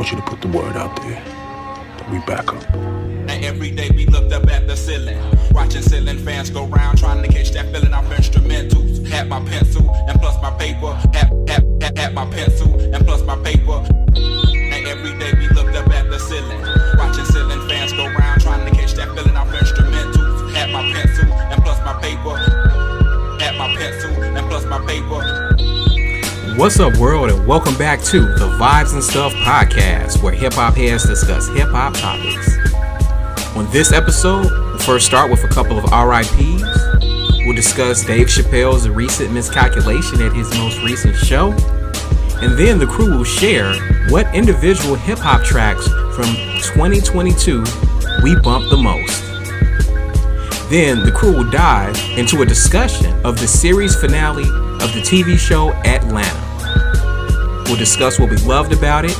want 0.00 0.12
you 0.12 0.16
to 0.16 0.24
put 0.24 0.40
the 0.40 0.48
word 0.48 0.76
out 0.76 0.96
there 1.02 1.22
that 1.22 2.10
we 2.10 2.18
back 2.20 2.50
up. 2.50 2.74
And 2.74 3.44
every 3.44 3.70
day 3.70 3.90
we 3.90 4.06
looked 4.06 4.32
up 4.32 4.48
at 4.48 4.66
the 4.66 4.74
ceiling, 4.74 5.20
watching 5.52 5.82
ceiling 5.82 6.16
fans 6.16 6.48
go 6.48 6.64
round, 6.68 6.96
trying 6.96 7.20
to 7.20 7.28
catch 7.28 7.50
that 7.50 7.70
feeling 7.70 7.92
off 7.92 8.06
instrumentals. 8.06 9.06
Had 9.06 9.28
my 9.28 9.44
pencil 9.44 9.94
and 10.08 10.18
plus 10.18 10.40
my 10.40 10.52
paper. 10.52 10.94
Had, 11.12 11.28
had, 11.46 11.82
had, 11.82 11.98
had 11.98 12.14
my 12.14 12.24
pencil 12.30 12.80
and 12.80 13.06
plus 13.06 13.20
my 13.24 13.36
paper. 13.44 13.84
And 14.16 14.86
every 14.86 15.12
day 15.18 15.34
we 15.34 15.48
looked 15.48 15.76
up 15.76 15.90
at 15.90 16.08
the 16.08 16.18
ceiling, 16.18 16.62
watching 16.96 17.26
ceiling 17.26 17.68
fans 17.68 17.92
go 17.92 18.06
round, 18.06 18.40
trying 18.40 18.64
to 18.64 18.74
catch 18.74 18.94
that 18.94 19.14
feeling 19.14 19.36
off 19.36 19.48
instrumentals. 19.48 20.54
Had 20.54 20.70
my 20.70 20.80
pencil 20.94 21.30
and 21.30 21.62
plus 21.62 21.78
my 21.84 21.92
paper. 22.00 22.38
Had 23.38 23.58
my 23.58 23.76
pencil 23.76 24.10
and 24.22 24.48
plus 24.48 24.64
my 24.64 24.78
paper. 24.86 25.59
What's 26.60 26.78
up, 26.78 26.98
world, 26.98 27.30
and 27.30 27.46
welcome 27.46 27.74
back 27.78 28.02
to 28.02 28.20
the 28.20 28.54
Vibes 28.60 28.92
and 28.92 29.02
Stuff 29.02 29.32
podcast, 29.32 30.22
where 30.22 30.34
hip 30.34 30.52
hop 30.52 30.74
heads 30.74 31.06
discuss 31.06 31.48
hip 31.48 31.70
hop 31.70 31.94
topics. 31.94 32.58
On 33.56 33.66
this 33.70 33.92
episode, 33.92 34.44
we'll 34.44 34.76
first 34.76 35.06
start 35.06 35.30
with 35.30 35.42
a 35.42 35.48
couple 35.48 35.78
of 35.78 35.84
RIPs. 35.84 36.62
We'll 37.46 37.56
discuss 37.56 38.04
Dave 38.04 38.26
Chappelle's 38.26 38.90
recent 38.90 39.32
miscalculation 39.32 40.20
at 40.20 40.34
his 40.34 40.50
most 40.58 40.82
recent 40.82 41.16
show. 41.16 41.52
And 42.42 42.58
then 42.58 42.78
the 42.78 42.86
crew 42.86 43.16
will 43.16 43.24
share 43.24 43.72
what 44.10 44.26
individual 44.34 44.96
hip 44.96 45.18
hop 45.18 45.42
tracks 45.42 45.88
from 46.14 46.26
2022 46.60 47.64
we 48.22 48.38
bumped 48.38 48.68
the 48.68 48.76
most. 48.76 49.24
Then 50.68 51.06
the 51.06 51.10
crew 51.10 51.32
will 51.32 51.50
dive 51.50 51.96
into 52.18 52.42
a 52.42 52.44
discussion 52.44 53.18
of 53.24 53.40
the 53.40 53.48
series 53.48 53.98
finale 53.98 54.44
of 54.44 54.92
the 54.92 55.00
TV 55.00 55.38
show 55.38 55.72
Atlanta. 55.86 56.39
We'll 57.70 57.78
discuss 57.78 58.18
what 58.18 58.30
we 58.30 58.36
loved 58.38 58.72
about 58.72 59.04
it, 59.04 59.16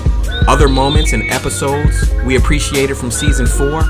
other 0.48 0.68
moments 0.68 1.12
and 1.12 1.22
episodes 1.30 2.12
we 2.24 2.34
appreciated 2.34 2.96
from 2.96 3.12
season 3.12 3.46
4, 3.46 3.84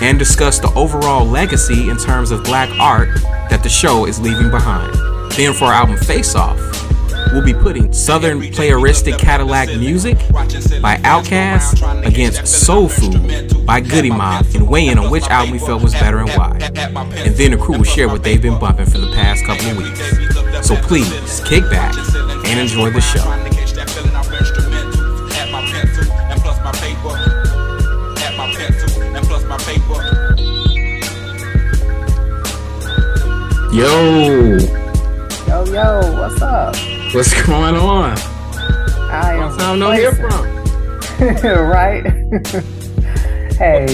and 0.00 0.18
discuss 0.18 0.58
the 0.58 0.72
overall 0.74 1.26
legacy 1.26 1.90
in 1.90 1.98
terms 1.98 2.30
of 2.30 2.42
black 2.42 2.70
art 2.80 3.10
that 3.50 3.62
the 3.62 3.68
show 3.68 4.06
is 4.06 4.18
leaving 4.18 4.50
behind. 4.50 4.94
Then 5.32 5.52
for 5.52 5.66
our 5.66 5.74
album 5.74 5.98
Face 5.98 6.34
Off, 6.34 6.58
we'll 7.34 7.44
be 7.44 7.52
putting 7.52 7.92
Southern 7.92 8.40
Playeristic 8.40 9.18
Cadillac 9.18 9.68
Music 9.68 10.16
by 10.80 10.96
Outkast 11.02 12.06
against 12.06 12.46
Soul 12.46 12.88
Food 12.88 13.66
by 13.66 13.82
Goodie 13.82 14.10
Mob 14.10 14.46
and 14.54 14.66
weigh 14.66 14.86
in 14.86 14.98
on 14.98 15.10
which 15.10 15.24
album 15.24 15.52
we 15.52 15.58
felt 15.58 15.82
was 15.82 15.92
better 15.92 16.20
and 16.20 16.30
why. 16.30 16.56
And 16.62 17.36
then 17.36 17.50
the 17.50 17.58
crew 17.58 17.76
will 17.76 17.84
share 17.84 18.08
what 18.08 18.24
they've 18.24 18.40
been 18.40 18.58
bumping 18.58 18.86
for 18.86 18.96
the 18.96 19.12
past 19.12 19.44
couple 19.44 19.66
of 19.66 19.76
weeks. 19.76 20.66
So 20.66 20.76
please 20.76 21.40
kick 21.40 21.68
back 21.68 21.94
and 22.46 22.58
enjoy 22.58 22.88
the 22.88 23.02
show. 23.02 23.41
Yo, 33.72 34.58
Yo, 35.48 35.64
yo, 35.64 36.12
what's 36.20 36.42
up? 36.42 36.76
what's 37.14 37.46
going 37.46 37.74
on? 37.74 38.18
I 39.08 39.32
am. 39.32 39.40
Long 39.40 39.58
time 39.58 39.78
no 39.78 39.90
hear 39.92 40.12
from. 40.12 40.44
right? 41.42 42.04
hey, 43.56 43.86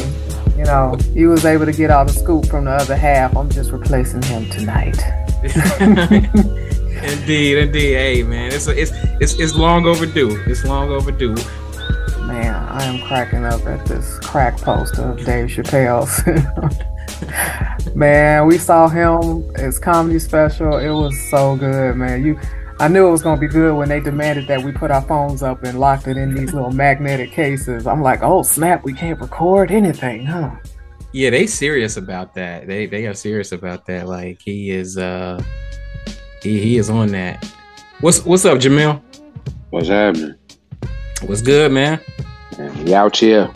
you 0.57 0.65
know, 0.65 0.99
you 1.15 1.29
was 1.29 1.45
able 1.45 1.65
to 1.65 1.71
get 1.71 1.93
all 1.93 2.05
the 2.05 2.13
scoop 2.13 2.47
from 2.47 2.65
the 2.65 2.73
other 2.73 2.97
half. 2.97 3.37
I'm 3.37 3.49
just 3.51 3.71
replacing 3.71 4.23
him 4.23 4.51
tonight. 4.51 4.99
indeed, 5.81 7.59
indeed. 7.59 7.95
Hey, 7.95 8.25
man, 8.25 8.51
it's 8.53 8.67
it's 8.67 8.91
it's 9.21 9.35
it's 9.35 9.55
long 9.55 9.87
overdue. 9.87 10.43
It's 10.49 10.65
long 10.65 10.91
overdue. 10.91 11.37
Man, 12.27 12.53
I 12.53 12.83
am 12.83 13.01
cracking 13.07 13.45
up 13.45 13.65
at 13.65 13.87
this 13.87 14.19
crack 14.19 14.57
poster 14.59 15.03
of 15.03 15.25
Dave 15.25 15.51
Chappelle's. 15.51 16.21
man, 17.95 18.47
we 18.47 18.59
saw 18.59 18.89
him 18.89 19.53
his 19.55 19.79
comedy 19.79 20.19
special. 20.19 20.79
It 20.79 20.91
was 20.91 21.19
so 21.31 21.57
good, 21.57 21.97
man. 21.97 22.25
You 22.25 22.39
I 22.81 22.87
knew 22.87 23.09
it 23.09 23.11
was 23.11 23.23
gonna 23.23 23.41
be 23.41 23.49
good 23.49 23.75
when 23.75 23.89
they 23.89 23.99
demanded 23.99 24.47
that 24.47 24.63
we 24.63 24.71
put 24.71 24.93
our 24.93 25.03
phones 25.03 25.43
up 25.43 25.65
and 25.65 25.81
locked 25.81 26.07
it 26.07 26.17
in 26.17 26.33
these 26.33 26.55
little 26.55 26.71
magnetic 26.71 27.33
cases. 27.33 27.89
I'm 27.89 28.03
like, 28.03 28.23
oh 28.23 28.43
snap, 28.43 28.85
we 28.85 28.93
can't 28.93 29.21
record 29.21 29.73
anything, 29.73 30.25
huh? 30.25 30.55
Yeah, 31.13 31.31
they 31.31 31.47
serious 31.49 31.97
about 31.97 32.35
that. 32.35 32.69
They 32.69 32.87
they 32.87 33.07
are 33.07 33.15
serious 33.15 33.51
about 33.51 33.87
that. 33.87 34.07
Like 34.07 34.41
he 34.41 34.71
is 34.71 34.97
uh 34.97 35.43
he, 36.41 36.61
he 36.61 36.79
is 36.79 36.89
on 36.89 37.09
that. 37.09 37.45
What's 38.01 38.25
what's 38.25 38.45
up, 38.45 38.59
Jamil? 38.59 39.03
What's 39.71 39.89
happening? 39.89 40.37
What's 41.23 41.43
good, 41.43 41.73
man? 41.73 42.01
Man, 42.57 42.85
we 42.85 42.95
out 42.95 43.17
here. 43.17 43.51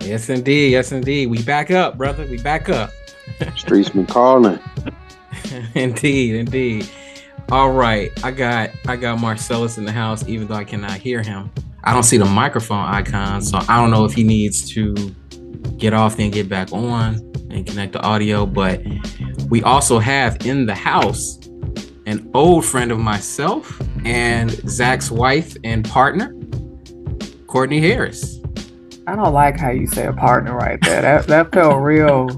Yes, 0.00 0.30
indeed. 0.30 0.72
Yes, 0.72 0.92
indeed. 0.92 1.26
We 1.26 1.42
back 1.42 1.70
up, 1.70 1.98
brother. 1.98 2.26
We 2.26 2.38
back 2.38 2.70
up. 2.70 2.90
Streets 3.56 3.90
been 3.90 4.06
calling. 4.06 4.58
indeed, 5.74 6.36
indeed. 6.36 6.88
All 7.50 7.70
right, 7.70 8.10
I 8.24 8.32
got 8.32 8.70
I 8.88 8.96
got 8.96 9.20
Marcellus 9.20 9.78
in 9.78 9.84
the 9.84 9.92
house, 9.92 10.26
even 10.28 10.48
though 10.48 10.54
I 10.54 10.64
cannot 10.64 10.98
hear 10.98 11.22
him. 11.22 11.50
I 11.84 11.92
don't 11.92 12.02
see 12.02 12.16
the 12.16 12.24
microphone 12.24 12.84
icon, 12.84 13.42
so 13.42 13.58
I 13.68 13.80
don't 13.80 13.92
know 13.92 14.04
if 14.04 14.12
he 14.12 14.24
needs 14.24 14.68
to 14.70 14.94
get 15.76 15.94
off 15.94 16.18
and 16.18 16.32
get 16.32 16.48
back 16.48 16.72
on 16.72 17.14
and 17.50 17.64
connect 17.64 17.92
the 17.92 18.00
audio. 18.00 18.46
But 18.46 18.82
we 19.48 19.62
also 19.62 20.00
have 20.00 20.44
in 20.44 20.66
the 20.66 20.74
house 20.74 21.38
an 22.06 22.28
old 22.34 22.64
friend 22.64 22.90
of 22.90 22.98
myself 22.98 23.80
and 24.04 24.50
Zach's 24.68 25.10
wife 25.10 25.56
and 25.62 25.88
partner, 25.88 26.34
Courtney 27.46 27.80
Harris. 27.80 28.35
I 29.06 29.14
don't 29.16 29.32
like 29.32 29.58
how 29.58 29.70
you 29.70 29.86
say 29.86 30.06
a 30.06 30.12
partner 30.12 30.54
right 30.56 30.78
there. 30.82 31.00
That 31.02 31.26
that 31.28 31.52
felt 31.52 31.80
real 31.82 32.28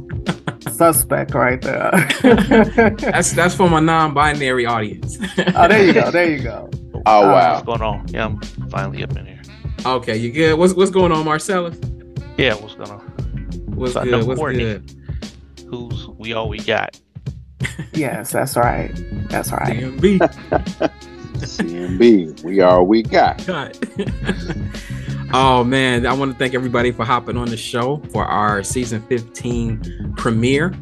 suspect 0.73 1.35
right 1.35 1.61
there. 1.63 1.91
That's 3.01 3.33
that's 3.33 3.55
for 3.55 3.69
my 3.71 3.81
non-binary 3.81 4.67
audience. 4.67 5.17
oh, 5.55 5.69
there 5.69 5.85
you 5.85 5.93
go. 5.95 6.11
There 6.11 6.31
you 6.31 6.43
go. 6.43 6.69
Oh 7.07 7.23
Uh, 7.29 7.33
wow. 7.33 7.53
What's 7.55 7.67
going 7.67 7.83
on? 7.83 8.07
Yeah, 8.09 8.27
I'm 8.27 8.41
finally 8.71 9.03
up 9.03 9.17
in 9.17 9.27
here. 9.27 9.41
okay, 9.87 10.17
you 10.17 10.31
good? 10.31 10.59
What's 10.59 10.75
what's 10.75 10.91
going 10.91 11.11
on, 11.13 11.25
Marcellus? 11.25 11.79
Yeah, 12.37 12.55
what's 12.55 12.75
going 12.75 12.91
on? 12.91 13.01
What's 13.75 13.95
So 13.95 14.05
good? 14.05 14.27
What's 14.27 14.39
Courtney. 14.39 14.63
good? 14.65 14.93
Who's 15.71 16.07
we 16.09 16.33
all 16.35 16.49
we 16.49 16.59
got? 16.59 16.99
Yes, 17.93 18.31
that's 18.33 18.57
right. 18.57 18.91
That's 19.29 19.51
right. 19.51 19.77
DMB. 19.79 20.19
CMB. 21.39 22.43
We 22.45 22.61
are 22.61 22.83
we 22.85 23.03
got. 23.03 23.39
Cut. 23.45 23.77
Oh 25.33 25.65
man, 25.65 26.07
I 26.07 26.13
want 26.13 26.33
to 26.33 26.39
thank 26.39 26.55
everybody 26.55 26.91
for 26.93 27.05
hopping 27.05 27.37
on 27.37 27.49
the 27.49 27.57
show 27.57 27.99
for 28.13 28.25
our 28.25 28.63
season 28.63 29.03
15 29.09 30.15
premiere. 30.17 30.75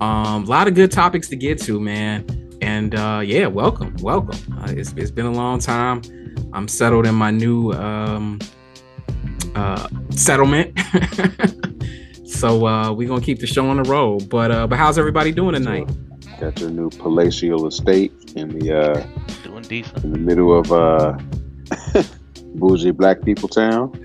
Um, 0.00 0.44
a 0.44 0.46
lot 0.46 0.68
of 0.68 0.74
good 0.74 0.90
topics 0.92 1.28
to 1.28 1.36
get 1.36 1.60
to, 1.62 1.80
man. 1.80 2.24
And 2.60 2.94
uh, 2.94 3.22
yeah, 3.24 3.46
welcome, 3.46 3.94
welcome. 4.00 4.38
Uh, 4.58 4.66
it's, 4.70 4.92
it's 4.92 5.10
been 5.10 5.26
a 5.26 5.32
long 5.32 5.58
time. 5.58 6.02
I'm 6.52 6.68
settled 6.68 7.06
in 7.06 7.14
my 7.14 7.30
new 7.30 7.72
um, 7.72 8.38
uh, 9.54 9.88
settlement. 10.10 10.78
so 12.26 12.66
uh, 12.66 12.92
we're 12.92 13.08
gonna 13.08 13.20
keep 13.20 13.40
the 13.40 13.46
show 13.46 13.68
on 13.68 13.82
the 13.82 13.88
road. 13.88 14.28
But 14.28 14.50
uh, 14.50 14.66
but 14.66 14.78
how's 14.78 14.98
everybody 14.98 15.32
doing 15.32 15.54
tonight? 15.54 15.88
Got 16.40 16.60
your 16.60 16.70
new 16.70 16.90
palatial 16.90 17.66
estate 17.66 18.12
in 18.36 18.56
the 18.56 18.72
uh 18.72 19.06
Doing 19.42 19.62
decent. 19.62 20.04
in 20.04 20.12
the 20.12 20.18
middle 20.18 20.56
of 20.56 20.70
uh 20.70 21.18
bougie 22.58 22.90
black 22.90 23.22
people 23.22 23.48
town. 23.48 23.92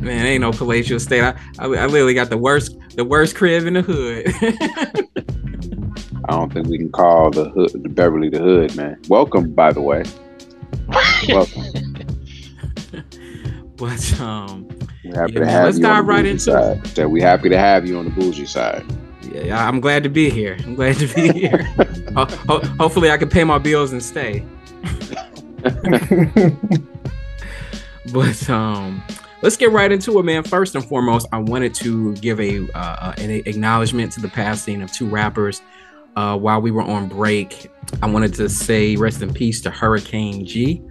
Man, 0.00 0.26
ain't 0.26 0.40
no 0.40 0.52
palatial 0.52 0.98
state. 1.00 1.22
I, 1.22 1.30
I, 1.58 1.64
I 1.66 1.86
literally 1.86 2.14
got 2.14 2.30
the 2.30 2.38
worst 2.38 2.76
the 2.96 3.04
worst 3.04 3.36
crib 3.36 3.66
in 3.66 3.74
the 3.74 3.82
hood. 3.82 4.26
I 6.28 6.32
don't 6.36 6.52
think 6.52 6.68
we 6.68 6.78
can 6.78 6.90
call 6.92 7.30
the 7.30 7.50
hood 7.50 7.72
the 7.72 7.88
Beverly 7.88 8.28
the 8.28 8.38
hood, 8.38 8.76
man. 8.76 8.96
Welcome, 9.08 9.52
by 9.52 9.72
the 9.72 9.80
way. 9.82 10.04
Welcome. 11.28 11.64
but 13.76 14.20
um, 14.20 14.68
We're 15.04 15.16
happy 15.20 15.32
Yeah, 15.32 15.40
to 15.40 15.46
have 15.46 15.64
let's 15.64 15.78
you 15.78 15.82
dive 15.82 16.06
right 16.06 16.24
into 16.24 16.40
side. 16.40 16.86
So 16.88 17.08
we 17.08 17.20
happy 17.20 17.48
to 17.48 17.58
have 17.58 17.86
you 17.86 17.98
on 17.98 18.04
the 18.04 18.10
bougie 18.12 18.46
side. 18.46 18.84
yeah, 19.32 19.66
I'm 19.66 19.80
glad 19.80 20.02
to 20.04 20.08
be 20.08 20.30
here. 20.30 20.56
I'm 20.60 20.74
glad 20.76 20.96
to 20.96 21.06
be 21.12 21.32
here. 21.32 21.62
Ho- 22.14 22.26
ho- 22.48 22.60
hopefully, 22.78 23.10
I 23.10 23.16
can 23.16 23.28
pay 23.28 23.42
my 23.44 23.58
bills 23.58 23.92
and 23.92 24.02
stay. 24.02 24.44
But 28.10 28.50
um, 28.50 29.02
let's 29.42 29.56
get 29.56 29.70
right 29.70 29.90
into 29.90 30.18
it, 30.18 30.24
man. 30.24 30.42
First 30.42 30.74
and 30.74 30.84
foremost, 30.84 31.26
I 31.32 31.38
wanted 31.38 31.74
to 31.76 32.14
give 32.16 32.40
a 32.40 32.68
uh, 32.72 33.14
an 33.18 33.30
acknowledgement 33.30 34.12
to 34.12 34.20
the 34.20 34.28
passing 34.28 34.82
of 34.82 34.90
two 34.92 35.08
rappers. 35.08 35.62
Uh, 36.14 36.36
while 36.36 36.60
we 36.60 36.70
were 36.70 36.82
on 36.82 37.08
break, 37.08 37.70
I 38.02 38.06
wanted 38.06 38.34
to 38.34 38.48
say 38.48 38.96
rest 38.96 39.22
in 39.22 39.32
peace 39.32 39.60
to 39.62 39.70
Hurricane 39.70 40.44
G. 40.44 40.82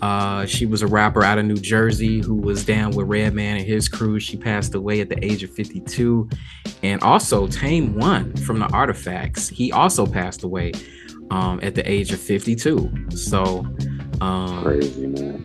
Uh, 0.00 0.46
she 0.46 0.64
was 0.64 0.80
a 0.80 0.86
rapper 0.86 1.22
out 1.22 1.38
of 1.38 1.44
New 1.44 1.56
Jersey 1.56 2.22
who 2.22 2.36
was 2.36 2.64
down 2.64 2.92
with 2.92 3.06
Redman 3.06 3.58
and 3.58 3.66
his 3.66 3.88
crew. 3.88 4.18
She 4.18 4.38
passed 4.38 4.74
away 4.74 5.00
at 5.00 5.10
the 5.10 5.22
age 5.22 5.42
of 5.42 5.50
52. 5.50 6.30
And 6.82 7.02
also 7.02 7.46
Tame 7.46 7.94
One 7.96 8.34
from 8.36 8.60
the 8.60 8.66
Artifacts. 8.66 9.48
He 9.48 9.70
also 9.72 10.06
passed 10.06 10.44
away 10.44 10.72
um, 11.30 11.60
at 11.62 11.74
the 11.74 11.90
age 11.90 12.12
of 12.12 12.20
52. 12.20 13.10
So 13.10 13.66
um, 14.20 14.62
Crazy 14.62 15.06
man. 15.06 15.44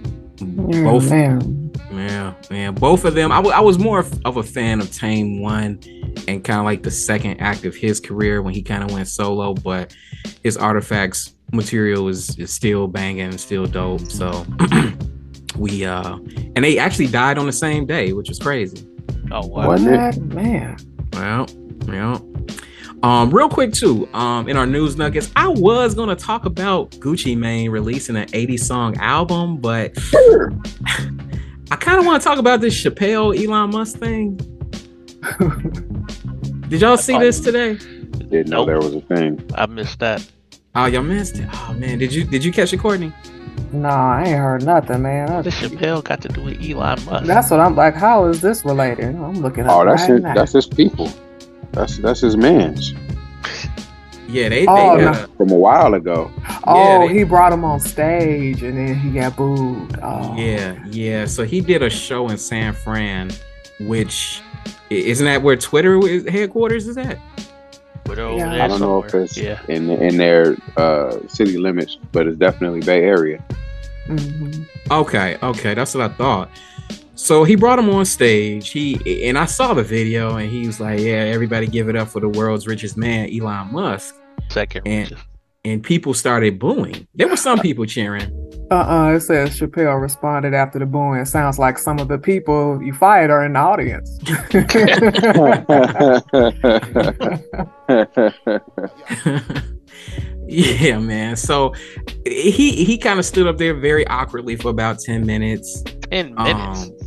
Yeah, 0.71 0.83
both 0.83 1.09
man. 1.09 1.71
Yeah, 1.91 2.33
man. 2.49 2.75
Both 2.75 3.03
of 3.05 3.13
them. 3.15 3.31
I, 3.31 3.37
w- 3.37 3.53
I 3.55 3.59
was 3.59 3.77
more 3.79 3.99
of- 3.99 4.21
of 4.25 4.37
a 4.37 4.43
fan 4.43 4.79
of 4.79 4.91
Tame 4.93 5.41
One 5.41 5.79
and 6.27 6.43
kind 6.43 6.59
of 6.59 6.65
like 6.65 6.83
the 6.83 6.91
second 6.91 7.41
act 7.41 7.65
of 7.65 7.75
his 7.75 7.99
career 7.99 8.41
when 8.41 8.53
he 8.53 8.61
kind 8.61 8.83
of 8.83 8.91
went 8.91 9.07
solo, 9.07 9.53
but 9.53 9.95
his 10.43 10.55
artifacts 10.55 11.35
material 11.51 12.07
is, 12.07 12.37
is 12.37 12.51
still 12.53 12.87
banging, 12.87 13.37
still 13.37 13.65
dope. 13.65 14.09
So 14.11 14.45
we 15.57 15.83
uh 15.85 16.15
and 16.55 16.63
they 16.63 16.77
actually 16.77 17.07
died 17.07 17.37
on 17.37 17.45
the 17.45 17.51
same 17.53 17.85
day, 17.85 18.13
which 18.13 18.29
was 18.29 18.39
crazy. 18.39 18.85
Oh 19.31 19.45
wow. 19.47 19.67
Wasn't 19.67 19.91
it? 19.93 20.21
What? 20.21 20.35
Man. 20.35 20.77
Well, 21.13 21.47
yeah. 21.87 22.19
Um, 23.01 23.31
real 23.31 23.47
quick 23.47 23.71
too, 23.71 24.09
um, 24.13 24.49
in 24.49 24.57
our 24.57 24.65
news 24.65 24.97
nuggets, 24.97 25.31
I 25.35 25.47
was 25.47 25.95
gonna 25.95 26.15
talk 26.17 26.45
about 26.45 26.91
Gucci 26.91 27.37
Mane 27.37 27.69
releasing 27.71 28.17
an 28.17 28.27
80 28.33 28.57
song 28.57 28.97
album, 28.97 29.57
but 29.57 29.93
I 31.71 31.75
kind 31.77 31.97
of 31.99 32.05
want 32.05 32.21
to 32.21 32.27
talk 32.27 32.39
about 32.39 32.59
this 32.61 32.73
Chappelle 32.83 33.37
Elon 33.41 33.69
Musk 33.71 33.97
thing. 33.99 34.35
Did 36.69 36.81
y'all 36.81 36.97
see 36.97 37.17
this 37.17 37.39
today? 37.39 37.75
Didn't 37.75 38.49
know 38.49 38.65
Nope. 38.65 38.67
there 38.67 38.77
was 38.79 38.93
a 38.95 39.01
thing. 39.01 39.49
I 39.55 39.65
missed 39.65 39.99
that. 39.99 40.25
Oh, 40.75 40.85
y'all 40.85 41.01
missed 41.01 41.37
it. 41.39 41.47
Oh 41.51 41.73
man, 41.77 41.97
did 41.97 42.13
you 42.13 42.23
did 42.25 42.43
you 42.43 42.51
catch 42.51 42.73
it, 42.73 42.77
Courtney? 42.77 43.11
Nah, 43.71 44.17
I 44.17 44.23
ain't 44.25 44.37
heard 44.37 44.63
nothing, 44.65 45.01
man. 45.01 45.27
What 45.29 45.37
I- 45.39 45.41
does 45.43 45.53
Chappelle 45.55 46.03
got 46.03 46.21
to 46.21 46.27
do 46.27 46.43
with 46.43 46.61
Elon 46.61 47.03
Musk? 47.05 47.25
That's 47.25 47.49
what 47.49 47.59
I'm 47.59 47.75
like. 47.75 47.95
How 47.95 48.25
is 48.25 48.41
this 48.41 48.63
related? 48.65 49.15
I'm 49.15 49.35
looking 49.41 49.65
up 49.65 49.75
Oh, 49.77 49.85
that's 49.85 50.01
right 50.01 50.09
his, 50.11 50.21
now. 50.21 50.33
that's 50.33 50.51
his 50.53 50.67
people. 50.67 51.11
That's 51.79 51.97
that's 51.99 52.19
his 52.19 52.35
man's 52.35 52.93
Yeah, 54.27 54.49
they, 54.49 54.59
they 54.61 54.65
Oh, 54.67 54.97
got 54.99 55.15
no. 55.15 55.27
from 55.37 55.49
a 55.51 55.55
while 55.55 55.93
ago. 55.93 56.29
oh, 56.67 57.07
they- 57.07 57.13
he 57.19 57.23
brought 57.23 57.53
him 57.53 57.63
on 57.63 57.79
stage 57.79 58.61
and 58.63 58.77
then 58.77 58.95
he 58.95 59.11
got 59.11 59.37
booed. 59.37 59.97
Oh. 60.03 60.35
yeah, 60.37 60.83
yeah. 60.87 61.25
So 61.25 61.45
he 61.45 61.61
did 61.61 61.81
a 61.81 61.89
show 61.89 62.27
in 62.27 62.37
San 62.37 62.73
Fran, 62.73 63.31
which 63.79 64.41
isn't 64.89 65.25
that 65.25 65.41
where 65.41 65.55
Twitter 65.55 65.97
is, 66.05 66.27
headquarters 66.27 66.87
is 66.87 66.97
at? 66.97 67.17
Yeah. 68.17 68.63
I 68.63 68.67
don't 68.67 68.79
know 68.81 69.01
if 69.03 69.13
it's 69.13 69.37
yeah. 69.37 69.59
in 69.69 69.89
in 69.91 70.17
their 70.17 70.57
uh, 70.75 71.15
city 71.27 71.57
limits, 71.57 71.97
but 72.11 72.27
it's 72.27 72.37
definitely 72.37 72.81
Bay 72.81 73.03
Area. 73.03 73.41
Mhm. 74.07 74.65
Okay, 74.91 75.37
okay, 75.41 75.73
that's 75.75 75.93
what 75.95 76.11
I 76.11 76.13
thought. 76.15 76.49
So 77.19 77.43
he 77.43 77.55
brought 77.55 77.77
him 77.77 77.89
on 77.89 78.05
stage. 78.05 78.69
He 78.69 79.25
and 79.27 79.37
I 79.37 79.45
saw 79.45 79.73
the 79.73 79.83
video, 79.83 80.37
and 80.37 80.49
he 80.49 80.65
was 80.65 80.79
like, 80.79 80.99
"Yeah, 80.99 81.25
everybody 81.35 81.67
give 81.67 81.89
it 81.89 81.95
up 81.97 82.07
for 82.07 82.21
the 82.21 82.29
world's 82.29 82.65
richest 82.65 82.95
man, 82.97 83.29
Elon 83.29 83.73
Musk." 83.73 84.15
Second 84.49 84.87
And- 84.87 85.11
richest. 85.11 85.25
And 85.65 85.83
people 85.83 86.13
started 86.13 86.57
booing. 86.57 87.05
There 87.15 87.27
were 87.27 87.35
some 87.35 87.59
people 87.59 87.85
cheering. 87.85 88.31
Uh-uh. 88.71 89.15
It 89.15 89.19
says 89.19 89.59
Chappelle 89.59 90.01
responded 90.01 90.53
after 90.53 90.79
the 90.79 90.85
booing. 90.85 91.19
It 91.19 91.25
sounds 91.25 91.59
like 91.59 91.77
some 91.77 91.99
of 91.99 92.07
the 92.07 92.17
people 92.17 92.81
you 92.81 92.93
fired 92.93 93.29
are 93.29 93.43
in 93.43 93.53
the 93.53 93.59
audience. 93.59 94.17
yeah, 100.49 100.97
man. 100.97 101.35
So 101.35 101.73
he 102.25 102.83
he 102.83 102.97
kind 102.97 103.19
of 103.19 103.25
stood 103.25 103.45
up 103.45 103.57
there 103.57 103.75
very 103.75 104.07
awkwardly 104.07 104.55
for 104.55 104.69
about 104.69 104.99
ten 104.99 105.25
minutes. 105.25 105.83
Ten 106.11 106.33
minutes. 106.33 106.83
Um, 106.83 106.97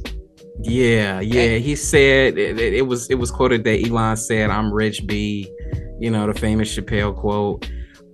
yeah, 0.60 1.18
yeah. 1.18 1.56
He 1.56 1.74
said 1.74 2.38
it, 2.38 2.60
it, 2.60 2.74
it 2.74 2.86
was 2.86 3.10
it 3.10 3.16
was 3.16 3.32
quoted 3.32 3.64
that 3.64 3.84
Elon 3.84 4.16
said, 4.16 4.50
"I'm 4.50 4.72
rich, 4.72 5.06
B." 5.06 5.52
You 5.98 6.10
know 6.10 6.26
the 6.26 6.38
famous 6.38 6.74
Chappelle 6.74 7.16
quote. 7.16 7.68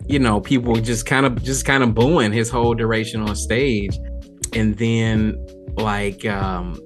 You 0.07 0.19
know, 0.19 0.41
people 0.41 0.75
just 0.77 1.05
kind 1.05 1.27
of 1.27 1.43
just 1.43 1.67
kind 1.67 1.83
of 1.83 1.95
booing 1.95 2.33
his 2.33 2.49
whole 2.49 2.73
duration 2.73 3.21
on 3.21 3.37
stage, 3.37 3.99
and 4.55 4.79
then 4.79 5.37
like 5.77 6.25
um, 6.25 6.81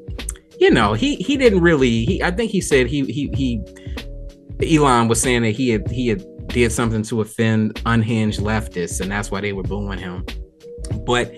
you 0.58 0.70
know, 0.72 0.94
he 0.94 1.14
he 1.16 1.36
didn't 1.36 1.60
really. 1.60 2.04
He 2.04 2.22
I 2.24 2.32
think 2.32 2.50
he 2.50 2.60
said 2.60 2.88
he 2.88 3.04
he 3.04 3.30
he 3.34 4.76
Elon 4.76 5.06
was 5.06 5.20
saying 5.20 5.42
that 5.42 5.50
he 5.50 5.68
had 5.70 5.88
he 5.90 6.08
had 6.08 6.24
did 6.52 6.72
something 6.72 7.02
to 7.04 7.20
offend 7.20 7.81
unhinged 7.87 8.40
leftists, 8.40 9.00
and 9.00 9.10
that's 9.10 9.31
why 9.31 9.40
they 9.40 9.52
were 9.52 9.62
booing 9.62 9.99
him. 9.99 10.25
But 11.04 11.32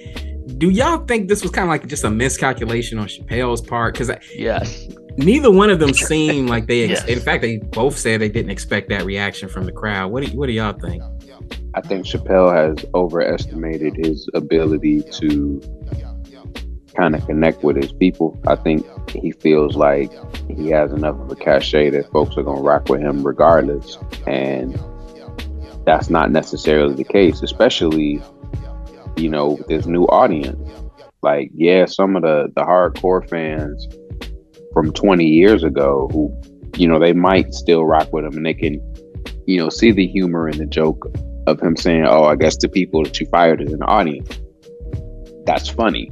do 0.58 0.70
y'all 0.70 1.04
think 1.06 1.28
this 1.28 1.42
was 1.42 1.50
kind 1.50 1.64
of 1.64 1.70
like 1.70 1.86
just 1.86 2.04
a 2.04 2.10
miscalculation 2.10 2.98
on 2.98 3.06
Chappelle's 3.06 3.60
part? 3.60 3.94
Because 3.94 4.10
yes. 4.34 4.88
neither 5.16 5.50
one 5.50 5.70
of 5.70 5.78
them 5.78 5.94
seemed 5.94 6.50
like 6.50 6.66
they. 6.66 6.84
Ex- 6.84 7.04
Yes. 7.06 7.08
In 7.08 7.20
fact, 7.20 7.42
they 7.42 7.58
both 7.58 7.96
said 7.96 8.20
they 8.20 8.28
didn't 8.28 8.50
expect 8.50 8.88
that 8.90 9.04
reaction 9.04 9.48
from 9.48 9.64
the 9.64 9.72
crowd. 9.72 10.12
What 10.12 10.24
do 10.24 10.36
What 10.36 10.46
do 10.46 10.52
y'all 10.52 10.78
think? 10.78 11.02
I 11.74 11.80
think 11.80 12.06
Chappelle 12.06 12.54
has 12.54 12.84
overestimated 12.94 13.96
his 13.96 14.28
ability 14.32 15.02
to 15.02 15.60
kind 16.94 17.16
of 17.16 17.26
connect 17.26 17.64
with 17.64 17.76
his 17.76 17.92
people. 17.92 18.40
I 18.46 18.54
think 18.54 18.86
he 19.10 19.32
feels 19.32 19.76
like 19.76 20.12
he 20.48 20.68
has 20.68 20.92
enough 20.92 21.18
of 21.18 21.30
a 21.30 21.36
cachet 21.36 21.90
that 21.90 22.10
folks 22.12 22.36
are 22.36 22.44
going 22.44 22.58
to 22.58 22.62
rock 22.62 22.88
with 22.88 23.00
him 23.00 23.26
regardless. 23.26 23.98
And 24.26 24.78
that's 25.84 26.10
not 26.10 26.30
necessarily 26.30 26.94
the 26.94 27.04
case, 27.04 27.42
especially, 27.42 28.22
you 29.16 29.28
know, 29.28 29.58
this 29.68 29.86
new 29.86 30.04
audience. 30.04 30.58
Like, 31.22 31.50
yeah, 31.54 31.86
some 31.86 32.16
of 32.16 32.22
the, 32.22 32.48
the 32.54 32.62
hardcore 32.62 33.28
fans 33.28 33.86
from 34.72 34.92
20 34.92 35.24
years 35.24 35.62
ago 35.62 36.08
who, 36.12 36.34
you 36.76 36.88
know, 36.88 36.98
they 36.98 37.12
might 37.12 37.54
still 37.54 37.84
rock 37.84 38.12
with 38.12 38.24
him 38.24 38.36
and 38.36 38.44
they 38.44 38.54
can, 38.54 38.80
you 39.46 39.58
know, 39.58 39.68
see 39.68 39.92
the 39.92 40.06
humor 40.06 40.48
and 40.48 40.58
the 40.58 40.66
joke 40.66 41.06
of 41.46 41.60
him 41.60 41.76
saying, 41.76 42.04
"Oh, 42.06 42.24
I 42.24 42.36
guess 42.36 42.56
the 42.56 42.68
people 42.68 43.02
that 43.04 43.20
you 43.20 43.26
fired 43.26 43.60
is 43.60 43.72
an 43.72 43.82
audience." 43.82 44.40
That's 45.44 45.68
funny, 45.68 46.10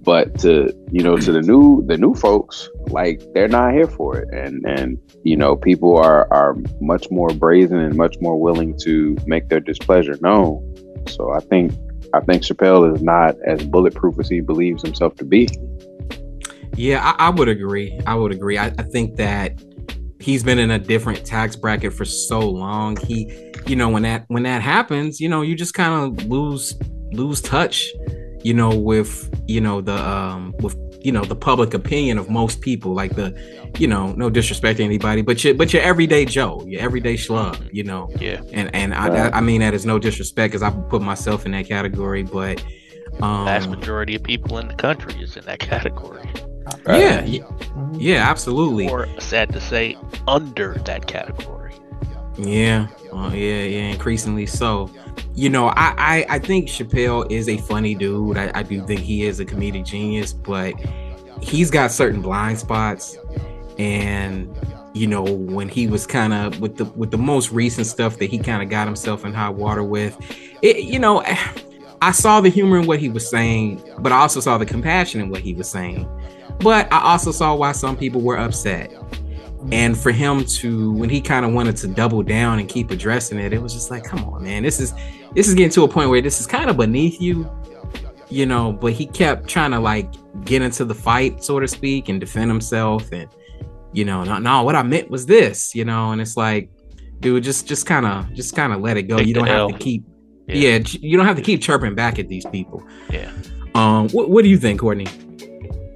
but 0.00 0.38
to 0.40 0.72
you 0.90 1.02
know, 1.02 1.16
to 1.16 1.32
the 1.32 1.40
new 1.40 1.84
the 1.86 1.96
new 1.96 2.14
folks, 2.14 2.68
like 2.90 3.22
they're 3.34 3.48
not 3.48 3.72
here 3.72 3.86
for 3.86 4.18
it, 4.18 4.28
and 4.32 4.64
and 4.66 4.98
you 5.22 5.36
know, 5.36 5.56
people 5.56 5.96
are 5.96 6.32
are 6.32 6.56
much 6.80 7.10
more 7.10 7.28
brazen 7.30 7.78
and 7.78 7.96
much 7.96 8.16
more 8.20 8.40
willing 8.40 8.78
to 8.80 9.16
make 9.26 9.48
their 9.48 9.60
displeasure 9.60 10.16
known. 10.20 10.74
So 11.08 11.32
I 11.32 11.40
think 11.40 11.72
I 12.12 12.20
think 12.20 12.42
Chappelle 12.42 12.94
is 12.94 13.02
not 13.02 13.36
as 13.46 13.64
bulletproof 13.64 14.18
as 14.18 14.28
he 14.28 14.40
believes 14.40 14.82
himself 14.82 15.16
to 15.16 15.24
be. 15.24 15.48
Yeah, 16.76 17.00
I, 17.02 17.26
I 17.26 17.30
would 17.30 17.48
agree. 17.48 18.00
I 18.06 18.14
would 18.14 18.32
agree. 18.32 18.58
I, 18.58 18.66
I 18.66 18.82
think 18.82 19.16
that 19.16 19.60
he's 20.20 20.42
been 20.42 20.58
in 20.58 20.70
a 20.70 20.78
different 20.78 21.24
tax 21.24 21.54
bracket 21.56 21.92
for 21.92 22.04
so 22.04 22.40
long. 22.40 22.96
He, 22.96 23.52
you 23.66 23.76
know, 23.76 23.88
when 23.88 24.02
that 24.02 24.24
when 24.28 24.42
that 24.44 24.62
happens, 24.62 25.20
you 25.20 25.28
know, 25.28 25.42
you 25.42 25.54
just 25.54 25.74
kind 25.74 26.18
of 26.18 26.26
lose 26.26 26.74
lose 27.12 27.40
touch, 27.40 27.92
you 28.42 28.54
know, 28.54 28.70
with 28.76 29.30
you 29.46 29.60
know 29.60 29.80
the 29.80 29.96
um 29.96 30.54
with 30.60 30.76
you 31.04 31.12
know 31.12 31.24
the 31.24 31.36
public 31.36 31.74
opinion 31.74 32.18
of 32.18 32.28
most 32.30 32.60
people. 32.60 32.94
Like 32.94 33.14
the, 33.14 33.28
you 33.78 33.86
know, 33.86 34.12
no 34.12 34.30
disrespect 34.30 34.78
to 34.78 34.84
anybody, 34.84 35.22
but 35.22 35.44
your 35.44 35.54
but 35.54 35.72
your 35.72 35.82
everyday 35.82 36.24
Joe, 36.24 36.64
your 36.66 36.80
everyday 36.80 37.14
schlub, 37.14 37.68
you 37.72 37.84
know. 37.84 38.10
Yeah. 38.18 38.40
And 38.52 38.74
and 38.74 38.94
I 38.94 39.08
Right. 39.08 39.34
I 39.34 39.40
mean 39.40 39.60
that 39.60 39.74
is 39.74 39.84
no 39.86 39.98
disrespect 39.98 40.52
because 40.52 40.62
I 40.62 40.70
put 40.88 41.02
myself 41.02 41.44
in 41.46 41.52
that 41.52 41.66
category, 41.68 42.22
but 42.22 42.64
um, 43.20 43.44
Vast 43.44 43.68
majority 43.70 44.14
of 44.16 44.22
people 44.22 44.58
in 44.58 44.66
the 44.68 44.74
country 44.74 45.14
is 45.22 45.36
in 45.36 45.44
that 45.44 45.60
category. 45.60 46.28
yeah, 46.86 47.22
Mhm. 47.22 47.96
yeah, 48.00 48.28
absolutely. 48.28 48.88
Or 48.88 49.06
sad 49.20 49.52
to 49.52 49.60
say, 49.60 49.96
under 50.26 50.74
that 50.86 51.06
category. 51.06 51.53
Yeah, 52.36 52.88
well, 53.12 53.34
yeah, 53.34 53.62
yeah, 53.62 53.92
increasingly 53.92 54.46
so. 54.46 54.90
You 55.34 55.50
know, 55.50 55.68
I, 55.68 55.94
I, 55.96 56.26
I 56.30 56.38
think 56.38 56.68
Chappelle 56.68 57.30
is 57.30 57.48
a 57.48 57.56
funny 57.58 57.94
dude. 57.94 58.36
I, 58.36 58.50
I 58.54 58.62
do 58.62 58.84
think 58.84 59.00
he 59.00 59.24
is 59.24 59.40
a 59.40 59.44
comedic 59.44 59.84
genius, 59.84 60.32
but 60.32 60.74
he's 61.40 61.70
got 61.70 61.92
certain 61.92 62.20
blind 62.20 62.58
spots. 62.58 63.16
And 63.78 64.54
you 64.94 65.08
know, 65.08 65.24
when 65.24 65.68
he 65.68 65.88
was 65.88 66.06
kind 66.06 66.32
of 66.32 66.60
with 66.60 66.76
the 66.76 66.84
with 66.84 67.10
the 67.10 67.18
most 67.18 67.50
recent 67.50 67.86
stuff 67.86 68.18
that 68.18 68.30
he 68.30 68.38
kind 68.38 68.62
of 68.62 68.68
got 68.68 68.86
himself 68.86 69.24
in 69.24 69.32
hot 69.32 69.54
water 69.54 69.82
with, 69.82 70.16
it, 70.62 70.84
you 70.84 70.98
know, 70.98 71.22
I 72.02 72.12
saw 72.12 72.40
the 72.40 72.48
humor 72.48 72.78
in 72.78 72.86
what 72.86 72.98
he 72.98 73.08
was 73.08 73.28
saying, 73.28 73.82
but 73.98 74.12
I 74.12 74.16
also 74.16 74.40
saw 74.40 74.58
the 74.58 74.66
compassion 74.66 75.20
in 75.20 75.30
what 75.30 75.40
he 75.40 75.54
was 75.54 75.68
saying. 75.68 76.08
But 76.60 76.92
I 76.92 77.00
also 77.00 77.32
saw 77.32 77.54
why 77.54 77.72
some 77.72 77.96
people 77.96 78.20
were 78.20 78.38
upset. 78.38 78.92
And 79.72 79.96
for 79.96 80.12
him 80.12 80.44
to, 80.44 80.92
when 80.92 81.08
he 81.08 81.20
kind 81.20 81.44
of 81.46 81.52
wanted 81.52 81.76
to 81.78 81.88
double 81.88 82.22
down 82.22 82.58
and 82.58 82.68
keep 82.68 82.90
addressing 82.90 83.38
it, 83.38 83.52
it 83.52 83.62
was 83.62 83.72
just 83.72 83.90
like, 83.90 84.04
come 84.04 84.24
on, 84.24 84.42
man, 84.44 84.62
this 84.62 84.78
is 84.80 84.92
this 85.34 85.48
is 85.48 85.54
getting 85.54 85.70
to 85.72 85.82
a 85.84 85.88
point 85.88 86.10
where 86.10 86.20
this 86.20 86.38
is 86.40 86.46
kind 86.46 86.68
of 86.70 86.76
beneath 86.76 87.20
you, 87.20 87.50
you 88.28 88.46
know. 88.46 88.72
But 88.72 88.92
he 88.92 89.06
kept 89.06 89.48
trying 89.48 89.70
to 89.72 89.80
like 89.80 90.12
get 90.44 90.62
into 90.62 90.84
the 90.84 90.94
fight, 90.94 91.42
so 91.42 91.58
to 91.60 91.66
speak, 91.66 92.08
and 92.08 92.20
defend 92.20 92.50
himself. 92.50 93.10
And 93.12 93.28
you 93.92 94.04
know, 94.04 94.22
no, 94.24 94.38
no, 94.38 94.62
what 94.62 94.76
I 94.76 94.82
meant 94.82 95.10
was 95.10 95.26
this, 95.26 95.74
you 95.74 95.84
know. 95.84 96.12
And 96.12 96.20
it's 96.20 96.36
like, 96.36 96.68
dude, 97.20 97.42
just 97.42 97.66
just 97.66 97.86
kind 97.86 98.06
of 98.06 98.32
just 98.34 98.54
kind 98.54 98.72
of 98.72 98.80
let 98.80 98.96
it 98.96 99.04
go. 99.04 99.16
Take 99.18 99.26
you 99.28 99.34
don't 99.34 99.46
have 99.46 99.56
L. 99.56 99.70
to 99.70 99.78
keep, 99.78 100.04
Yeah. 100.46 100.78
yeah. 100.78 100.78
you 101.00 101.16
don't 101.16 101.26
have 101.26 101.36
to 101.36 101.42
keep 101.42 101.62
chirping 101.62 101.94
back 101.94 102.18
at 102.18 102.28
these 102.28 102.44
people. 102.46 102.82
Yeah. 103.10 103.32
Um, 103.74 104.08
what 104.10 104.30
what 104.30 104.42
do 104.42 104.48
you 104.50 104.58
think, 104.58 104.80
Courtney? 104.80 105.06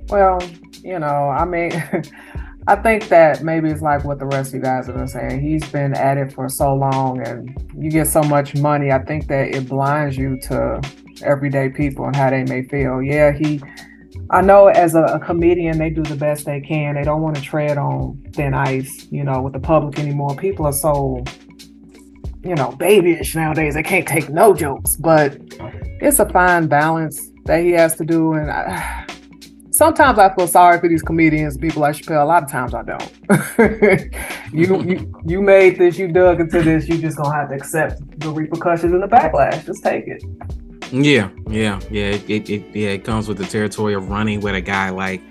Well, 0.08 0.42
you 0.82 0.98
know, 0.98 1.28
I 1.28 1.44
mean, 1.44 1.70
I 2.68 2.76
think 2.76 3.08
that 3.08 3.42
maybe 3.42 3.70
it's 3.70 3.80
like 3.80 4.04
what 4.04 4.18
the 4.18 4.26
rest 4.26 4.50
of 4.50 4.56
you 4.56 4.60
guys 4.60 4.88
have 4.88 4.96
been 4.96 5.08
saying. 5.08 5.40
He's 5.40 5.66
been 5.70 5.94
at 5.94 6.18
it 6.18 6.34
for 6.34 6.50
so 6.50 6.74
long 6.74 7.26
and 7.26 7.56
you 7.74 7.90
get 7.90 8.08
so 8.08 8.22
much 8.22 8.54
money. 8.56 8.92
I 8.92 9.02
think 9.02 9.26
that 9.28 9.54
it 9.54 9.70
blinds 9.70 10.18
you 10.18 10.38
to 10.42 10.78
everyday 11.22 11.70
people 11.70 12.04
and 12.04 12.14
how 12.14 12.28
they 12.28 12.44
may 12.44 12.64
feel. 12.64 13.00
Yeah, 13.00 13.32
he 13.32 13.62
I 14.28 14.42
know 14.42 14.66
as 14.66 14.94
a, 14.94 15.04
a 15.04 15.18
comedian, 15.18 15.78
they 15.78 15.88
do 15.88 16.02
the 16.02 16.14
best 16.14 16.44
they 16.44 16.60
can. 16.60 16.96
They 16.96 17.04
don't 17.04 17.22
want 17.22 17.36
to 17.36 17.42
tread 17.42 17.78
on 17.78 18.22
thin 18.34 18.52
ice, 18.52 19.06
you 19.10 19.24
know, 19.24 19.40
with 19.40 19.54
the 19.54 19.60
public 19.60 19.98
anymore. 19.98 20.36
People 20.36 20.66
are 20.66 20.72
so, 20.74 21.24
you 22.44 22.54
know, 22.54 22.72
babyish 22.72 23.34
nowadays. 23.34 23.72
They 23.72 23.82
can't 23.82 24.06
take 24.06 24.28
no 24.28 24.52
jokes, 24.52 24.94
but 24.96 25.38
it's 26.02 26.18
a 26.18 26.28
fine 26.28 26.66
balance 26.66 27.30
that 27.46 27.62
he 27.62 27.70
has 27.70 27.96
to 27.96 28.04
do. 28.04 28.34
And 28.34 28.50
I, 28.50 29.06
sometimes 29.78 30.18
I 30.18 30.34
feel 30.34 30.48
sorry 30.48 30.80
for 30.80 30.88
these 30.88 31.02
comedians, 31.02 31.56
people 31.56 31.82
like 31.82 31.94
Chappelle. 31.94 32.22
A 32.22 32.26
lot 32.26 32.42
of 32.42 32.50
times 32.50 32.74
I 32.74 32.82
don't. 32.82 34.52
you, 34.52 34.82
you 34.82 35.22
you 35.24 35.40
made 35.40 35.78
this, 35.78 35.96
you 35.96 36.08
dug 36.08 36.40
into 36.40 36.62
this. 36.62 36.88
You 36.88 36.98
just 36.98 37.16
gonna 37.16 37.34
have 37.34 37.50
to 37.50 37.54
accept 37.54 38.20
the 38.20 38.30
repercussions 38.30 38.92
and 38.92 39.02
the 39.02 39.06
backlash. 39.06 39.64
Just 39.64 39.84
take 39.84 40.08
it. 40.08 40.22
Yeah, 40.90 41.30
yeah, 41.48 41.80
yeah. 41.90 42.06
It, 42.16 42.28
it, 42.28 42.50
it 42.50 42.76
yeah, 42.76 42.88
it 42.90 43.04
comes 43.04 43.28
with 43.28 43.38
the 43.38 43.46
territory 43.46 43.94
of 43.94 44.10
running 44.10 44.40
with 44.40 44.56
a 44.56 44.60
guy 44.60 44.90
like 44.90 45.22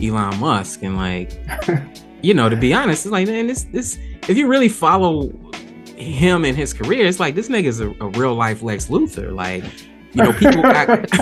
Elon 0.00 0.38
Musk, 0.38 0.82
and 0.82 0.96
like, 0.96 1.40
you 2.22 2.32
know, 2.32 2.48
to 2.48 2.56
be 2.56 2.72
honest, 2.72 3.06
it's 3.06 3.12
like, 3.12 3.26
man, 3.26 3.48
this 3.48 3.64
this 3.64 3.98
if 4.28 4.36
you 4.36 4.46
really 4.46 4.68
follow 4.68 5.32
him 5.96 6.44
and 6.44 6.56
his 6.56 6.72
career, 6.72 7.06
it's 7.06 7.18
like 7.18 7.34
this 7.34 7.48
nigga's 7.48 7.80
a, 7.80 7.88
a 8.00 8.08
real 8.10 8.34
life 8.34 8.62
Lex 8.62 8.86
Luthor. 8.86 9.34
Like, 9.34 9.64
you 10.12 10.22
know, 10.22 10.32
people 10.32 10.64
act, 10.80 11.12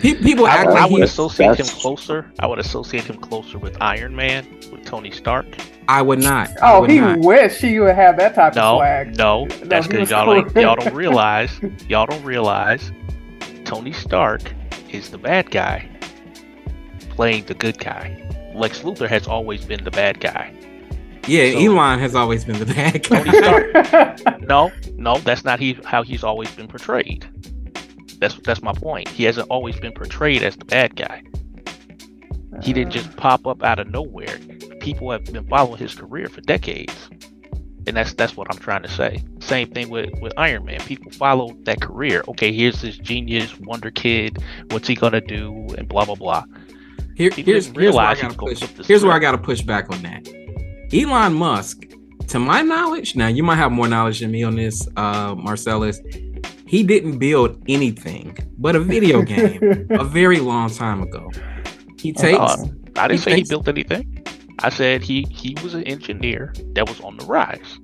people 0.00 0.46
I, 0.46 0.50
act 0.56 0.68
I 0.68 0.72
like 0.82 0.90
would 0.90 0.98
he, 0.98 1.02
associate 1.04 1.58
him 1.58 1.66
closer. 1.66 2.30
I 2.38 2.46
would 2.46 2.58
associate 2.58 3.04
him 3.04 3.16
closer 3.18 3.58
with 3.58 3.76
Iron 3.80 4.14
Man, 4.16 4.46
with 4.72 4.84
Tony 4.84 5.10
Stark. 5.10 5.46
I 5.88 6.02
would 6.02 6.18
not. 6.18 6.50
Oh, 6.62 6.82
would 6.82 6.90
he 6.90 7.00
not. 7.00 7.18
wish 7.20 7.58
he 7.58 7.80
would 7.80 7.94
have 7.94 8.16
that 8.18 8.34
type 8.34 8.52
of 8.52 8.56
No, 8.56 8.76
swag. 8.78 9.16
no, 9.16 9.46
that's 9.64 9.86
because 9.86 10.00
was 10.00 10.10
y'all 10.10 10.34
ain't, 10.34 10.54
y'all 10.54 10.76
don't 10.76 10.94
realize. 10.94 11.58
Y'all 11.88 12.06
don't 12.06 12.24
realize. 12.24 12.92
Tony 13.64 13.92
Stark 13.92 14.42
is 14.90 15.10
the 15.10 15.18
bad 15.18 15.50
guy, 15.50 15.88
playing 17.10 17.44
the 17.46 17.54
good 17.54 17.78
guy. 17.78 18.24
Lex 18.54 18.80
Luthor 18.80 19.08
has 19.08 19.26
always 19.26 19.64
been 19.64 19.82
the 19.84 19.90
bad 19.90 20.20
guy. 20.20 20.52
Yeah, 21.26 21.52
So- 21.52 21.58
Elon 21.58 21.98
has 21.98 22.14
always 22.14 22.44
been 22.44 22.58
the 22.58 22.66
bad 22.66 23.06
guy. 23.08 23.22
Tony 23.22 23.38
Stark. 23.38 24.40
No, 24.48 24.72
no, 24.96 25.18
that's 25.18 25.44
not 25.44 25.60
he, 25.60 25.74
how 25.84 26.02
he's 26.02 26.24
always 26.24 26.50
been 26.52 26.66
portrayed. 26.68 27.26
That's 28.20 28.34
that's 28.44 28.62
my 28.62 28.72
point. 28.72 29.08
He 29.08 29.24
hasn't 29.24 29.48
always 29.50 29.78
been 29.78 29.92
portrayed 29.92 30.42
as 30.42 30.56
the 30.56 30.64
bad 30.64 30.96
guy. 30.96 31.22
He 32.62 32.72
didn't 32.72 32.92
just 32.92 33.16
pop 33.16 33.46
up 33.46 33.62
out 33.62 33.78
of 33.78 33.88
nowhere. 33.88 34.38
People 34.80 35.10
have 35.12 35.24
been 35.24 35.46
following 35.46 35.78
his 35.78 35.94
career 35.94 36.28
for 36.28 36.40
decades. 36.40 36.94
And 37.86 37.96
that's 37.96 38.12
that's 38.14 38.36
what 38.36 38.48
I'm 38.50 38.58
trying 38.58 38.82
to 38.82 38.88
say. 38.88 39.22
Same 39.40 39.70
thing 39.70 39.88
with, 39.88 40.10
with 40.20 40.32
Iron 40.36 40.64
Man. 40.64 40.80
People 40.80 41.10
follow 41.12 41.56
that 41.62 41.80
career. 41.80 42.22
Okay, 42.28 42.52
here's 42.52 42.82
this 42.82 42.98
genius 42.98 43.58
wonder 43.60 43.90
kid. 43.90 44.42
What's 44.70 44.88
he 44.88 44.94
gonna 44.94 45.20
do? 45.20 45.68
And 45.78 45.88
blah 45.88 46.04
blah 46.04 46.16
blah. 46.16 46.44
Here, 47.16 47.30
here's, 47.34 47.66
here's 47.66 47.94
where 47.94 48.04
I 48.04 48.14
gotta 48.14 48.36
push. 48.36 48.60
Here's 48.86 49.04
where 49.04 49.14
I 49.14 49.18
gotta 49.18 49.38
push 49.38 49.62
back 49.62 49.90
on 49.90 50.02
that. 50.02 50.28
Elon 50.92 51.34
Musk, 51.34 51.84
to 52.28 52.38
my 52.38 52.62
knowledge, 52.62 53.16
now 53.16 53.28
you 53.28 53.42
might 53.42 53.56
have 53.56 53.72
more 53.72 53.88
knowledge 53.88 54.20
than 54.20 54.30
me 54.30 54.42
on 54.42 54.56
this, 54.56 54.86
uh, 54.96 55.34
Marcellus. 55.34 56.00
He 56.68 56.82
didn't 56.82 57.18
build 57.18 57.62
anything 57.68 58.36
but 58.58 58.76
a 58.76 58.80
video 58.80 59.22
game 59.34 59.86
a 59.90 60.04
very 60.04 60.38
long 60.38 60.70
time 60.70 61.02
ago. 61.02 61.30
He 61.98 62.12
takes 62.12 62.38
Uh, 62.38 62.66
I 62.96 63.08
didn't 63.08 63.20
He 63.20 63.30
say 63.30 63.36
he 63.36 63.44
built 63.44 63.66
anything. 63.68 64.24
I 64.60 64.68
said 64.70 65.02
he 65.02 65.26
he 65.30 65.56
was 65.62 65.74
an 65.74 65.84
engineer 65.84 66.52
that 66.74 66.88
was 66.88 67.00
on 67.00 67.16
the 67.16 67.24
rise. 67.26 67.78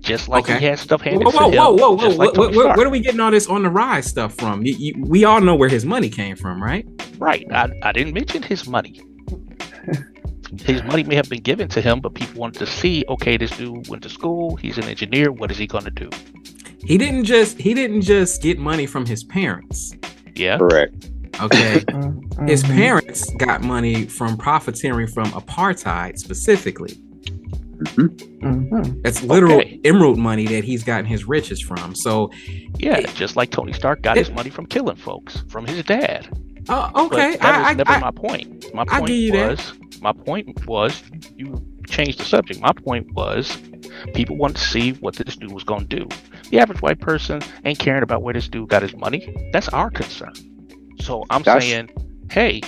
Just 0.00 0.28
like 0.28 0.44
Okay. 0.44 0.58
he 0.60 0.64
had 0.64 0.78
stuff 0.78 1.02
handed 1.02 1.24
Whoa, 1.26 1.32
whoa, 1.32 1.50
to 1.50 1.56
him. 1.56 1.58
whoa, 1.58 1.70
whoa, 1.74 1.90
whoa! 1.96 2.02
just 2.06 2.16
like 2.18 2.32
Where, 2.36 2.50
where- 2.50 2.76
where 2.76 2.86
are 2.86 2.90
we 2.90 3.00
getting 3.00 3.20
all 3.20 3.30
this 3.30 3.46
on 3.48 3.62
the 3.64 3.68
rise 3.70 4.06
stuff 4.06 4.34
from? 4.36 4.64
You, 4.64 4.74
you, 4.78 4.94
we 5.06 5.24
all 5.24 5.40
know 5.40 5.54
where 5.54 5.68
his 5.68 5.84
money 5.84 6.08
came 6.08 6.36
from, 6.36 6.62
right? 6.62 6.86
Right. 7.18 7.44
I, 7.52 7.68
I 7.82 7.92
didn't 7.92 8.14
mention 8.14 8.42
his 8.42 8.66
money. 8.66 9.00
his 10.64 10.82
money 10.84 11.02
may 11.02 11.14
have 11.16 11.28
been 11.28 11.42
given 11.42 11.68
to 11.68 11.80
him, 11.82 12.00
but 12.00 12.14
people 12.14 12.40
wanted 12.40 12.58
to 12.60 12.66
see, 12.66 13.04
okay, 13.08 13.36
this 13.36 13.50
dude 13.50 13.86
went 13.88 14.02
to 14.04 14.08
school, 14.08 14.56
he's 14.56 14.78
an 14.78 14.84
engineer, 14.84 15.30
what 15.30 15.50
is 15.50 15.58
he 15.58 15.66
gonna 15.66 15.90
do? 15.90 16.08
He 16.88 16.96
didn't 16.96 17.24
just 17.24 17.58
he 17.58 17.74
didn't 17.74 18.00
just 18.02 18.40
get 18.40 18.58
money 18.58 18.86
from 18.86 19.04
his 19.04 19.22
parents. 19.22 19.94
Yeah. 20.34 20.56
Correct. 20.58 21.10
Okay, 21.40 21.80
Mm, 21.88 22.48
his 22.48 22.62
parents 22.64 23.30
got 23.34 23.62
money 23.62 24.06
from 24.06 24.36
profiteering 24.38 25.06
from 25.06 25.26
apartheid 25.32 26.18
specifically. 26.18 26.94
Mhm. 27.94 29.02
That's 29.02 29.22
literal 29.22 29.58
Okay. 29.58 29.80
emerald 29.84 30.18
money 30.18 30.46
that 30.46 30.64
he's 30.64 30.82
gotten 30.82 31.04
his 31.04 31.26
riches 31.28 31.60
from. 31.60 31.94
So, 31.94 32.30
Yeah, 32.78 33.00
just 33.14 33.36
like 33.36 33.50
Tony 33.50 33.72
Stark 33.72 34.02
got 34.02 34.16
his 34.16 34.30
money 34.30 34.50
from 34.50 34.66
killing 34.66 34.96
folks, 34.96 35.44
from 35.48 35.66
his 35.66 35.84
dad. 35.84 36.26
uh, 36.68 36.90
But 36.92 37.04
okay, 37.04 37.36
that 37.36 37.44
I, 37.54 37.58
was 37.58 37.66
I, 37.68 37.74
never 37.74 37.90
I, 37.92 37.98
my 38.00 38.10
point. 38.10 38.74
My 38.74 38.82
I 38.88 38.98
point 38.98 39.06
give 39.08 39.16
you 39.16 39.32
that. 39.32 39.50
was 39.50 39.72
my 40.00 40.12
point 40.12 40.66
was 40.66 41.02
you 41.36 41.62
changed 41.88 42.18
the 42.18 42.24
subject. 42.24 42.60
My 42.60 42.72
point 42.72 43.12
was 43.14 43.56
people 44.14 44.36
want 44.36 44.56
to 44.56 44.62
see 44.62 44.92
what 44.92 45.16
this 45.16 45.36
dude 45.36 45.52
was 45.52 45.64
gonna 45.64 45.84
do. 45.84 46.06
The 46.50 46.58
average 46.60 46.80
white 46.82 47.00
person 47.00 47.40
ain't 47.64 47.78
caring 47.78 48.02
about 48.02 48.22
where 48.22 48.34
this 48.34 48.48
dude 48.48 48.68
got 48.68 48.82
his 48.82 48.94
money. 48.96 49.34
That's 49.52 49.68
our 49.70 49.90
concern. 49.90 50.32
So 51.00 51.24
I'm 51.30 51.42
That's- 51.42 51.64
saying, 51.64 51.90
hey, 52.30 52.60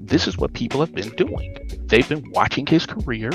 this 0.00 0.26
is 0.28 0.38
what 0.38 0.52
people 0.52 0.80
have 0.80 0.94
been 0.94 1.10
doing. 1.10 1.56
They've 1.86 2.08
been 2.08 2.24
watching 2.30 2.66
his 2.66 2.86
career, 2.86 3.30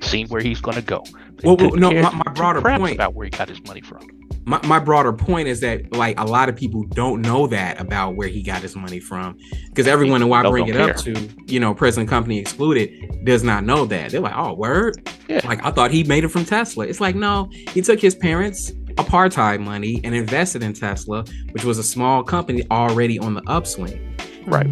seeing 0.00 0.28
where 0.28 0.40
he's 0.40 0.60
gonna 0.60 0.82
go. 0.82 1.02
They 1.36 1.46
Well, 1.46 1.56
well, 1.56 1.70
no, 1.76 1.90
my- 1.90 2.10
my 2.10 2.22
two 2.24 2.30
broader 2.32 2.60
point- 2.62 2.94
about 2.94 3.14
where 3.14 3.24
he 3.24 3.30
got 3.30 3.48
his 3.48 3.62
money 3.66 3.80
from. 3.82 4.00
My, 4.46 4.64
my 4.64 4.78
broader 4.78 5.12
point 5.12 5.48
is 5.48 5.60
that 5.60 5.92
like 5.92 6.18
a 6.20 6.24
lot 6.24 6.48
of 6.48 6.54
people 6.54 6.84
don't 6.84 7.20
know 7.20 7.48
that 7.48 7.80
about 7.80 8.14
where 8.14 8.28
he 8.28 8.42
got 8.42 8.62
his 8.62 8.76
money 8.76 9.00
from 9.00 9.36
because 9.68 9.88
everyone 9.88 10.20
who 10.20 10.32
I 10.32 10.42
Don't- 10.42 10.52
bring 10.52 10.68
it 10.68 10.72
don't 10.74 10.90
up 10.90 10.96
to, 10.98 11.28
you 11.46 11.58
know, 11.58 11.74
present 11.74 12.08
company 12.08 12.38
excluded, 12.38 13.24
does 13.24 13.42
not 13.42 13.64
know 13.64 13.84
that. 13.86 14.12
They're 14.12 14.20
like, 14.20 14.36
oh, 14.36 14.54
word. 14.54 14.96
Yeah. 15.28 15.40
Like 15.44 15.64
I 15.64 15.72
thought 15.72 15.90
he 15.90 16.04
made 16.04 16.22
it 16.22 16.28
from 16.28 16.44
Tesla. 16.44 16.86
It's 16.86 17.00
like 17.00 17.16
no, 17.16 17.50
he 17.70 17.82
took 17.82 18.00
his 18.00 18.14
parents' 18.14 18.70
apartheid 18.94 19.60
money 19.60 20.00
and 20.04 20.14
invested 20.14 20.62
in 20.62 20.72
Tesla, 20.72 21.24
which 21.50 21.64
was 21.64 21.78
a 21.78 21.82
small 21.82 22.22
company 22.22 22.64
already 22.70 23.18
on 23.18 23.34
the 23.34 23.42
upswing. 23.48 24.16
Right. 24.46 24.68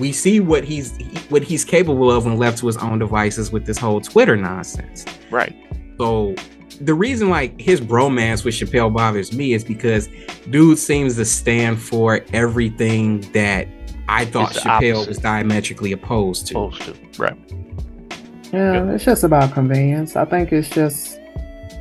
We 0.00 0.12
see 0.12 0.40
what 0.40 0.64
he's 0.64 0.98
what 1.28 1.44
he's 1.44 1.64
capable 1.64 2.10
of 2.10 2.24
when 2.24 2.36
left 2.36 2.58
to 2.58 2.66
his 2.66 2.76
own 2.78 2.98
devices 2.98 3.52
with 3.52 3.64
this 3.64 3.78
whole 3.78 4.00
Twitter 4.00 4.36
nonsense. 4.36 5.04
Right. 5.30 5.54
So 5.98 6.34
the 6.80 6.94
reason 6.94 7.30
like 7.30 7.60
his 7.60 7.80
bromance 7.80 8.44
with 8.44 8.54
Chappelle 8.54 8.92
bothers 8.92 9.32
me 9.32 9.52
is 9.52 9.64
because 9.64 10.08
dude 10.50 10.78
seems 10.78 11.16
to 11.16 11.24
stand 11.24 11.80
for 11.80 12.24
everything 12.32 13.20
that 13.32 13.68
I 14.08 14.24
thought 14.24 14.52
Chappelle 14.52 14.94
opposite. 14.94 15.08
was 15.08 15.18
diametrically 15.18 15.92
opposed 15.92 16.46
to. 16.48 16.70
Supposed 16.72 16.82
to. 16.82 17.22
Right. 17.22 17.36
Yeah, 18.52 18.90
it's 18.92 19.04
just 19.04 19.24
about 19.24 19.52
convenience. 19.52 20.14
I 20.16 20.26
think 20.26 20.52
it's 20.52 20.68
just 20.68 21.18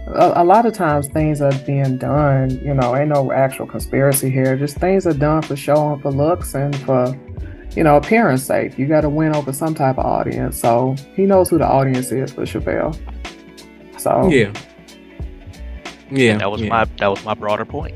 a, 0.07 0.41
a 0.41 0.43
lot 0.43 0.65
of 0.65 0.74
times 0.74 1.07
things 1.07 1.41
are 1.41 1.51
being 1.65 1.98
done, 1.98 2.51
you 2.63 2.74
know, 2.74 2.95
ain't 2.95 3.10
no 3.10 3.31
actual 3.31 3.65
conspiracy 3.65 4.29
here. 4.29 4.55
Just 4.55 4.77
things 4.77 5.05
are 5.05 5.13
done 5.13 5.41
for 5.41 5.55
show 5.55 5.93
and 5.93 6.01
for 6.01 6.12
looks 6.12 6.53
and 6.53 6.75
for, 6.81 7.17
you 7.75 7.83
know, 7.83 7.98
appearance 7.98 8.43
sake. 8.43 8.77
You 8.77 8.88
got 8.88 9.01
to 9.01 9.10
win 9.10 9.36
over 9.36 9.51
some 9.51 9.75
type 9.75 9.98
of 9.98 10.05
audience. 10.05 10.60
So 10.60 10.95
he 11.13 11.25
knows 11.25 11.50
who 11.50 11.57
the 11.57 11.67
audience 11.67 12.12
is 12.12 12.31
for 12.31 12.43
Chappelle. 12.43 12.98
So 14.00 14.29
Yeah. 14.29 14.53
Yeah. 16.12 16.38
that 16.38 16.51
was 16.51 16.62
yeah. 16.62 16.70
my 16.70 16.86
that 16.98 17.08
was 17.08 17.24
my 17.24 17.34
broader 17.34 17.65
point. 17.65 17.96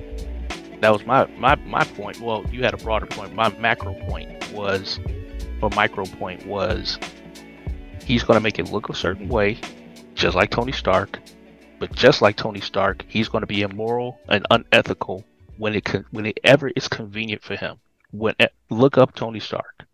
That 0.81 0.91
was 0.91 1.05
my 1.05 1.25
my 1.37 1.55
my 1.55 1.83
point. 1.83 2.19
Well, 2.19 2.45
you 2.51 2.63
had 2.63 2.73
a 2.73 2.77
broader 2.77 3.05
point. 3.05 3.33
My 3.33 3.49
macro 3.59 3.93
point 4.07 4.51
was, 4.51 4.99
or 5.61 5.69
micro 5.71 6.05
point 6.05 6.45
was, 6.45 6.97
he's 8.03 8.23
going 8.23 8.37
to 8.37 8.41
make 8.41 8.59
it 8.59 8.71
look 8.71 8.89
a 8.89 8.95
certain 8.95 9.27
way, 9.27 9.57
just 10.13 10.35
like 10.35 10.49
Tony 10.49 10.71
Stark. 10.71 11.19
But 11.79 11.93
just 11.93 12.21
like 12.21 12.37
Tony 12.37 12.61
Stark, 12.61 13.03
he's 13.07 13.27
going 13.27 13.41
to 13.41 13.47
be 13.47 13.61
immoral 13.61 14.19
and 14.29 14.45
unethical 14.49 15.25
when 15.57 15.75
it 15.75 15.83
con- 15.83 16.05
whenever 16.11 16.71
it's 16.75 16.87
convenient 16.87 17.43
for 17.43 17.55
him. 17.55 17.77
When 18.11 18.33
eh, 18.39 18.47
look 18.69 18.97
up 18.97 19.13
Tony 19.15 19.41
Stark 19.41 19.85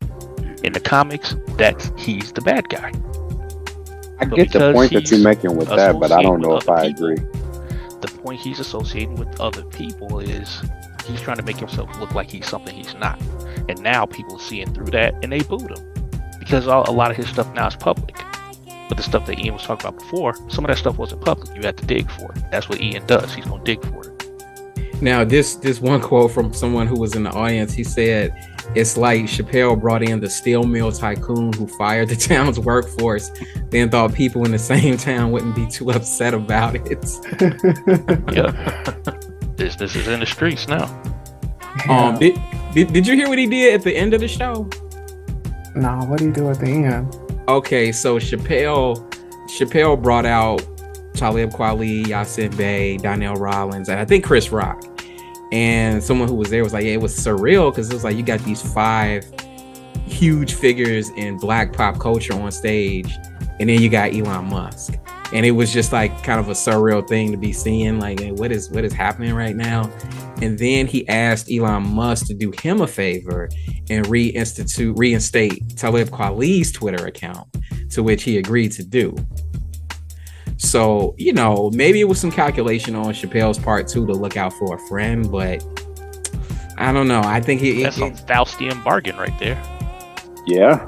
in 0.63 0.74
the 0.74 0.80
comics, 0.80 1.36
that's 1.58 1.92
he's 1.98 2.32
the 2.32 2.42
bad 2.42 2.70
guy. 2.70 2.92
I 4.20 4.25
But 4.25 4.36
get 4.36 4.51
the 4.51 4.74
point 4.74 4.92
that 4.92 5.10
you're 5.10 5.20
making 5.20 5.58
with 5.58 5.70
that, 5.70 6.00
but 6.00 6.12
I 6.12 6.22
don't 6.22 6.42
know 6.42 6.58
if 6.58 6.70
I 6.70 6.86
associated 6.86 7.00
with 7.01 7.20
agree. 7.20 7.40
The 8.01 8.08
point 8.08 8.39
he's 8.39 8.60
associating 8.60 9.15
with 9.15 9.39
other 9.39 9.63
people 9.63 10.20
is 10.20 10.62
he's 11.05 11.22
trying 11.22 11.38
to 11.38 11.43
make 11.43 11.58
himself 11.58 11.98
look 12.00 12.13
like 12.13 12.29
he's 12.29 12.48
something 12.48 12.75
he's 12.75 12.96
not. 12.96 13.22
And 13.70 13.81
now 13.81 14.05
people 14.05 14.36
are 14.36 14.39
seeing 14.39 14.74
through 14.74 14.88
that 14.88 15.13
and 15.24 15.31
they 15.31 15.41
booed 15.41 15.77
him. 15.77 15.93
Because 16.39 16.67
all, 16.67 16.89
a 16.89 16.91
lot 16.91 17.12
of 17.12 17.17
his 17.17 17.29
stuff 17.29 17.51
now 17.53 17.67
is 17.67 17.75
public. 17.75 18.15
But 18.89 18.98
the 18.98 19.03
stuff 19.03 19.25
that 19.27 19.39
Ian 19.39 19.53
was 19.53 19.63
talking 19.63 19.88
about 19.88 20.00
before, 20.00 20.36
some 20.50 20.65
of 20.65 20.70
that 20.70 20.77
stuff 20.77 20.98
wasn't 20.98 21.22
public. 21.22 21.55
You 21.55 21.62
had 21.62 21.77
to 21.77 21.86
dig 21.86 22.10
for 22.12 22.31
it. 22.34 22.43
That's 22.51 22.67
what 22.67 22.81
Ian 22.81 23.05
does. 23.05 23.34
He's 23.34 23.46
going 23.46 23.63
to 23.63 23.75
dig 23.75 23.81
for 23.86 24.01
it. 24.01 25.01
Now, 25.01 25.24
this 25.24 25.55
this 25.55 25.81
one 25.81 26.01
quote 26.01 26.31
from 26.31 26.53
someone 26.53 26.88
who 26.88 27.00
was 27.00 27.15
in 27.15 27.24
the 27.24 27.31
audience, 27.31 27.74
he 27.74 27.84
said, 27.84 28.34
"It's 28.75 28.98
like 28.98 29.24
Chappelle 29.25 29.80
brought 29.80 30.04
in 30.04 30.20
the 30.20 30.30
steel 30.30 30.63
mill 30.63 30.92
tycoon 30.92 31.54
who 31.54 31.68
fired 31.68 32.10
the 32.10 32.16
town's 32.30 32.60
workforce, 32.60 33.32
then 33.70 33.90
thought 33.90 34.13
people 34.13 34.46
in 34.46 34.51
the 34.51 34.60
same 34.60 34.98
town 34.98 35.32
wouldn't 35.32 35.56
be 35.56 35.68
too 35.68 35.92
upset 35.92 36.34
about 36.34 36.75
it." 36.75 37.06
Yeah. 38.34 38.51
Business 39.56 39.96
is 39.96 40.08
in 40.08 40.20
the 40.22 40.25
streets 40.25 40.68
now. 40.68 40.86
Um, 41.88 42.18
did 42.18 42.40
Did, 42.74 42.94
did 42.94 43.08
you 43.08 43.16
hear 43.16 43.28
what 43.28 43.38
he 43.38 43.48
did 43.48 43.74
at 43.74 43.84
the 43.84 43.96
end 43.96 44.13
of 44.13 44.22
the 44.22 44.28
show? 44.28 44.68
No, 45.75 46.00
what 46.08 46.20
do 46.20 46.25
you 46.25 46.32
do 46.34 46.50
at 46.50 46.60
the 46.60 46.68
end? 46.68 47.16
Okay, 47.48 47.92
so 47.92 48.18
Chappelle 48.18 48.98
Chappelle 49.48 50.01
brought 50.01 50.25
out 50.25 50.66
Talib 51.13 51.51
Kweli, 51.51 52.06
Yasin 52.06 52.56
Bey, 52.58 52.98
Donnell 52.98 53.36
Rawlings, 53.36 53.90
and 53.90 54.00
I 54.00 54.06
think 54.06 54.24
Chris 54.24 54.51
Rock. 54.51 54.84
And 55.51 56.01
someone 56.01 56.27
who 56.27 56.36
was 56.36 56.50
there 56.50 56.63
was 56.63 56.74
like, 56.74 56.86
yeah, 56.86 56.93
it 56.93 57.01
was 57.01 57.17
surreal 57.17 57.72
because 57.72 57.89
it 57.89 57.93
was 57.93 58.03
like 58.03 58.15
you 58.15 58.24
got 58.24 58.39
these 58.41 58.62
five 58.62 59.25
huge 60.05 60.53
figures 60.53 61.10
in 61.10 61.38
black 61.38 61.74
pop 61.74 62.00
culture 62.00 62.34
on 62.34 62.51
stage, 62.51 63.13
and 63.60 63.70
then 63.70 63.81
you 63.81 63.89
got 63.89 64.13
Elon 64.13 64.46
Musk. 64.46 64.98
And 65.34 65.46
it 65.46 65.51
was 65.51 65.72
just 65.72 65.93
like 65.93 66.24
kind 66.24 66.39
of 66.39 66.50
a 66.50 66.53
surreal 66.53 67.08
thing 67.08 67.31
to 67.31 67.38
be 67.38 67.53
seeing, 67.53 68.00
like, 68.00 68.20
hey, 68.20 68.31
what 68.31 68.51
is 68.51 68.70
what 68.70 68.84
is 68.84 68.93
happening 68.93 69.34
right 69.34 69.55
now? 69.55 69.89
And 70.41 70.58
then 70.58 70.88
he 70.88 71.08
asked 71.08 71.50
Elon 71.51 71.84
Musk 71.84 72.27
to 72.27 72.34
do 72.34 72.51
him 72.62 72.81
a 72.81 72.88
favor 72.88 73.48
and 73.89 74.05
reinstitute, 74.08 74.98
reinstate 74.98 75.77
Talib 75.77 76.10
Kweli's 76.10 76.72
Twitter 76.72 77.05
account, 77.05 77.48
to 77.91 78.03
which 78.03 78.24
he 78.24 78.38
agreed 78.38 78.72
to 78.74 78.84
do. 78.84 79.15
So, 80.63 81.15
you 81.18 81.34
know, 81.34 81.72
maybe 81.74 82.01
it 82.01 82.08
was 82.08 82.20
some 82.20 82.32
calculation 82.32 82.94
on 82.96 83.06
Chappelle's 83.13 83.58
part 83.58 83.88
too 83.88 84.06
to 84.06 84.13
look 84.13 84.38
out 84.38 84.53
for 84.53 84.75
a 84.75 84.80
friend, 84.88 85.30
but 85.32 85.65
I 86.77 86.91
don't 86.94 87.08
know. 87.08 87.22
I 87.24 87.41
think 87.41 87.62
he 87.62 87.82
That's 87.82 87.98
it- 87.98 88.03
a 88.03 88.12
Faustian 88.25 88.84
bargain 88.84 89.18
right 89.18 89.38
there. 89.39 89.60
Yeah. 90.46 90.88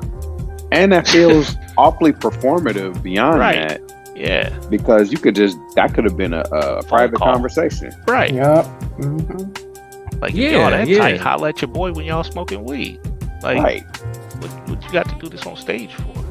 And 0.72 0.92
that 0.92 1.08
feels 1.08 1.56
awfully 1.78 2.14
performative 2.14 3.02
beyond 3.02 3.40
Right. 3.40 3.68
that 3.68 3.82
Yeah, 4.16 4.56
because 4.70 5.12
you 5.12 5.18
could 5.18 5.34
just, 5.36 5.58
that 5.76 5.96
could 5.96 6.04
have 6.04 6.18
been 6.18 6.34
a, 6.34 6.42
a 6.52 6.84
private 6.84 7.18
call. 7.18 7.34
conversation. 7.34 7.92
right. 8.08 8.32
Yep. 8.32 8.66
hmm 8.66 9.26
Like 10.22 10.36
Yeah, 10.36 10.50
yeah, 10.50 10.52
y'all 10.62 10.70
that 10.70 10.88
yeah. 10.88 10.98
tight, 11.00 11.20
holla 11.20 11.50
at 11.50 11.62
your 11.64 11.70
boy 11.72 11.92
when 11.94 12.06
y'all 12.06 12.24
smoking 12.24 12.64
weed. 12.64 13.00
Like, 13.42 13.58
Right. 13.58 13.84
what, 14.38 14.70
what 14.70 14.84
you 14.84 14.92
got 14.92 15.10
to 15.10 15.16
do 15.20 15.30
this 15.30 15.48
on 15.48 15.56
stage 15.58 15.96
for? 15.96 16.23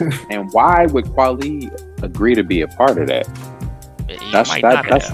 And 0.30 0.50
why 0.52 0.86
would 0.86 1.06
Kweli 1.06 1.70
agree 2.02 2.34
to 2.34 2.44
be 2.44 2.62
a 2.62 2.68
part 2.68 2.98
of 2.98 3.08
that? 3.08 3.26
He 4.08 4.32
That's 4.32 4.48
might 4.50 4.62
that, 4.62 4.86
not 4.86 4.88
that's 4.88 5.10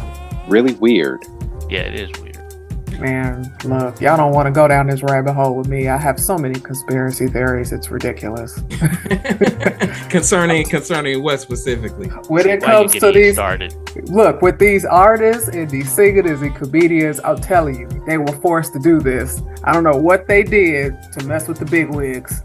really 0.49 0.75
weird. 0.75 1.25
Yeah, 1.69 1.81
it 1.81 2.00
is 2.00 2.21
weird. 2.21 2.26
Man, 3.00 3.55
look, 3.64 4.00
y'all 4.00 4.16
don't 4.16 4.33
want 4.33 4.47
to 4.47 4.50
go 4.50 4.66
down 4.66 4.87
this 4.87 5.02
rabbit 5.02 5.35
hole 5.35 5.55
with 5.55 5.69
me. 5.69 5.88
I 5.88 5.99
have 5.99 6.19
so 6.19 6.38
many 6.38 6.59
conspiracy 6.59 7.26
theories. 7.26 7.71
It's 7.73 7.90
ridiculous. 7.90 8.55
concerning 10.09 10.66
concerning 10.66 11.23
what 11.23 11.40
specifically? 11.40 12.09
When 12.28 12.49
it 12.49 12.62
Why 12.62 12.66
comes 12.66 12.93
to 12.93 13.12
these, 13.12 13.35
started? 13.35 13.75
look, 14.09 14.40
with 14.40 14.59
these 14.59 14.87
artists 14.87 15.49
and 15.49 15.69
these 15.69 15.93
singers 15.93 16.40
and 16.40 16.55
comedians, 16.57 17.21
I'll 17.21 17.37
tell 17.37 17.69
you, 17.69 17.87
they 18.07 18.16
were 18.16 18.33
forced 18.40 18.73
to 18.73 18.78
do 18.78 19.00
this. 19.00 19.43
I 19.64 19.75
don't 19.75 19.85
know 19.85 19.97
what 19.99 20.26
they 20.26 20.43
did 20.43 20.97
to 21.19 21.26
mess 21.26 21.49
with 21.49 21.59
the 21.59 21.66
big 21.66 21.95
wigs. 21.95 22.43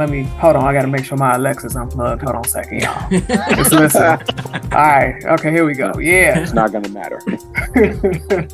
Let 0.00 0.08
me 0.08 0.22
hold 0.22 0.56
on. 0.56 0.64
I 0.64 0.72
got 0.72 0.80
to 0.80 0.88
make 0.88 1.04
sure 1.04 1.18
my 1.18 1.34
Alexa's 1.34 1.76
unplugged. 1.76 2.22
Hold 2.22 2.36
on 2.36 2.44
a 2.46 2.48
second, 2.48 2.80
y'all. 2.80 3.10
Just 3.54 3.70
listen. 3.70 4.02
All 4.02 4.16
right. 4.70 5.22
Okay, 5.26 5.50
here 5.50 5.66
we 5.66 5.74
go. 5.74 5.92
Yeah. 5.98 6.38
It's 6.38 6.54
not 6.54 6.72
going 6.72 6.84
to 6.84 6.90
matter. 6.90 7.20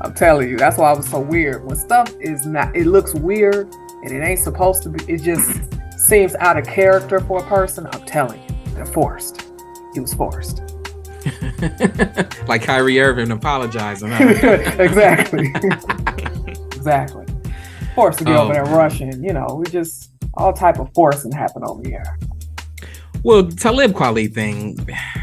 I'm 0.00 0.12
telling 0.12 0.48
you, 0.48 0.56
that's 0.56 0.78
why 0.78 0.90
I 0.90 0.96
was 0.96 1.08
so 1.08 1.20
weird. 1.20 1.64
When 1.64 1.76
stuff 1.76 2.12
is 2.18 2.46
not, 2.46 2.74
it 2.74 2.88
looks 2.88 3.14
weird 3.14 3.72
and 4.02 4.10
it 4.10 4.24
ain't 4.24 4.40
supposed 4.40 4.82
to 4.82 4.88
be. 4.88 5.04
It 5.04 5.22
just 5.22 5.62
seems 5.96 6.34
out 6.40 6.58
of 6.58 6.66
character 6.66 7.20
for 7.20 7.38
a 7.38 7.46
person. 7.46 7.86
I'm 7.92 8.04
telling 8.04 8.42
you, 8.42 8.74
they're 8.74 8.84
forced. 8.84 9.48
He 9.94 10.00
was 10.00 10.12
forced. 10.12 10.62
like 12.48 12.62
Kyrie 12.64 12.98
Irving 12.98 13.30
apologizing. 13.30 14.10
huh? 14.10 14.24
exactly. 14.80 15.52
exactly. 16.74 17.26
Forced 17.94 18.18
to 18.18 18.24
get 18.24 18.34
Oh, 18.34 18.42
over 18.46 18.54
there 18.54 18.66
oh. 18.66 18.76
rushing. 18.76 19.22
You 19.22 19.32
know, 19.32 19.62
we 19.64 19.70
just 19.70 20.11
all 20.34 20.52
type 20.52 20.78
of 20.78 20.88
forcing 20.94 21.32
happen 21.32 21.62
over 21.64 21.86
here. 21.88 22.18
Well, 23.22 23.46
Talib 23.48 23.92
Kweli 23.92 24.32
thing, 24.32 24.78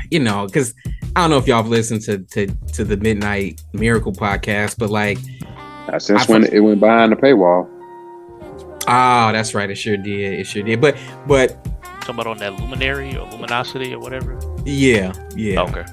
you 0.09 0.19
know, 0.19 0.45
because 0.45 0.73
I 1.15 1.21
don't 1.21 1.29
know 1.31 1.37
if 1.37 1.47
y'all 1.47 1.57
have 1.57 1.67
listened 1.67 2.01
to 2.03 2.19
to 2.19 2.47
to 2.73 2.83
the 2.85 2.95
Midnight 2.97 3.61
Miracle 3.73 4.13
podcast, 4.13 4.77
but 4.77 4.89
like, 4.89 5.17
Since 5.97 6.11
I 6.29 6.31
when 6.31 6.43
thought- 6.43 6.53
it 6.53 6.59
went 6.61 6.79
behind 6.79 7.11
the 7.11 7.15
paywall. 7.17 7.67
oh, 8.87 9.31
that's 9.31 9.53
right, 9.53 9.69
it 9.69 9.75
sure 9.75 9.97
did, 9.97 10.39
it 10.39 10.45
sure 10.47 10.63
did. 10.63 10.79
But 10.81 10.97
but 11.27 11.63
Talking 12.01 12.15
about 12.21 12.27
on 12.27 12.37
that 12.37 12.53
luminary 12.59 13.15
or 13.17 13.27
luminosity 13.29 13.93
or 13.93 13.99
whatever. 13.99 14.39
yeah, 14.65 15.11
yeah, 15.35 15.61
Okay. 15.61 15.83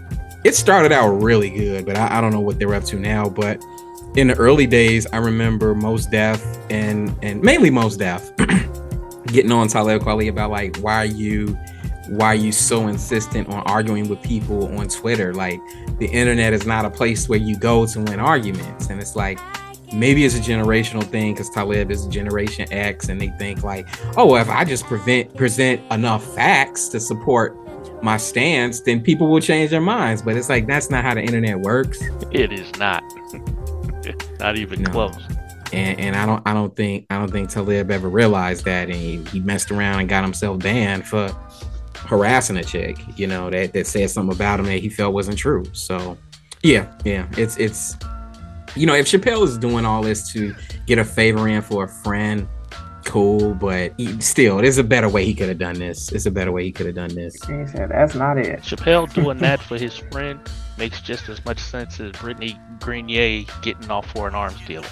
it 0.45 0.55
started 0.55 0.93
out 0.93 1.09
really 1.23 1.51
good, 1.51 1.85
but 1.85 1.97
I, 1.97 2.19
I 2.19 2.21
don't 2.21 2.33
know 2.33 2.41
what 2.41 2.59
they're 2.59 2.73
up 2.75 2.85
to 2.85 2.97
now. 2.99 3.29
But 3.29 3.61
in 4.15 4.29
the 4.29 4.35
early 4.37 4.67
days, 4.67 5.07
I 5.13 5.17
remember 5.19 5.75
Mos 5.75 6.07
Def 6.07 6.41
and 6.71 7.15
and 7.23 7.43
mainly 7.43 7.71
Mos 7.71 7.97
Def 7.97 8.31
getting 9.27 9.53
on 9.53 9.69
Talib 9.69 10.03
Kweli 10.03 10.29
about 10.29 10.51
like 10.51 10.77
why 10.79 10.95
are 10.97 11.05
you 11.05 11.59
why 12.09 12.27
are 12.27 12.35
you 12.37 12.53
so 12.53 12.87
insistent 12.87 13.49
on 13.49 13.63
arguing 13.67 14.09
with 14.09 14.23
people 14.23 14.67
on 14.79 14.89
Twitter? 14.89 15.35
Like 15.35 15.59
the 15.99 16.07
internet 16.07 16.53
is 16.53 16.67
not 16.67 16.85
a 16.85 16.91
place 16.91 17.29
where 17.29 17.39
you 17.39 17.57
go 17.59 17.87
to 17.87 18.01
win 18.01 18.21
arguments, 18.21 18.89
and 18.91 19.01
it's 19.01 19.17
like 19.17 19.39
maybe 19.93 20.25
it's 20.25 20.37
a 20.37 20.41
generational 20.41 21.05
thing 21.05 21.33
because 21.35 21.51
Talib 21.51 21.91
is 21.91 22.07
Generation 22.07 22.73
X, 22.73 23.09
and 23.09 23.21
they 23.21 23.29
think 23.39 23.63
like, 23.63 23.87
oh, 24.17 24.27
well, 24.27 24.41
if 24.43 24.49
I 24.49 24.65
just 24.65 24.85
prevent 24.85 25.35
present 25.37 25.81
enough 25.93 26.25
facts 26.35 26.89
to 26.89 27.01
support 27.01 27.57
my 28.03 28.17
stance, 28.19 28.81
then 28.81 29.01
people 29.01 29.29
will 29.29 29.41
change 29.41 29.71
their 29.71 29.81
minds. 29.81 30.23
But 30.23 30.37
it's 30.37 30.49
like 30.49 30.67
that's 30.67 30.91
not 30.91 31.03
how 31.05 31.15
the 31.15 31.23
internet 31.23 31.59
works. 31.59 32.01
It 32.31 32.53
is 32.53 32.71
not. 32.79 33.03
not 34.39 34.57
even 34.57 34.83
No. 34.83 34.91
close. 34.91 35.17
And, 35.73 35.99
and 35.99 36.17
I 36.17 36.27
don't 36.27 36.43
I 36.47 36.55
don't 36.55 36.75
think 36.77 37.07
I 37.11 37.19
don't 37.19 37.31
think 37.31 37.51
Talib 37.51 37.91
ever 37.91 38.09
realized 38.09 38.65
that, 38.67 38.89
and 38.89 38.97
he, 38.97 39.23
he 39.25 39.41
messed 39.41 39.71
around 39.71 40.01
and 40.01 40.09
got 40.09 40.23
himself 40.23 40.61
banned 40.61 41.07
for 41.07 41.29
harassing 41.95 42.57
a 42.57 42.65
chick, 42.65 42.97
you 43.17 43.27
know, 43.27 43.51
that 43.51 43.73
that 43.73 43.87
said 43.87 44.11
something 44.11 44.35
about 44.35 44.61
him 44.61 44.67
that 44.67 44.79
he 44.79 44.89
felt 44.89 45.13
wasn't 45.13 45.39
true. 45.39 45.65
So 45.73 46.17
yeah, 46.63 46.93
yeah, 47.05 47.27
it's 47.37 47.57
it's 47.57 47.97
you 48.77 48.87
know 48.87 48.95
if 48.95 49.07
Chappelle 49.07 49.43
is 49.43 49.59
doing 49.59 49.85
all 49.85 50.03
this 50.03 50.33
to 50.33 50.55
get 50.87 50.99
a 50.99 51.05
favor 51.05 51.49
in 51.49 51.63
for 51.63 51.85
a 51.85 51.89
friend, 51.89 52.49
cool, 53.07 53.55
but 53.55 53.93
he, 53.97 54.21
still, 54.21 54.59
there's 54.59 54.79
a 54.79 54.85
better 54.85 55.09
way 55.09 55.25
he 55.25 55.35
could 55.35 55.49
have 55.49 55.59
done 55.59 55.79
this. 55.79 56.13
It's 56.13 56.27
a 56.27 56.31
better 56.31 56.53
way 56.53 56.65
he 56.65 56.73
could 56.73 56.87
have 56.87 56.95
done 56.95 57.15
this. 57.15 57.35
He 57.45 57.67
said, 57.67 57.91
that's 57.91 58.15
not 58.15 58.37
it. 58.37 58.61
Chappelle 58.61 59.13
doing 59.15 59.39
that 59.39 59.61
for 59.61 59.79
his 59.79 59.97
friend 59.97 60.41
makes 60.77 61.01
just 61.01 61.29
as 61.29 61.43
much 61.45 61.59
sense 61.59 61.99
as 62.01 62.13
Brittany 62.13 62.59
Griner 62.79 63.49
getting 63.63 63.91
off 63.91 64.11
for 64.11 64.29
an 64.29 64.35
arms 64.35 64.61
dealer. 64.67 64.87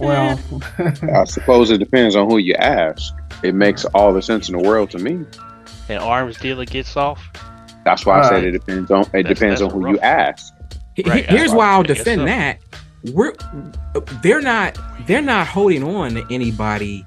Well, 0.00 0.40
I 1.14 1.24
suppose 1.24 1.70
it 1.70 1.78
depends 1.78 2.16
on 2.16 2.28
who 2.28 2.38
you 2.38 2.54
ask. 2.54 3.12
It 3.42 3.54
makes 3.54 3.84
all 3.86 4.12
the 4.12 4.22
sense 4.22 4.48
in 4.48 4.56
the 4.56 4.62
world 4.66 4.90
to 4.90 4.98
me. 4.98 5.24
An 5.88 5.98
arms 5.98 6.38
dealer 6.38 6.64
gets 6.64 6.96
off. 6.96 7.22
That's 7.84 8.04
why 8.06 8.20
I 8.20 8.28
said 8.28 8.44
it 8.44 8.50
depends 8.52 8.90
on 8.90 9.00
it 9.02 9.12
That's- 9.12 9.34
depends 9.38 9.60
that's 9.60 9.72
on 9.72 9.80
who 9.80 9.86
rough. 9.86 9.94
you 9.94 10.00
ask. 10.00 10.52
Right, 11.06 11.24
Here's 11.26 11.52
why 11.52 11.70
I'll 11.70 11.82
defend 11.82 12.20
so. 12.20 12.24
that. 12.26 12.58
We're 13.14 13.32
they're 14.22 14.42
not 14.42 14.76
they're 15.06 15.22
not 15.22 15.46
holding 15.46 15.82
on 15.82 16.14
to 16.14 16.24
anybody. 16.30 17.06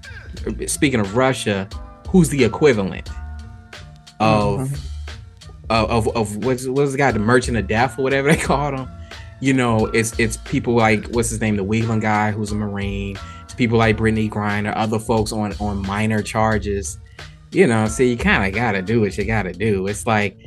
Speaking 0.65 0.99
of 0.99 1.15
Russia, 1.15 1.67
who's 2.09 2.29
the 2.29 2.43
equivalent 2.43 3.07
of 4.19 4.61
Mhm. 4.61 4.79
of 5.69 5.89
of, 6.07 6.15
of 6.15 6.37
what's 6.45 6.65
what's 6.67 6.91
the 6.93 6.97
guy 6.97 7.11
the 7.11 7.19
Merchant 7.19 7.57
of 7.57 7.67
Death 7.67 7.99
or 7.99 8.03
whatever 8.03 8.31
they 8.31 8.37
called 8.41 8.73
him. 8.79 8.87
You 9.39 9.53
know, 9.53 9.87
it's 9.87 10.17
it's 10.19 10.37
people 10.37 10.75
like 10.75 11.05
what's 11.07 11.29
his 11.29 11.41
name, 11.41 11.57
the 11.57 11.63
Whelan 11.63 11.99
guy 11.99 12.31
who's 12.31 12.51
a 12.51 12.55
Marine. 12.55 13.17
It's 13.43 13.53
people 13.53 13.77
like 13.77 13.97
Brittany 13.97 14.29
Griner, 14.29 14.73
other 14.75 14.99
folks 14.99 15.31
on 15.31 15.53
on 15.59 15.85
minor 15.85 16.21
charges. 16.21 16.97
You 17.51 17.67
know, 17.67 17.87
so 17.87 18.03
you 18.03 18.17
kind 18.17 18.45
of 18.47 18.53
got 18.53 18.71
to 18.71 18.81
do 18.81 19.01
what 19.01 19.15
you 19.17 19.25
got 19.25 19.43
to 19.43 19.53
do. 19.53 19.85
It's 19.87 20.07
like 20.07 20.37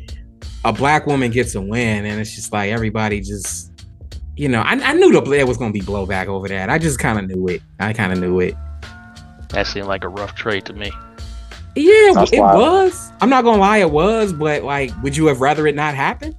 a 0.65 0.73
black 0.73 1.07
woman 1.07 1.31
gets 1.31 1.55
a 1.55 1.61
win, 1.61 2.05
and 2.05 2.21
it's 2.21 2.35
just 2.35 2.53
like 2.53 2.71
everybody 2.71 3.21
just, 3.21 3.71
you 4.35 4.49
know, 4.49 4.63
I, 4.63 4.73
I 4.73 4.93
knew 4.95 5.13
the 5.13 5.21
there 5.21 5.47
was 5.47 5.57
gonna 5.57 5.73
be 5.73 5.81
blowback 5.81 6.27
over 6.27 6.49
that. 6.49 6.69
I 6.71 6.79
just 6.79 6.99
kind 6.99 7.19
of 7.19 7.27
knew 7.29 7.47
it. 7.49 7.63
I 7.79 7.93
kind 7.93 8.13
of 8.13 8.19
knew 8.19 8.41
it. 8.41 8.57
That 9.51 9.67
seemed 9.69 9.87
like 9.87 10.03
a 10.03 10.09
rough 10.09 10.35
trade 10.35 10.65
to 10.67 10.73
me. 10.73 10.91
Yeah, 11.77 12.13
That's 12.15 12.33
it 12.33 12.41
wild. 12.41 12.59
was. 12.61 13.13
I'm 13.21 13.29
not 13.29 13.45
gonna 13.45 13.61
lie, 13.61 13.79
it 13.79 13.91
was. 13.91 14.33
But 14.33 14.65
like, 14.65 14.91
would 15.03 15.17
you 15.17 15.27
have 15.27 15.41
rather 15.41 15.67
it 15.67 15.75
not 15.77 15.95
happen? 15.95 16.35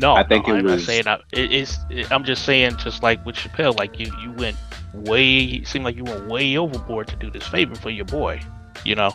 No, 0.00 0.14
I 0.14 0.22
think 0.24 0.46
no, 0.48 0.54
it 0.54 0.58
I'm 0.58 0.64
was- 0.64 0.72
not 0.72 0.80
saying 0.86 1.06
I, 1.06 1.14
it, 1.32 1.52
it's. 1.52 1.78
It, 1.90 2.10
I'm 2.10 2.24
just 2.24 2.44
saying, 2.44 2.76
just 2.78 3.02
like 3.02 3.24
with 3.26 3.36
Chappelle, 3.36 3.76
like 3.78 3.98
you, 4.00 4.10
you 4.22 4.32
went 4.32 4.56
way. 4.94 5.38
It 5.40 5.66
seemed 5.68 5.84
like 5.84 5.96
you 5.96 6.04
went 6.04 6.26
way 6.28 6.56
overboard 6.56 7.08
to 7.08 7.16
do 7.16 7.30
this 7.30 7.46
favor 7.46 7.74
for 7.74 7.90
your 7.90 8.06
boy. 8.06 8.40
You 8.84 8.94
know, 8.94 9.12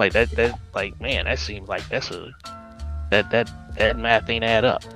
like 0.00 0.12
that. 0.14 0.30
That 0.32 0.58
like 0.74 1.00
man, 1.00 1.26
that 1.26 1.38
seems 1.38 1.68
like 1.68 1.88
that's 1.88 2.10
a 2.10 2.32
that 3.10 3.30
that 3.30 3.50
that 3.76 3.96
math 3.98 4.28
ain't 4.28 4.44
add 4.44 4.64
up. 4.64 4.82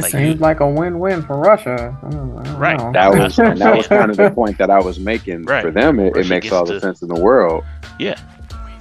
Like 0.00 0.12
you, 0.12 0.18
Seems 0.30 0.40
like 0.40 0.58
a 0.58 0.68
win-win 0.68 1.22
for 1.22 1.36
Russia. 1.38 1.96
I 2.02 2.10
don't- 2.10 2.36
I 2.38 2.42
don't 2.42 2.58
Right. 2.58 2.78
know. 2.78 2.90
That 2.92 3.10
was 3.10 3.36
That's 3.36 3.38
what 3.38 3.46
I'm 3.46 3.52
and 3.52 3.60
that 3.60 3.76
was 3.76 3.86
kind 3.98 4.10
of 4.10 4.16
the 4.16 4.30
point 4.30 4.58
that 4.58 4.70
I 4.70 4.80
was 4.80 4.98
making. 4.98 5.44
Right. 5.44 5.62
For 5.62 5.70
them, 5.70 6.00
it, 6.00 6.16
it 6.16 6.28
makes 6.28 6.50
all 6.50 6.64
the 6.64 6.74
to- 6.74 6.80
sense 6.80 7.00
in 7.02 7.08
the 7.08 7.20
world. 7.20 7.62
Yeah. 8.00 8.18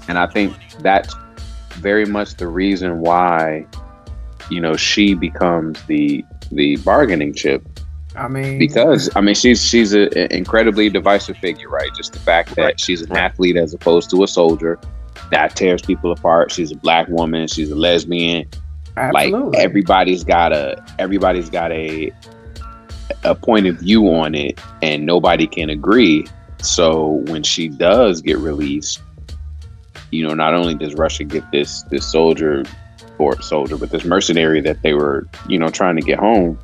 And 0.07 0.17
I 0.17 0.25
think 0.25 0.55
that's 0.79 1.13
very 1.73 2.05
much 2.05 2.35
the 2.35 2.47
reason 2.47 2.99
why, 3.01 3.67
you 4.49 4.61
know, 4.61 4.75
she 4.75 5.13
becomes 5.13 5.81
the 5.83 6.23
the 6.51 6.77
bargaining 6.77 7.33
chip 7.33 7.67
I 8.15 8.27
mean, 8.27 8.57
because 8.57 9.09
I 9.15 9.21
mean 9.21 9.35
she's 9.35 9.63
she's 9.63 9.93
an 9.93 10.09
incredibly 10.31 10.89
divisive 10.89 11.37
figure, 11.37 11.69
right? 11.69 11.89
Just 11.95 12.13
the 12.13 12.19
fact 12.19 12.55
that 12.55 12.61
Right. 12.63 12.79
she's 12.79 13.01
an 13.01 13.15
athlete 13.15 13.57
as 13.57 13.73
opposed 13.73 14.09
to 14.11 14.23
a 14.23 14.27
soldier 14.27 14.79
that 15.31 15.55
tears 15.55 15.81
people 15.81 16.11
apart. 16.11 16.51
She's 16.51 16.71
a 16.71 16.75
black 16.77 17.07
woman. 17.09 17.47
She's 17.47 17.69
a 17.69 17.75
lesbian. 17.75 18.47
absolutely. 18.95 19.49
Like 19.51 19.59
everybody's 19.63 20.23
got 20.23 20.53
a 20.53 20.83
everybody's 20.99 21.49
got 21.49 21.71
a 21.71 22.11
a 23.23 23.35
point 23.35 23.67
of 23.67 23.77
view 23.77 24.07
on 24.13 24.33
it, 24.35 24.59
and 24.81 25.05
nobody 25.05 25.47
can 25.47 25.69
agree. 25.69 26.25
So 26.61 27.23
when 27.27 27.43
she 27.43 27.67
does 27.67 28.21
get 28.21 28.37
released, 28.37 29.01
you 30.11 30.27
know, 30.27 30.33
not 30.33 30.53
only 30.53 30.75
does 30.75 30.93
Russia 30.95 31.23
get 31.23 31.49
this 31.51 31.83
this 31.83 32.09
soldier 32.09 32.63
or 33.19 33.41
soldier, 33.41 33.77
but 33.77 33.89
this 33.91 34.03
mercenary 34.05 34.61
that 34.61 34.81
they 34.81 34.93
were, 34.93 35.27
you 35.47 35.57
know, 35.57 35.69
trying 35.69 35.95
to 35.95 36.01
get 36.01 36.19
home, 36.19 36.57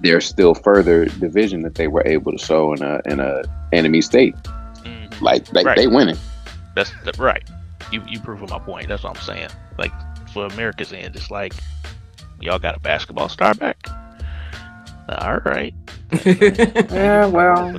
there's 0.00 0.24
still 0.26 0.54
further 0.54 1.06
division 1.06 1.62
that 1.62 1.74
they 1.74 1.88
were 1.88 2.06
able 2.06 2.32
to 2.32 2.38
sow 2.38 2.72
in 2.72 2.82
a 2.82 3.00
in 3.06 3.20
a 3.20 3.42
enemy 3.72 4.00
state. 4.00 4.34
Mhm. 4.84 5.20
Like 5.20 5.52
like 5.52 5.66
Right. 5.66 5.76
they 5.76 5.86
winning. 5.86 6.16
That's 6.74 6.92
that, 7.04 7.18
right. 7.18 7.42
You 7.90 8.02
you 8.06 8.20
proving 8.20 8.48
my 8.50 8.58
point. 8.58 8.88
That's 8.88 9.02
what 9.02 9.16
I'm 9.16 9.22
saying. 9.22 9.50
Like 9.78 9.92
for 10.32 10.46
America's 10.46 10.92
end, 10.92 11.16
it's 11.16 11.30
like 11.30 11.52
y'all 12.40 12.58
got 12.58 12.76
a 12.76 12.80
basketball 12.80 13.28
star 13.28 13.54
back. 13.54 13.76
All 15.08 15.38
right. 15.44 15.74
Yeah, 16.24 17.26
well, 17.26 17.78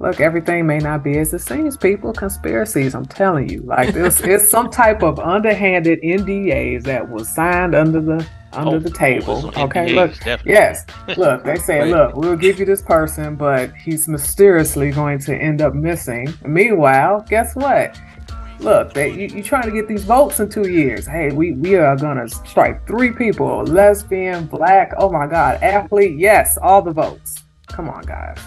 look, 0.00 0.20
everything 0.20 0.66
may 0.66 0.78
not 0.78 1.02
be 1.04 1.18
as 1.18 1.32
it 1.34 1.40
seems. 1.40 1.76
People, 1.76 2.12
conspiracies. 2.12 2.94
I'm 2.94 3.06
telling 3.06 3.48
you, 3.48 3.60
like 3.62 3.94
this, 3.94 4.20
it's 4.24 4.50
some 4.50 4.70
type 4.70 5.02
of 5.02 5.18
underhanded 5.18 6.00
NDAs 6.02 6.82
that 6.84 7.08
was 7.08 7.28
signed 7.28 7.74
under 7.74 8.00
the 8.00 8.26
under 8.52 8.76
Oh, 8.76 8.78
the 8.78 8.90
table. 8.90 9.52
Okay, 9.56 9.88
NDAs, 9.88 9.94
look, 9.94 10.10
definitely. 10.20 10.52
yes, 10.52 10.84
look, 11.16 11.44
they 11.44 11.56
say, 11.56 11.90
look, 11.90 12.14
we'll 12.16 12.36
give 12.36 12.58
you 12.60 12.64
this 12.64 12.82
person, 12.82 13.34
but 13.34 13.74
he's 13.74 14.06
mysteriously 14.06 14.90
going 14.92 15.18
to 15.20 15.34
end 15.36 15.60
up 15.60 15.74
missing. 15.74 16.32
Meanwhile, 16.44 17.24
guess 17.28 17.54
what? 17.56 17.98
Look, 18.60 18.94
they, 18.94 19.10
you, 19.10 19.26
you're 19.26 19.42
trying 19.42 19.64
to 19.64 19.72
get 19.72 19.88
these 19.88 20.04
votes 20.04 20.38
in 20.38 20.48
two 20.48 20.68
years. 20.68 21.06
Hey, 21.06 21.30
we, 21.32 21.52
we 21.52 21.74
are 21.74 21.96
going 21.96 22.16
to 22.16 22.28
strike 22.28 22.86
three 22.86 23.10
people 23.10 23.64
lesbian, 23.64 24.46
black, 24.46 24.92
oh 24.96 25.10
my 25.10 25.26
God, 25.26 25.60
athlete. 25.62 26.16
Yes, 26.18 26.56
all 26.62 26.80
the 26.80 26.92
votes. 26.92 27.42
Come 27.66 27.88
on, 27.88 28.02
guys. 28.04 28.38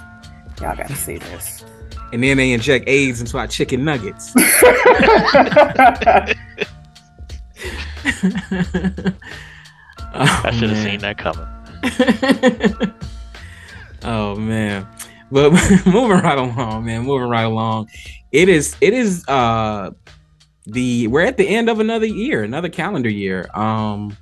Y'all 0.62 0.76
got 0.76 0.88
to 0.88 0.96
see 0.96 1.18
this. 1.18 1.64
and 2.14 2.24
then 2.24 2.38
they 2.38 2.52
inject 2.52 2.88
AIDS 2.88 3.22
into 3.22 3.38
our 3.38 3.48
chicken 3.48 3.84
nuggets. 3.86 4.34
I 10.14 10.52
should 10.52 10.70
have 10.70 10.84
seen 10.84 11.00
that 11.02 11.18
coming. 11.18 11.46
oh 14.04 14.36
man. 14.36 14.88
But 15.32 15.52
moving 15.86 16.20
right 16.20 16.38
along, 16.38 16.86
man. 16.86 17.04
Moving 17.04 17.30
right 17.30 17.44
along. 17.44 17.90
It 18.32 18.50
is 18.50 18.76
it 18.82 18.94
is 18.94 19.28
uh 19.28 19.92
the 20.66 21.08
we're 21.08 21.22
at 21.22 21.38
the 21.38 21.48
end 21.48 21.70
of 21.70 21.80
another 21.80 22.06
year, 22.06 22.44
another 22.44 22.70
calendar 22.70 23.10
year. 23.10 23.50
Um 23.54 24.16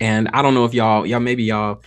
and 0.00 0.28
I 0.32 0.42
don't 0.42 0.54
know 0.54 0.64
if 0.64 0.74
y'all 0.74 1.06
y'all 1.06 1.20
maybe 1.20 1.44
y'all 1.44 1.82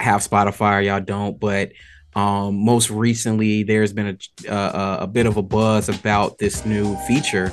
have 0.00 0.26
Spotify 0.26 0.78
or 0.78 0.80
y'all 0.80 1.00
don't, 1.00 1.38
but 1.38 1.72
um 2.14 2.54
most 2.54 2.90
recently 2.90 3.62
there's 3.62 3.92
been 3.92 4.18
a 4.48 4.98
a 5.00 5.06
bit 5.06 5.26
of 5.26 5.36
a 5.36 5.42
buzz 5.42 5.88
about 5.88 6.38
this 6.38 6.66
new 6.66 6.94
feature 7.06 7.50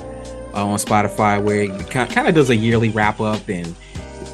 uh, 0.54 0.66
on 0.66 0.78
Spotify 0.78 1.42
where 1.42 1.62
it 1.62 1.90
kind 1.90 2.28
of 2.28 2.34
does 2.34 2.50
a 2.50 2.56
yearly 2.56 2.90
wrap 2.90 3.20
up 3.20 3.48
and 3.48 3.74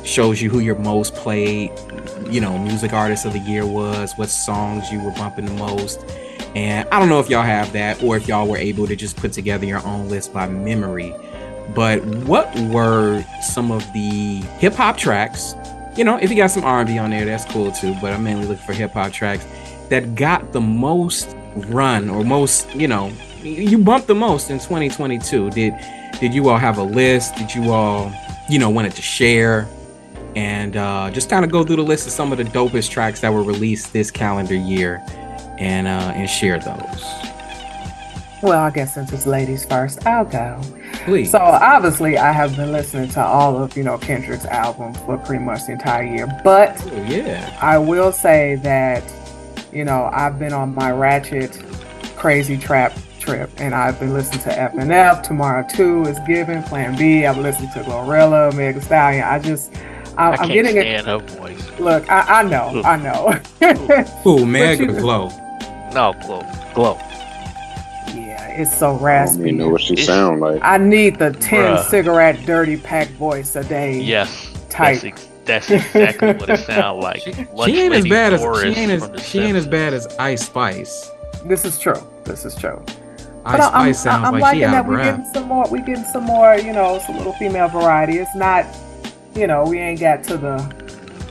shows 0.05 0.41
you 0.41 0.49
who 0.49 0.61
your 0.61 0.79
most 0.79 1.15
played, 1.15 1.71
you 2.31 2.41
know, 2.41 2.57
music 2.59 2.93
artist 2.93 3.25
of 3.25 3.33
the 3.33 3.39
year 3.41 3.67
was, 3.67 4.13
what 4.17 4.31
songs 4.31 4.91
you 4.91 5.01
were 5.01 5.11
bumping 5.13 5.47
the 5.47 5.53
most. 5.53 6.05
And 6.55 6.89
I 6.91 6.99
don't 6.99 7.09
know 7.09 7.21
if 7.21 7.29
y'all 7.29 7.43
have 7.43 7.73
that 7.73 8.03
or 8.03 8.17
if 8.17 8.27
y'all 8.27 8.47
were 8.47 8.57
able 8.57 8.87
to 8.87 8.97
just 8.97 9.17
put 9.17 9.33
together 9.33 9.67
your 9.67 9.85
own 9.87 10.09
list 10.09 10.33
by 10.33 10.49
memory. 10.49 11.15
But 11.75 12.05
what 12.25 12.57
were 12.61 13.25
some 13.43 13.71
of 13.71 13.83
the 13.93 14.37
hip 14.59 14.75
hop 14.75 14.97
tracks? 14.97 15.55
You 15.97 16.05
know, 16.05 16.17
if 16.17 16.31
you 16.31 16.37
got 16.37 16.51
some 16.51 16.65
R&B 16.65 16.97
on 16.99 17.11
there, 17.11 17.25
that's 17.25 17.45
cool 17.47 17.73
too. 17.73 17.95
But 18.01 18.13
I'm 18.13 18.23
mainly 18.23 18.47
looking 18.47 18.65
for 18.65 18.73
hip 18.73 18.93
hop 18.93 19.13
tracks 19.13 19.47
that 19.91 20.15
got 20.15 20.53
the 20.53 20.61
most 20.61 21.35
run 21.69 22.09
or 22.11 22.25
most, 22.25 22.75
you 22.75 22.89
know, 22.89 23.13
you 23.43 23.79
bumped 23.79 24.09
the 24.09 24.15
most 24.15 24.51
in 24.51 24.59
2022. 24.59 25.51
Did 25.51 25.75
did 26.21 26.35
you 26.35 26.49
all 26.49 26.59
have 26.59 26.79
a 26.79 26.83
list? 26.83 27.37
Did 27.37 27.55
you 27.55 27.73
all, 27.73 28.13
you 28.49 28.59
know, 28.59 28.71
wanted 28.71 28.93
to 28.93 29.03
share? 29.03 29.69
and 30.37 30.77
uh, 30.77 31.11
just 31.11 31.31
kind 31.31 31.45
of 31.45 31.51
go 31.51 31.65
through 31.65 31.77
the 31.77 31.83
list 31.83 32.07
of 32.07 32.13
some 32.13 32.31
of 32.31 32.37
the 32.37 32.45
dopest 32.45 32.91
tracks 32.91 33.21
that 33.21 33.33
were 33.33 33.43
released 33.43 33.95
this 33.95 34.11
calendar 34.11 34.55
year 34.55 35.03
and 35.59 35.89
uh, 35.89 36.13
and 36.15 36.29
share 36.29 36.59
those. 36.59 37.03
Well, 38.43 38.63
I 38.63 38.71
guess 38.71 38.95
since 38.95 39.13
it's 39.15 39.27
ladies 39.27 39.65
first, 39.65 40.07
I'll 40.07 40.27
go. 40.27 40.61
Please. 41.07 41.31
So 41.31 41.39
obviously, 41.39 42.19
I 42.19 42.33
have 42.33 42.55
been 42.55 42.71
listening 42.71 43.09
to 43.11 43.25
all 43.25 43.57
of 43.57 43.77
you 43.79 43.83
know 43.83 43.97
Kendrick's 43.97 44.45
albums 44.45 44.99
for 44.99 45.17
pretty 45.17 45.43
much 45.43 45.67
the 45.67 45.73
entire 45.73 46.05
year, 46.05 46.27
but 46.45 46.81
Oh, 46.93 47.03
yeah. 47.05 47.59
I 47.63 47.79
will 47.79 48.13
say 48.13 48.57
that 48.57 49.03
you 49.73 49.85
know 49.85 50.09
I've 50.13 50.39
been 50.39 50.53
on 50.53 50.75
my 50.75 50.91
ratchet, 50.93 51.63
crazy 52.17 52.57
trap 52.59 52.97
trip, 53.21 53.51
and 53.59 53.75
I've 53.75 53.99
been 53.99 54.13
listening 54.13 54.41
to 54.45 54.51
FNF. 54.51 55.23
Tomorrow 55.23 55.67
Two 55.69 56.03
is 56.05 56.19
given. 56.27 56.63
Plan 56.65 56.97
B. 56.97 57.27
I've 57.27 57.39
listened 57.39 57.71
to 57.73 57.81
Glorilla, 57.81 58.55
Megan 58.55 58.81
Stallion. 58.83 59.25
I 59.25 59.39
just 59.39 59.73
I, 60.17 60.29
I 60.29 60.31
I'm 60.31 60.37
can't 60.37 60.53
getting 60.53 60.77
it. 60.77 60.83
stand 61.03 61.07
her 61.09 61.19
voice. 61.37 61.79
Look, 61.79 62.09
I, 62.11 62.41
I 62.41 62.43
know, 62.43 62.83
I 62.85 62.97
know. 62.97 63.41
Ooh, 64.31 64.47
Meg 64.47 64.81
you- 64.81 64.91
or 64.97 65.01
Glow. 65.01 65.29
No, 65.93 66.13
glow, 66.25 66.43
glow. 66.75 66.95
yeah, 68.15 68.49
it's 68.49 68.77
so 68.77 68.95
raspy. 68.99 69.47
You 69.47 69.53
know 69.53 69.69
what 69.71 69.81
she 69.81 69.97
sound 69.97 70.41
like. 70.41 70.61
I 70.63 70.77
need 70.79 71.19
the 71.19 71.31
10 71.33 71.77
Bruh. 71.77 71.85
cigarette 71.91 72.45
dirty 72.45 72.77
pack 72.77 73.09
voice 73.11 73.57
a 73.57 73.65
day. 73.65 73.99
Yes, 74.01 74.53
Type. 74.69 75.01
that's, 75.01 75.05
ex- 75.05 75.29
that's 75.47 75.71
exactly 75.71 76.33
what 76.35 76.51
it 76.51 76.59
sounds 76.61 77.03
like. 77.03 77.21
She, 77.23 77.33
she 77.33 77.81
ain't 77.81 77.95
as 77.95 78.07
bad 78.07 78.33
as 78.35 78.41
Doris 78.41 78.63
she 78.75 78.81
ain't 78.81 78.91
as 78.91 79.27
she 79.27 79.39
ain't 79.41 79.57
as 79.57 79.67
bad 79.67 79.95
as 79.95 80.07
Ice 80.19 80.47
Spice. 80.47 81.11
This 81.45 81.65
is 81.65 81.79
true. 81.79 82.01
This 82.25 82.45
is 82.45 82.55
true. 82.55 82.83
Ice 83.45 83.53
But 83.59 83.61
I- 83.61 83.67
I'm, 83.67 83.95
Spice 83.95 84.03
sounds 84.03 84.27
I'm 84.27 84.33
like 84.33 84.43
liking 84.43 84.61
she 84.61 84.65
out 84.65 84.73
that 84.73 84.81
of 84.81 84.87
we're 84.87 84.95
breath. 84.97 85.17
getting 85.19 85.33
some 85.33 85.45
more. 85.49 85.65
We're 85.71 85.85
getting 85.85 86.05
some 86.05 86.25
more. 86.25 86.57
You 86.57 86.73
know, 86.73 86.99
some 87.07 87.17
little 87.17 87.33
female 87.35 87.69
variety. 87.69 88.19
It's 88.19 88.35
not. 88.35 88.67
You 89.35 89.47
know, 89.47 89.65
we 89.65 89.79
ain't 89.79 90.01
got 90.01 90.25
to 90.25 90.37
the 90.39 90.59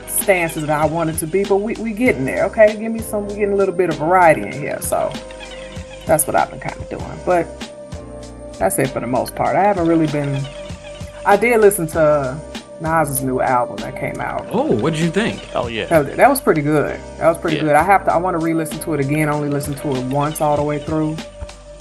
stances 0.08 0.66
that 0.66 0.70
I 0.80 0.86
wanted 0.86 1.18
to 1.18 1.26
be, 1.26 1.44
but 1.44 1.56
we 1.56 1.74
we 1.74 1.92
getting 1.92 2.24
there. 2.24 2.44
Okay, 2.46 2.76
give 2.78 2.90
me 2.92 3.00
some. 3.00 3.26
We 3.28 3.34
getting 3.34 3.52
a 3.52 3.56
little 3.56 3.74
bit 3.74 3.90
of 3.90 3.96
variety 3.98 4.42
in 4.42 4.52
here. 4.52 4.80
So 4.80 5.12
that's 6.06 6.26
what 6.26 6.34
I've 6.36 6.50
been 6.50 6.60
kind 6.60 6.76
of 6.80 6.88
doing. 6.88 7.04
But 7.26 7.46
that's 8.58 8.78
it 8.78 8.88
for 8.90 9.00
the 9.00 9.06
most 9.06 9.34
part. 9.34 9.54
I 9.56 9.62
haven't 9.64 9.86
really 9.86 10.06
been. 10.06 10.40
I 11.26 11.36
did 11.36 11.60
listen 11.60 11.86
to 11.88 12.40
Nas's 12.80 13.22
new 13.22 13.40
album 13.40 13.76
that 13.78 13.98
came 13.98 14.20
out. 14.20 14.46
Oh, 14.50 14.70
what 14.72 14.92
did 14.92 15.00
you 15.02 15.10
think? 15.10 15.46
Oh 15.54 15.66
yeah, 15.68 15.86
That, 15.86 16.16
that 16.16 16.28
was 16.28 16.40
pretty 16.40 16.62
good. 16.62 17.00
That 17.18 17.28
was 17.28 17.38
pretty 17.38 17.56
Yeah. 17.56 17.62
good. 17.64 17.76
I 17.76 17.82
have 17.82 18.04
to. 18.04 18.12
I 18.12 18.16
want 18.18 18.38
to 18.38 18.44
re-listen 18.44 18.78
to 18.80 18.94
it 18.94 19.00
again. 19.00 19.28
I 19.28 19.32
only 19.32 19.48
listened 19.48 19.78
to 19.78 19.94
it 19.96 20.04
once 20.06 20.40
all 20.40 20.56
the 20.56 20.62
way 20.62 20.78
through. 20.78 21.16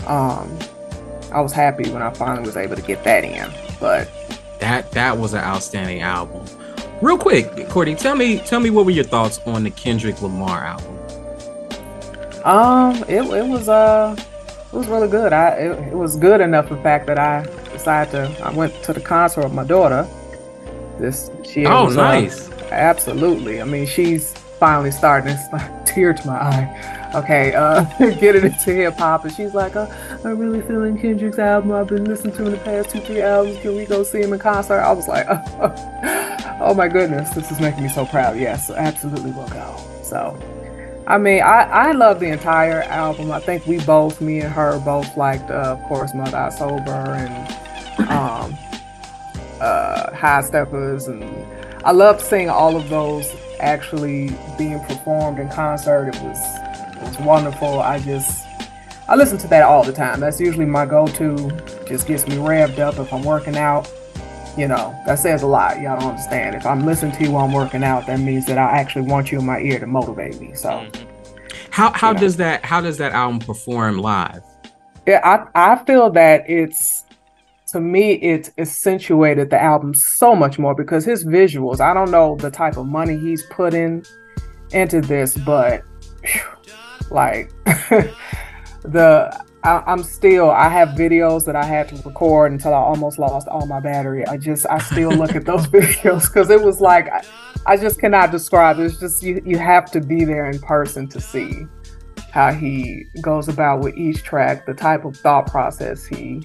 Um, 0.07 0.57
I 1.33 1.41
was 1.41 1.51
happy 1.51 1.89
when 1.91 2.01
I 2.01 2.11
finally 2.11 2.45
was 2.45 2.55
able 2.55 2.75
to 2.77 2.81
get 2.81 3.03
that 3.03 3.23
in. 3.25 3.51
But 3.79 4.07
That 4.59 4.89
that 4.91 5.17
was 5.17 5.33
an 5.33 5.41
outstanding 5.43 6.01
album. 6.01 6.45
Real 7.01 7.17
quick, 7.17 7.67
Courtney, 7.69 7.95
tell 7.95 8.15
me 8.15 8.39
tell 8.39 8.61
me 8.61 8.69
what 8.69 8.85
were 8.85 8.91
your 8.91 9.03
thoughts 9.03 9.39
on 9.45 9.63
the 9.63 9.71
Kendrick 9.71 10.21
Lamar 10.21 10.63
album? 10.65 10.97
um, 12.45 13.03
it, 13.09 13.21
it 13.23 13.47
was 13.47 13.67
uh, 13.67 14.15
it 14.17 14.73
was 14.77 14.87
really 14.87 15.07
good. 15.07 15.33
I 15.33 15.49
it, 15.49 15.71
it 15.89 15.95
was 15.97 16.15
good 16.15 16.41
enough, 16.41 16.71
in 16.71 16.81
fact, 16.83 17.07
that 17.07 17.17
I 17.19 17.43
decided 17.73 18.11
to. 18.11 18.45
I 18.45 18.51
went 18.51 18.73
to 18.83 18.93
the 18.93 19.01
concert 19.01 19.43
with 19.43 19.53
my 19.53 19.63
daughter. 19.63 20.07
This 20.99 21.29
she 21.43 21.65
Oh, 21.65 21.85
was, 21.85 21.97
uh, 21.97 22.01
nice. 22.03 22.49
Absolutely. 22.71 23.61
I 23.61 23.65
mean, 23.65 23.85
she's 23.85 24.33
finally 24.59 24.91
starting. 24.91 25.29
It's 25.31 25.47
like 25.53 25.85
tear 25.85 26.13
to 26.13 26.27
my 26.27 26.35
eye. 26.37 27.11
Okay, 27.15 27.53
uh, 27.53 27.83
getting 28.19 28.43
into 28.43 28.71
hip 28.73 28.95
hop, 28.97 29.23
and 29.23 29.33
she's 29.33 29.53
like, 29.53 29.75
uh, 29.75 29.87
"I'm 30.25 30.37
really 30.37 30.61
feeling 30.61 30.97
Kendrick's 30.99 31.39
album. 31.39 31.71
I've 31.71 31.87
been 31.87 32.03
listening 32.05 32.35
to 32.35 32.45
in 32.45 32.51
the 32.51 32.57
past 32.57 32.89
two, 32.89 32.99
three 32.99 33.21
albums. 33.21 33.57
Can 33.61 33.75
we 33.75 33.85
go 33.85 34.03
see 34.03 34.19
him 34.21 34.33
in 34.33 34.39
concert?" 34.39 34.79
I 34.79 34.91
was 34.91 35.07
like, 35.07 35.25
"Oh 36.61 36.73
my 36.75 36.87
goodness, 36.89 37.29
this 37.31 37.51
is 37.51 37.59
making 37.61 37.83
me 37.83 37.89
so 37.89 38.05
proud." 38.05 38.37
Yes, 38.37 38.69
absolutely, 38.69 39.31
we'll 39.31 39.47
go. 39.47 39.77
So, 40.03 40.37
I 41.07 41.17
mean, 41.17 41.41
I 41.41 41.61
I 41.63 41.91
love 41.93 42.19
the 42.19 42.27
entire 42.27 42.81
album. 42.83 43.31
I 43.31 43.39
think 43.39 43.65
we 43.65 43.79
both, 43.85 44.19
me 44.19 44.41
and 44.41 44.51
her, 44.53 44.77
both 44.79 45.15
liked, 45.15 45.49
uh, 45.49 45.77
of 45.79 45.83
course, 45.83 46.13
Mother 46.13 46.35
I 46.35 46.49
Sober 46.49 46.91
and 46.91 48.09
um, 48.09 48.57
uh, 49.61 50.13
High 50.15 50.41
Steppers, 50.41 51.07
and 51.07 51.23
I 51.83 51.91
loved 51.91 52.21
seeing 52.21 52.49
all 52.49 52.75
of 52.75 52.89
those 52.89 53.31
actually 53.59 54.31
being 54.57 54.79
performed 54.85 55.39
in 55.39 55.49
concert. 55.49 56.07
It 56.13 56.21
was 56.21 56.39
it 56.97 57.01
was 57.01 57.19
wonderful. 57.19 57.79
I 57.79 57.99
just 57.99 58.45
I 59.07 59.15
listen 59.15 59.37
to 59.39 59.47
that 59.49 59.63
all 59.63 59.83
the 59.83 59.93
time. 59.93 60.19
That's 60.19 60.39
usually 60.39 60.65
my 60.65 60.85
go-to. 60.85 61.51
Just 61.87 62.07
gets 62.07 62.27
me 62.27 62.35
revved 62.37 62.79
up 62.79 62.97
if 62.97 63.13
I'm 63.13 63.23
working 63.23 63.55
out. 63.57 63.91
you 64.57 64.69
know, 64.69 64.97
that 65.05 65.19
says 65.19 65.41
a 65.43 65.47
lot. 65.47 65.81
Y'all 65.81 65.99
don't 65.99 66.11
understand. 66.11 66.55
If 66.55 66.65
I'm 66.65 66.85
listening 66.85 67.11
to 67.17 67.23
you 67.25 67.31
while 67.31 67.43
I'm 67.43 67.51
working 67.51 67.83
out, 67.83 68.05
that 68.07 68.19
means 68.21 68.45
that 68.45 68.57
I 68.57 68.77
actually 68.79 69.01
want 69.01 69.29
you 69.29 69.39
in 69.39 69.45
my 69.45 69.59
ear 69.59 69.79
to 69.79 69.85
motivate 69.85 70.39
me. 70.39 70.53
So 70.55 70.69
Mhm. 70.69 70.95
How 71.71 71.91
how 71.91 72.13
Yeah. 72.13 72.19
does 72.19 72.37
that 72.37 72.63
how 72.65 72.79
does 72.81 72.97
that 72.99 73.11
album 73.11 73.39
perform 73.39 73.97
live? 73.99 74.41
yeah, 75.05 75.19
I 75.55 75.71
I 75.73 75.75
feel 75.83 76.09
that 76.11 76.49
it's 76.49 77.03
to 77.67 77.81
me 77.81 78.13
it's 78.13 78.51
accentuated 78.57 79.49
the 79.49 79.61
album 79.61 79.93
so 79.93 80.35
much 80.35 80.59
more 80.59 80.75
because 80.75 81.03
his 81.05 81.25
visuals. 81.25 81.79
I 81.79 81.93
don't 81.93 82.11
know 82.11 82.35
the 82.35 82.51
type 82.51 82.77
of 82.77 82.85
money 82.85 83.17
he's 83.17 83.43
put 83.47 83.73
in 83.73 84.03
into 84.71 85.01
this, 85.01 85.37
but 85.37 85.83
like 87.09 87.51
the 88.83 89.45
I, 89.63 89.83
I'm 89.87 90.03
still 90.03 90.51
I 90.51 90.69
have 90.69 90.89
videos 90.89 91.45
that 91.45 91.55
I 91.55 91.65
had 91.65 91.89
to 91.89 91.95
record 92.07 92.51
until 92.51 92.73
I 92.73 92.77
almost 92.77 93.17
lost 93.17 93.47
all 93.47 93.65
my 93.65 93.79
battery. 93.79 94.25
I 94.27 94.37
just 94.37 94.67
I 94.69 94.77
still 94.77 95.09
look 95.11 95.35
at 95.35 95.45
those 95.45 95.65
videos 95.67 96.27
because 96.27 96.49
it 96.51 96.61
was 96.61 96.81
like 96.81 97.09
I, 97.09 97.23
I 97.65 97.77
just 97.77 97.99
cannot 97.99 98.31
describe. 98.31 98.79
It's 98.79 98.99
just 98.99 99.23
you 99.23 99.41
you 99.43 99.57
have 99.57 99.89
to 99.91 100.01
be 100.01 100.23
there 100.23 100.49
in 100.51 100.59
person 100.59 101.07
to 101.09 101.19
see 101.19 101.65
how 102.31 102.51
he 102.51 103.05
goes 103.21 103.47
about 103.47 103.79
with 103.79 103.97
each 103.97 104.21
track, 104.21 104.65
the 104.65 104.73
type 104.73 105.05
of 105.05 105.15
thought 105.17 105.47
process 105.47 106.05
he 106.05 106.43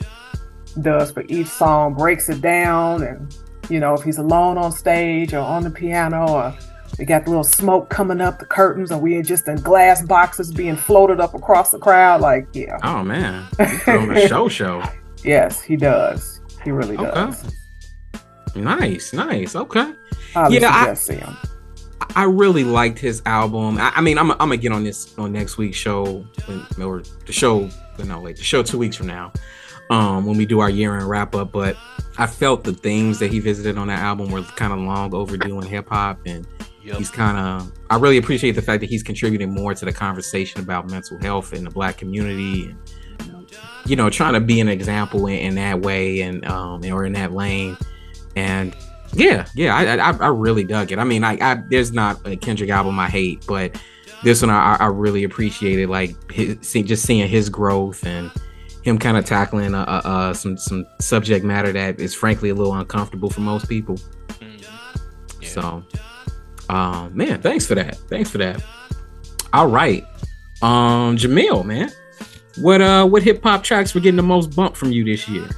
does 0.83 1.11
for 1.11 1.25
each 1.29 1.49
song, 1.49 1.95
breaks 1.95 2.29
it 2.29 2.41
down, 2.41 3.03
and 3.03 3.37
you 3.69 3.81
know 3.81 3.95
if 3.95 4.03
he's 4.03 4.19
alone 4.19 4.59
on 4.59 4.73
stage 4.73 5.33
or 5.35 5.41
on 5.41 5.63
the 5.65 5.71
piano 5.71 6.27
or 6.29 6.57
we 6.99 7.05
got 7.05 7.25
the 7.25 7.31
little 7.31 7.45
smoke 7.45 7.89
coming 7.89 8.21
up 8.21 8.39
the 8.39 8.45
curtains, 8.45 8.91
or 8.93 8.99
we 8.99 9.17
are 9.17 9.23
just 9.23 9.49
in 9.49 9.57
glass 9.57 10.03
boxes 10.03 10.53
being 10.53 10.77
floated 10.77 11.21
up 11.21 11.35
across 11.35 11.71
the 11.71 11.79
crowd. 11.79 12.21
Like, 12.21 12.47
yeah, 12.53 12.77
Oh 12.83 13.03
man, 13.05 13.47
you 13.87 13.93
on 13.93 14.17
a 14.17 14.29
show 14.29 14.49
show. 14.49 14.83
yes, 15.25 15.63
he 15.63 15.77
does. 15.77 16.41
He 16.65 16.71
really 16.73 16.97
Okay. 16.97 17.11
does. 17.11 17.55
Nice, 18.55 19.13
nice. 19.13 19.55
Okay. 19.55 19.93
Yeah, 20.51 20.71
I-. 20.71 20.95
I 22.17 22.25
really 22.25 22.65
liked 22.65 22.99
his 22.99 23.23
album. 23.25 23.79
I, 23.79 23.93
I 23.95 24.01
mean, 24.01 24.19
I'm, 24.19 24.33
I'm 24.33 24.39
gonna 24.39 24.57
get 24.57 24.73
on 24.73 24.83
this 24.85 25.17
on 25.19 25.33
next 25.33 25.57
week's 25.59 25.77
show 25.77 26.27
when, 26.47 26.67
or 26.83 27.03
the 27.27 27.33
show. 27.33 27.69
No, 28.05 28.21
wait, 28.21 28.37
the 28.37 28.43
show 28.43 28.63
two 28.63 28.79
weeks 28.79 28.97
from 28.97 29.07
now, 29.07 29.33
um, 29.91 30.25
when 30.25 30.39
we 30.39 30.47
do 30.47 30.61
our 30.61 30.71
year 30.71 30.97
end 30.97 31.09
wrap 31.09 31.35
up. 31.35 31.53
But 31.53 31.77
I 32.17 32.27
felt 32.27 32.65
the 32.65 32.73
themes 32.73 33.19
that 33.19 33.31
he 33.31 33.41
visited 33.41 33.77
on 33.77 33.89
that 33.89 33.99
album 33.99 34.31
were 34.31 34.43
kind 34.43 34.73
of 34.73 34.79
long 34.79 35.15
overdue 35.15 35.61
in 35.61 35.67
hip 35.67 35.89
hop, 35.89 36.21
and 36.27 36.47
Yep. 36.83 36.97
he's 36.97 37.11
kind 37.11 37.37
of. 37.37 37.71
I 37.91 37.97
really 37.97 38.17
appreciate 38.17 38.53
the 38.53 38.63
fact 38.63 38.81
that 38.81 38.89
he's 38.89 39.03
contributing 39.03 39.53
more 39.53 39.75
to 39.75 39.85
the 39.85 39.93
conversation 39.93 40.61
about 40.61 40.91
mental 40.91 41.19
health 41.19 41.53
in 41.53 41.65
the 41.65 41.71
Black 41.71 41.99
community, 41.99 42.71
and 42.71 42.79
you 43.85 43.97
know, 43.97 44.09
trying 44.09 44.33
to 44.33 44.41
be 44.41 44.61
an 44.61 44.69
example 44.69 45.27
in, 45.27 45.39
in 45.41 45.55
that 45.57 45.83
way 45.83 46.23
and 46.23 46.43
um 46.47 46.83
or 46.91 47.05
in 47.05 47.13
that 47.13 47.33
lane, 47.33 47.77
and 48.35 48.75
yeah, 49.13 49.45
yeah, 49.55 49.77
I, 49.77 49.97
I 49.97 50.13
I 50.13 50.29
really 50.29 50.65
dug 50.65 50.91
it. 50.91 50.99
I 50.99 51.05
mean, 51.05 51.23
I 51.23 51.63
there's 51.69 51.93
not 51.93 52.27
a 52.27 52.35
Kendrick 52.35 52.71
album 52.71 52.99
I 52.99 53.09
hate, 53.11 53.45
but 53.47 53.79
this 54.23 54.41
one 54.41 54.51
I, 54.51 54.77
I 54.81 54.87
really 54.87 55.25
appreciated. 55.25 55.91
Like 55.91 56.15
his, 56.33 56.57
see, 56.63 56.83
just 56.83 57.05
seeing 57.05 57.29
his 57.29 57.51
growth 57.51 58.07
and 58.07 58.31
him 58.83 58.99
kind 58.99 59.17
of 59.17 59.25
tackling 59.25 59.75
uh, 59.75 59.83
uh, 59.83 60.09
uh, 60.09 60.35
some 60.35 60.57
some 60.57 60.87
subject 61.01 61.45
matter 61.45 61.73
that 61.73 62.01
is 62.01 62.15
frankly 62.15 62.49
a 62.51 62.55
little 62.55 62.75
uncomfortable 62.75 63.31
for 63.31 63.41
most 63.41 63.69
people. 63.69 63.97
Mhm. 64.29 64.67
Yeah. 65.41 65.49
So, 65.49 65.85
um, 66.69 67.17
man, 67.17 67.41
thanks 67.43 67.67
for 67.67 67.75
that. 67.75 67.97
Thanks 68.09 68.31
for 68.31 68.39
that. 68.39 68.63
All 69.53 69.69
right, 69.69 70.05
um, 70.63 71.17
Jamil, 71.17 71.65
man, 71.65 71.91
what 72.59 72.81
uh, 72.81 73.07
what 73.07 73.23
hip 73.23 73.43
hop 73.43 73.63
tracks 73.63 73.95
were 73.95 74.01
getting 74.01 74.17
the 74.17 74.23
most 74.23 74.55
bump 74.55 74.77
from 74.77 74.93
you 74.93 75.05
this 75.05 75.29
year? 75.29 75.49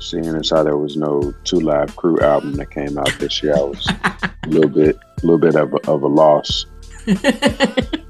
Seeing 0.00 0.26
as 0.26 0.50
how 0.50 0.62
there 0.62 0.76
was 0.76 0.96
no 0.96 1.34
Two 1.44 1.58
Live 1.60 1.96
Crew 1.96 2.20
album 2.20 2.52
that 2.54 2.70
came 2.70 2.96
out 2.98 3.10
this 3.18 3.42
year, 3.42 3.56
I 3.56 3.60
was 3.62 3.88
a 3.88 4.48
little 4.48 4.70
bit, 4.70 4.96
a 4.96 5.26
little 5.26 5.38
bit 5.38 5.56
of 5.56 5.72
a, 5.74 5.90
of 5.90 6.02
a 6.02 6.06
loss. 6.06 6.66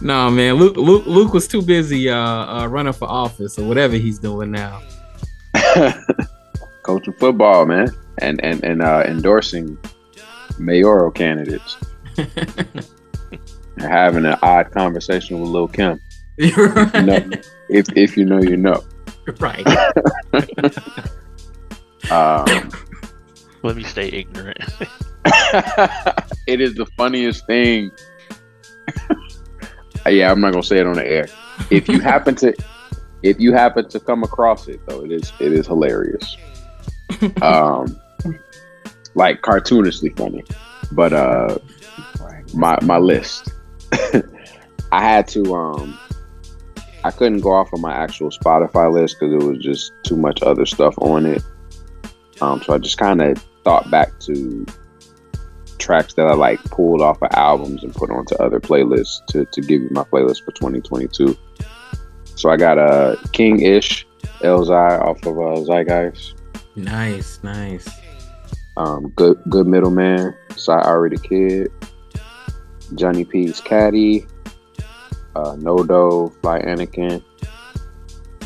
no, 0.00 0.30
man, 0.30 0.54
Luke, 0.54 0.76
Luke 0.76 1.06
Luke 1.06 1.32
was 1.32 1.46
too 1.46 1.62
busy 1.62 2.08
uh, 2.08 2.16
uh 2.16 2.66
running 2.66 2.92
for 2.92 3.08
office 3.08 3.58
or 3.58 3.66
whatever 3.66 3.96
he's 3.96 4.18
doing 4.18 4.50
now. 4.50 4.82
Coaching 6.82 7.14
football, 7.14 7.66
man, 7.66 7.88
and 8.18 8.42
and 8.44 8.64
and 8.64 8.82
uh, 8.82 9.02
endorsing 9.06 9.78
mayoral 10.58 11.10
candidates, 11.10 11.76
and 12.16 12.84
having 13.78 14.24
an 14.24 14.36
odd 14.42 14.70
conversation 14.72 15.40
with 15.40 15.50
Lil 15.50 15.68
Kim. 15.68 16.00
right. 16.38 16.94
know. 17.04 17.30
If 17.68 17.86
if 17.96 18.16
you 18.16 18.24
know, 18.24 18.40
you 18.42 18.56
know. 18.56 18.82
right. 19.38 19.66
Um, 22.10 22.70
Let 23.62 23.76
me 23.76 23.84
stay 23.84 24.08
ignorant. 24.08 24.58
it 26.46 26.60
is 26.60 26.74
the 26.74 26.86
funniest 26.96 27.46
thing. 27.46 27.90
Yeah, 30.08 30.30
I'm 30.30 30.40
not 30.40 30.52
gonna 30.52 30.62
say 30.62 30.78
it 30.78 30.86
on 30.86 30.94
the 30.94 31.06
air. 31.06 31.28
If 31.70 31.88
you 31.88 32.00
happen 32.00 32.34
to, 32.36 32.54
if 33.22 33.38
you 33.38 33.52
happen 33.52 33.88
to 33.88 34.00
come 34.00 34.22
across 34.22 34.68
it, 34.68 34.80
though, 34.86 35.04
it 35.04 35.12
is 35.12 35.32
it 35.40 35.52
is 35.52 35.66
hilarious. 35.66 36.36
Um, 37.42 38.00
like 39.14 39.42
cartoonishly 39.42 40.16
funny. 40.16 40.44
But 40.92 41.12
uh, 41.12 41.58
my 42.54 42.78
my 42.82 42.98
list, 42.98 43.52
I 44.92 45.02
had 45.02 45.28
to 45.28 45.54
um, 45.54 45.98
I 47.04 47.10
couldn't 47.10 47.40
go 47.40 47.52
off 47.52 47.72
of 47.72 47.80
my 47.80 47.92
actual 47.92 48.30
Spotify 48.30 48.92
list 48.92 49.16
because 49.18 49.34
it 49.34 49.46
was 49.46 49.58
just 49.58 49.92
too 50.04 50.16
much 50.16 50.42
other 50.42 50.66
stuff 50.66 50.94
on 50.98 51.26
it. 51.26 51.42
Um, 52.40 52.62
so 52.62 52.74
I 52.74 52.78
just 52.78 52.98
kind 52.98 53.20
of 53.20 53.44
thought 53.64 53.90
back 53.90 54.18
to 54.20 54.66
tracks 55.80 56.14
that 56.14 56.26
I 56.26 56.34
like 56.34 56.62
pulled 56.64 57.00
off 57.02 57.20
of 57.22 57.30
albums 57.32 57.82
and 57.82 57.94
put 57.94 58.10
onto 58.10 58.34
other 58.36 58.60
playlists 58.60 59.24
to, 59.28 59.44
to 59.46 59.60
give 59.60 59.82
you 59.82 59.88
my 59.90 60.04
playlist 60.04 60.44
for 60.44 60.52
2022. 60.52 61.36
So 62.36 62.50
I 62.50 62.56
got 62.56 62.78
a 62.78 62.82
uh, 62.82 63.16
King 63.32 63.60
Ish 63.60 64.06
Elzhi 64.42 65.00
off 65.00 65.18
of 65.26 65.38
uh, 65.38 65.70
Zhigeist. 65.70 66.34
Nice, 66.76 67.42
nice. 67.42 67.88
Um, 68.76 69.10
good 69.16 69.38
good 69.48 69.66
middleman. 69.66 70.34
Ari 70.68 71.10
the 71.10 71.18
Kid. 71.18 71.70
Johnny 72.94 73.24
P's 73.24 73.60
Caddy. 73.60 74.26
Uh, 75.34 75.56
No 75.58 75.84
Dough, 75.84 76.32
Fly 76.42 76.60
Anakin. 76.60 77.22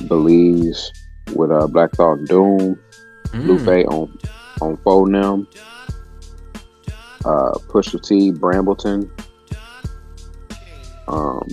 Belize 0.09 0.93
with 1.35 1.51
uh, 1.51 1.67
Black 1.67 1.93
Thought 1.93 2.25
Doom. 2.25 2.79
Mm. 3.27 3.47
Lupe 3.47 3.87
on 3.89 4.19
on 4.61 4.77
Phonem. 4.79 5.47
Uh, 7.25 7.53
Pusha 7.69 8.03
T, 8.07 8.33
Brambleton. 8.33 9.11
Um, 11.09 11.47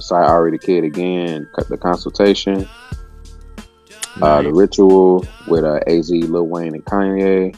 Side 0.00 0.26
Ari 0.28 0.50
the 0.52 0.58
Kid 0.58 0.84
again. 0.84 1.48
Cut 1.54 1.68
the 1.68 1.76
consultation. 1.78 2.68
Uh, 4.22 4.42
the 4.42 4.52
Ritual 4.52 5.26
with 5.48 5.64
uh, 5.64 5.80
Az, 5.86 6.10
Lil 6.10 6.46
Wayne, 6.46 6.74
and 6.74 6.84
Kanye. 6.84 7.56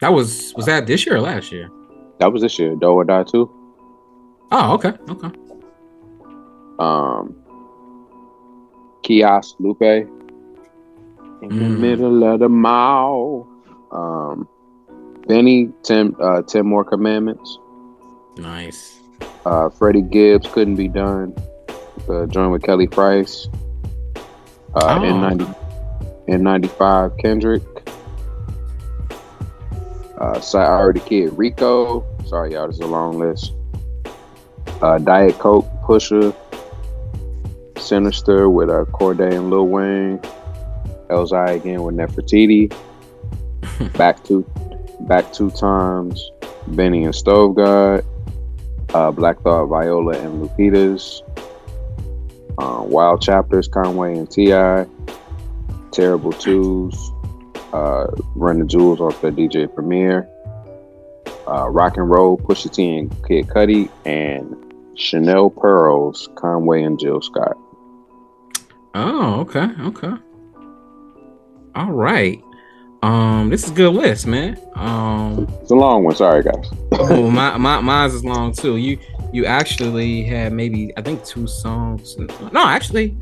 that 0.00 0.12
was 0.12 0.52
was 0.56 0.66
that 0.66 0.86
this 0.86 1.04
year 1.06 1.16
or 1.16 1.20
last 1.20 1.50
year? 1.50 1.68
That 2.20 2.32
was 2.32 2.42
this 2.42 2.58
year. 2.58 2.74
Do 2.76 2.86
or 2.86 3.04
Die 3.04 3.24
too. 3.24 3.50
Oh, 4.52 4.74
okay, 4.74 4.92
okay. 5.10 5.30
Um, 6.78 7.34
Kiosk 9.02 9.56
Lupe. 9.58 9.82
In 11.42 11.48
the 11.50 11.64
Mm. 11.64 11.78
middle 11.78 12.24
of 12.24 12.40
the 12.40 12.48
mall. 12.48 13.46
Um, 13.92 14.48
Benny, 15.28 15.70
ten, 15.84 16.16
uh, 16.20 16.42
10 16.42 16.66
More 16.66 16.84
Commandments. 16.84 17.58
Nice. 18.38 18.98
Uh, 19.44 19.68
Freddie 19.68 20.02
Gibbs 20.02 20.48
couldn't 20.50 20.76
be 20.76 20.88
done. 20.88 21.34
Uh, 22.08 22.26
joined 22.26 22.52
with 22.52 22.62
Kelly 22.62 22.86
Price. 22.88 23.48
Uh, 24.74 24.80
Oh. 24.80 25.00
N90, 25.00 25.54
N95 26.28 27.18
Kendrick. 27.20 27.62
Uh, 30.18 30.40
so 30.40 30.58
I 30.58 30.66
already 30.66 31.00
kid 31.00 31.36
Rico. 31.36 32.04
Sorry, 32.26 32.52
y'all, 32.54 32.66
this 32.66 32.76
is 32.76 32.80
a 32.80 32.86
long 32.86 33.18
list. 33.18 33.52
Uh, 34.82 34.98
Diet 34.98 35.38
Coke 35.38 35.66
Pusher. 35.84 36.32
Sinister 37.76 38.50
with 38.50 38.68
uh, 38.68 38.84
Cordae 38.86 39.34
and 39.34 39.50
Lil 39.50 39.68
Wayne. 39.68 40.18
Elzhi 41.08 41.56
again 41.56 41.82
with 41.82 41.94
Nefertiti. 41.96 42.74
back 43.96 44.22
two, 44.24 44.44
back 45.00 45.32
two 45.32 45.50
times. 45.50 46.30
Benny 46.66 47.04
and 47.04 47.14
Stove 47.14 47.56
God 47.56 48.04
uh, 48.94 49.10
Black 49.10 49.40
Thought, 49.42 49.66
Viola, 49.66 50.18
and 50.18 50.42
Lupitas. 50.42 51.22
Uh, 52.58 52.82
Wild 52.82 53.22
Chapters, 53.22 53.68
Conway 53.68 54.16
and 54.16 54.30
Ti. 54.30 54.50
Terrible 55.92 56.32
Twos. 56.32 57.12
Uh, 57.72 58.06
Run 58.34 58.60
the 58.60 58.64
Jewels 58.64 59.00
off 59.00 59.20
the 59.20 59.30
DJ 59.30 59.72
Premier. 59.72 60.28
Uh, 61.46 61.68
Rock 61.68 61.96
and 61.96 62.10
Roll, 62.10 62.36
Pusha 62.36 62.72
T 62.72 62.98
and 62.98 63.10
Kid 63.26 63.46
Cudi, 63.46 63.88
and 64.04 64.54
Chanel 64.96 65.50
Pearls, 65.50 66.28
Conway 66.34 66.82
and 66.82 66.98
Jill 66.98 67.22
Scott. 67.22 67.56
Oh, 68.94 69.40
okay, 69.40 69.68
okay. 69.80 70.12
All 71.74 71.92
right. 71.92 72.42
Um, 73.02 73.48
this 73.48 73.64
is 73.64 73.70
a 73.70 73.74
good 73.74 73.94
list, 73.94 74.26
man. 74.26 74.58
Um, 74.74 75.46
It's 75.62 75.70
a 75.70 75.74
long 75.74 76.04
one. 76.04 76.16
Sorry, 76.16 76.42
guys. 76.42 76.66
oh, 76.92 77.30
my, 77.30 77.56
my 77.56 77.80
mine's 77.80 78.14
is 78.14 78.24
long 78.24 78.52
too. 78.52 78.76
You 78.76 78.98
you 79.32 79.44
actually 79.44 80.24
had 80.24 80.52
maybe 80.52 80.92
I 80.96 81.02
think 81.02 81.24
two 81.24 81.46
songs. 81.46 82.16
No, 82.52 82.66
actually, 82.66 83.16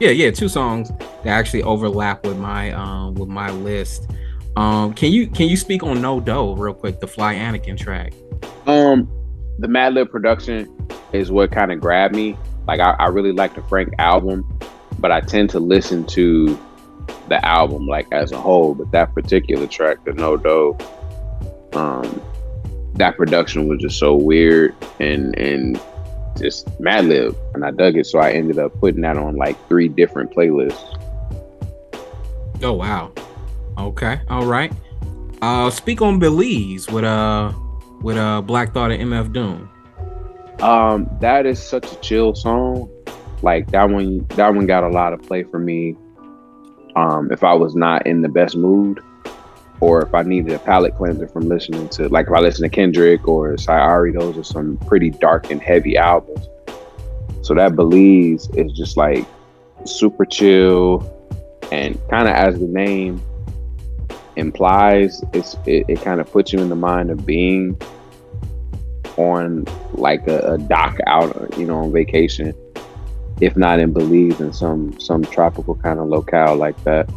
yeah, 0.00 0.10
yeah, 0.10 0.30
two 0.30 0.48
songs 0.48 0.88
that 0.88 1.26
actually 1.26 1.62
overlap 1.62 2.24
with 2.26 2.38
my 2.38 2.72
um 2.72 3.14
with 3.14 3.28
my 3.28 3.50
list. 3.50 4.10
Um, 4.56 4.92
can 4.92 5.12
you 5.12 5.28
can 5.28 5.48
you 5.48 5.56
speak 5.56 5.82
on 5.82 6.00
No 6.02 6.20
Dough 6.20 6.54
real 6.56 6.74
quick? 6.74 7.00
The 7.00 7.06
Fly 7.06 7.34
Anakin 7.34 7.78
track. 7.78 8.12
Um, 8.66 9.08
the 9.58 9.68
Madlib 9.68 10.10
production 10.10 10.68
is 11.12 11.30
what 11.30 11.52
kind 11.52 11.70
of 11.70 11.80
grabbed 11.80 12.14
me. 12.16 12.36
Like 12.66 12.80
I, 12.80 12.90
I 12.98 13.06
really 13.06 13.32
like 13.32 13.54
the 13.54 13.62
Frank 13.62 13.92
album, 13.98 14.58
but 14.98 15.12
I 15.12 15.20
tend 15.20 15.50
to 15.50 15.60
listen 15.60 16.04
to 16.08 16.58
the 17.28 17.44
album 17.44 17.86
like 17.86 18.06
as 18.12 18.32
a 18.32 18.40
whole. 18.40 18.74
But 18.74 18.90
that 18.92 19.14
particular 19.14 19.66
track, 19.66 20.04
the 20.04 20.12
No 20.12 20.36
Dough, 20.36 20.76
um, 21.72 22.22
that 22.94 23.16
production 23.16 23.68
was 23.68 23.80
just 23.80 23.98
so 23.98 24.14
weird 24.14 24.74
and 25.00 25.38
and 25.38 25.80
just 26.38 26.66
Madlib, 26.80 27.36
and 27.54 27.64
I 27.64 27.70
dug 27.70 27.96
it. 27.96 28.06
So 28.06 28.18
I 28.18 28.32
ended 28.32 28.58
up 28.58 28.78
putting 28.80 29.02
that 29.02 29.16
on 29.16 29.36
like 29.36 29.56
three 29.68 29.88
different 29.88 30.30
playlists. 30.32 30.98
Oh 32.62 32.74
wow. 32.74 33.12
Okay. 33.78 34.20
All 34.28 34.46
right. 34.46 34.72
Uh, 35.40 35.70
speak 35.70 36.00
on 36.00 36.18
Belize 36.18 36.88
with 36.88 37.04
uh 37.04 37.52
with 38.00 38.16
uh 38.16 38.40
Black 38.42 38.72
Thought 38.74 38.92
and 38.92 39.10
MF 39.10 39.32
Doom. 39.32 39.68
Um, 40.60 41.10
that 41.20 41.44
is 41.44 41.60
such 41.60 41.90
a 41.92 41.96
chill 41.96 42.34
song. 42.34 42.88
Like 43.42 43.70
that 43.72 43.90
one, 43.90 44.24
that 44.36 44.54
one 44.54 44.66
got 44.66 44.84
a 44.84 44.88
lot 44.88 45.12
of 45.12 45.22
play 45.22 45.42
for 45.42 45.58
me. 45.58 45.96
Um, 46.94 47.32
if 47.32 47.42
I 47.42 47.54
was 47.54 47.74
not 47.74 48.06
in 48.06 48.22
the 48.22 48.28
best 48.28 48.56
mood, 48.56 49.02
or 49.80 50.02
if 50.02 50.14
I 50.14 50.22
needed 50.22 50.52
a 50.52 50.58
palate 50.58 50.94
cleanser 50.96 51.26
from 51.26 51.48
listening 51.48 51.88
to, 51.90 52.08
like 52.08 52.26
if 52.26 52.32
I 52.32 52.40
listen 52.40 52.62
to 52.62 52.68
Kendrick 52.68 53.26
or 53.26 53.54
Sayari, 53.54 54.16
those 54.16 54.36
are 54.36 54.44
some 54.44 54.76
pretty 54.86 55.10
dark 55.10 55.50
and 55.50 55.60
heavy 55.60 55.96
albums. 55.96 56.46
So 57.42 57.54
that 57.54 57.74
Belize 57.74 58.48
is 58.50 58.72
just 58.72 58.96
like 58.96 59.26
super 59.84 60.24
chill, 60.24 61.10
and 61.72 61.98
kind 62.08 62.28
of 62.28 62.34
as 62.34 62.60
the 62.60 62.68
name 62.68 63.20
implies, 64.36 65.22
it's 65.32 65.56
it, 65.66 65.86
it 65.88 66.00
kind 66.02 66.20
of 66.20 66.30
puts 66.30 66.52
you 66.52 66.60
in 66.60 66.68
the 66.68 66.76
mind 66.76 67.10
of 67.10 67.26
being 67.26 67.80
on 69.16 69.64
like 69.94 70.26
a, 70.28 70.54
a 70.54 70.58
dock 70.58 70.98
out, 71.06 71.58
you 71.58 71.66
know, 71.66 71.80
on 71.80 71.92
vacation, 71.92 72.54
if 73.40 73.56
not 73.56 73.78
in 73.80 73.92
Belize, 73.92 74.40
in 74.40 74.52
some 74.52 74.98
some 75.00 75.24
tropical 75.24 75.74
kind 75.76 75.98
of 75.98 76.08
locale 76.08 76.56
like 76.56 76.82
that. 76.84 77.10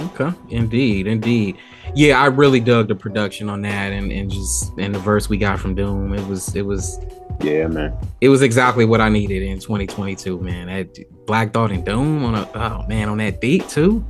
Okay. 0.00 0.30
Indeed, 0.48 1.06
indeed. 1.06 1.56
Yeah, 1.94 2.20
I 2.22 2.26
really 2.26 2.60
dug 2.60 2.88
the 2.88 2.94
production 2.94 3.48
on 3.50 3.62
that 3.62 3.92
and, 3.92 4.10
and 4.12 4.30
just 4.30 4.72
and 4.78 4.94
the 4.94 4.98
verse 4.98 5.28
we 5.28 5.36
got 5.36 5.58
from 5.58 5.74
Doom. 5.74 6.14
It 6.14 6.26
was 6.26 6.54
it 6.54 6.62
was 6.62 6.98
Yeah, 7.42 7.66
man. 7.66 7.96
it 8.20 8.28
was 8.28 8.42
exactly 8.42 8.84
what 8.84 9.00
I 9.00 9.08
needed 9.08 9.42
in 9.42 9.58
2022, 9.58 10.40
man. 10.40 10.68
That 10.68 11.26
Black 11.26 11.52
Thought 11.52 11.72
and 11.72 11.84
Doom 11.84 12.24
on 12.24 12.34
a 12.34 12.48
oh 12.54 12.86
man 12.86 13.08
on 13.08 13.18
that 13.18 13.40
beat 13.40 13.68
too. 13.68 14.04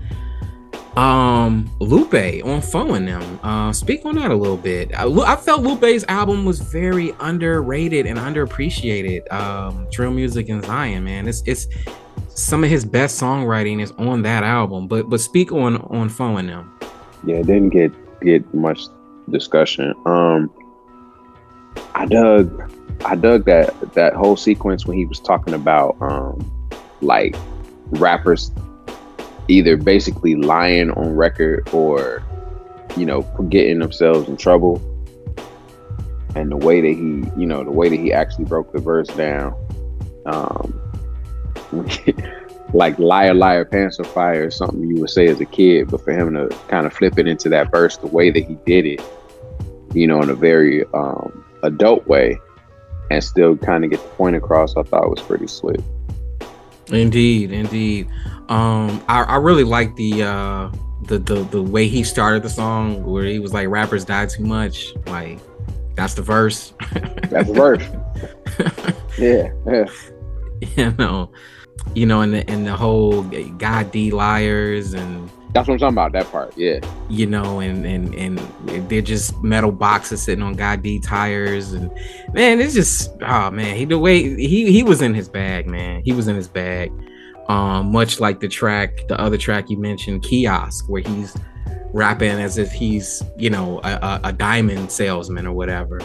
Um, 0.96 1.70
Lupe 1.78 2.44
on 2.44 2.62
and 2.94 3.06
them. 3.06 3.40
Uh, 3.42 3.72
speak 3.72 4.04
on 4.04 4.16
that 4.16 4.30
a 4.30 4.34
little 4.34 4.56
bit. 4.56 4.92
I, 4.94 5.06
I 5.06 5.36
felt 5.36 5.62
Lupe's 5.62 6.04
album 6.08 6.44
was 6.44 6.60
very 6.60 7.14
underrated 7.20 8.06
and 8.06 8.18
underappreciated. 8.18 9.32
Um, 9.32 9.86
Drill 9.92 10.10
Music 10.10 10.48
and 10.48 10.64
Zion, 10.64 11.04
man. 11.04 11.28
It's 11.28 11.42
it's 11.46 11.68
some 12.28 12.64
of 12.64 12.70
his 12.70 12.84
best 12.84 13.20
songwriting 13.20 13.80
is 13.80 13.92
on 13.92 14.22
that 14.22 14.42
album. 14.42 14.88
But 14.88 15.08
but 15.08 15.20
speak 15.20 15.52
on 15.52 15.76
on 15.76 16.08
and 16.38 16.48
them. 16.48 16.78
Yeah, 17.24 17.36
it 17.36 17.46
didn't 17.46 17.70
get 17.70 17.92
get 18.20 18.52
much 18.52 18.82
discussion. 19.30 19.94
Um, 20.06 20.50
I 21.94 22.06
dug, 22.06 22.72
I 23.04 23.14
dug 23.14 23.44
that 23.44 23.94
that 23.94 24.14
whole 24.14 24.36
sequence 24.36 24.86
when 24.86 24.96
he 24.96 25.06
was 25.06 25.20
talking 25.20 25.54
about 25.54 25.96
um, 26.00 26.50
like 27.00 27.36
rappers 27.90 28.50
either 29.50 29.76
basically 29.76 30.36
lying 30.36 30.90
on 30.92 31.14
record 31.14 31.68
or 31.72 32.22
you 32.96 33.04
know 33.04 33.22
getting 33.48 33.78
themselves 33.78 34.28
in 34.28 34.36
trouble 34.36 34.80
and 36.34 36.50
the 36.50 36.56
way 36.56 36.80
that 36.80 36.88
he 36.88 37.40
you 37.40 37.46
know 37.46 37.64
the 37.64 37.70
way 37.70 37.88
that 37.88 37.98
he 37.98 38.12
actually 38.12 38.44
broke 38.44 38.72
the 38.72 38.78
verse 38.78 39.08
down 39.08 39.54
um 40.26 40.80
like 42.72 42.98
liar 42.98 43.34
liar 43.34 43.64
pants 43.64 43.98
on 43.98 44.04
fire 44.04 44.46
is 44.46 44.56
something 44.56 44.88
you 44.88 45.00
would 45.00 45.10
say 45.10 45.26
as 45.26 45.40
a 45.40 45.44
kid 45.44 45.88
but 45.88 46.02
for 46.02 46.12
him 46.12 46.34
to 46.34 46.48
kind 46.68 46.86
of 46.86 46.92
flip 46.92 47.18
it 47.18 47.26
into 47.26 47.48
that 47.48 47.70
verse 47.70 47.96
the 47.96 48.06
way 48.06 48.30
that 48.30 48.44
he 48.44 48.54
did 48.66 48.86
it 48.86 49.02
you 49.94 50.06
know 50.06 50.22
in 50.22 50.30
a 50.30 50.34
very 50.34 50.84
um 50.94 51.44
adult 51.64 52.06
way 52.06 52.38
and 53.10 53.22
still 53.22 53.56
kind 53.56 53.84
of 53.84 53.90
get 53.90 54.00
the 54.00 54.08
point 54.10 54.36
across 54.36 54.76
i 54.76 54.82
thought 54.82 55.10
was 55.10 55.20
pretty 55.20 55.46
slick 55.46 55.80
Indeed, 56.92 57.52
indeed. 57.52 58.08
Um, 58.50 59.02
I, 59.08 59.22
I 59.22 59.36
really 59.36 59.64
like 59.64 59.94
the 59.96 60.24
uh 60.24 60.70
the, 61.02 61.18
the 61.18 61.44
the 61.44 61.62
way 61.62 61.88
he 61.88 62.02
started 62.02 62.42
the 62.42 62.50
song 62.50 63.04
where 63.04 63.24
he 63.24 63.38
was 63.38 63.52
like 63.52 63.68
rappers 63.68 64.04
die 64.04 64.26
too 64.26 64.44
much. 64.44 64.92
Like 65.06 65.38
that's 65.94 66.14
the 66.14 66.22
verse. 66.22 66.74
that's 67.30 67.48
the 67.48 67.54
verse 67.54 67.82
yeah 69.18 69.52
yeah 69.66 69.86
you 70.76 70.92
know, 70.98 71.30
you 71.94 72.06
know, 72.06 72.20
and 72.20 72.34
the 72.34 72.50
and 72.50 72.66
the 72.66 72.76
whole 72.76 73.22
God 73.22 73.92
D 73.92 74.10
liars 74.10 74.94
and 74.94 75.30
that's 75.52 75.66
what 75.66 75.74
i'm 75.74 75.80
talking 75.80 75.94
about 75.94 76.12
that 76.12 76.30
part 76.30 76.56
yeah 76.56 76.78
you 77.08 77.26
know, 77.26 77.58
and 77.60 77.84
and 77.84 78.14
and 78.14 78.38
they're 78.88 79.02
just 79.02 79.42
metal 79.42 79.72
boxes 79.72 80.22
sitting 80.22 80.44
on 80.44 80.54
God 80.54 80.82
D 80.82 81.00
tires, 81.00 81.72
and 81.72 81.90
man, 82.32 82.60
it's 82.60 82.74
just 82.74 83.10
oh 83.22 83.50
man, 83.50 83.76
he 83.76 83.84
the 83.84 83.98
way 83.98 84.22
he 84.22 84.70
he 84.70 84.82
was 84.82 85.02
in 85.02 85.12
his 85.12 85.28
bag, 85.28 85.66
man. 85.66 86.02
He 86.04 86.12
was 86.12 86.28
in 86.28 86.36
his 86.36 86.48
bag. 86.48 86.92
Um, 87.50 87.90
much 87.90 88.20
like 88.20 88.38
the 88.38 88.46
track, 88.46 89.08
the 89.08 89.20
other 89.20 89.36
track 89.36 89.70
you 89.70 89.76
mentioned, 89.76 90.22
Kiosk, 90.22 90.88
where 90.88 91.02
he's 91.02 91.36
rapping 91.92 92.30
as 92.30 92.58
if 92.58 92.70
he's 92.70 93.24
you 93.36 93.50
know 93.50 93.80
a, 93.82 94.20
a, 94.22 94.32
diamond 94.32 94.92
salesman 94.92 95.48
or 95.48 95.52
whatever, 95.52 96.00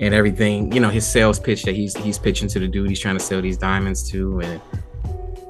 and 0.00 0.12
everything. 0.12 0.72
You 0.72 0.80
know, 0.80 0.88
his 0.88 1.06
sales 1.06 1.38
pitch 1.38 1.62
that 1.62 1.76
he's 1.76 1.96
he's 1.96 2.18
pitching 2.18 2.48
to 2.48 2.58
the 2.58 2.66
dude 2.66 2.88
he's 2.88 2.98
trying 2.98 3.16
to 3.16 3.22
sell 3.22 3.40
these 3.40 3.56
diamonds 3.56 4.10
to, 4.10 4.40
and 4.40 4.60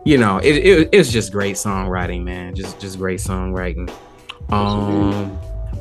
you 0.05 0.19
know, 0.19 0.37
it, 0.37 0.57
it 0.57 0.89
it's 0.93 1.11
just 1.11 1.33
great 1.33 1.57
songwriting, 1.57 2.25
man. 2.25 2.55
Just 2.55 2.79
just 2.79 2.99
great 2.99 3.19
songwriting. 3.19 3.91
Um, 4.51 5.31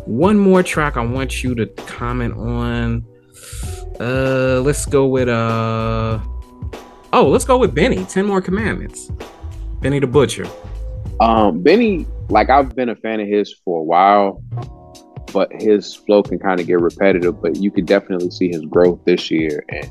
one 0.05 0.39
more 0.39 0.63
track 0.63 0.95
I 0.95 1.05
want 1.05 1.43
you 1.43 1.55
to 1.55 1.65
comment 1.65 2.37
on. 2.37 3.05
Uh, 3.99 4.61
let's 4.61 4.85
go 4.85 5.07
with 5.07 5.27
uh. 5.27 6.21
Oh, 7.11 7.27
let's 7.27 7.43
go 7.43 7.57
with 7.57 7.75
Benny. 7.75 8.05
Ten 8.05 8.25
More 8.25 8.41
Commandments. 8.41 9.11
Benny 9.81 9.99
the 9.99 10.07
Butcher. 10.07 10.47
Um, 11.19 11.61
Benny, 11.61 12.05
like 12.29 12.49
I've 12.49 12.75
been 12.75 12.89
a 12.89 12.95
fan 12.95 13.19
of 13.19 13.27
his 13.27 13.53
for 13.63 13.81
a 13.81 13.83
while, 13.83 14.43
but 15.33 15.51
his 15.53 15.95
flow 15.95 16.23
can 16.23 16.39
kind 16.39 16.59
of 16.59 16.67
get 16.67 16.79
repetitive. 16.79 17.41
But 17.41 17.57
you 17.57 17.71
could 17.71 17.85
definitely 17.85 18.31
see 18.31 18.49
his 18.49 18.61
growth 18.65 18.99
this 19.05 19.29
year, 19.29 19.63
and 19.69 19.89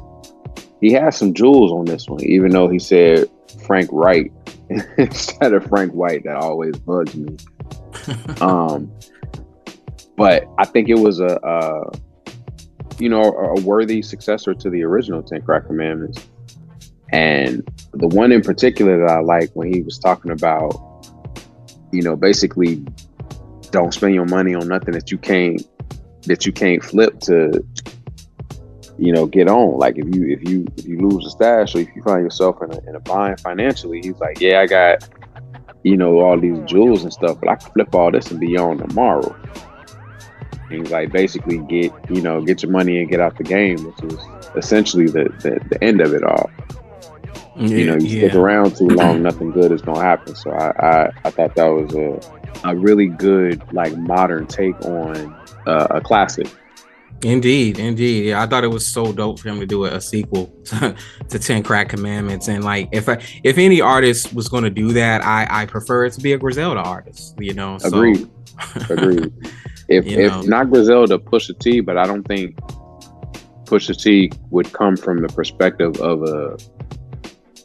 he 0.81 0.93
has 0.93 1.17
some 1.17 1.35
jewels 1.35 1.73
on 1.73 1.85
this 1.85 2.09
one. 2.09 2.23
Even 2.25 2.51
though 2.51 2.69
he 2.69 2.79
said 2.79 3.29
Frank 3.65 3.89
Wright 3.93 4.33
instead 4.99 5.53
of 5.53 5.65
Frank 5.67 5.93
White, 5.93 6.25
that 6.25 6.37
always 6.37 6.77
bugs 6.79 7.15
me. 7.15 7.37
um, 8.41 8.93
but 10.17 10.45
I 10.59 10.65
think 10.65 10.89
it 10.89 10.99
was 10.99 11.21
a, 11.21 11.39
a 11.43 11.91
you 12.99 13.09
know 13.09 13.23
a 13.23 13.61
worthy 13.61 14.03
successor 14.03 14.55
to 14.55 14.71
the 14.71 14.83
original 14.83 15.23
Ten 15.23 15.43
Crack 15.43 15.67
Commandments. 15.67 16.27
And 17.13 17.67
the 17.93 18.09
one 18.09 18.33
in 18.33 18.43
particular 18.43 18.99
that 18.99 19.11
I 19.11 19.21
like 19.21 19.51
when 19.55 19.73
he 19.73 19.83
was 19.83 19.99
talking 19.99 20.31
about, 20.31 20.75
you 21.93 22.03
know, 22.03 22.17
basically 22.17 22.85
don't 23.71 23.93
spend 23.93 24.15
your 24.15 24.27
money 24.27 24.55
on 24.55 24.69
nothing 24.69 24.93
that 24.93 25.11
you 25.11 25.19
can't 25.19 25.63
that 26.23 26.45
you 26.45 26.53
can't 26.53 26.83
flip 26.85 27.21
to 27.21 27.65
you 28.99 29.13
know 29.13 29.27
get 29.27 29.49
on. 29.49 29.79
Like 29.79 29.99
if 29.99 30.15
you 30.15 30.29
if 30.29 30.49
you 30.49 30.67
if 30.77 30.87
you 30.87 30.99
lose 30.99 31.27
a 31.27 31.31
stash 31.31 31.75
or 31.75 31.81
if 31.81 31.89
you 31.95 32.03
find 32.03 32.23
yourself 32.23 32.63
in 32.63 32.73
a, 32.73 32.79
in 32.89 32.97
a 32.97 33.01
bind 33.01 33.41
financially 33.41 34.01
he's 34.03 34.19
like 34.19 34.41
yeah 34.41 34.61
i 34.61 34.67
got 34.67 35.09
you 35.83 35.97
know 35.97 36.21
all 36.21 36.39
these 36.39 36.59
jewels 36.65 37.03
and 37.03 37.13
stuff 37.13 37.39
but 37.41 37.49
i 37.49 37.55
can 37.57 37.71
flip 37.73 37.95
all 37.95 38.11
this 38.11 38.31
and 38.31 38.41
be 38.41 38.57
on 38.57 38.79
tomorrow. 38.79 39.35
And 40.71 40.81
he's 40.81 40.91
like 40.91 41.13
basically 41.13 41.59
get 41.59 41.93
you 42.11 42.21
know 42.21 42.41
get 42.43 42.63
your 42.63 42.73
money 42.73 42.99
and 42.99 43.09
get 43.09 43.21
out 43.21 43.37
the 43.37 43.45
game 43.45 43.85
which 43.85 44.13
is 44.13 44.19
essentially 44.57 45.07
the 45.07 45.25
the, 45.41 45.61
the 45.71 45.85
end 45.85 46.01
of 46.01 46.13
it 46.13 46.25
all 46.25 46.51
you 47.57 47.87
know 47.87 47.95
you 47.97 48.09
stick 48.09 48.35
around 48.35 48.77
too 48.77 48.87
long 48.89 49.23
nothing 49.23 49.51
good 49.51 49.73
is 49.73 49.83
gonna 49.83 50.01
happen 50.01 50.35
so 50.35 50.51
i 50.51 50.71
i, 50.87 51.13
I 51.25 51.31
thought 51.31 51.55
that 51.55 51.67
was 51.67 51.95
a, 51.95 52.69
a 52.69 52.77
really 52.77 53.07
good 53.07 53.63
like 53.73 53.97
modern 53.97 54.47
take 54.47 54.79
on 54.85 55.35
uh, 55.67 55.87
a 55.91 56.01
classic 56.01 56.49
Indeed, 57.23 57.79
indeed. 57.79 58.27
Yeah, 58.27 58.43
I 58.43 58.47
thought 58.47 58.63
it 58.63 58.69
was 58.69 58.87
so 58.87 59.11
dope 59.13 59.39
for 59.41 59.49
him 59.49 59.59
to 59.61 59.67
do 59.67 59.87
a, 59.87 59.95
a 59.95 60.01
sequel 60.01 60.47
to, 60.65 60.95
to 61.31 61.39
Ten 61.39 61.63
Crack 61.63 61.89
Commandments. 61.89 62.49
And 62.49 62.63
like, 62.63 62.89
if 62.93 63.09
I, 63.09 63.23
if 63.43 63.59
any 63.59 63.81
artist 63.81 64.35
was 64.35 64.49
going 64.49 64.65
to 64.65 64.71
do 64.71 64.93
that, 64.93 65.25
I 65.25 65.47
I 65.49 65.67
prefer 65.67 66.05
it 66.05 66.13
to 66.15 66.21
be 66.21 66.35
a 66.35 66.39
Griselda 66.39 66.81
artist. 66.81 67.35
You 67.39 67.55
know, 67.55 67.79
so, 67.79 67.89
Agreed. 67.89 68.29
Agreed. 68.91 69.33
If 69.89 70.07
if 70.07 70.31
know. 70.31 70.43
not 70.43 70.71
Griselda, 70.71 71.19
Pusha 71.19 71.59
T, 71.59 71.81
but 71.81 71.97
I 71.97 72.07
don't 72.07 72.25
think 72.25 72.57
Pusha 73.65 74.01
T 74.01 74.31
would 74.51 74.73
come 74.73 74.97
from 74.97 75.23
the 75.23 75.29
perspective 75.29 75.99
of 76.01 76.23
a 76.23 76.59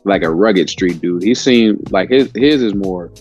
like 0.03 0.23
a 0.23 0.31
rugged 0.31 0.69
street 0.69 1.01
dude. 1.01 1.23
He 1.23 1.35
seemed 1.35 1.91
like 1.91 2.09
his 2.09 2.31
his 2.35 2.61
is 2.61 2.73
more 2.73 3.11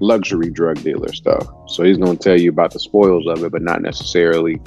luxury 0.00 0.50
drug 0.50 0.82
dealer 0.82 1.12
stuff. 1.12 1.46
So 1.68 1.82
he's 1.82 1.98
gonna 1.98 2.16
tell 2.16 2.38
you 2.38 2.50
about 2.50 2.72
the 2.72 2.80
spoils 2.80 3.26
of 3.26 3.44
it, 3.44 3.52
but 3.52 3.62
not 3.62 3.82
necessarily, 3.82 4.60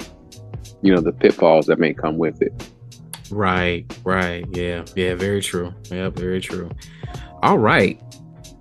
you 0.82 0.94
know, 0.94 1.00
the 1.00 1.12
pitfalls 1.12 1.66
that 1.66 1.78
may 1.78 1.94
come 1.94 2.18
with 2.18 2.42
it. 2.42 2.52
Right, 3.30 3.86
right. 4.04 4.44
Yeah, 4.52 4.84
yeah, 4.94 5.14
very 5.14 5.40
true. 5.40 5.72
Yeah, 5.90 6.10
very 6.10 6.40
true. 6.40 6.70
All 7.42 7.58
right. 7.58 8.00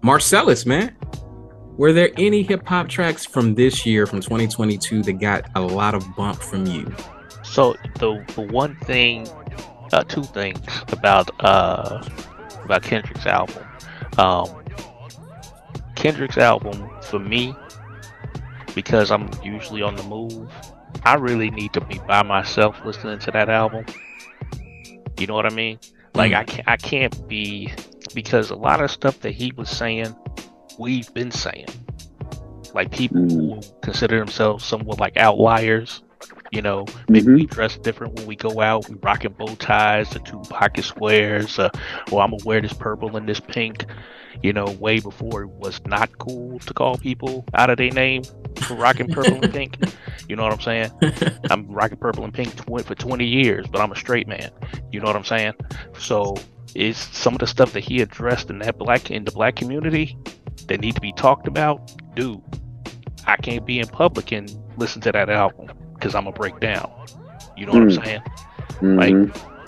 Marcellus, 0.01 0.65
man. 0.65 0.95
Were 1.78 1.93
there 1.93 2.11
any 2.17 2.41
hip 2.43 2.65
hop 2.67 2.89
tracks 2.89 3.26
from 3.26 3.55
this 3.55 3.86
year, 3.86 4.05
from 4.05 4.22
2022, 4.22 5.03
that 5.03 5.13
got 5.13 5.49
a 5.55 5.61
lot 5.61 5.95
of 5.95 6.03
bump 6.15 6.41
from 6.41 6.65
you? 6.65 6.93
So 7.43 7.76
the 7.99 8.24
the 8.36 8.41
one 8.41 8.76
thing, 8.86 9.28
uh, 9.91 10.03
two 10.03 10.24
things 10.24 10.59
about 10.91 11.30
uh 11.43 12.01
about 12.64 12.84
Kendrick's 12.84 13.26
album. 13.26 13.64
Um, 14.18 14.47
Kendrick's 15.95 16.38
album 16.38 16.89
for 17.03 17.20
me, 17.20 17.55
because 18.74 19.12
I'm 19.12 19.30
usually 19.43 19.82
on 19.82 19.95
the 19.95 20.03
move. 20.03 20.51
I 21.03 21.16
really 21.16 21.49
need 21.49 21.74
to 21.74 21.82
be 21.82 21.99
by 22.07 22.24
myself 22.24 22.78
listening 22.86 23.20
to 23.20 23.32
that 23.32 23.49
album. 23.49 23.86
You 25.20 25.28
know 25.28 25.36
what 25.36 25.45
I 25.45 25.53
mean? 25.53 25.80
Like 26.16 26.34
I 26.34 26.43
can't 26.43 26.68
I 26.68 26.78
can't 26.78 27.28
be 27.28 27.72
because 28.14 28.49
a 28.49 28.55
lot 28.55 28.84
of 28.84 28.91
stuff 28.91 29.20
that 29.22 29.32
he 29.32 29.51
was 29.53 29.70
saying, 29.70 30.16
we've 30.80 31.12
been 31.14 31.32
saying. 31.32 31.68
Like 32.74 32.91
people 32.91 33.22
who 33.22 33.62
consider 33.82 34.20
themselves 34.20 34.64
somewhat 34.64 34.99
like 34.99 35.18
outliers. 35.18 36.01
You 36.52 36.62
know, 36.62 36.86
maybe 37.08 37.34
we 37.34 37.45
dress 37.45 37.78
different 37.78 38.16
when 38.16 38.28
we 38.28 38.36
go 38.36 38.60
out. 38.60 38.89
We 38.89 38.95
rocking 39.02 39.32
bow 39.32 39.56
ties, 39.56 40.10
the 40.10 40.20
two 40.20 40.41
pocket 40.49 40.84
squares. 40.84 41.58
Uh, 41.58 41.70
or 42.12 42.22
I'm 42.22 42.32
gonna 42.32 42.43
wear 42.43 42.60
this 42.60 42.74
purple 42.74 43.16
and 43.16 43.28
this 43.28 43.39
pink. 43.39 43.86
You 44.43 44.52
know, 44.52 44.66
way 44.66 44.99
before 44.99 45.43
it 45.43 45.49
was 45.49 45.80
not 45.86 46.18
cool 46.18 46.60
to 46.60 46.74
call 46.74 46.97
people 46.97 47.45
out 47.54 47.70
of 47.70 47.78
their 47.78 47.91
name 47.91 48.24
for 48.64 48.76
rocking 48.76 49.08
purple 49.08 49.41
and 49.41 49.54
pink. 49.54 49.78
You 50.28 50.38
know 50.38 50.43
what 50.43 50.54
I'm 50.54 50.62
saying? 50.62 50.91
I'm 51.49 51.70
rocking 51.70 51.97
purple 51.97 52.24
and 52.24 52.34
pink 52.34 52.56
tw- 52.56 52.86
for 52.86 52.95
20 52.95 53.26
years, 53.26 53.68
but 53.68 53.82
I'm 53.82 53.91
a 53.91 53.97
straight 53.97 54.30
man. 54.30 54.49
You 54.89 55.02
know 55.02 55.08
what 55.08 55.18
I'm 55.18 55.26
saying? 55.26 55.56
So 55.97 56.38
it's 56.74 56.99
some 57.18 57.34
of 57.34 57.39
the 57.39 57.47
stuff 57.47 57.74
that 57.74 57.82
he 57.82 58.02
addressed 58.02 58.49
in 58.49 58.60
that 58.60 58.78
black 58.78 59.12
in 59.12 59.26
the 59.26 59.32
black 59.32 59.58
community 59.58 60.18
that 60.68 60.80
need 60.80 60.95
to 60.95 61.02
be 61.02 61.12
talked 61.12 61.47
about. 61.47 61.91
Dude, 62.16 62.41
I 63.28 63.36
can't 63.36 63.66
be 63.66 63.80
in 63.80 63.88
public 63.88 64.32
and 64.32 64.49
listen 64.78 65.02
to 65.02 65.12
that 65.12 65.30
album 65.30 65.70
because 66.02 66.16
I'm 66.16 66.24
gonna 66.26 66.34
break 66.34 66.60
down. 66.60 66.91
You 67.56 67.68
know 67.68 67.74
what 67.74 67.84
I'm 67.84 67.89
Mm. 67.89 68.04
saying? 68.06 68.24
Like 68.95 69.20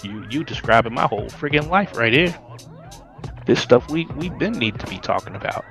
You 0.04 0.24
you 0.30 0.44
describing 0.44 0.94
my 0.94 1.06
whole 1.08 1.30
friggin' 1.32 1.70
life 1.70 1.96
right 1.96 2.14
here. 2.14 2.36
This 3.46 3.62
stuff 3.62 3.90
we 3.90 4.08
we 4.16 4.30
been 4.30 4.60
need 4.60 4.80
to 4.80 4.88
be 4.88 5.00
talking 5.00 5.36
about. 5.36 5.66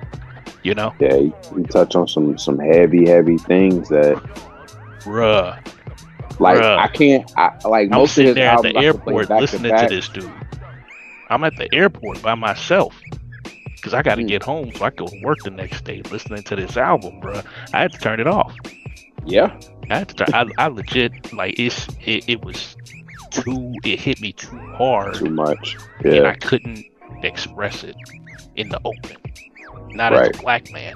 You 0.63 0.75
know, 0.75 0.95
yeah, 0.99 1.15
you, 1.15 1.33
you 1.55 1.65
touch 1.65 1.95
on 1.95 2.07
some 2.07 2.37
some 2.37 2.59
heavy, 2.59 3.07
heavy 3.07 3.37
things 3.37 3.89
that 3.89 4.21
bruh. 5.05 5.57
like 6.39 6.63
Bruh. 6.63 6.77
I 6.77 6.87
can't 6.87 7.25
I 7.37 7.51
like 7.65 7.91
I'm 7.91 8.01
most 8.01 8.17
of 8.17 8.25
sitting 8.25 8.27
his 8.27 8.37
there 8.37 8.49
at 8.49 8.61
the 8.61 8.75
I 8.75 8.83
could 8.83 9.03
play 9.03 9.17
airport 9.17 9.27
back 9.27 9.41
listening 9.41 9.67
back. 9.67 9.87
to 9.87 9.87
this 9.87 10.09
dude. 10.09 10.41
I'm 11.29 11.43
at 11.43 11.57
the 11.57 11.73
airport 11.73 12.21
by 12.21 12.35
myself 12.35 13.05
because 13.75 13.93
I 13.93 14.01
got 14.03 14.15
to 14.15 14.23
Mm. 14.23 14.27
get 14.27 14.43
home 14.43 14.71
so 14.73 14.85
I 14.85 14.89
can 14.91 15.05
go 15.05 15.09
to 15.09 15.15
work 15.15 15.43
the 15.43 15.51
next 15.51 15.83
day 15.83 16.01
listening 16.11 16.43
to 16.43 16.55
this 16.55 16.77
album, 16.77 17.21
bruh. 17.21 17.43
I 17.73 17.81
had 17.81 17.93
to 17.93 17.99
turn 17.99 18.19
it 18.19 18.27
off. 18.27 18.59
Yeah. 19.25 19.55
I 19.89 19.99
had 19.99 20.09
to. 20.17 20.35
I, 20.35 20.45
I 20.57 20.67
legit 20.67 21.33
like 21.33 21.59
it's. 21.59 21.87
It, 22.05 22.27
it 22.27 22.45
was 22.45 22.75
too. 23.31 23.73
It 23.83 23.99
hit 23.99 24.21
me 24.21 24.33
too 24.33 24.57
hard, 24.75 25.15
Too 25.15 25.29
much. 25.29 25.77
and 26.03 26.27
I 26.27 26.35
couldn't 26.35 26.85
express 27.23 27.83
it 27.83 27.95
in 28.55 28.69
the 28.69 28.79
open. 28.85 29.17
Not 29.91 30.13
as 30.13 30.29
a 30.29 30.41
black 30.41 30.71
man. 30.71 30.95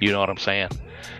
You 0.00 0.12
know 0.12 0.20
what 0.20 0.28
I'm 0.28 0.36
saying? 0.36 0.70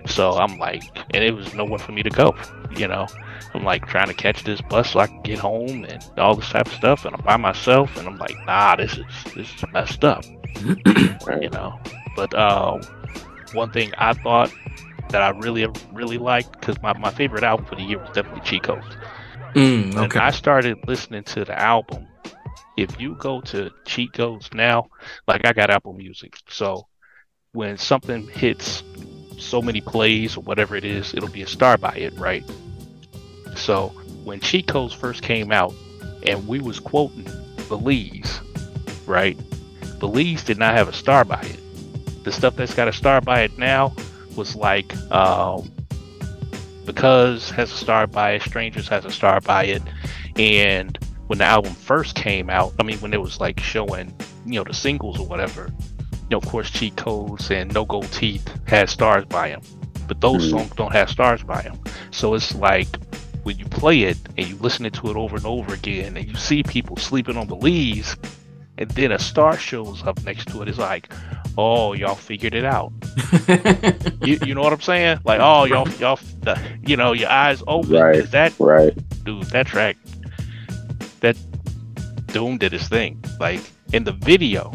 So 0.07 0.33
I'm 0.33 0.59
like, 0.59 0.83
and 1.15 1.23
it 1.25 1.35
was 1.35 1.55
nowhere 1.55 1.79
for 1.79 1.93
me 1.93 2.03
to 2.03 2.11
go. 2.11 2.35
You 2.77 2.89
know, 2.89 3.07
I'm 3.55 3.65
like 3.65 3.87
trying 3.87 4.09
to 4.09 4.15
catch 4.15 4.45
this 4.45 4.61
bus 4.61 4.91
so 4.93 5.01
I 5.01 5.07
can 5.07 5.23
get 5.23 5.39
home 5.39 5.85
and 5.85 6.05
all 6.19 6.35
this 6.35 6.49
type 6.49 6.67
of 6.67 6.73
stuff, 6.75 7.05
and 7.05 7.15
I'm 7.15 7.23
by 7.23 7.37
myself, 7.37 7.97
and 7.97 8.07
I'm 8.07 8.19
like, 8.19 8.37
nah, 8.47 8.77
this 8.77 8.93
is 8.99 9.05
this 9.35 9.55
is 9.55 9.65
messed 9.73 10.05
up 10.05 10.25
you 11.41 11.51
know. 11.51 11.79
But 12.15 12.35
uh, 12.35 12.79
one 13.53 13.71
thing 13.71 13.93
I 13.99 14.13
thought 14.15 14.53
that 15.11 15.23
I 15.23 15.31
really 15.31 15.67
really 15.93 16.19
liked 16.19 16.53
because 16.53 16.81
my, 16.83 16.97
my 16.99 17.11
favorite 17.11 17.45
album 17.45 17.67
for 17.67 17.77
the 17.77 17.83
year 17.83 17.99
was 17.99 18.11
definitely 18.11 18.43
Cheat 18.43 18.63
Codes. 18.63 18.97
Mm, 19.55 19.97
okay. 19.97 20.19
I 20.19 20.31
started 20.31 20.79
listening 20.87 21.25
to 21.25 21.45
the 21.45 21.59
album, 21.59 22.07
if 22.77 23.01
you 23.01 23.15
go 23.15 23.41
to 23.43 23.71
Cheat 23.87 24.13
Codes 24.13 24.51
now, 24.53 24.89
like 25.27 25.47
I 25.47 25.53
got 25.53 25.71
Apple 25.71 25.95
Music, 25.95 26.37
so 26.49 26.87
when 27.53 27.79
something 27.79 28.27
hits 28.29 28.83
so 29.39 29.63
many 29.63 29.81
plays 29.81 30.37
or 30.37 30.43
whatever 30.43 30.77
it 30.77 30.85
is, 30.85 31.15
it'll 31.15 31.31
be 31.31 31.43
a 31.43 31.47
star 31.47 31.79
by 31.79 31.95
it, 31.95 32.13
right? 32.19 32.45
So 33.55 33.89
when 34.25 34.41
Cheat 34.41 34.67
Codes 34.67 34.93
first 34.93 35.23
came 35.23 35.53
out, 35.53 35.73
and 36.27 36.47
we 36.49 36.61
was 36.61 36.81
quoting 36.81 37.27
Belize, 37.69 38.41
right? 39.07 39.39
Belize 39.99 40.45
did 40.45 40.59
not 40.59 40.75
have 40.75 40.89
a 40.89 40.93
star 40.93 41.25
by 41.25 41.41
it. 41.41 42.25
The 42.25 42.33
stuff 42.33 42.57
that's 42.57 42.75
got 42.75 42.89
a 42.89 42.93
star 42.93 43.21
by 43.21 43.43
it 43.43 43.57
now 43.57 43.95
was 44.37 44.55
like 44.57 44.95
um, 45.11 45.71
because 46.85 47.51
has 47.51 47.73
a 47.73 47.77
star 47.77 48.07
by 48.07 48.33
it, 48.33 48.43
Strangers 48.43 48.89
has 48.89 49.05
a 49.05 49.11
star 49.11 49.41
by 49.41 49.65
it, 49.65 49.83
and 50.37 50.99
when 51.27 51.39
the 51.39 51.45
album 51.45 51.73
first 51.75 52.15
came 52.15 52.49
out, 52.51 52.73
I 52.79 52.85
mean 52.85 52.99
when 52.99 53.13
it 53.13 53.21
was 53.21 53.41
like 53.41 53.59
showing 53.61 54.15
you 54.45 54.55
know 54.61 54.65
the 54.65 54.75
singles 54.75 55.19
or 55.19 55.27
whatever, 55.27 55.71
you 56.13 56.29
know 56.31 56.39
of 56.39 56.47
course 56.47 56.71
Cheat 56.71 56.97
Codes 56.97 57.51
and 57.51 57.73
No 57.75 57.85
Gold 57.85 58.11
Teeth 58.13 58.49
had 58.69 58.89
stars 58.89 59.25
by 59.25 59.49
them, 59.49 59.61
but 60.07 60.21
those 60.21 60.47
Mhm. 60.47 60.51
songs 60.51 60.71
don't 60.77 60.93
have 60.93 61.11
stars 61.11 61.43
by 61.43 61.63
them. 61.63 61.79
So 62.13 62.35
it's 62.35 62.55
like 62.55 62.89
when 63.43 63.59
you 63.59 63.65
play 63.65 64.03
it 64.03 64.19
and 64.37 64.47
you 64.47 64.57
listen 64.57 64.89
to 64.91 65.11
it 65.11 65.17
over 65.17 65.37
and 65.37 65.47
over 65.47 65.75
again, 65.75 66.17
and 66.17 66.27
you 66.29 66.35
see 66.37 66.63
people 66.63 66.97
sleeping 66.97 67.37
on 67.37 67.47
Belize, 67.47 68.17
and 68.79 68.91
then 68.91 69.13
a 69.13 69.19
star 69.19 69.57
shows 69.57 70.03
up 70.05 70.23
next 70.25 70.49
to 70.49 70.63
it, 70.63 70.69
it's 70.69 70.79
like, 70.79 71.13
oh 71.59 71.93
y'all 71.95 72.15
figured 72.15 72.55
it 72.55 72.65
out. 72.65 72.93
You, 74.27 74.39
you 74.45 74.55
know 74.55 74.63
what 74.63 74.73
I'm 74.73 74.81
saying? 74.81 75.21
Like, 75.25 75.39
oh, 75.41 75.65
y'all, 75.65 75.89
y'all, 76.01 76.19
the, 76.41 76.61
you 76.85 76.97
know, 76.97 77.13
your 77.13 77.29
eyes 77.29 77.63
open. 77.69 77.93
Right. 77.93 78.29
That 78.33 78.53
Right. 78.59 78.93
dude, 79.25 79.45
that 79.51 79.67
track, 79.69 79.97
that 81.21 81.37
Doom 82.29 82.59
did 82.59 82.73
his 82.73 82.89
thing. 82.89 83.23
Like 83.39 83.61
in 83.93 84.03
the 84.05 84.13
video, 84.13 84.73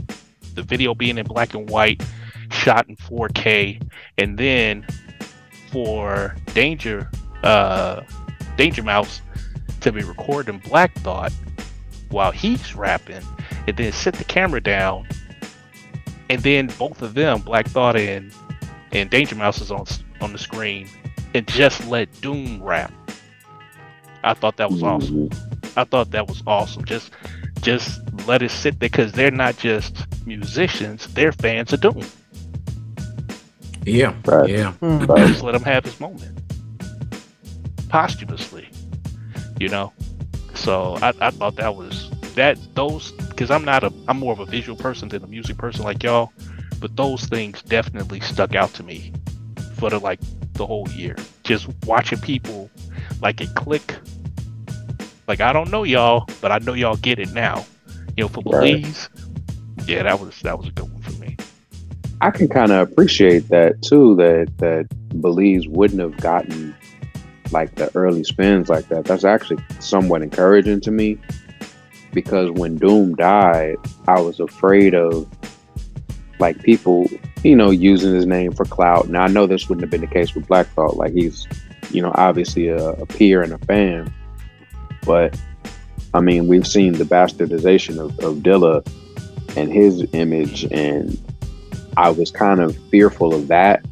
the 0.55 0.63
video 0.63 0.93
being 0.95 1.17
in 1.17 1.25
black 1.25 1.53
and 1.53 1.69
white, 1.69 2.01
shot 2.49 2.87
in 2.87 2.95
4K, 2.95 3.81
and 4.17 4.37
then 4.37 4.85
for 5.71 6.35
Danger, 6.53 7.09
uh, 7.43 8.01
Danger 8.57 8.83
Mouse 8.83 9.21
to 9.81 9.91
be 9.91 10.03
recording 10.03 10.59
Black 10.59 10.93
Thought 10.99 11.33
while 12.09 12.31
he's 12.31 12.73
rapping, 12.75 13.23
and 13.67 13.77
then 13.77 13.91
set 13.91 14.13
the 14.15 14.23
camera 14.23 14.61
down, 14.61 15.07
and 16.29 16.41
then 16.43 16.67
both 16.79 17.01
of 17.01 17.13
them, 17.13 17.41
Black 17.41 17.67
Thought 17.67 17.95
and 17.97 18.33
and 18.91 19.09
Danger 19.09 19.35
Mouse 19.35 19.61
is 19.61 19.71
on 19.71 19.85
on 20.21 20.31
the 20.33 20.39
screen, 20.39 20.87
and 21.33 21.47
just 21.47 21.85
let 21.87 22.09
Doom 22.21 22.61
rap. 22.63 22.91
I 24.23 24.33
thought 24.33 24.57
that 24.57 24.69
was 24.71 24.83
awesome. 24.83 25.29
Mhm. 25.29 25.77
I 25.77 25.83
thought 25.85 26.11
that 26.11 26.27
was 26.27 26.43
awesome. 26.45 26.85
Just 26.85 27.11
just 27.61 28.01
let 28.27 28.41
it 28.41 28.51
sit 28.51 28.79
there 28.79 28.89
because 28.89 29.11
they're 29.13 29.31
not 29.31 29.57
just 29.57 30.05
musicians; 30.25 31.07
they're 31.13 31.31
fans 31.31 31.73
of 31.73 31.81
Doom. 31.81 32.03
yeah, 33.85 34.13
Right. 34.25 34.49
yeah. 34.49 34.73
Mm. 34.81 35.07
Right. 35.07 35.27
Just 35.27 35.41
let 35.43 35.55
him 35.55 35.63
have 35.63 35.83
his 35.85 35.99
moment 35.99 36.37
posthumously, 37.89 38.69
you 39.59 39.69
know. 39.69 39.91
So 40.53 40.97
I, 41.01 41.13
I 41.19 41.31
thought 41.31 41.55
that 41.55 41.75
was 41.75 42.09
that 42.35 42.57
those 42.75 43.11
because 43.41 43.49
I'm 43.49 43.65
not 43.65 43.83
a 43.83 43.91
I'm 44.07 44.19
more 44.19 44.33
of 44.33 44.39
a 44.39 44.45
visual 44.45 44.77
person 44.77 45.09
than 45.09 45.23
a 45.23 45.27
music 45.27 45.57
person 45.57 45.83
like 45.83 46.03
y'all, 46.03 46.31
but 46.79 46.95
those 46.95 47.23
things 47.23 47.63
definitely 47.63 48.19
stuck 48.19 48.53
out 48.53 48.71
to 48.75 48.83
me 48.83 49.11
for 49.77 49.89
the 49.89 49.97
like 49.97 50.19
the 50.53 50.67
whole 50.67 50.87
year. 50.89 51.15
Just 51.41 51.67
watching 51.87 52.19
people 52.19 52.69
like 53.19 53.41
it 53.41 53.49
click. 53.55 53.95
Like 55.27 55.41
I 55.41 55.53
don't 55.53 55.71
know 55.71 55.83
y'all, 55.83 56.27
but 56.39 56.51
I 56.51 56.59
know 56.59 56.73
y'all 56.73 56.97
get 56.97 57.17
it 57.17 57.33
now. 57.33 57.65
You 58.15 58.25
know, 58.25 58.27
for 58.27 58.43
Right. 58.45 58.79
Belize, 58.79 59.09
yeah, 59.87 60.03
that 60.03 60.19
was 60.19 60.39
that 60.41 60.59
was 60.59 60.67
a 60.67 60.71
good 60.73 60.91
one 60.91 61.01
for 61.01 61.13
me. 61.13 61.35
I 62.21 62.29
can 62.29 62.47
kind 62.47 62.71
of 62.71 62.91
appreciate 62.91 63.49
that 63.49 63.81
too. 63.81 64.15
That 64.17 64.55
that 64.59 64.87
Belize 65.19 65.67
wouldn't 65.67 65.99
have 65.99 66.15
gotten 66.17 66.75
like 67.51 67.75
the 67.75 67.91
early 67.95 68.23
spins 68.23 68.69
like 68.69 68.87
that, 68.89 69.05
that's 69.05 69.23
actually 69.23 69.63
somewhat 69.79 70.21
encouraging 70.21 70.81
to 70.81 70.91
me 70.91 71.17
because 72.13 72.51
when 72.51 72.77
Doom 72.77 73.15
died, 73.15 73.77
I 74.07 74.19
was 74.19 74.39
afraid 74.39 74.93
of 74.93 75.27
like 76.39 76.61
people, 76.63 77.07
you 77.43 77.55
know, 77.55 77.69
using 77.69 78.13
his 78.13 78.25
name 78.25 78.51
for 78.51 78.65
clout. 78.65 79.09
Now 79.09 79.23
I 79.23 79.27
know 79.27 79.45
this 79.45 79.69
wouldn't 79.69 79.83
have 79.83 79.91
been 79.91 80.01
the 80.01 80.07
case 80.07 80.33
with 80.33 80.47
Black 80.47 80.67
Thought. 80.67 80.97
Like 80.97 81.13
he's, 81.13 81.47
you 81.91 82.01
know, 82.01 82.11
obviously 82.15 82.67
a, 82.67 82.89
a 82.89 83.05
peer 83.05 83.41
and 83.41 83.53
a 83.53 83.57
fan, 83.59 84.13
but 85.05 85.39
I 86.13 86.19
mean, 86.19 86.47
we've 86.47 86.67
seen 86.67 86.93
the 86.93 87.05
bastardization 87.05 87.97
of, 87.97 88.19
of 88.19 88.37
Dilla 88.37 88.85
and 89.55 89.71
his 89.71 90.05
image, 90.13 90.65
and 90.71 91.17
I 91.97 92.09
was 92.09 92.31
kind 92.31 92.59
of 92.59 92.77
fearful 92.89 93.33
of 93.33 93.47
that. 93.47 93.85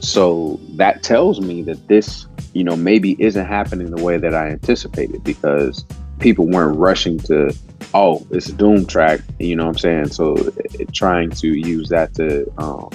So 0.00 0.60
that 0.74 1.02
tells 1.02 1.40
me 1.40 1.62
that 1.62 1.88
this, 1.88 2.26
you 2.52 2.62
know, 2.62 2.76
maybe 2.76 3.16
isn't 3.18 3.46
happening 3.46 3.90
the 3.90 4.02
way 4.02 4.16
that 4.16 4.34
I 4.34 4.48
anticipated 4.48 5.24
because 5.24 5.84
people 6.18 6.46
weren't 6.46 6.78
rushing 6.78 7.18
to, 7.20 7.54
oh, 7.94 8.26
it's 8.30 8.48
a 8.48 8.52
Doom 8.52 8.86
track, 8.86 9.20
you 9.38 9.56
know 9.56 9.64
what 9.64 9.70
I'm 9.72 9.78
saying? 9.78 10.08
So 10.08 10.34
it, 10.78 10.92
trying 10.92 11.30
to 11.30 11.48
use 11.48 11.88
that 11.90 12.14
to, 12.14 12.50
um, 12.58 12.90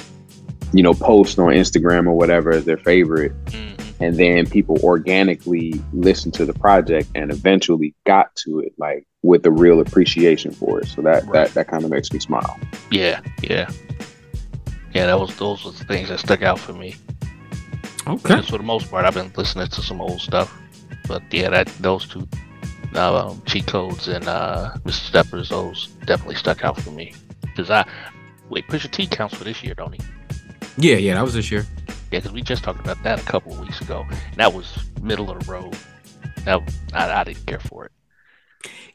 you 0.74 0.84
know, 0.84 0.94
post 0.94 1.38
on 1.40 1.48
Instagram 1.50 2.08
or 2.08 2.14
whatever 2.14 2.52
as 2.52 2.66
their 2.66 2.78
favorite. 2.78 3.34
Mhm. 3.46 3.68
And 4.00 4.18
then 4.18 4.48
people 4.48 4.80
organically 4.84 5.80
listened 5.94 6.34
to 6.36 6.46
the 6.46 6.54
project 6.54 7.10
and 7.14 7.32
eventually 7.32 7.94
got 8.06 8.36
to 8.38 8.60
it 8.62 8.74
like 8.80 9.06
with 9.22 9.46
a 9.46 9.52
real 9.52 9.80
appreciation 9.80 10.52
for 10.52 10.80
it. 10.80 10.88
So 10.88 11.04
that 11.04 11.24
Right. 11.26 11.34
that, 11.34 11.54
that 11.54 11.68
kind 11.68 11.84
of 11.84 11.92
makes 11.92 12.12
me 12.12 12.20
smile. 12.20 12.58
Yeah, 12.90 13.20
yeah, 13.44 13.70
yeah. 14.96 15.06
That 15.06 15.20
was 15.20 15.36
those 15.36 15.64
were 15.64 15.72
the 15.72 15.86
things 15.86 16.10
that 16.10 16.20
stuck 16.20 16.42
out 16.42 16.58
for 16.58 16.74
me. 16.74 16.96
Okay. 18.08 18.16
Because 18.24 18.48
for 18.50 18.58
the 18.58 18.64
most 18.64 18.90
part, 18.90 19.06
I've 19.06 19.14
been 19.14 19.32
listening 19.38 19.68
to 19.68 19.82
some 19.84 20.02
old 20.02 20.20
stuff, 20.22 20.52
but 21.08 21.22
yeah, 21.32 21.50
that 21.52 21.68
those 21.80 22.08
two, 22.08 22.28
um, 22.96 23.42
cheat 23.46 23.68
codes 23.68 24.08
and 24.08 24.28
uh, 24.28 24.74
Mr. 24.84 25.08
Steppers, 25.08 25.50
those 25.50 25.88
definitely 26.06 26.36
stuck 26.36 26.64
out 26.64 26.80
for 26.80 26.92
me. 26.92 27.14
Because 27.42 27.70
I 27.70 27.86
wait, 28.50 28.68
Pusha 28.68 28.92
T 28.92 29.08
counts 29.08 29.36
for 29.36 29.44
this 29.44 29.64
year, 29.64 29.74
don't 29.74 29.94
he? 29.94 30.02
Yeah, 30.78 30.96
yeah, 30.96 31.16
that 31.16 31.24
was 31.24 31.34
this 31.34 31.52
year. 31.52 31.66
Yeah, 32.12 32.20
because 32.20 32.32
we 32.32 32.42
just 32.42 32.64
talked 32.64 32.80
about 32.80 33.02
that 33.04 33.22
a 33.22 33.24
couple 33.24 33.54
of 33.54 33.60
weeks 33.60 33.82
ago. 33.82 34.06
And 34.10 34.36
that 34.38 34.54
was 34.54 34.78
middle 35.02 35.30
of 35.30 35.40
the 35.40 35.52
road. 35.52 35.78
That 36.46 36.62
I, 36.94 37.22
I 37.22 37.24
didn't 37.24 37.46
care 37.46 37.60
for 37.60 37.86
it. 37.86 37.92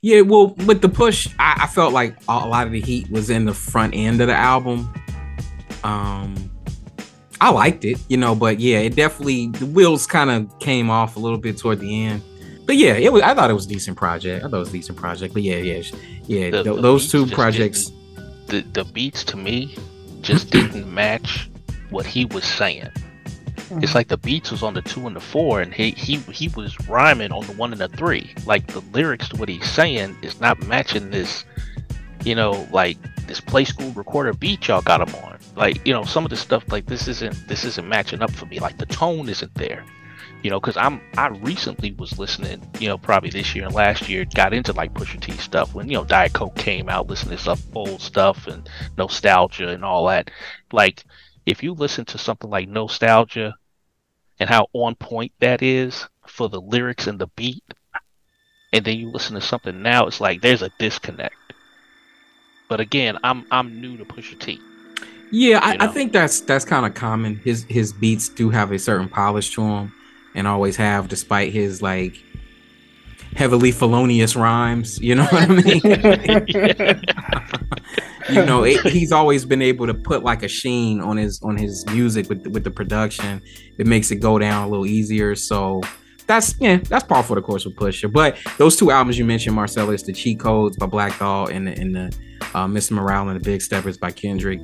Yeah, 0.02 0.20
well, 0.20 0.54
with 0.66 0.82
the 0.82 0.88
push, 0.88 1.28
I, 1.38 1.62
I 1.62 1.66
felt 1.66 1.92
like 1.92 2.16
a 2.28 2.46
lot 2.46 2.66
of 2.66 2.72
the 2.72 2.80
heat 2.80 3.10
was 3.10 3.30
in 3.30 3.44
the 3.44 3.54
front 3.54 3.94
end 3.94 4.20
of 4.20 4.28
the 4.28 4.34
album. 4.34 4.92
Um, 5.82 6.50
I 7.40 7.50
liked 7.50 7.84
it, 7.84 7.98
you 8.08 8.16
know, 8.16 8.34
but 8.34 8.60
yeah, 8.60 8.78
it 8.78 8.94
definitely 8.94 9.48
the 9.48 9.66
wheels 9.66 10.06
kind 10.06 10.30
of 10.30 10.58
came 10.58 10.90
off 10.90 11.16
a 11.16 11.18
little 11.18 11.38
bit 11.38 11.58
toward 11.58 11.80
the 11.80 12.04
end. 12.04 12.22
But 12.66 12.76
yeah, 12.76 12.94
it 12.94 13.12
was. 13.12 13.22
I 13.22 13.32
thought 13.32 13.48
it 13.48 13.54
was 13.54 13.66
a 13.66 13.68
decent 13.68 13.96
project. 13.96 14.44
I 14.44 14.48
thought 14.48 14.56
it 14.56 14.60
was 14.60 14.68
a 14.68 14.72
decent 14.72 14.98
project. 14.98 15.32
But 15.32 15.44
yeah, 15.44 15.56
yeah, 15.56 15.82
yeah. 16.26 16.50
The- 16.50 16.62
th- 16.62 16.76
the 16.76 16.82
those 16.82 17.10
two 17.10 17.26
projects. 17.26 17.92
The 18.48 18.60
the 18.72 18.84
beats 18.84 19.24
to 19.24 19.36
me 19.36 19.74
just 20.20 20.50
didn't 20.52 20.92
match 20.92 21.48
what 21.90 22.06
he 22.06 22.24
was 22.26 22.44
saying. 22.44 22.90
It's 23.56 23.74
mm-hmm. 23.74 23.94
like 23.96 24.08
the 24.08 24.16
beats 24.16 24.50
was 24.50 24.62
on 24.62 24.74
the 24.74 24.82
two 24.82 25.06
and 25.06 25.16
the 25.16 25.20
four, 25.20 25.60
and 25.60 25.72
he 25.72 25.90
he 25.92 26.16
he 26.32 26.48
was 26.48 26.76
rhyming 26.88 27.32
on 27.32 27.46
the 27.46 27.52
one 27.52 27.72
and 27.72 27.80
the 27.80 27.88
three. 27.88 28.32
Like 28.46 28.66
the 28.68 28.80
lyrics 28.92 29.28
to 29.30 29.36
what 29.36 29.48
he's 29.48 29.68
saying 29.68 30.16
is 30.22 30.40
not 30.40 30.62
matching 30.66 31.10
this, 31.10 31.44
you 32.24 32.34
know, 32.34 32.66
like 32.70 32.96
this 33.26 33.40
play 33.40 33.64
school 33.64 33.90
recorder 33.92 34.32
beat 34.32 34.68
y'all 34.68 34.82
got 34.82 35.06
him 35.06 35.14
on. 35.24 35.38
Like 35.56 35.84
you 35.86 35.92
know, 35.92 36.04
some 36.04 36.24
of 36.24 36.30
the 36.30 36.36
stuff 36.36 36.64
like 36.70 36.86
this 36.86 37.08
isn't 37.08 37.48
this 37.48 37.64
isn't 37.64 37.88
matching 37.88 38.22
up 38.22 38.30
for 38.30 38.46
me. 38.46 38.58
Like 38.58 38.78
the 38.78 38.86
tone 38.86 39.28
isn't 39.28 39.54
there. 39.54 39.84
You 40.46 40.50
know, 40.50 40.60
because 40.60 40.76
I'm 40.76 41.00
I 41.18 41.26
recently 41.26 41.90
was 41.90 42.20
listening. 42.20 42.62
You 42.78 42.86
know, 42.86 42.98
probably 42.98 43.30
this 43.30 43.52
year 43.52 43.64
and 43.64 43.74
last 43.74 44.08
year 44.08 44.24
got 44.32 44.54
into 44.54 44.72
like 44.72 44.94
Pusha 44.94 45.20
T 45.20 45.32
stuff 45.32 45.74
when 45.74 45.88
you 45.88 45.94
know 45.94 46.04
Diet 46.04 46.34
Coke 46.34 46.54
came 46.54 46.88
out, 46.88 47.08
listening 47.08 47.36
to 47.36 47.42
stuff 47.42 47.60
old 47.74 48.00
stuff 48.00 48.46
and 48.46 48.70
Nosetalgia 48.96 49.74
and 49.74 49.84
all 49.84 50.06
that. 50.06 50.30
Like 50.70 51.02
if 51.46 51.64
you 51.64 51.72
listen 51.72 52.04
to 52.04 52.18
something 52.18 52.48
like 52.48 52.68
Nosetalgia 52.68 53.54
and 54.38 54.48
how 54.48 54.68
on 54.72 54.94
point 54.94 55.32
that 55.40 55.62
is 55.62 56.06
for 56.28 56.48
the 56.48 56.60
lyrics 56.60 57.08
and 57.08 57.18
the 57.18 57.26
beat 57.34 57.64
and 58.72 58.84
then 58.84 58.98
you 58.98 59.10
listen 59.10 59.34
to 59.34 59.40
something 59.40 59.82
now 59.82 60.06
it's 60.06 60.20
like 60.20 60.42
there's 60.42 60.62
a 60.62 60.70
disconnect 60.78 61.34
but 62.68 62.80
again 62.80 63.16
i'm 63.24 63.46
i'm 63.50 63.80
new 63.80 63.96
to 63.96 64.04
pusha 64.04 64.38
t 64.38 64.60
Yeah, 65.30 65.60
I, 65.60 65.76
I 65.80 65.86
think 65.88 66.12
that's 66.12 66.40
that's 66.40 66.64
kind 66.64 66.86
of 66.86 66.94
common. 66.94 67.36
His 67.36 67.64
his 67.64 67.92
beats 67.92 68.28
do 68.28 68.50
have 68.50 68.70
a 68.70 68.78
certain 68.78 69.08
polish 69.08 69.52
to 69.54 69.62
them, 69.62 69.92
and 70.36 70.46
always 70.46 70.76
have, 70.76 71.08
despite 71.08 71.52
his 71.52 71.82
like 71.82 72.22
heavily 73.34 73.72
felonious 73.72 74.36
rhymes. 74.36 75.00
You 75.00 75.16
know 75.16 75.24
what 75.24 75.42
I 75.42 75.46
mean? 75.48 75.80
you 78.30 78.44
know, 78.44 78.64
it, 78.64 78.86
he's 78.86 79.12
always 79.12 79.44
been 79.44 79.62
able 79.62 79.86
to 79.86 79.94
put 79.94 80.22
like 80.22 80.42
a 80.42 80.48
sheen 80.48 81.00
on 81.00 81.16
his 81.16 81.40
on 81.42 81.56
his 81.56 81.84
music 81.86 82.28
with 82.28 82.46
with 82.46 82.64
the 82.64 82.70
production. 82.70 83.42
It 83.78 83.86
makes 83.86 84.10
it 84.10 84.16
go 84.16 84.38
down 84.38 84.66
a 84.66 84.68
little 84.68 84.86
easier. 84.86 85.34
So 85.34 85.80
that's 86.26 86.54
yeah, 86.60 86.76
that's 86.76 87.04
par 87.04 87.22
for 87.22 87.34
the 87.34 87.42
course 87.42 87.64
with 87.64 87.76
Pusha. 87.76 88.12
But 88.12 88.36
those 88.58 88.76
two 88.76 88.90
albums 88.90 89.18
you 89.18 89.24
mentioned, 89.24 89.56
Marcellus, 89.56 90.02
the 90.02 90.12
Cheat 90.12 90.40
Codes 90.40 90.76
by 90.76 90.86
Black 90.86 91.12
Thought, 91.14 91.50
and 91.50 91.66
the, 91.66 91.72
and 91.72 91.94
the 91.94 92.16
uh, 92.54 92.66
Mr. 92.66 92.92
Morale 92.92 93.28
and 93.28 93.40
the 93.40 93.44
Big 93.44 93.62
Steppers 93.62 93.96
by 93.96 94.10
Kendrick. 94.10 94.60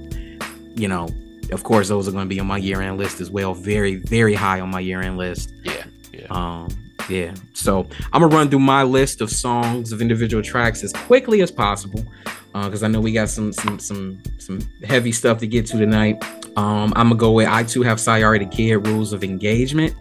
You 0.75 0.89
know, 0.89 1.09
of 1.53 1.63
course, 1.65 1.89
those 1.89 2.09
are 2.09 2.13
going 2.13 2.25
to 2.25 2.35
be 2.35 2.41
on 2.41 2.47
my 2.47 2.57
year 2.59 2.81
end 2.81 2.99
list 2.99 3.21
as 3.21 3.31
well. 3.31 3.55
Very, 3.55 3.97
very 3.97 4.35
high 4.35 4.61
on 4.61 4.71
my 4.71 4.81
year 4.81 5.01
end 5.01 5.19
list. 5.19 5.53
yeah 5.65 5.85
yeah 6.13 6.27
Um, 6.31 6.69
yeah. 7.09 7.35
So 7.53 7.87
I'm 8.13 8.23
gonna 8.23 8.35
run 8.35 8.49
through 8.49 8.61
my 8.61 8.83
list 8.85 9.21
of 9.21 9.31
songs 9.31 9.93
of 9.93 10.01
individual 10.01 10.43
tracks 10.43 10.85
as 10.85 10.93
quickly 10.93 11.43
as 11.43 11.51
possible, 11.51 12.05
because 12.53 12.83
I 12.83 12.89
know 12.89 13.01
we 13.01 13.13
got 13.13 13.29
some 13.29 13.53
some 13.53 13.79
some 13.79 14.23
some 14.39 14.61
heavy 14.85 15.11
stuff 15.11 15.39
to 15.39 15.47
get 15.47 15.67
to 15.67 15.79
tonight. 15.79 16.23
Um, 16.57 16.93
I'm 16.95 17.09
gonna 17.09 17.17
go 17.17 17.33
with 17.33 17.49
I 17.49 17.65
too 17.65 17.83
have 17.83 17.99
Sayari 17.99 18.39
the 18.39 18.47
Kid 18.47 18.87
Rules 18.87 19.13
of 19.13 19.25
Engagement. 19.25 19.95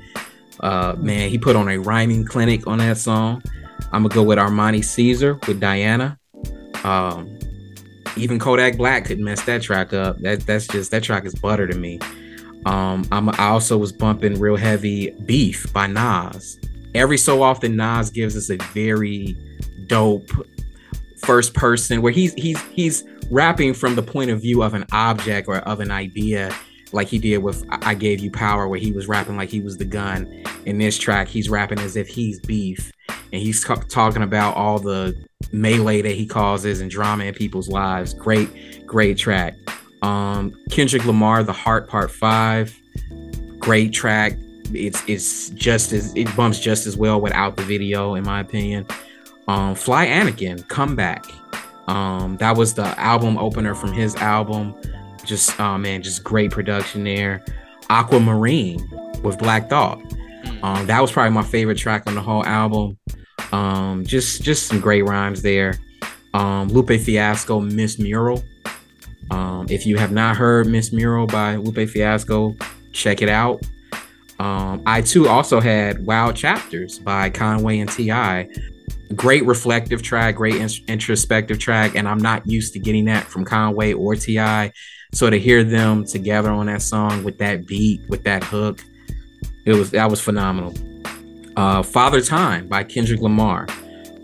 Uh, 0.59 0.95
man, 0.99 1.29
he 1.29 1.37
put 1.39 1.55
on 1.55 1.69
a 1.69 1.77
rhyming 1.79 2.23
clinic 2.23 2.67
on 2.67 2.77
that 2.77 2.97
song. 2.97 3.41
I'm 3.91 4.03
gonna 4.03 4.13
go 4.13 4.23
with 4.23 4.37
Armani 4.37 4.83
Caesar 4.85 5.39
with 5.47 5.59
Diana. 5.59 6.19
Um, 6.83 7.37
even 8.17 8.39
Kodak 8.39 8.77
Black 8.77 9.05
couldn't 9.05 9.23
mess 9.23 9.41
that 9.43 9.61
track 9.61 9.93
up. 9.93 10.19
That 10.19 10.41
that's 10.41 10.67
just 10.67 10.91
that 10.91 11.03
track 11.03 11.25
is 11.25 11.35
butter 11.35 11.67
to 11.67 11.77
me. 11.77 11.99
Um, 12.65 13.07
I'm, 13.11 13.29
I 13.29 13.49
also 13.49 13.77
was 13.77 13.91
bumping 13.91 14.39
real 14.39 14.55
heavy 14.55 15.11
Beef 15.25 15.71
by 15.73 15.87
Nas. 15.87 16.59
Every 16.93 17.17
so 17.17 17.41
often, 17.41 17.75
Nas 17.75 18.09
gives 18.09 18.35
us 18.35 18.49
a 18.49 18.57
very 18.73 19.35
dope 19.87 20.29
first 21.17 21.53
person 21.53 22.01
where 22.01 22.11
he's 22.11 22.33
he's 22.33 22.61
he's 22.67 23.03
rapping 23.29 23.73
from 23.73 23.95
the 23.95 24.03
point 24.03 24.31
of 24.31 24.41
view 24.41 24.61
of 24.63 24.73
an 24.73 24.85
object 24.91 25.47
or 25.47 25.57
of 25.59 25.79
an 25.79 25.91
idea, 25.91 26.53
like 26.93 27.07
he 27.07 27.19
did 27.19 27.39
with 27.39 27.65
"I 27.69 27.93
Gave 27.93 28.19
You 28.19 28.31
Power," 28.31 28.67
where 28.67 28.79
he 28.79 28.91
was 28.91 29.07
rapping 29.07 29.37
like 29.37 29.49
he 29.49 29.61
was 29.61 29.77
the 29.77 29.85
gun. 29.85 30.43
In 30.65 30.77
this 30.77 30.97
track, 30.97 31.27
he's 31.27 31.49
rapping 31.49 31.79
as 31.79 31.95
if 31.95 32.07
he's 32.07 32.39
Beef, 32.39 32.91
and 33.09 33.41
he's 33.41 33.63
talking 33.63 34.23
about 34.23 34.55
all 34.55 34.79
the 34.79 35.15
melee 35.51 36.01
that 36.01 36.13
he 36.13 36.25
causes 36.25 36.81
and 36.81 36.89
drama 36.89 37.25
in 37.25 37.33
people's 37.33 37.69
lives. 37.69 38.13
Great, 38.13 38.85
great 38.85 39.17
track. 39.17 39.55
Um, 40.01 40.53
Kendrick 40.69 41.05
Lamar, 41.05 41.43
The 41.43 41.53
Heart 41.53 41.87
Part 41.87 42.11
Five, 42.11 42.77
great 43.59 43.93
track. 43.93 44.33
It's 44.73 45.03
it's 45.07 45.49
just 45.49 45.91
as 45.91 46.15
it 46.15 46.33
bumps 46.35 46.59
just 46.59 46.87
as 46.87 46.97
well 46.97 47.19
without 47.19 47.57
the 47.57 47.63
video, 47.63 48.15
in 48.15 48.23
my 48.23 48.39
opinion. 48.39 48.85
Um, 49.47 49.75
Fly 49.75 50.07
Anakin, 50.07 50.67
Comeback. 50.69 51.25
Um, 51.87 52.37
that 52.37 52.55
was 52.55 52.73
the 52.73 52.97
album 52.99 53.37
opener 53.37 53.75
from 53.75 53.91
his 53.91 54.15
album. 54.15 54.75
Just 55.31 55.57
oh 55.61 55.77
man, 55.77 56.01
just 56.01 56.25
great 56.25 56.51
production 56.51 57.05
there. 57.05 57.41
Aquamarine 57.89 58.85
with 59.23 59.37
Black 59.37 59.69
Thought. 59.69 59.97
Mm. 60.43 60.61
Um, 60.61 60.87
that 60.87 60.99
was 60.99 61.09
probably 61.09 61.31
my 61.31 61.41
favorite 61.41 61.77
track 61.77 62.03
on 62.05 62.15
the 62.15 62.21
whole 62.21 62.45
album. 62.45 62.97
Um, 63.53 64.03
just 64.05 64.41
just 64.41 64.67
some 64.67 64.81
great 64.81 65.03
rhymes 65.03 65.41
there. 65.41 65.75
Um, 66.33 66.67
Lupe 66.67 66.99
Fiasco, 66.99 67.61
Miss 67.61 67.97
Mural. 67.97 68.43
Um, 69.31 69.67
if 69.69 69.85
you 69.85 69.95
have 69.95 70.11
not 70.11 70.35
heard 70.35 70.67
Miss 70.67 70.91
Mural 70.91 71.27
by 71.27 71.55
Lupe 71.55 71.87
Fiasco, 71.89 72.53
check 72.91 73.21
it 73.21 73.29
out. 73.29 73.61
Um, 74.37 74.83
I 74.85 74.99
too 74.99 75.29
also 75.29 75.61
had 75.61 76.05
Wild 76.05 76.35
Chapters 76.35 76.99
by 76.99 77.29
Conway 77.29 77.79
and 77.79 77.89
Ti. 77.89 78.11
Great 79.15 79.45
reflective 79.45 80.01
track, 80.01 80.35
great 80.35 80.55
in- 80.55 80.69
introspective 80.87 81.59
track, 81.59 81.95
and 81.95 82.07
I'm 82.07 82.19
not 82.19 82.47
used 82.47 82.73
to 82.73 82.79
getting 82.79 83.05
that 83.05 83.25
from 83.25 83.43
Conway 83.45 83.93
or 83.93 84.15
Ti. 84.15 84.71
So 85.13 85.29
to 85.29 85.37
hear 85.37 85.63
them 85.63 86.05
together 86.05 86.49
on 86.51 86.67
that 86.67 86.81
song 86.81 87.23
with 87.23 87.37
that 87.39 87.65
beat, 87.67 88.01
with 88.09 88.23
that 88.23 88.43
hook, 88.43 88.81
it 89.65 89.73
was 89.73 89.91
that 89.91 90.09
was 90.09 90.21
phenomenal. 90.21 90.73
Uh, 91.57 91.83
Father 91.83 92.21
Time 92.21 92.67
by 92.67 92.83
Kendrick 92.83 93.19
Lamar. 93.21 93.67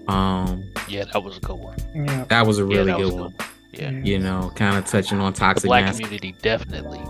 Um, 0.07 0.63
yeah 0.87 1.03
that 1.11 1.21
was 1.21 1.35
a 1.35 1.41
good 1.41 1.57
one 1.59 1.75
yeah. 1.93 2.23
that 2.29 2.47
was 2.47 2.59
a 2.59 2.61
yeah 2.61 2.67
really 2.67 2.85
that 2.85 2.97
was 2.99 3.09
good 3.09 3.19
a 3.19 3.23
one. 3.23 3.35
yeah 3.73 3.89
You 3.91 4.19
know, 4.19 4.53
kind 4.55 4.77
of 4.77 4.85
touching 4.85 5.19
on 5.19 5.33
the 5.33 5.37
toxic 5.37 5.67
black 5.67 5.83
masc- 5.83 5.99
community 6.01 6.33
definitely 6.41 7.01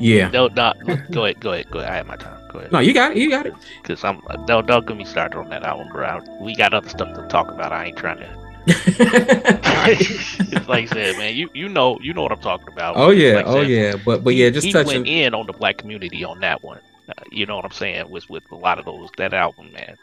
Yeah, 0.00 0.28
no 0.30 0.48
not 0.48 0.78
go 1.10 1.24
ahead 1.24 1.40
go 1.40 1.52
ahead 1.52 1.70
go 1.70 1.80
ahead 1.80 1.92
i 1.92 1.96
had 1.96 2.06
my 2.06 2.16
time 2.16 2.38
Go 2.52 2.58
ahead. 2.58 2.72
No, 2.72 2.80
you 2.80 2.92
got 2.92 3.12
it. 3.12 3.18
You 3.18 3.30
got 3.30 3.46
it. 3.46 3.54
Because 3.80 4.02
I'm 4.02 4.20
don't 4.46 4.66
don't 4.66 4.84
get 4.86 4.96
me 4.96 5.04
started 5.04 5.38
on 5.38 5.48
that 5.50 5.62
album, 5.62 5.88
bro. 5.92 6.04
I- 6.04 6.42
We 6.42 6.56
got 6.56 6.74
other 6.74 6.88
stuff 6.88 7.14
to 7.14 7.26
talk 7.28 7.48
about. 7.48 7.72
I 7.72 7.86
ain't 7.86 7.96
trying 7.96 8.18
to. 8.18 8.40
it's 8.66 10.60
like 10.68 10.90
I 10.90 10.94
said, 10.94 11.16
man. 11.16 11.36
You 11.36 11.48
you 11.54 11.68
know 11.68 11.98
you 12.02 12.12
know 12.12 12.22
what 12.22 12.32
I'm 12.32 12.40
talking 12.40 12.68
about. 12.72 12.96
oh 12.96 13.10
yeah. 13.10 13.36
Like 13.36 13.46
oh 13.46 13.62
said, 13.62 13.70
yeah. 13.70 13.94
But 14.04 14.24
but 14.24 14.34
yeah, 14.34 14.50
just 14.50 14.66
he 14.66 14.72
touching. 14.72 15.02
went 15.02 15.06
in 15.06 15.34
on 15.34 15.46
the 15.46 15.52
black 15.52 15.78
community 15.78 16.24
on 16.24 16.40
that 16.40 16.62
one. 16.64 16.80
Uh, 17.08 17.12
you 17.30 17.46
know 17.46 17.56
what 17.56 17.64
I'm 17.64 17.70
saying? 17.70 18.10
Was 18.10 18.28
with 18.28 18.42
a 18.50 18.56
lot 18.56 18.78
of 18.78 18.84
those 18.84 19.10
that 19.16 19.32
album, 19.32 19.72
man. 19.72 19.96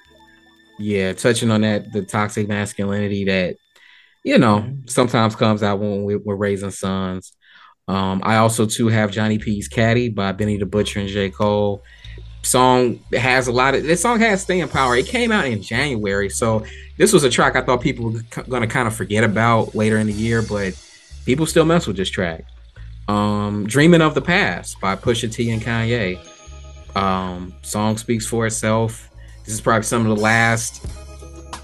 Yeah, 0.80 1.14
touching 1.14 1.52
on 1.52 1.62
that 1.62 1.92
the 1.92 2.04
toxic 2.04 2.48
masculinity 2.48 3.26
that 3.26 3.58
you 4.24 4.38
know 4.38 4.74
sometimes 4.86 5.36
comes 5.36 5.64
out 5.64 5.80
when 5.80 6.06
we, 6.06 6.16
we're 6.16 6.36
raising 6.36 6.72
sons. 6.72 7.34
Um, 7.88 8.22
I 8.24 8.38
also 8.38 8.66
too 8.66 8.88
have 8.88 9.12
Johnny 9.12 9.38
P's 9.38 9.68
Caddy 9.68 10.10
by 10.10 10.32
Benny 10.34 10.58
the 10.58 10.66
Butcher 10.66 11.00
and 11.00 11.10
J. 11.10 11.30
Cole. 11.30 11.84
Song 12.44 13.00
has 13.14 13.48
a 13.48 13.52
lot 13.52 13.76
of 13.76 13.84
this 13.84 14.02
song 14.02 14.20
has 14.20 14.42
staying 14.42 14.68
power. 14.70 14.96
It 14.96 15.06
came 15.08 15.32
out 15.32 15.46
in 15.46 15.62
January, 15.62 16.30
so 16.30 16.66
this 16.98 17.12
was 17.12 17.24
a 17.24 17.30
track 17.30 17.56
I 17.56 17.62
thought 17.62 17.82
people 17.82 18.12
were 18.12 18.20
c- 18.20 18.42
gonna 18.48 18.68
kind 18.68 18.88
of 18.88 18.96
forget 18.96 19.24
about 19.24 19.76
later 19.76 19.98
in 19.98 20.08
the 20.08 20.14
year, 20.14 20.42
but 20.42 20.74
people 21.26 21.46
still 21.46 21.66
mess 21.66 21.88
with 21.88 21.98
this 21.98 22.10
track. 22.10 22.46
Um, 23.08 23.66
Dreaming 23.68 24.02
of 24.02 24.16
the 24.16 24.22
Past 24.22 24.80
by 24.80 24.96
Pusha 24.96 25.32
T 25.32 25.50
and 25.50 25.62
Kanye. 25.62 26.20
Um, 26.96 27.54
song 27.64 27.98
speaks 27.98 28.26
for 28.26 28.46
itself. 28.46 29.10
This 29.46 29.54
is 29.54 29.62
probably 29.62 29.84
some 29.84 30.06
of 30.08 30.16
the 30.16 30.22
last 30.22 30.86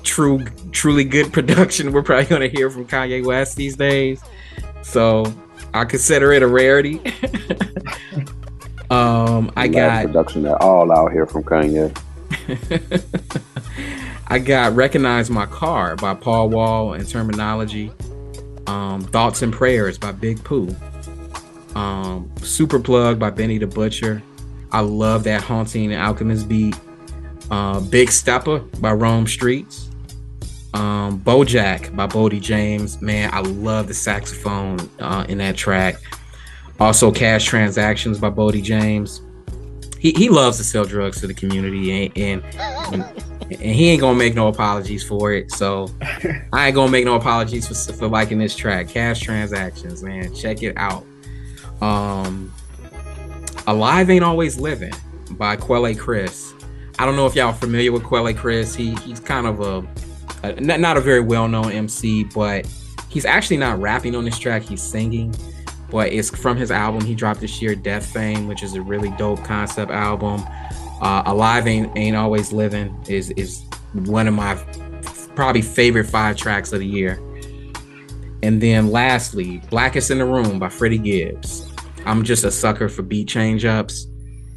true, 0.04 0.44
truly 0.72 1.04
good 1.04 1.32
production 1.34 1.92
we're 1.92 2.04
probably 2.04 2.26
gonna 2.26 2.48
hear 2.48 2.70
from 2.70 2.86
Kanye 2.86 3.26
West 3.26 3.56
these 3.56 3.76
days. 3.76 4.22
So 4.82 5.34
I 5.74 5.86
consider 5.86 6.32
it 6.32 6.44
a 6.44 6.48
rarity. 6.48 7.00
um, 8.90 9.52
I 9.56 9.68
got 9.68 10.06
production 10.06 10.46
at 10.46 10.62
all 10.62 10.92
out 10.92 11.12
here 11.12 11.26
from 11.26 11.44
Kanye. 11.44 11.96
I 14.28 14.40
got 14.40 14.76
Recognize 14.76 15.30
My 15.30 15.46
Car 15.46 15.96
by 15.96 16.14
Paul 16.14 16.50
Wall 16.50 16.94
and 16.94 17.04
Termanology. 17.04 17.92
Um, 18.68 19.02
Thoughts 19.02 19.42
and 19.42 19.52
Prayers 19.52 19.98
by 19.98 20.12
Big 20.12 20.44
Pooh. 20.44 20.76
Um, 21.76 22.32
Super 22.38 22.80
Plug 22.80 23.20
by 23.20 23.30
Benny 23.30 23.58
the 23.58 23.68
Butcher. 23.68 24.22
I 24.72 24.82
love 24.82 25.24
that 25.26 25.42
Haunting 25.42 25.94
Alchemist 25.94 26.48
beat. 26.48 26.76
Uh, 27.52 27.80
Big 27.80 28.12
Stepper 28.12 28.60
by 28.80 28.94
Rome 28.94 29.28
Streets. 29.28 29.90
Um, 30.74 31.20
Bojack 31.20 31.96
by 31.96 32.08
Boldy 32.08 32.42
James. 32.42 33.02
Man, 33.02 33.30
I 33.32 33.42
love 33.42 33.88
the 33.88 33.94
saxophone 33.94 34.80
uh, 35.00 35.26
in 35.30 35.38
that 35.38 35.56
track. 35.56 35.96
Also, 36.80 37.12
Cash 37.12 37.46
Transactions 37.46 38.18
by 38.18 38.30
Boldy 38.30 38.64
James. 38.64 39.22
He, 40.00 40.12
he 40.14 40.30
loves 40.30 40.58
to 40.58 40.64
sell 40.64 40.84
drugs 40.84 41.22
to 41.22 41.28
the 41.28 41.34
community 41.34 42.12
and, 42.16 42.44
and 42.92 43.24
and 43.52 43.76
he 43.76 43.90
ain't 43.90 44.02
gonna 44.02 44.18
make 44.18 44.36
no 44.36 44.48
apologies 44.48 45.04
for 45.04 45.32
it. 45.34 45.52
So 45.52 45.90
I 46.54 46.68
ain't 46.68 46.76
gonna 46.76 46.92
make 46.92 47.06
no 47.06 47.16
apologies 47.16 47.68
for, 47.68 47.94
for 47.94 48.08
liking 48.08 48.40
this 48.40 48.56
track. 48.56 48.90
Cash 48.90 49.22
transactions, 49.22 50.04
man, 50.04 50.34
check 50.34 50.64
it 50.64 50.76
out. 50.78 51.06
Um, 51.82 52.54
Alive 53.68 54.10
Ain't 54.10 54.24
Always 54.24 54.60
Living 54.60 54.94
by 55.32 55.56
Quelle 55.56 55.94
Chris. 55.96 56.54
I 57.00 57.06
don't 57.06 57.16
know 57.16 57.26
if 57.26 57.36
y'all 57.36 57.48
are 57.48 57.54
familiar 57.54 57.92
with 57.92 58.04
Quelle 58.04 58.34
Chris. 58.34 58.76
He 58.76 58.96
he's 58.96 59.20
kind 59.20 59.48
of 59.48 59.62
a, 59.62 59.88
a 60.44 60.60
not, 60.60 60.80
not 60.80 60.98
a 60.98 61.02
very 61.02 61.22
well 61.22 61.48
known 61.48 61.72
MC, 61.72 62.26
but 62.26 62.68
he's 63.10 63.26
actually 63.26 63.58
not 63.58 63.80
rapping 63.80 64.16
on 64.16 64.26
this 64.26 64.38
track. 64.38 64.64
He's 64.64 64.82
singing. 64.82 65.34
But 65.90 66.12
it's 66.12 66.32
from 66.32 66.58
his 66.58 66.72
album. 66.72 67.06
He 67.06 67.14
dropped 67.14 67.40
this 67.40 67.62
year, 67.62 67.76
Death 67.76 68.06
Fame, 68.06 68.48
which 68.48 68.64
is 68.64 68.74
a 68.74 68.82
really 68.82 69.12
dope 69.12 69.44
concept 69.44 69.92
album. 69.92 70.44
Uh, 71.02 71.22
Alive 71.26 71.68
Ain't 71.68 71.96
Ain't 71.96 72.16
Always 72.16 72.52
Living 72.52 72.98
is 73.08 73.30
is 73.32 73.64
one 73.94 74.28
of 74.28 74.34
my 74.34 74.56
probably 75.36 75.62
favorite 75.62 76.06
five 76.06 76.36
tracks 76.36 76.74
of 76.74 76.80
the 76.80 76.88
year. 76.88 77.22
And 78.42 78.60
then 78.62 78.90
lastly, 78.92 79.62
Blackest 79.70 80.12
in 80.12 80.18
the 80.18 80.26
Room 80.26 80.60
by 80.60 80.70
Freddie 80.70 80.98
Gibbs. 80.98 81.72
I'm 82.06 82.24
just 82.24 82.44
a 82.44 82.52
sucker 82.52 82.90
for 82.90 83.02
beat 83.02 83.28
change 83.28 83.64
ups. 83.64 84.08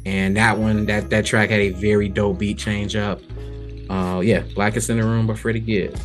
And 0.05 0.35
that 0.37 0.57
one, 0.57 0.85
that 0.87 1.09
that 1.09 1.25
track 1.25 1.49
had 1.49 1.59
a 1.59 1.69
very 1.69 2.09
dope 2.09 2.39
beat 2.39 2.57
change 2.57 2.95
up. 2.95 3.21
Uh 3.89 4.21
yeah, 4.23 4.43
Blackest 4.55 4.89
in 4.89 4.97
the 4.97 5.03
Room 5.03 5.27
by 5.27 5.35
Freddie 5.35 5.59
Gibbs. 5.59 6.01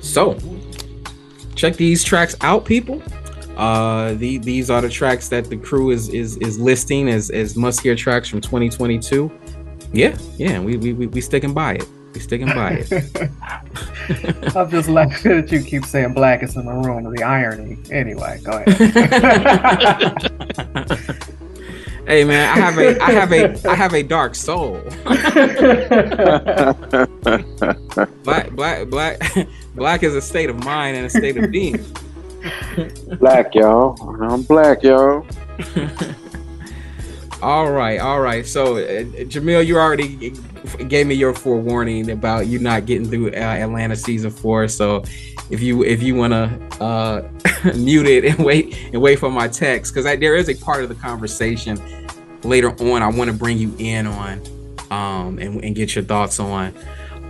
So 0.00 0.36
check 1.54 1.76
these 1.76 2.02
tracks 2.04 2.36
out, 2.40 2.64
people. 2.64 3.02
Uh, 3.56 4.14
the, 4.14 4.38
these 4.38 4.70
are 4.70 4.80
the 4.80 4.88
tracks 4.88 5.28
that 5.28 5.44
the 5.50 5.56
crew 5.56 5.90
is 5.90 6.08
is 6.08 6.36
is 6.38 6.58
listing 6.58 7.08
as 7.08 7.30
as 7.30 7.56
must 7.56 7.80
hear 7.80 7.94
tracks 7.94 8.28
from 8.28 8.40
2022. 8.40 9.30
Yeah, 9.92 10.16
yeah, 10.36 10.58
we 10.58 10.76
we 10.76 10.92
we, 10.92 11.06
we 11.06 11.20
sticking 11.20 11.52
by 11.52 11.74
it. 11.74 11.86
We 12.14 12.20
sticking 12.20 12.48
by 12.48 12.84
it. 12.88 12.90
I'm 14.56 14.70
just 14.70 14.88
laughing 14.88 15.32
that 15.32 15.52
you 15.52 15.62
keep 15.62 15.84
saying 15.84 16.14
blackest 16.14 16.56
in 16.56 16.66
the 16.66 16.72
room. 16.72 17.14
The 17.14 17.22
irony. 17.22 17.76
Anyway, 17.90 18.40
go 18.42 18.62
ahead. 18.66 20.32
hey 22.06 22.24
man, 22.24 22.48
I 22.48 22.60
have 22.60 22.78
a 22.78 23.02
I 23.02 23.10
have 23.12 23.32
a 23.32 23.68
I 23.68 23.74
have 23.74 23.94
a 23.94 24.02
dark 24.02 24.34
soul. 24.34 24.80
black 28.24 28.50
black 28.50 28.88
black 28.88 29.20
black 29.74 30.02
is 30.02 30.14
a 30.14 30.22
state 30.22 30.50
of 30.50 30.62
mind 30.64 30.96
and 30.96 31.06
a 31.06 31.10
state 31.10 31.36
of 31.36 31.50
being. 31.50 31.84
black, 33.18 33.54
y'all. 33.54 33.96
I'm 34.22 34.42
black, 34.42 34.82
y'all. 34.82 35.26
All 37.42 37.72
right, 37.72 37.98
all 37.98 38.20
right. 38.20 38.46
So, 38.46 38.76
uh, 38.76 39.02
Jamil, 39.24 39.66
you 39.66 39.76
already 39.76 40.32
gave 40.88 41.06
me 41.06 41.14
your 41.14 41.34
forewarning 41.34 42.10
about 42.10 42.46
you 42.46 42.58
not 42.58 42.86
getting 42.86 43.08
through 43.08 43.28
uh, 43.28 43.36
Atlanta 43.36 43.96
season 43.96 44.30
four. 44.30 44.68
So, 44.68 45.04
if 45.50 45.60
you 45.60 45.84
if 45.84 46.02
you 46.02 46.14
want 46.14 46.32
to 46.32 46.82
uh, 46.82 47.28
mute 47.76 48.06
it 48.06 48.24
and 48.24 48.44
wait 48.44 48.76
and 48.92 49.00
wait 49.00 49.18
for 49.18 49.30
my 49.30 49.48
text, 49.48 49.94
because 49.94 50.04
there 50.18 50.36
is 50.36 50.48
a 50.48 50.54
part 50.54 50.82
of 50.82 50.88
the 50.88 50.94
conversation 50.94 51.78
later 52.44 52.70
on 52.70 53.02
I 53.02 53.08
want 53.08 53.30
to 53.30 53.36
bring 53.36 53.58
you 53.58 53.74
in 53.78 54.06
on 54.06 54.42
um, 54.90 55.38
and, 55.38 55.62
and 55.64 55.74
get 55.74 55.94
your 55.94 56.04
thoughts 56.04 56.38
on. 56.40 56.74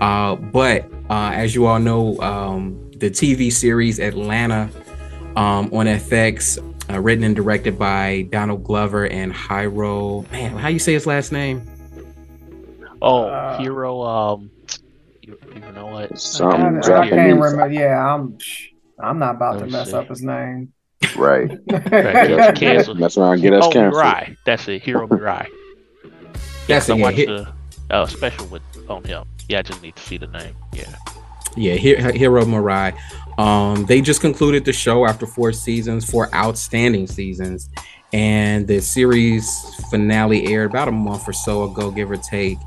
Uh, 0.00 0.36
but 0.36 0.90
uh, 1.10 1.30
as 1.32 1.54
you 1.54 1.66
all 1.66 1.78
know, 1.78 2.18
um, 2.20 2.90
the 2.96 3.10
TV 3.10 3.52
series 3.52 4.00
Atlanta 4.00 4.70
um, 5.36 5.70
on 5.72 5.86
FX, 5.86 6.58
uh, 6.90 7.00
written 7.00 7.24
and 7.24 7.36
directed 7.36 7.78
by 7.78 8.26
Donald 8.30 8.64
Glover 8.64 9.06
and 9.06 9.34
Hiro. 9.34 10.22
Man, 10.32 10.56
how 10.56 10.68
you 10.68 10.78
say 10.78 10.92
his 10.92 11.06
last 11.06 11.32
name? 11.32 11.62
Oh, 13.02 13.24
Uh, 13.24 13.58
hero. 13.58 14.02
Um, 14.02 14.50
you, 15.22 15.38
you 15.54 15.72
know 15.72 15.86
what? 15.86 16.12
I, 16.12 16.14
Something 16.16 16.78
I 16.92 17.08
can't 17.08 17.40
remember. 17.40 17.70
Yeah, 17.70 18.14
I'm. 18.14 18.38
I'm 19.00 19.18
not 19.18 19.36
about 19.36 19.56
Let 19.56 19.64
to 19.66 19.70
mess 19.72 19.90
see. 19.90 19.96
up 19.96 20.08
his 20.08 20.22
name. 20.22 20.72
Right. 21.16 21.50
Right, 21.70 22.28
Just 22.28 22.60
cancel. 22.60 22.94
Mess 22.94 23.16
around, 23.18 23.40
get 23.40 23.52
us 23.52 23.64
oh, 23.66 23.70
canceled. 23.72 24.02
Mirai. 24.02 24.36
That's 24.46 24.68
it. 24.68 24.82
Hiro 24.82 25.08
Murai. 25.08 25.48
That's 26.68 26.88
I 26.88 26.94
it. 26.94 26.98
Yeah, 26.98 27.02
watched 27.02 27.16
the 27.16 27.52
uh, 27.90 28.06
special 28.06 28.46
with 28.46 28.62
on 28.88 29.02
him. 29.04 29.24
Yeah, 29.48 29.58
I 29.58 29.62
just 29.62 29.82
need 29.82 29.96
to 29.96 30.02
see 30.02 30.16
the 30.18 30.28
name. 30.28 30.54
Yeah. 30.72 30.94
yeah, 31.56 31.74
Hero 31.74 32.12
Hiro 32.12 32.44
Murai. 32.44 32.96
Um, 33.38 33.84
they 33.86 34.00
just 34.00 34.20
concluded 34.20 34.64
the 34.64 34.72
show 34.72 35.04
after 35.06 35.26
four 35.26 35.52
seasons, 35.52 36.08
four 36.08 36.32
outstanding 36.34 37.06
seasons, 37.08 37.68
and 38.12 38.66
the 38.68 38.80
series 38.80 39.48
finale 39.90 40.46
aired 40.52 40.70
about 40.70 40.86
a 40.88 40.92
month 40.92 41.28
or 41.28 41.32
so 41.32 41.64
ago, 41.64 41.90
give 41.90 42.10
or 42.10 42.16
take. 42.16 42.58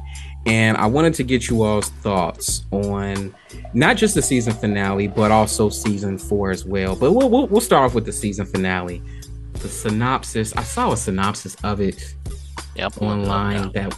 And 0.46 0.78
I 0.78 0.86
wanted 0.86 1.16
to 1.16 1.24
get 1.24 1.50
you 1.50 1.64
all's 1.64 1.90
thoughts 1.90 2.66
on 2.72 3.34
not 3.74 3.98
just 3.98 4.14
the 4.14 4.22
season 4.22 4.54
finale, 4.54 5.08
but 5.08 5.32
also 5.32 5.70
season 5.70 6.18
four 6.20 6.52
as 6.52 6.64
well. 6.66 6.96
But 6.96 7.14
we'll 7.14 7.30
we'll, 7.30 7.48
we'll 7.48 7.62
start 7.62 7.84
off 7.86 7.96
with 7.96 8.06
the 8.06 8.12
season 8.12 8.46
finale. 8.46 9.02
The 9.54 9.70
synopsis. 9.70 10.56
I 10.56 10.62
saw 10.64 10.92
a 10.92 10.98
synopsis 10.98 11.56
of 11.64 11.82
it 11.82 12.16
pulling 12.94 13.22
online 13.22 13.72
that 13.72 13.98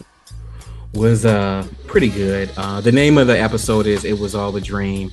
was 0.93 1.25
uh 1.25 1.67
pretty 1.85 2.09
good. 2.09 2.49
Uh 2.55 2.79
the 2.79 2.91
name 2.93 3.17
of 3.17 3.27
the 3.27 3.37
episode 3.39 3.85
is 3.85 4.05
It 4.05 4.17
Was 4.17 4.33
All 4.33 4.55
a 4.55 4.61
Dream. 4.61 5.11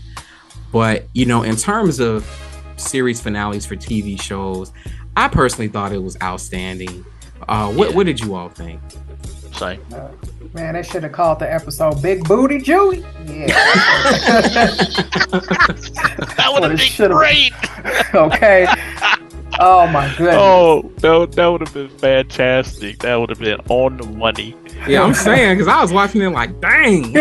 But 0.70 1.09
you 1.14 1.26
know, 1.26 1.43
in 1.43 1.57
terms 1.57 1.99
of 1.99 2.24
series 2.76 3.20
finales 3.20 3.66
for 3.66 3.74
TV 3.74 4.20
shows, 4.20 4.72
I 5.16 5.26
personally 5.28 5.68
thought 5.68 5.93
it 5.93 6.03
was 6.03 6.16
outstanding. 6.22 7.05
Uh 7.49 7.72
what 7.72 7.91
Yeah. 7.91 7.97
what 7.97 8.07
did 8.07 8.20
you 8.20 8.35
all 8.37 8.49
think? 8.51 8.80
Same. 9.55 9.80
Man, 10.52 10.74
they 10.74 10.82
should 10.82 11.02
have 11.02 11.12
called 11.12 11.38
the 11.40 11.52
episode 11.52 12.00
"Big 12.02 12.24
Booty 12.24 12.61
Judy." 12.61 13.05
Yeah. 13.26 13.46
That 16.36 16.50
would 16.52 16.62
have 16.62 16.72
been 16.72 16.78
should've- 16.78 17.16
great. 17.16 17.52
okay. 18.14 18.66
Oh 19.61 19.86
my 19.86 20.09
goodness. 20.16 20.36
Oh, 20.38 20.90
that, 20.98 21.32
that 21.32 21.46
would 21.46 21.61
have 21.62 21.72
been 21.72 21.88
fantastic. 21.88 22.98
That 23.00 23.16
would 23.16 23.30
have 23.30 23.38
been 23.38 23.61
on 23.68 23.96
the 23.96 24.05
money. 24.07 24.57
Yeah, 24.86 25.02
I'm 25.02 25.14
saying 25.14 25.57
because 25.59 25.68
I 25.68 25.80
was 25.80 25.92
watching 25.92 26.22
it 26.22 26.28
like, 26.30 26.61
dang. 26.61 27.02
Woo, 27.12 27.14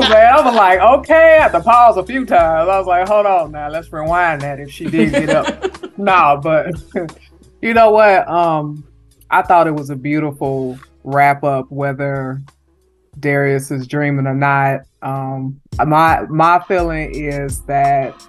man. 0.00 0.34
I 0.34 0.40
was 0.42 0.54
like, 0.54 0.80
okay. 0.80 1.38
I 1.38 1.42
had 1.42 1.52
to 1.52 1.60
pause 1.60 1.96
a 1.96 2.04
few 2.04 2.24
times. 2.26 2.68
I 2.68 2.78
was 2.78 2.86
like, 2.86 3.08
hold 3.08 3.26
on 3.26 3.52
now. 3.52 3.68
Let's 3.68 3.92
rewind 3.92 4.42
that 4.42 4.60
if 4.60 4.70
she 4.70 4.84
did 4.86 5.10
get 5.12 5.30
up. 5.30 5.98
nah, 5.98 6.36
but 6.36 6.74
you 7.62 7.74
know 7.74 7.90
what? 7.90 8.28
Um, 8.28 8.84
I 9.30 9.42
thought 9.42 9.66
it 9.66 9.74
was 9.74 9.90
a 9.90 9.96
beautiful 9.96 10.78
wrap 11.04 11.44
up, 11.44 11.66
whether 11.70 12.40
Darius 13.18 13.70
is 13.70 13.86
dreaming 13.86 14.26
or 14.26 14.34
not. 14.34 14.82
Um, 15.02 15.60
my 15.84 16.22
my 16.28 16.60
feeling 16.66 17.14
is 17.14 17.62
that 17.62 18.26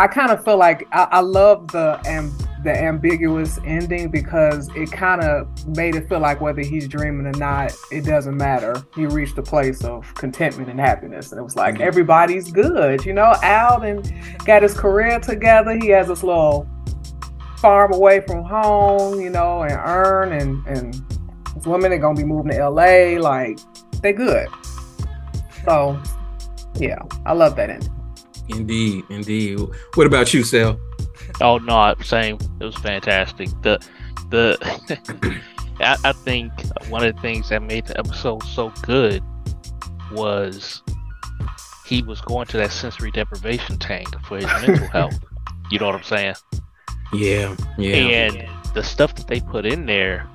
I 0.00 0.06
kind 0.06 0.30
of 0.30 0.44
feel 0.44 0.56
like 0.56 0.86
I, 0.92 1.08
I 1.10 1.20
love 1.20 1.68
the 1.68 2.00
um, 2.10 2.36
the 2.64 2.70
ambiguous 2.72 3.58
ending 3.64 4.08
because 4.08 4.68
it 4.76 4.90
kind 4.92 5.20
of 5.20 5.66
made 5.76 5.96
it 5.96 6.08
feel 6.08 6.20
like 6.20 6.40
whether 6.40 6.62
he's 6.62 6.86
dreaming 6.86 7.26
or 7.26 7.36
not, 7.38 7.74
it 7.90 8.04
doesn't 8.04 8.36
matter. 8.36 8.84
He 8.94 9.06
reached 9.06 9.36
a 9.38 9.42
place 9.42 9.82
of 9.84 10.12
contentment 10.14 10.70
and 10.70 10.78
happiness, 10.78 11.32
and 11.32 11.40
it 11.40 11.42
was 11.42 11.56
like 11.56 11.74
Mm-hmm. 11.74 11.82
everybody's 11.82 12.50
good, 12.52 13.04
you 13.04 13.12
know. 13.12 13.34
Al 13.42 13.82
and 13.82 14.12
got 14.44 14.62
his 14.62 14.74
career 14.74 15.18
together. 15.18 15.76
He 15.76 15.88
has 15.88 16.08
this 16.08 16.22
little 16.22 16.68
farm 17.62 17.94
away 17.94 18.20
from 18.20 18.44
home, 18.44 19.20
you 19.20 19.30
know, 19.30 19.62
and 19.62 19.72
earn 19.72 20.32
and 20.32 20.66
and 20.66 20.94
his 21.54 21.66
women 21.66 21.92
are 21.92 21.98
gonna 21.98 22.16
be 22.16 22.24
moving 22.24 22.50
to 22.50 22.58
L.A. 22.58 23.18
Like 23.18 23.58
they 24.02 24.12
good. 24.12 24.48
So 25.64 25.98
yeah, 26.74 26.98
I 27.24 27.32
love 27.32 27.56
that 27.56 27.70
ending. 27.70 27.88
Indeed, 28.48 29.04
indeed. 29.08 29.60
What 29.94 30.06
about 30.06 30.34
you, 30.34 30.42
Sel? 30.42 30.78
Oh 31.40 31.58
no, 31.58 31.94
same. 32.02 32.36
It 32.60 32.64
was 32.64 32.76
fantastic. 32.76 33.48
The 33.62 33.80
the 34.30 35.40
I, 35.80 35.96
I 36.04 36.12
think 36.12 36.52
one 36.88 37.04
of 37.04 37.14
the 37.14 37.22
things 37.22 37.48
that 37.50 37.62
made 37.62 37.86
the 37.86 37.98
episode 37.98 38.42
so 38.42 38.72
good 38.82 39.22
was 40.12 40.82
he 41.86 42.02
was 42.02 42.20
going 42.22 42.46
to 42.48 42.56
that 42.58 42.72
sensory 42.72 43.10
deprivation 43.10 43.78
tank 43.78 44.08
for 44.26 44.36
his 44.36 44.46
mental 44.46 44.88
health. 44.92 45.18
You 45.70 45.78
know 45.78 45.86
what 45.86 45.94
I'm 45.94 46.02
saying? 46.02 46.34
Yeah, 47.12 47.56
yeah. 47.78 47.94
And 47.94 48.48
the 48.74 48.82
stuff 48.82 49.14
that 49.16 49.26
they 49.26 49.40
put 49.40 49.66
in 49.66 49.86
there 49.86 50.26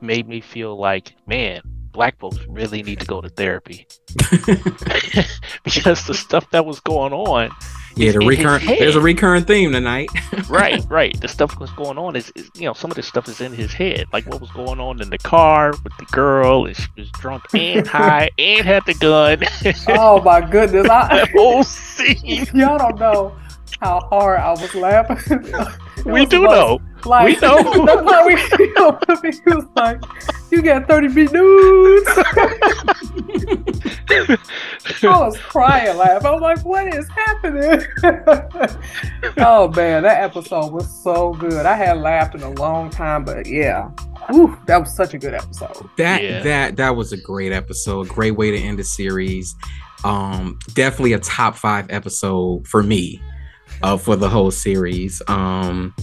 made 0.00 0.28
me 0.28 0.40
feel 0.40 0.76
like, 0.76 1.14
man, 1.26 1.62
black 1.92 2.18
folks 2.18 2.38
really 2.48 2.82
need 2.82 3.00
to 3.00 3.06
go 3.06 3.20
to 3.20 3.28
therapy 3.28 3.86
because 5.64 6.06
the 6.06 6.14
stuff 6.14 6.48
that 6.50 6.64
was 6.64 6.78
going 6.80 7.12
on 7.12 7.50
yeah, 7.96 8.12
the 8.12 8.20
in 8.20 8.26
recurrent 8.26 8.64
there's 8.66 8.96
a 8.96 9.00
recurring 9.00 9.44
theme 9.44 9.72
tonight. 9.72 10.08
right, 10.48 10.82
right. 10.88 11.20
The 11.20 11.28
stuff 11.28 11.58
that's 11.58 11.72
going 11.72 11.98
on 11.98 12.16
is, 12.16 12.32
is, 12.36 12.48
you 12.54 12.64
know, 12.64 12.72
some 12.72 12.90
of 12.90 12.96
this 12.96 13.06
stuff 13.06 13.28
is 13.28 13.40
in 13.40 13.52
his 13.52 13.72
head. 13.72 14.06
Like 14.12 14.26
what 14.26 14.40
was 14.40 14.50
going 14.52 14.80
on 14.80 15.02
in 15.02 15.10
the 15.10 15.18
car 15.18 15.72
with 15.82 15.96
the 15.98 16.06
girl, 16.12 16.66
and 16.66 16.76
she 16.76 16.86
was 16.96 17.10
drunk 17.12 17.44
and 17.52 17.86
high 17.86 18.30
and 18.38 18.64
had 18.64 18.84
the 18.86 18.94
gun. 18.94 19.42
Oh 19.88 20.22
my 20.22 20.40
goodness, 20.40 20.88
I, 20.88 21.18
that 21.18 21.30
whole 21.32 21.64
scene. 21.64 22.46
y'all 22.54 22.78
don't 22.78 22.98
know 22.98 23.36
how 23.80 24.00
hard 24.10 24.40
I 24.40 24.50
was 24.50 24.74
laughing. 24.74 25.52
We 26.06 26.12
was 26.22 26.28
do 26.30 26.40
most- 26.42 26.50
know. 26.52 26.78
Like, 27.04 27.26
We 27.26 27.36
know. 27.46 27.62
That's 27.86 28.10
how 28.10 28.26
we 28.26 28.36
feel. 28.36 28.98
He 29.22 29.54
was 29.54 29.66
like, 29.76 30.00
"You 30.50 30.62
got 30.62 30.88
thirty 30.88 31.08
beat 31.08 31.30
nudes." 31.30 32.08
I 35.02 35.18
was 35.18 35.36
crying, 35.38 35.96
laughing. 35.96 36.26
I 36.26 36.30
was 36.30 36.40
like, 36.40 36.64
"What 36.64 36.94
is 36.94 37.06
happening?" 37.08 37.80
oh 39.38 39.68
man, 39.68 40.02
that 40.02 40.22
episode 40.22 40.72
was 40.72 40.88
so 41.02 41.32
good. 41.34 41.66
I 41.66 41.74
had 41.76 41.98
laughed 41.98 42.34
in 42.34 42.42
a 42.42 42.50
long 42.50 42.90
time, 42.90 43.24
but 43.24 43.46
yeah, 43.46 43.88
Whew, 44.30 44.56
that 44.66 44.78
was 44.80 44.94
such 44.94 45.14
a 45.14 45.18
good 45.18 45.34
episode. 45.34 45.88
That 45.96 46.22
Yeah. 46.22 46.42
that 46.42 46.76
that 46.76 46.96
was 46.96 47.12
a 47.12 47.16
great 47.18 47.52
episode. 47.52 48.08
Great 48.08 48.32
way 48.32 48.50
to 48.50 48.58
end 48.58 48.78
the 48.78 48.84
series. 48.84 49.54
Um, 50.04 50.58
definitely 50.74 51.12
a 51.12 51.18
top 51.18 51.56
five 51.56 51.86
episode 51.90 52.66
for 52.66 52.82
me, 52.82 53.20
uh, 53.82 53.96
for 53.96 54.16
the 54.16 54.28
whole 54.28 54.50
series. 54.50 55.22
Um, 55.28 55.94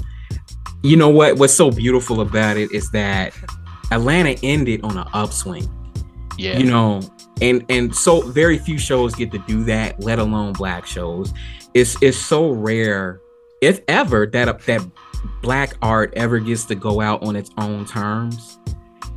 you 0.83 0.95
know 0.95 1.09
what? 1.09 1.37
What's 1.37 1.53
so 1.53 1.71
beautiful 1.71 2.21
about 2.21 2.57
it 2.57 2.71
is 2.71 2.91
that 2.91 3.33
Atlanta 3.91 4.35
ended 4.43 4.83
on 4.83 4.97
an 4.97 5.07
upswing. 5.13 5.69
Yeah. 6.37 6.57
You 6.57 6.65
know, 6.65 7.01
and 7.41 7.65
and 7.69 7.95
so 7.95 8.21
very 8.21 8.57
few 8.57 8.77
shows 8.77 9.15
get 9.15 9.31
to 9.31 9.39
do 9.39 9.63
that, 9.65 9.99
let 9.99 10.19
alone 10.19 10.53
black 10.53 10.85
shows. 10.85 11.33
It's 11.73 12.01
it's 12.01 12.17
so 12.17 12.51
rare, 12.51 13.19
if 13.61 13.81
ever, 13.87 14.27
that 14.27 14.59
that 14.65 14.81
black 15.41 15.75
art 15.81 16.13
ever 16.15 16.39
gets 16.39 16.65
to 16.65 16.75
go 16.75 17.01
out 17.01 17.23
on 17.23 17.35
its 17.35 17.49
own 17.57 17.85
terms 17.85 18.59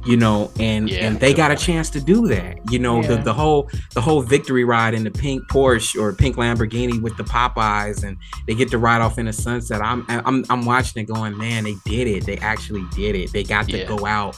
you 0.07 0.17
know 0.17 0.51
and 0.59 0.89
Yeah. 0.89 1.07
and 1.07 1.21
they 1.21 1.35
got 1.35 1.51
a 1.51 1.57
chance 1.57 1.91
to 1.91 2.01
do 2.01 2.27
that 2.29 2.59
you 2.73 2.79
know 2.79 3.03
the 3.03 3.15
Yeah. 3.17 3.23
the 3.23 3.33
whole 3.35 3.69
the 3.95 4.01
whole 4.01 4.23
victory 4.23 4.65
ride 4.65 4.95
in 4.95 5.05
the 5.05 5.11
pink 5.11 5.43
porsche 5.51 6.01
or 6.01 6.13
pink 6.15 6.37
lamborghini 6.37 7.01
with 7.03 7.17
the 7.19 7.23
popeyes 7.25 8.03
and 8.03 8.17
they 8.47 8.55
get 8.55 8.71
to 8.71 8.79
ride 8.79 9.03
off 9.03 9.19
in 9.19 9.27
the 9.27 9.33
sunset 9.33 9.83
i'm 9.83 10.07
i'm 10.09 10.45
i'm 10.49 10.65
watching 10.65 11.03
it 11.03 11.07
going 11.07 11.37
man 11.37 11.65
they 11.65 11.75
did 11.85 12.07
it 12.07 12.25
they 12.25 12.39
actually 12.39 12.85
did 12.95 13.15
it 13.15 13.31
they 13.33 13.43
got 13.45 13.69
to 13.69 13.77
Yeah. 13.79 13.85
go 13.85 14.07
out 14.07 14.37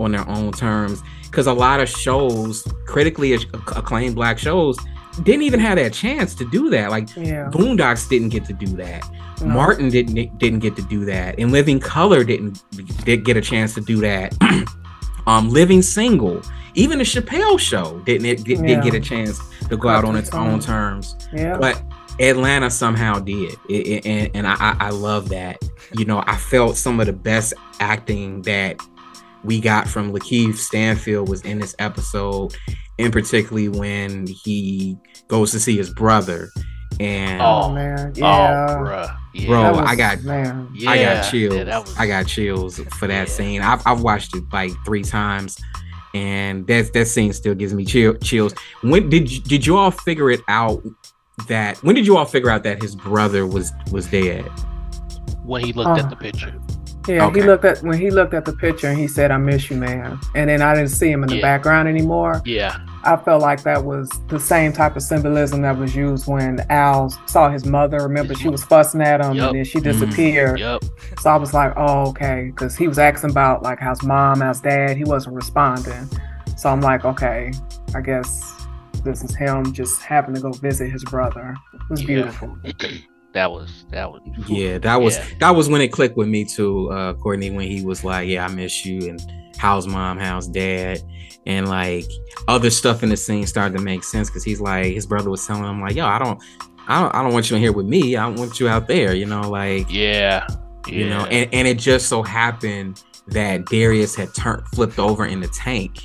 on 0.00 0.10
their 0.12 0.28
own 0.28 0.50
terms 0.50 1.00
because 1.30 1.46
a 1.46 1.52
lot 1.52 1.78
of 1.78 1.88
shows 1.88 2.66
critically 2.86 3.34
acclaimed 3.34 4.16
black 4.16 4.38
shows 4.38 4.76
didn't 5.22 5.42
even 5.42 5.60
have 5.60 5.76
that 5.76 5.92
chance 5.92 6.34
to 6.34 6.44
do 6.50 6.70
that 6.70 6.90
like 6.90 7.08
Yeah, 7.16 7.48
boondocks 7.52 8.08
didn't 8.08 8.30
get 8.30 8.44
to 8.46 8.52
do 8.52 8.66
that 8.78 9.04
No. 9.40 9.46
Martin 9.46 9.90
didn't 9.90 10.38
didn't 10.38 10.58
get 10.60 10.74
to 10.76 10.82
do 10.82 11.04
that, 11.04 11.38
and 11.38 11.52
Living 11.52 11.78
Color 11.80 12.24
didn't 12.24 12.62
did 13.04 13.24
get 13.24 13.36
a 13.36 13.40
chance 13.40 13.74
to 13.74 13.80
do 13.80 13.96
that. 14.00 14.34
um, 15.26 15.48
Living 15.50 15.82
Single, 15.82 16.42
even 16.74 16.98
the 16.98 17.04
Chappelle 17.04 17.58
Show 17.58 18.00
didn't 18.00 18.26
it 18.26 18.44
did, 18.44 18.58
Yeah. 18.60 18.66
didn't 18.66 18.84
get 18.84 18.94
a 18.94 19.00
chance 19.00 19.40
to 19.68 19.76
go 19.76 19.88
out 19.88 20.04
on 20.04 20.16
its 20.16 20.32
own 20.34 20.60
terms, 20.60 21.16
yeah, 21.32 21.56
but 21.58 21.82
Atlanta 22.20 22.70
somehow 22.70 23.18
did, 23.18 23.54
it, 23.68 23.72
it- 23.86 24.06
and 24.06 24.30
and 24.34 24.46
I, 24.46 24.54
I 24.54 24.76
I 24.80 24.90
love 24.90 25.28
that. 25.30 25.58
You 25.96 26.04
know, 26.04 26.22
I 26.26 26.36
felt 26.36 26.76
some 26.76 27.00
of 27.00 27.06
the 27.06 27.12
best 27.12 27.54
acting 27.80 28.42
that 28.42 28.76
we 29.44 29.60
got 29.60 29.86
from 29.88 30.12
Lakeith 30.12 30.56
Stanfield 30.56 31.28
was 31.28 31.42
in 31.42 31.58
this 31.58 31.74
episode, 31.78 32.54
and 32.98 33.12
particularly 33.12 33.68
when 33.68 34.26
he 34.26 34.96
goes 35.28 35.50
to 35.52 35.60
see 35.60 35.76
his 35.76 35.90
brother, 35.90 36.50
and 37.00 37.40
Oh, 37.42 37.64
Oh, 37.64 37.72
man, 37.72 38.12
Oh, 38.16 38.18
yeah. 38.18 38.66
bruh. 38.80 39.16
Yeah. 39.34 39.46
Bro, 39.48 39.62
That 39.76 39.86
I 39.88 39.94
got- 39.96 40.22
man. 40.22 40.68
yeah. 40.74 40.90
I 40.90 41.02
got 41.02 41.30
chills. 41.30 41.54
Yeah, 41.56 41.78
was, 41.80 41.96
I 41.98 42.06
got 42.06 42.26
chills 42.26 42.78
for 42.98 43.06
that 43.08 43.26
Yeah. 43.28 43.34
scene. 43.34 43.62
I've, 43.62 43.82
I've 43.86 44.00
watched 44.00 44.34
it 44.36 44.44
like 44.52 44.70
three 44.86 45.02
times, 45.02 45.58
and 46.14 46.66
that 46.68 46.92
that 46.92 47.06
scene 47.08 47.32
still 47.32 47.54
gives 47.54 47.74
me 47.74 47.84
chill, 47.84 48.14
chills. 48.18 48.54
When 48.82 49.08
did 49.10 49.30
you, 49.30 49.40
did 49.40 49.66
you 49.66 49.76
all 49.76 49.90
figure 49.90 50.30
it 50.30 50.40
out 50.48 50.82
that 51.48 51.78
when 51.78 51.96
did 51.96 52.06
you 52.06 52.16
all 52.16 52.24
figure 52.26 52.48
out 52.48 52.62
that 52.62 52.80
his 52.80 52.94
brother 52.94 53.46
was 53.46 53.72
was 53.90 54.06
dead? 54.06 54.44
when 55.44 55.62
he 55.62 55.72
looked 55.74 55.88
Uh. 56.00 56.02
at 56.04 56.08
the 56.10 56.16
picture. 56.16 56.54
Yeah, 57.06 57.26
Okay. 57.26 57.40
he 57.40 57.46
looked 57.46 57.66
at 57.66 57.82
when 57.82 57.98
he 57.98 58.10
looked 58.10 58.32
at 58.32 58.46
the 58.46 58.52
picture 58.54 58.86
and 58.86 58.98
he 58.98 59.06
said, 59.08 59.30
"I 59.30 59.36
miss 59.36 59.68
you, 59.68 59.76
man." 59.76 60.18
And 60.34 60.48
then 60.48 60.62
I 60.62 60.74
didn't 60.74 60.88
see 60.90 61.10
him 61.10 61.22
in 61.22 61.28
the 61.28 61.36
Yeah. 61.36 61.42
background 61.42 61.86
anymore. 61.88 62.40
Yeah. 62.46 62.76
I 63.04 63.16
felt 63.16 63.42
like 63.42 63.62
that 63.64 63.84
was 63.84 64.08
the 64.28 64.40
same 64.40 64.72
type 64.72 64.96
of 64.96 65.02
symbolism 65.02 65.62
that 65.62 65.76
was 65.78 65.94
used 65.94 66.26
when 66.26 66.60
Al 66.70 67.10
saw 67.26 67.50
his 67.50 67.64
mother. 67.66 67.98
Remember, 67.98 68.34
she 68.34 68.48
was 68.48 68.64
fussing 68.64 69.02
at 69.02 69.20
him 69.20 69.36
Yup. 69.36 69.48
and 69.50 69.58
then 69.58 69.64
she 69.64 69.78
Mhm. 69.78 69.82
disappeared. 69.84 70.58
Yep. 70.60 70.84
So 71.20 71.30
I 71.30 71.36
was 71.36 71.52
like, 71.54 71.72
"Oh, 71.76 72.08
okay," 72.10 72.46
because 72.54 72.76
he 72.76 72.88
was 72.88 72.98
asking 72.98 73.30
about 73.30 73.62
like 73.62 73.78
how's 73.80 74.02
mom, 74.02 74.40
how's 74.40 74.60
dad. 74.60 74.96
He 74.96 75.04
wasn't 75.04 75.36
responding. 75.36 76.08
So 76.56 76.70
I'm 76.70 76.80
like, 76.80 77.04
"Okay, 77.04 77.52
I 77.94 78.00
guess 78.00 78.66
this 79.04 79.22
is 79.22 79.34
him 79.34 79.72
just 79.72 80.02
having 80.02 80.34
to 80.34 80.40
go 80.40 80.52
visit 80.52 80.90
his 80.90 81.04
brother." 81.04 81.54
It 81.74 81.80
was 81.90 82.00
Yeah. 82.02 82.06
beautiful. 82.06 82.56
That 83.34 83.50
was 83.50 83.84
that 83.90 84.12
was. 84.12 84.20
Yeah, 84.46 84.78
that 84.78 85.02
was 85.02 85.16
Yeah. 85.16 85.24
that 85.40 85.56
was 85.56 85.68
when 85.68 85.80
it 85.80 85.88
clicked 85.88 86.16
with 86.16 86.28
me 86.28 86.44
too, 86.44 86.88
uh, 86.92 87.14
Courtney. 87.14 87.50
When 87.50 87.66
he 87.66 87.84
was 87.84 88.04
like, 88.04 88.28
"Yeah, 88.28 88.44
I 88.44 88.48
miss 88.48 88.86
you," 88.86 89.08
and 89.08 89.20
how's 89.58 89.88
mom, 89.88 90.18
how's 90.18 90.46
dad, 90.46 91.00
and 91.46 91.68
like 91.68 92.06
other 92.48 92.70
stuff 92.70 93.02
in 93.02 93.08
the 93.08 93.16
scene 93.16 93.46
started 93.46 93.76
to 93.76 93.82
make 93.82 94.04
sense 94.04 94.30
because 94.30 94.44
he's 94.44 94.60
like, 94.60 94.86
his 94.86 95.06
brother 95.06 95.30
was 95.30 95.46
telling 95.46 95.64
him 95.64 95.80
like, 95.80 95.94
"Yo, 95.94 96.06
I 96.06 96.18
don't, 96.18 96.42
I 96.88 97.00
don't, 97.00 97.14
I 97.14 97.22
don't 97.22 97.32
want 97.32 97.50
you 97.50 97.56
in 97.56 97.62
here 97.62 97.72
with 97.72 97.86
me. 97.86 98.16
I 98.16 98.26
want 98.28 98.60
you 98.60 98.68
out 98.68 98.86
there." 98.88 99.14
You 99.14 99.26
know, 99.26 99.42
like 99.42 99.86
Yeah. 99.90 100.46
Yeah. 100.86 100.92
you 100.98 101.08
know 101.08 101.24
and, 101.26 101.48
and 101.54 101.66
it 101.66 101.78
just 101.78 102.10
so 102.10 102.22
happened 102.22 103.02
that 103.28 103.64
darius 103.64 104.14
had 104.14 104.34
turned 104.34 104.66
flipped 104.68 104.98
over 104.98 105.24
in 105.24 105.40
the 105.40 105.48
tank 105.48 106.02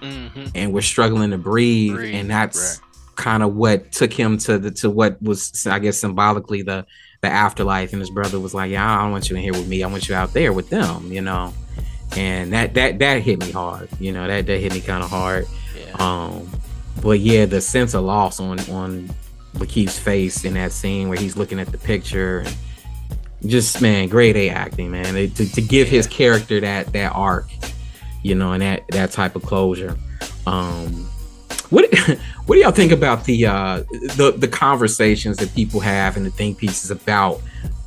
hmm 0.00 0.26
and 0.56 0.72
was 0.72 0.84
struggling 0.84 1.30
to 1.30 1.38
breathe, 1.38 1.94
Breathe, 1.94 2.14
and 2.16 2.28
that's 2.28 2.80
kind 3.14 3.42
of 3.44 3.54
what 3.54 3.92
took 3.92 4.12
him 4.12 4.36
to 4.38 4.58
the 4.58 4.70
to 4.70 4.90
what 4.90 5.20
was 5.22 5.66
i 5.68 5.78
guess 5.78 5.98
symbolically 5.98 6.62
the 6.62 6.84
the 7.20 7.28
afterlife 7.28 7.92
and 7.92 8.00
his 8.00 8.10
brother 8.10 8.40
was 8.40 8.52
like 8.52 8.70
yeah 8.70 8.98
i 8.98 9.02
don't 9.02 9.12
want 9.12 9.30
you 9.30 9.36
in 9.36 9.42
here 9.42 9.52
with 9.52 9.68
me 9.68 9.84
i 9.84 9.86
want 9.86 10.08
you 10.08 10.14
out 10.14 10.32
there 10.32 10.52
with 10.52 10.70
them 10.70 11.12
you 11.12 11.20
know 11.20 11.52
and 12.16 12.52
that 12.52 12.74
that 12.74 12.98
that 12.98 13.22
hit 13.22 13.38
me 13.40 13.50
hard 13.52 13.88
you 14.00 14.12
know 14.12 14.26
that 14.26 14.46
that 14.46 14.58
hit 14.58 14.72
me 14.72 14.80
kind 14.80 15.02
of 15.02 15.10
hard. 15.10 15.46
Yeah. 15.76 15.92
um 15.98 16.48
but 17.02 17.20
yeah 17.20 17.46
the 17.46 17.60
sense 17.60 17.94
of 17.94 18.04
loss 18.04 18.40
on 18.40 18.58
on 18.70 19.08
Lakeith's 19.54 19.98
face 19.98 20.44
in 20.44 20.54
that 20.54 20.72
scene 20.72 21.08
where 21.08 21.18
he's 21.18 21.36
looking 21.36 21.58
at 21.60 21.68
the 21.68 21.78
picture 21.78 22.40
and 22.40 22.56
just 23.46 23.80
man 23.80 24.08
grade 24.08 24.36
a 24.36 24.48
acting 24.50 24.90
man. 24.90 25.16
It- 25.16 25.34
to, 25.36 25.46
to 25.52 25.62
give 25.62 25.88
his 25.88 26.06
character 26.06 26.60
that 26.60 26.92
that 26.92 27.12
arc 27.14 27.48
you 28.22 28.34
know 28.34 28.52
and 28.52 28.62
that 28.62 28.84
that 28.88 29.12
type 29.12 29.36
of 29.36 29.42
closure. 29.42 29.96
Um 30.46 31.06
what 31.70 31.86
what 32.46 32.56
do 32.56 32.60
y'all 32.60 32.72
think 32.72 32.92
about 32.92 33.24
the 33.24 33.46
uh 33.46 33.82
the 34.16 34.34
the 34.36 34.48
conversations 34.48 35.36
that 35.38 35.54
people 35.54 35.80
have 35.80 36.16
and 36.16 36.26
the 36.26 36.30
think 36.30 36.58
pieces 36.58 36.90
about 36.90 37.40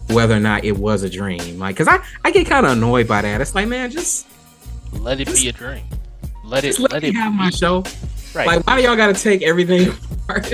whether 0.10 0.36
or 0.36 0.40
not 0.40 0.64
it 0.66 0.78
was 0.78 1.04
a 1.04 1.10
dream 1.10 1.58
like 1.60 1.76
because 1.76 1.88
i 1.88 1.98
i 2.26 2.32
get 2.32 2.46
kind 2.48 2.66
of 2.66 2.74
annoyed 2.74 3.08
by 3.08 3.22
that 3.22 3.40
it's 3.42 3.56
like 3.56 3.68
man 3.68 3.90
just 3.90 4.28
Let 5.00 5.20
it 5.20 5.28
be 5.34 5.48
a 5.50 5.52
dream. 5.52 5.84
Let 6.44 6.64
it 6.66 6.78
let, 6.78 6.92
let 6.92 7.02
me 7.04 7.10
it 7.10 7.16
have 7.16 7.34
my 7.34 7.50
show. 7.50 7.84
right. 8.36 8.46
Like, 8.48 8.68
why 8.68 8.78
do 8.78 8.84
y'all 8.84 8.96
gotta 8.98 9.14
take 9.14 9.42
everything 9.42 9.90
apart? 10.28 10.46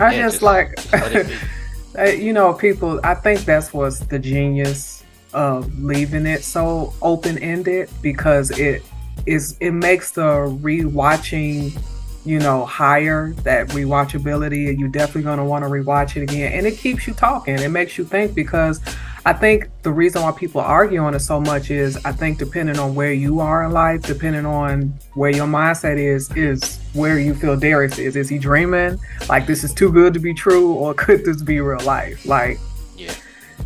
I 0.00 0.12
Yeah, 0.14 0.22
just, 0.22 0.34
just- 0.34 0.42
like, 0.42 0.76
just 0.76 0.92
let 0.92 1.12
it 1.16 1.26
be. 1.28 1.34
uh, 1.98 2.04
you 2.04 2.32
know, 2.32 2.52
people. 2.52 3.00
I 3.04 3.14
think 3.14 3.40
that's 3.44 3.72
what's 3.72 4.00
the 4.00 4.18
genius 4.18 5.02
of 5.32 5.82
leaving 5.82 6.26
it 6.26 6.42
so 6.44 6.92
open 7.00 7.38
ended 7.38 7.88
because 8.02 8.50
it 8.58 8.82
is 9.26 9.56
it 9.60 9.72
makes 9.72 10.10
the 10.12 10.22
rewatching, 10.62 11.80
you 12.28 12.38
know, 12.38 12.66
higher 12.66 13.32
that 13.44 13.68
rewatchability, 13.68 14.68
and 14.68 14.78
you're 14.78 14.90
definitely 14.90 15.22
gonna 15.22 15.44
want 15.44 15.64
to 15.64 15.70
rewatch 15.70 16.14
it 16.16 16.22
again, 16.24 16.52
and 16.52 16.66
it 16.66 16.76
keeps 16.76 17.06
you 17.06 17.14
talking. 17.14 17.58
It 17.58 17.70
makes 17.70 17.96
you 17.96 18.04
think 18.04 18.34
because 18.34 18.80
I 19.24 19.32
think 19.32 19.68
the 19.82 19.90
reason 19.90 20.20
why 20.20 20.32
people 20.32 20.60
argue 20.60 21.00
on 21.00 21.14
it 21.14 21.20
so 21.20 21.40
much 21.40 21.70
is 21.70 21.96
I 22.04 22.12
think 22.12 22.38
depending 22.38 22.78
on 22.78 22.94
where 22.94 23.14
you 23.14 23.40
are 23.40 23.64
in 23.64 23.72
life, 23.72 24.02
depending 24.02 24.44
on 24.44 24.92
where 25.14 25.30
your 25.30 25.46
mindset 25.46 25.96
is, 25.96 26.30
is 26.36 26.78
where 26.92 27.18
you 27.18 27.34
feel 27.34 27.56
Darius 27.56 27.98
is. 27.98 28.14
Is 28.14 28.28
he 28.28 28.36
dreaming? 28.38 28.98
Like 29.30 29.46
this 29.46 29.64
is 29.64 29.72
too 29.72 29.90
good 29.90 30.12
to 30.12 30.20
be 30.20 30.34
true, 30.34 30.72
or 30.74 30.92
could 31.02 31.24
this 31.24 31.40
be 31.40 31.60
real 31.62 31.80
life? 31.86 32.26
Like, 32.26 32.58
Yeah. 32.94 33.14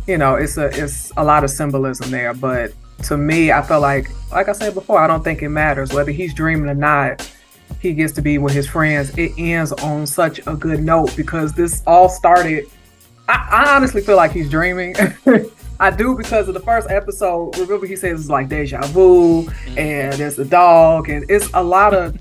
you 0.07 0.17
know, 0.17 0.35
it's 0.35 0.55
a 0.57 0.67
it's 0.67 1.11
a 1.17 1.23
lot 1.23 1.43
of 1.43 1.49
symbolism 1.49 2.11
there. 2.11 2.33
But 2.33 2.71
to 3.03 3.17
me, 3.17 3.51
I 3.51 3.61
feel 3.61 3.81
like, 3.81 4.09
like 4.31 4.47
I 4.47 4.53
said 4.53 4.73
before, 4.73 4.99
I 4.99 5.07
don't 5.07 5.21
think 5.23 5.41
it 5.41 5.49
matters 5.49 5.91
whether 5.93 6.11
he's 6.11 6.33
dreaming 6.33 6.69
or 6.69 6.75
not. 6.75 7.29
He 7.79 7.93
gets 7.93 8.13
to 8.13 8.21
be 8.21 8.37
with 8.37 8.53
his 8.53 8.67
friends. 8.67 9.17
It 9.17 9.33
ends 9.37 9.71
on 9.71 10.07
such 10.07 10.39
a 10.47 10.55
good 10.55 10.83
note 10.83 11.15
because 11.15 11.53
this 11.53 11.83
all 11.85 12.09
started. 12.09 12.65
I, 13.27 13.47
I 13.51 13.75
honestly 13.75 14.01
feel 14.01 14.15
like 14.15 14.31
he's 14.31 14.49
dreaming. 14.49 14.95
I 15.79 15.89
do 15.89 16.15
because 16.15 16.47
of 16.47 16.53
the 16.53 16.59
first 16.59 16.89
episode. 16.89 17.57
Remember, 17.57 17.85
he 17.85 17.95
says 17.95 18.21
it's 18.21 18.29
like 18.29 18.47
deja 18.47 18.81
vu, 18.87 19.43
mm-hmm. 19.43 19.77
and 19.77 20.13
there's 20.13 20.39
a 20.39 20.45
dog, 20.45 21.09
and 21.09 21.29
it's 21.29 21.49
a 21.53 21.63
lot 21.63 21.93
of 21.93 22.17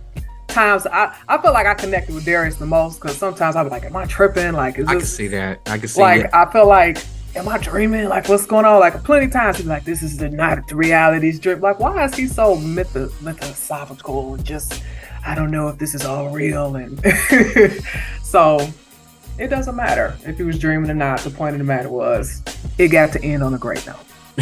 times. 0.49 0.86
I, 0.86 1.16
I 1.28 1.40
feel 1.40 1.53
like 1.53 1.66
I 1.66 1.74
connected 1.74 2.14
with 2.14 2.24
Darius 2.24 2.57
the 2.57 2.66
most 2.66 3.01
because 3.01 3.16
sometimes 3.16 3.55
I'm 3.55 3.68
like, 3.68 3.84
am 3.84 3.97
I 3.97 4.07
tripping? 4.07 4.53
Like, 4.53 4.78
is 4.78 4.86
I 4.88 4.93
can 4.93 4.99
this 5.01 5.16
see 5.16 5.28
that. 5.28 5.61
I 5.66 5.78
can 5.78 5.88
see 5.88 6.01
like 6.01 6.24
it. 6.24 6.30
I 6.32 6.51
feel 6.51 6.66
like 6.66 6.99
am 7.34 7.49
I 7.49 7.59
dreaming? 7.59 8.09
Like 8.09 8.28
what's 8.28 8.47
going 8.47 8.64
on? 8.64 8.80
Like 8.80 9.03
plenty 9.05 9.26
of 9.26 9.32
times 9.32 9.59
he's 9.59 9.66
like, 9.66 9.84
this 9.84 10.03
is 10.03 10.16
the 10.16 10.28
not 10.28 10.68
the 10.68 10.76
reality's 10.76 11.38
dream. 11.38 11.61
Like 11.61 11.78
why 11.78 12.05
is 12.05 12.14
he 12.14 12.26
so 12.26 12.57
myth- 12.57 12.93
mythosophical 12.93 14.34
and 14.36 14.45
just 14.45 14.82
I 15.24 15.34
don't 15.34 15.50
know 15.50 15.68
if 15.68 15.78
this 15.78 15.94
is 15.94 16.04
all 16.04 16.30
real 16.30 16.76
and 16.76 17.00
so 18.22 18.68
it 19.38 19.48
doesn't 19.48 19.76
matter 19.76 20.16
if 20.24 20.36
he 20.36 20.42
was 20.42 20.58
dreaming 20.58 20.90
or 20.90 20.94
not. 20.94 21.20
The 21.20 21.30
point 21.30 21.54
of 21.54 21.58
the 21.58 21.64
matter 21.64 21.88
was 21.88 22.42
it 22.78 22.88
got 22.88 23.12
to 23.12 23.22
end 23.24 23.42
on 23.42 23.54
a 23.54 23.58
great 23.58 23.86
note. 23.86 23.96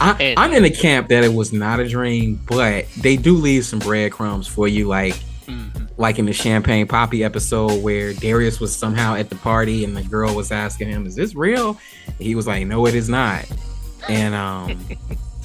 I, 0.00 0.34
I'm 0.36 0.52
in 0.52 0.62
the 0.62 0.70
camp 0.70 1.08
that 1.08 1.24
it 1.24 1.32
was 1.32 1.52
not 1.52 1.78
a 1.80 1.88
dream, 1.88 2.40
but 2.48 2.86
they 3.00 3.16
do 3.16 3.34
leave 3.36 3.64
some 3.66 3.78
breadcrumbs 3.78 4.46
for 4.46 4.66
you, 4.68 4.86
like 4.88 5.14
Mhm. 5.46 5.88
like 5.96 6.18
in 6.20 6.26
the 6.26 6.32
Champagne 6.32 6.86
Papi 6.86 7.24
episode 7.24 7.82
where 7.82 8.12
Darius 8.14 8.60
was 8.60 8.74
somehow 8.74 9.16
at 9.16 9.30
the 9.30 9.34
party 9.36 9.84
and 9.84 9.96
the 9.96 10.02
girl 10.02 10.32
was 10.34 10.52
asking 10.52 10.88
him, 10.90 11.06
"Is 11.06 11.16
this 11.16 11.34
real?" 11.34 11.76
He 12.20 12.34
was 12.36 12.46
like, 12.46 12.66
"No, 12.68 12.86
it 12.86 12.94
is 12.94 13.08
not." 13.08 13.46
And 14.08 14.32
um, 14.34 14.78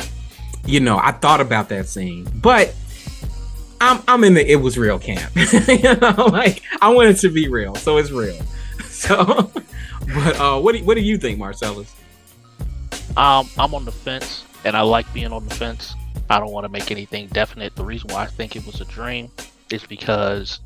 you 0.65 0.79
know, 0.79 0.97
I 1.01 1.11
thought 1.11 1.41
about 1.41 1.69
that 1.69 1.87
scene, 1.87 2.27
but 2.35 2.75
I'm 3.85 4.03
I'm 4.07 4.23
in 4.23 4.33
the 4.33 4.51
it 4.51 4.57
was 4.57 4.77
real 4.77 4.99
camp. 4.99 5.31
you 5.67 5.95
know, 5.95 6.25
like 6.31 6.61
I 6.81 6.89
want 6.89 7.09
it 7.09 7.17
to 7.17 7.29
be 7.29 7.47
real, 7.47 7.75
so 7.75 7.97
it's 7.97 8.11
real. 8.11 8.39
So, 8.95 9.51
but 10.15 10.39
uh, 10.39 10.59
what 10.59 10.73
do 10.73 10.83
what 10.83 10.95
do 10.95 11.01
you 11.01 11.17
think, 11.17 11.37
Marcellus? 11.37 11.93
Um, 13.17 13.47
I'm 13.57 13.75
on 13.75 13.85
the 13.85 13.91
fence, 13.91 14.45
and 14.63 14.75
I 14.75 14.81
like 14.81 15.11
being 15.13 15.31
on 15.31 15.47
the 15.47 15.53
fence. 15.53 15.93
I 16.29 16.39
don't 16.39 16.51
want 16.51 16.63
to 16.63 16.69
make 16.69 16.89
anything 16.89 17.27
definite. 17.27 17.75
The 17.75 17.83
reason 17.83 18.09
why 18.11 18.23
I 18.23 18.25
think 18.25 18.55
it 18.55 18.65
was 18.65 18.81
a 18.81 18.85
dream 18.85 19.29
is 19.69 19.83
because 19.83 20.59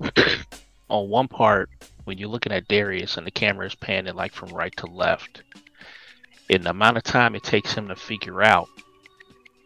on 0.88 1.08
one 1.10 1.28
part, 1.28 1.68
when 2.04 2.16
you're 2.16 2.28
looking 2.28 2.52
at 2.52 2.66
Darius 2.68 3.18
and 3.18 3.26
the 3.26 3.30
camera 3.30 3.66
is 3.66 3.74
panning 3.74 4.14
like 4.14 4.32
from 4.32 4.48
right 4.50 4.74
to 4.78 4.86
left, 4.86 5.42
in 6.48 6.62
the 6.62 6.70
amount 6.70 6.96
of 6.96 7.02
time 7.02 7.34
it 7.34 7.42
takes 7.42 7.74
him 7.74 7.88
to 7.88 7.96
figure 7.96 8.42
out 8.42 8.68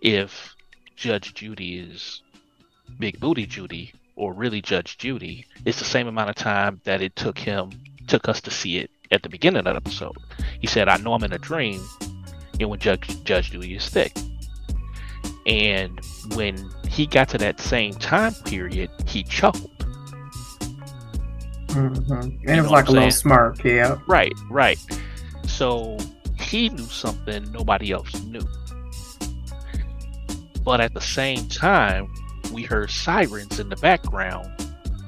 if 0.03 0.57
Judge 0.97 1.35
Judy 1.35 1.79
is 1.79 2.23
Big 2.99 3.21
Booty 3.21 3.47
Judy 3.47 3.93
or 4.17 4.33
really 4.33 4.61
Judge 4.63 4.97
Judy, 4.99 5.47
it's 5.65 5.79
the 5.79 5.85
same 5.85 6.07
amount 6.07 6.31
of 6.31 6.37
time 6.37 6.81
that 6.85 7.03
it 7.03 7.17
took 7.17 7.39
him 7.39 7.71
took 8.07 8.29
us 8.29 8.41
to 8.43 8.51
see 8.51 8.79
it 8.79 8.91
at 9.11 9.23
the 9.23 9.29
beginning 9.29 9.59
of 9.59 9.65
that 9.65 9.77
episode. 9.77 10.17
He 10.61 10.67
said, 10.67 10.89
I 10.89 10.97
know 10.99 11.15
I'm 11.15 11.25
in 11.25 11.33
a 11.33 11.39
dream, 11.39 11.83
and 12.61 12.69
when 12.71 12.79
Judge 12.79 13.23
Judge 13.25 13.51
Judy 13.51 13.75
is 13.75 13.89
thick. 13.89 14.13
And 15.47 16.01
when 16.35 16.71
he 16.89 17.07
got 17.07 17.29
to 17.31 17.39
that 17.39 17.61
same 17.61 17.93
time 17.95 18.35
period, 18.45 18.91
he 19.07 19.23
chuckled. 19.25 19.71
hmm 21.71 22.13
And 22.13 22.41
You 22.43 22.49
it 22.57 22.63
was 22.63 22.71
like 22.71 22.89
a 22.89 22.93
I'm 22.93 22.95
little 22.95 23.11
smirk, 23.11 23.63
yeah. 23.65 23.99
Right, 24.07 24.33
right. 24.51 24.79
So 25.47 25.99
he 26.39 26.69
knew 26.71 26.85
something 26.87 27.51
nobody 27.53 27.91
else 27.93 28.23
knew. 28.25 28.47
But 30.65 30.81
at 30.81 30.95
the 30.95 31.01
same 31.01 31.47
time, 31.49 32.09
we 32.55 32.63
heard 32.63 32.91
sirens 32.91 33.59
in 33.59 33.69
the 33.69 33.77
background 33.77 34.51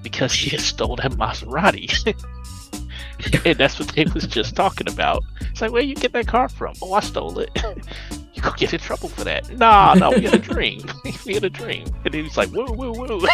because 0.03 0.32
he 0.32 0.51
had 0.51 0.61
stole 0.61 0.97
that 0.97 1.12
Maserati. 1.12 1.90
and 3.44 3.59
that's 3.59 3.78
what 3.78 3.88
they 3.88 4.05
was 4.05 4.26
just 4.26 4.55
talking 4.55 4.88
about. 4.88 5.24
It's 5.40 5.61
like, 5.61 5.72
where 5.72 5.82
you 5.82 5.94
get 5.94 6.12
that 6.12 6.26
car 6.26 6.49
from? 6.49 6.74
Oh, 6.82 6.92
I 6.92 7.01
stole 7.01 7.38
it. 7.38 7.51
you 8.34 8.42
gonna 8.42 8.57
get 8.57 8.74
in 8.74 8.80
trouble 8.80 9.09
for 9.09 9.24
that? 9.24 9.57
Nah, 9.57 9.94
no, 9.94 10.11
we 10.11 10.22
had 10.22 10.34
a 10.34 10.38
dream. 10.38 10.82
we 11.26 11.34
had 11.34 11.44
a 11.44 11.51
dream. 11.51 11.86
And 12.05 12.12
then 12.12 12.24
he's 12.24 12.36
like, 12.36 12.51
woo, 12.51 12.66
woo, 12.66 12.92
woo. 12.92 13.26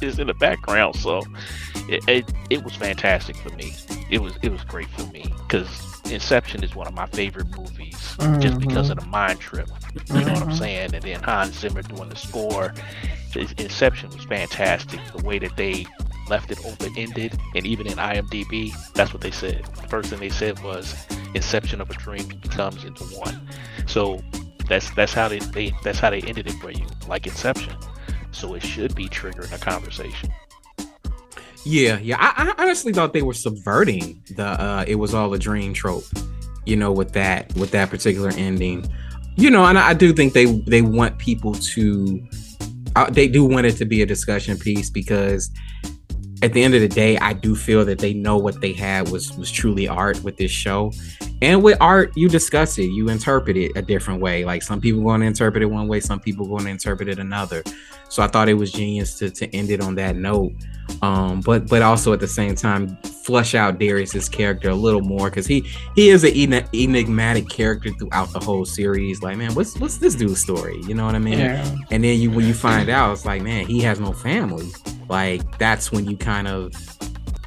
it's 0.00 0.18
in 0.18 0.26
the 0.26 0.34
background. 0.34 0.96
So 0.96 1.22
it, 1.88 2.08
it, 2.08 2.32
it 2.50 2.64
was 2.64 2.74
fantastic 2.74 3.36
for 3.36 3.50
me. 3.50 3.74
It 4.10 4.22
was 4.22 4.38
it 4.42 4.50
was 4.50 4.64
great 4.64 4.88
for 4.88 5.04
me 5.12 5.32
because 5.46 5.87
Inception 6.10 6.62
is 6.64 6.74
one 6.74 6.86
of 6.86 6.94
my 6.94 7.06
favorite 7.06 7.46
movies 7.56 8.16
just 8.40 8.58
because 8.58 8.90
of 8.90 8.98
the 8.98 9.06
mind 9.06 9.40
trip. 9.40 9.68
You 10.08 10.24
know 10.24 10.32
what 10.32 10.42
I'm 10.42 10.48
Mhm. 10.48 10.58
saying? 10.58 10.94
And 10.94 11.02
then 11.02 11.22
Hans 11.22 11.58
Zimmer 11.58 11.82
doing 11.82 12.08
the 12.08 12.16
score. 12.16 12.74
Inception 13.34 14.10
was 14.10 14.24
fantastic. 14.24 15.00
The 15.16 15.22
way 15.22 15.38
that 15.38 15.56
they 15.56 15.86
left 16.28 16.50
it 16.50 16.58
open 16.64 16.92
ended, 16.96 17.38
and 17.54 17.66
even 17.66 17.86
in 17.86 17.98
IMDb, 17.98 18.72
that's 18.94 19.12
what 19.12 19.22
they 19.22 19.30
said. 19.30 19.64
The 19.80 19.88
first 19.88 20.10
thing 20.10 20.20
they 20.20 20.28
said 20.30 20.62
was 20.62 20.94
Inception 21.34 21.80
of 21.80 21.90
a 21.90 21.94
dream 21.94 22.26
becomes 22.40 22.84
into 22.84 23.04
one. 23.04 23.48
So 23.86 24.20
that's 24.68 24.90
that's 24.90 25.12
how 25.12 25.28
they, 25.28 25.38
they 25.38 25.72
that's 25.84 25.98
how 25.98 26.10
they 26.10 26.20
ended 26.22 26.46
it 26.46 26.54
for 26.60 26.70
you, 26.70 26.86
like 27.06 27.26
Inception. 27.26 27.74
So 28.30 28.54
it 28.54 28.62
should 28.62 28.94
be 28.94 29.08
triggering 29.08 29.52
a 29.52 29.58
conversation. 29.58 30.30
Yeah, 31.68 31.98
yeah. 31.98 32.16
I, 32.18 32.54
I 32.56 32.62
honestly 32.62 32.94
thought 32.94 33.12
they 33.12 33.20
were 33.20 33.34
subverting 33.34 34.22
the 34.36 34.46
uh 34.46 34.84
it 34.88 34.94
was 34.94 35.12
all 35.12 35.34
a 35.34 35.38
dream 35.38 35.74
trope, 35.74 36.04
you 36.64 36.76
know, 36.76 36.90
with 36.90 37.12
that 37.12 37.54
with 37.56 37.72
that 37.72 37.90
particular 37.90 38.30
ending. 38.30 38.90
You 39.36 39.50
know, 39.50 39.66
and 39.66 39.78
I, 39.78 39.90
I 39.90 39.94
do 39.94 40.14
think 40.14 40.32
they 40.32 40.46
they 40.46 40.80
want 40.80 41.18
people 41.18 41.52
to 41.52 42.26
uh, 42.96 43.10
they 43.10 43.28
do 43.28 43.44
want 43.44 43.66
it 43.66 43.76
to 43.76 43.84
be 43.84 44.00
a 44.00 44.06
discussion 44.06 44.56
piece 44.56 44.88
because 44.88 45.50
at 46.42 46.54
the 46.54 46.62
end 46.62 46.74
of 46.74 46.80
the 46.80 46.88
day, 46.88 47.18
I 47.18 47.34
do 47.34 47.54
feel 47.54 47.84
that 47.84 47.98
they 47.98 48.14
know 48.14 48.38
what 48.38 48.62
they 48.62 48.72
had 48.72 49.10
was 49.10 49.36
was 49.36 49.50
truly 49.50 49.86
art 49.86 50.24
with 50.24 50.38
this 50.38 50.50
show. 50.50 50.90
And 51.42 51.62
with 51.62 51.76
art, 51.82 52.12
you 52.16 52.30
discuss 52.30 52.78
it, 52.78 52.84
you 52.84 53.10
interpret 53.10 53.58
it 53.58 53.72
a 53.76 53.82
different 53.82 54.22
way. 54.22 54.44
Like 54.46 54.62
some 54.62 54.80
people 54.80 55.02
going 55.02 55.20
to 55.20 55.26
interpret 55.26 55.62
it 55.62 55.66
one 55.66 55.86
way, 55.86 56.00
some 56.00 56.18
people 56.18 56.46
going 56.46 56.64
to 56.64 56.70
interpret 56.70 57.10
it 57.10 57.18
another. 57.18 57.62
So 58.08 58.22
I 58.22 58.26
thought 58.26 58.48
it 58.48 58.54
was 58.54 58.72
genius 58.72 59.18
to 59.18 59.30
to 59.30 59.54
end 59.54 59.70
it 59.70 59.80
on 59.80 59.94
that 59.96 60.16
note. 60.16 60.52
Um 61.02 61.40
but 61.42 61.68
but 61.68 61.82
also 61.82 62.12
at 62.14 62.20
the 62.20 62.26
same 62.28 62.54
time 62.54 62.96
flush 63.24 63.54
out 63.54 63.78
Darius's 63.78 64.26
character 64.28 64.70
a 64.70 64.74
little 64.74 65.02
more 65.02 65.28
because 65.28 65.46
he 65.46 65.60
he 65.94 66.08
is 66.08 66.24
an 66.24 66.30
en- 66.34 66.66
enigmatic 66.74 67.48
character 67.50 67.90
throughout 67.98 68.32
the 68.32 68.40
whole 68.40 68.64
series. 68.64 69.20
Like 69.22 69.36
man 69.36 69.54
what's 69.54 69.78
what's 69.78 69.98
this 69.98 70.14
dude's 70.14 70.40
story? 70.40 70.80
You 70.86 70.94
know 70.94 71.04
what 71.04 71.14
i 71.14 71.18
mean? 71.18 71.38
Yeah. 71.38 71.76
and 71.90 72.02
then 72.02 72.18
you 72.18 72.30
when 72.30 72.46
you 72.46 72.54
find 72.54 72.88
out 72.88 73.12
it's 73.12 73.26
like 73.26 73.42
man 73.42 73.66
he 73.66 73.80
has 73.80 74.00
no 74.00 74.12
family. 74.12 74.68
Like 75.08 75.58
that's 75.58 75.92
when 75.92 76.08
you 76.08 76.16
kind 76.16 76.48
of 76.48 76.72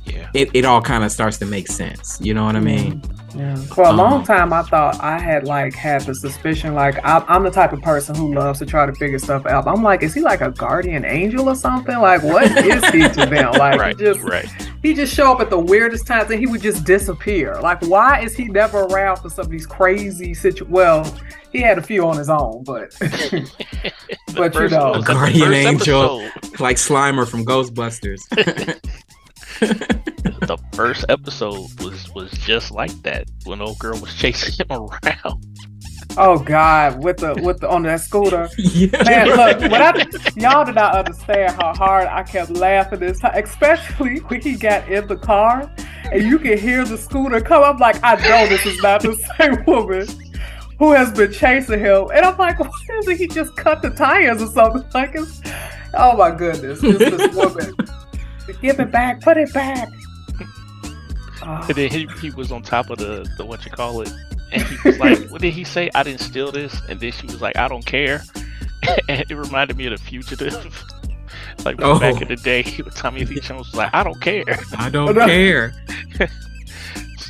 Yeah. 0.05 0.29
it, 0.35 0.49
it 0.53 0.65
all 0.65 0.81
kind 0.81 1.03
of 1.03 1.11
starts 1.11 1.37
to 1.39 1.45
make 1.45 1.67
sense. 1.67 2.19
You 2.21 2.33
know 2.35 2.45
what 2.45 2.55
i 2.55 2.59
mean 2.59 3.01
Yeah. 3.35 3.55
For 3.55 3.83
a 3.85 3.91
long 3.93 4.13
Um, 4.19 4.23
time, 4.23 4.51
I 4.53 4.61
thought 4.63 4.99
I 5.01 5.17
had 5.19 5.45
like 5.45 5.73
had 5.73 6.01
the 6.01 6.13
suspicion 6.13 6.73
like 6.73 6.99
I'm, 7.03 7.23
I'm 7.27 7.43
the 7.43 7.51
type 7.51 7.71
of 7.73 7.81
person 7.81 8.13
who 8.15 8.33
loves 8.33 8.59
to 8.59 8.65
try 8.65 8.85
to 8.85 8.93
figure 8.93 9.19
stuff 9.19 9.45
out. 9.45 9.67
I'm 9.67 9.81
like, 9.83 10.03
is 10.03 10.13
he 10.13 10.21
like 10.21 10.41
a 10.41 10.51
guardian 10.51 11.05
angel 11.05 11.47
or 11.49 11.55
something? 11.55 11.97
Like, 11.97 12.23
what 12.23 12.43
is 12.57 12.83
he 12.89 12.99
to 13.07 13.25
them? 13.29 13.51
Like, 13.53 13.79
right, 13.79 13.97
he 13.97 14.03
just 14.05 14.19
right. 14.21 14.47
he 14.83 14.93
just 14.93 15.13
show 15.13 15.31
up 15.31 15.39
at 15.39 15.49
the 15.49 15.59
weirdest 15.59 16.05
times 16.07 16.29
and 16.29 16.39
he 16.39 16.47
would 16.47 16.61
just 16.61 16.83
disappear. 16.83 17.59
Like, 17.61 17.81
why 17.83 18.21
is 18.21 18.35
he 18.35 18.45
never 18.45 18.81
around 18.83 19.17
for 19.17 19.29
some 19.29 19.45
of 19.45 19.51
these 19.51 19.65
crazy 19.65 20.33
situations? 20.33 20.69
Well, 20.69 21.17
he 21.53 21.59
had 21.61 21.77
a 21.77 21.81
few 21.81 22.05
on 22.07 22.17
his 22.17 22.29
own, 22.29 22.63
but 22.63 22.91
The 22.99 23.91
But 24.35 24.55
you 24.55 24.69
know. 24.69 24.93
it 24.95 25.05
Guardian 25.05 25.53
angel. 25.53 26.21
episode- 26.21 26.59
like 26.59 26.77
slimer 26.77 27.27
from 27.27 27.45
ghostbusters 27.45 28.19
the 29.59 30.57
first 30.73 31.05
episode 31.09 31.69
was 31.81 32.13
was 32.13 32.31
just 32.31 32.71
like 32.71 32.91
that 33.03 33.27
when 33.45 33.61
old 33.61 33.79
girl 33.79 33.99
was 33.99 34.13
chasing 34.15 34.65
him 34.65 34.89
around. 35.03 35.45
Oh 36.17 36.39
God, 36.39 37.03
with 37.03 37.17
the 37.17 37.39
with 37.41 37.59
the 37.59 37.69
on 37.69 37.83
that 37.83 38.01
scooter. 38.01 38.49
yeah. 38.57 39.03
Man, 39.03 39.27
look, 39.27 39.59
when 39.71 39.81
I, 39.81 40.05
y'all 40.35 40.65
did 40.65 40.75
not 40.75 40.95
understand 40.95 41.55
how 41.55 41.73
hard 41.73 42.07
I 42.07 42.23
kept 42.23 42.51
laughing 42.51 42.99
this 42.99 43.19
time, 43.19 43.43
especially 43.43 44.17
when 44.27 44.41
he 44.41 44.55
got 44.55 44.89
in 44.89 45.07
the 45.07 45.15
car 45.15 45.71
and 46.11 46.23
you 46.23 46.37
can 46.39 46.57
hear 46.57 46.83
the 46.83 46.97
scooter 46.97 47.39
come. 47.39 47.63
I'm 47.63 47.77
like, 47.77 47.97
I 48.03 48.15
know 48.15 48.47
this 48.47 48.65
is 48.65 48.81
not 48.81 49.01
the 49.01 49.15
same 49.37 49.63
woman 49.65 50.07
who 50.79 50.91
has 50.91 51.11
been 51.11 51.31
chasing 51.31 51.79
him. 51.79 52.07
And 52.13 52.25
I'm 52.25 52.37
like, 52.37 52.59
what 52.59 52.71
is 52.99 53.07
it? 53.07 53.17
He 53.17 53.27
just 53.27 53.55
cut 53.55 53.81
the 53.81 53.91
tires 53.91 54.41
or 54.41 54.47
something. 54.47 54.83
Like, 54.93 55.11
it's, 55.13 55.41
oh 55.93 56.17
my 56.17 56.35
goodness, 56.35 56.79
it's 56.83 56.97
this 56.97 57.35
woman. 57.35 57.75
Give 58.61 58.79
it 58.79 58.91
back, 58.91 59.21
put 59.21 59.37
it 59.37 59.53
back. 59.53 59.87
Oh, 60.39 60.41
And 61.43 61.49
ah. 61.49 61.67
then 61.73 61.89
he, 61.89 62.07
he 62.21 62.29
was 62.31 62.51
on 62.51 62.61
top 62.61 62.89
of 62.89 62.97
the, 62.99 63.27
the 63.37 63.45
what 63.45 63.65
you 63.65 63.71
call 63.71 64.01
it. 64.01 64.11
And 64.51 64.61
he 64.63 64.77
was 64.83 64.99
like, 64.99 65.29
what 65.29 65.41
did 65.41 65.53
he 65.53 65.63
say? 65.63 65.89
I 65.95 66.03
didn't 66.03 66.19
steal 66.21 66.51
this. 66.51 66.81
And 66.89 66.99
then 66.99 67.11
she 67.11 67.25
was 67.27 67.41
like, 67.41 67.57
I 67.57 67.67
don't 67.67 67.85
care. 67.85 68.23
And 69.07 69.23
it 69.29 69.35
reminded 69.35 69.77
me 69.77 69.85
of 69.85 69.91
the 69.91 70.03
fugitive. 70.03 70.83
like 71.65 71.75
Oh. 71.83 71.99
back 71.99 72.19
in 72.19 72.27
the 72.29 72.35
day, 72.35 72.63
Tommy 72.95 73.23
Lee 73.25 73.39
Jones 73.39 73.67
was 73.67 73.75
like, 73.75 73.93
I 73.93 74.03
don't 74.03 74.19
care. 74.19 74.43
I 74.75 74.89
don't 74.89 75.15
care. 75.15 75.71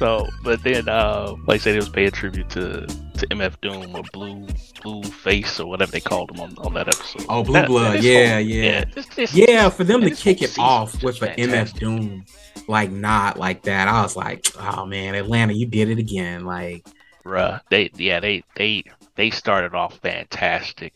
So, 0.01 0.27
but 0.41 0.63
then, 0.63 0.89
uh, 0.89 1.35
like 1.45 1.61
I 1.61 1.63
said, 1.63 1.75
it 1.75 1.77
was 1.77 1.89
paying 1.89 2.09
tribute 2.09 2.49
to, 2.49 2.87
to 2.87 3.27
MF 3.27 3.61
Doom 3.61 3.95
or 3.95 4.01
Blue 4.11 4.47
Blue 4.81 5.03
Face 5.03 5.59
or 5.59 5.67
whatever 5.67 5.91
they 5.91 5.99
called 5.99 6.31
him 6.31 6.39
on, 6.41 6.57
on 6.57 6.73
that 6.73 6.87
episode. 6.87 7.23
Oh, 7.29 7.43
Blue 7.43 7.53
That- 7.53 7.67
Blood. 7.67 8.01
Yeah, 8.03 8.33
whole- 8.33 8.41
yeah. 8.41 8.83
this- 8.95 9.05
this- 9.15 9.33
Yeah, 9.35 9.69
for 9.69 9.83
them 9.83 10.01
to 10.01 10.09
kick 10.09 10.41
it 10.41 10.57
off 10.57 11.03
with 11.03 11.19
the 11.19 11.27
MF. 11.27 11.73
Doom, 11.77 12.25
like 12.67 12.89
not 12.89 13.37
like 13.37 13.61
that, 13.61 13.87
I 13.87 14.01
was 14.01 14.15
like, 14.15 14.47
oh 14.59 14.87
man, 14.87 15.13
Atlanta, 15.13 15.53
you 15.53 15.67
did 15.67 15.87
it 15.89 15.99
again. 15.99 16.45
Like, 16.45 16.83
Bruh, 17.23 17.61
they 17.69 17.91
yeah 17.93 18.19
they 18.19 18.43
they 18.55 18.83
they 19.15 19.29
started 19.29 19.75
off 19.75 19.99
fantastic. 19.99 20.93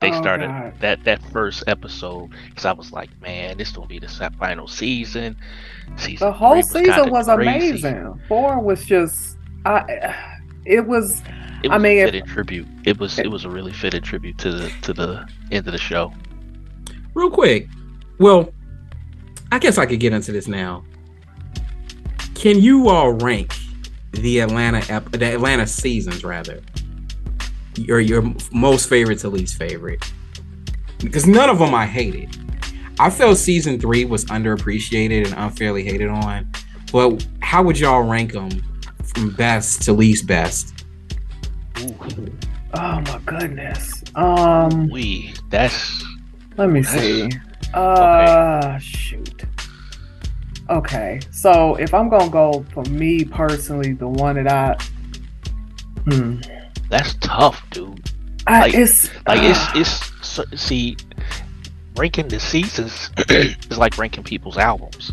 They 0.00 0.12
Oh, 0.12 0.18
started 0.22 0.46
God. 0.46 0.72
that 0.80 1.04
that 1.04 1.20
first 1.30 1.62
episode 1.66 2.30
because 2.48 2.64
I 2.64 2.72
was 2.72 2.90
like, 2.90 3.10
man, 3.20 3.58
this 3.58 3.70
gonna 3.70 3.86
be 3.86 3.98
the 3.98 4.08
final 4.38 4.66
season. 4.66 5.36
Season 5.98 6.26
the 6.26 6.32
whole 6.32 6.62
three 6.62 6.86
season 6.86 7.10
was 7.10 7.26
crazy. 7.26 7.86
amazing. 7.86 8.20
Four 8.26 8.60
was 8.60 8.82
just, 8.86 9.36
I, 9.66 10.14
it 10.64 10.86
was. 10.86 11.20
It 11.62 11.70
I 11.70 11.76
mean, 11.76 11.98
a 11.98 12.00
if- 12.00 12.06
fitted 12.06 12.24
tribute. 12.28 12.66
It 12.86 12.98
was 12.98 13.18
it 13.18 13.30
was 13.30 13.44
a 13.44 13.50
really 13.50 13.74
fitted 13.74 14.02
tribute 14.02 14.38
to 14.38 14.50
the 14.52 14.70
to 14.80 14.94
the 14.94 15.28
end 15.50 15.66
of 15.66 15.72
the 15.72 15.78
show. 15.78 16.14
real 17.12 17.30
quick. 17.30 17.68
Well, 18.18 18.54
I 19.52 19.58
guess 19.58 19.76
I 19.76 19.84
could 19.84 20.00
get 20.00 20.14
into 20.14 20.32
this 20.32 20.48
now. 20.48 20.82
Can 22.34 22.58
you 22.62 22.88
all 22.88 23.12
rank 23.12 23.54
the 24.12 24.38
Atlanta 24.40 24.78
ep- 24.90 25.10
the 25.12 25.26
Atlanta 25.34 25.66
seasons 25.66 26.24
rather? 26.24 26.62
Your 27.76 28.00
your 28.00 28.32
most 28.52 28.88
favorite 28.88 29.18
to 29.20 29.28
least 29.28 29.56
favorite? 29.56 30.04
Because 30.98 31.26
none 31.26 31.48
of 31.48 31.58
them 31.58 31.74
I 31.74 31.86
hated. 31.86 32.36
I 32.98 33.08
felt 33.08 33.38
season 33.38 33.80
three 33.80 34.04
was 34.04 34.24
underappreciated 34.26 35.24
and 35.26 35.34
unfairly 35.36 35.82
hated 35.84 36.08
on. 36.08 36.50
But 36.92 37.26
how 37.40 37.62
would 37.62 37.78
y'all 37.78 38.02
rank 38.02 38.32
them 38.32 38.50
from 39.02 39.30
best 39.30 39.82
to 39.82 39.92
least 39.92 40.26
best? 40.26 40.84
Ooh, 41.80 41.94
Oh 42.74 43.00
my 43.00 43.20
goodness. 43.26 44.02
Um, 44.14 44.88
we 44.90 45.34
that's 45.48 46.04
let 46.56 46.70
me 46.70 46.82
see. 46.82 47.30
Uh, 47.74 48.78
shoot. 48.78 49.44
Okay, 50.68 51.20
so 51.32 51.74
if 51.76 51.92
I'm 51.92 52.08
gonna 52.08 52.30
go 52.30 52.64
for 52.72 52.84
me 52.84 53.24
personally, 53.24 53.92
the 53.92 54.06
one 54.06 54.36
that 54.36 54.46
I, 54.46 54.76
hmm, 56.04 56.40
that's 56.90 57.14
tough, 57.20 57.62
dude. 57.70 58.10
I, 58.46 58.60
Like- 58.62 58.74
it's 58.74 59.08
Like 59.26 59.42
it's 59.42 59.58
ah, 59.58 59.72
it's 59.76 60.26
so, 60.28 60.44
see, 60.56 60.96
ranking 61.96 62.28
the 62.28 62.40
seasons 62.40 63.10
is 63.28 63.78
like 63.78 63.96
ranking 63.98 64.24
people's 64.24 64.58
albums 64.58 65.12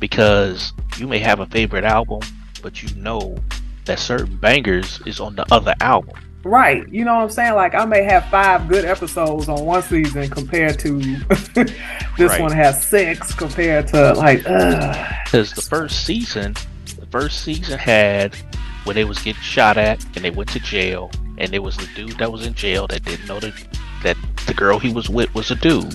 because 0.00 0.72
you 0.96 1.06
may 1.06 1.18
have 1.18 1.40
a 1.40 1.46
favorite 1.46 1.84
album, 1.84 2.20
but 2.62 2.82
you 2.82 2.94
know 2.96 3.36
that 3.84 3.98
certain 3.98 4.36
bangers 4.36 5.00
is 5.06 5.18
on 5.20 5.34
the 5.34 5.44
other 5.52 5.74
album. 5.80 6.14
right. 6.44 6.86
You 6.88 7.04
know 7.04 7.14
what 7.16 7.22
I'm 7.24 7.30
saying? 7.30 7.54
Like 7.54 7.74
I 7.74 7.84
may 7.84 8.04
have 8.04 8.26
five 8.26 8.68
good 8.68 8.84
episodes 8.84 9.48
on 9.48 9.64
one 9.64 9.82
season 9.82 10.28
compared 10.30 10.78
to 10.80 10.98
this 11.54 11.72
Right. 12.18 12.40
one 12.40 12.52
has 12.52 12.82
six 12.84 13.34
compared 13.34 13.88
to 13.88 14.12
like, 14.14 14.44
uh, 14.46 15.06
Because 15.24 15.52
the 15.52 15.62
first 15.62 16.04
season, 16.04 16.54
the 17.00 17.06
first 17.06 17.42
season 17.42 17.78
had 17.78 18.36
when 18.84 18.94
they 18.96 19.04
was 19.04 19.18
getting 19.18 19.42
shot 19.42 19.76
at 19.76 20.02
and 20.16 20.24
they 20.24 20.30
went 20.30 20.50
to 20.50 20.60
jail, 20.60 21.10
and 21.38 21.50
there 21.52 21.62
was 21.62 21.76
the 21.76 21.88
dude 21.94 22.18
that 22.18 22.30
was 22.32 22.46
in 22.46 22.54
jail 22.54 22.86
that 22.88 23.04
didn't 23.04 23.26
know 23.26 23.40
that 23.40 23.52
that 24.02 24.16
the 24.46 24.54
girl 24.54 24.78
he 24.78 24.92
was 24.92 25.08
with 25.08 25.32
was 25.34 25.50
a 25.50 25.54
dude. 25.56 25.94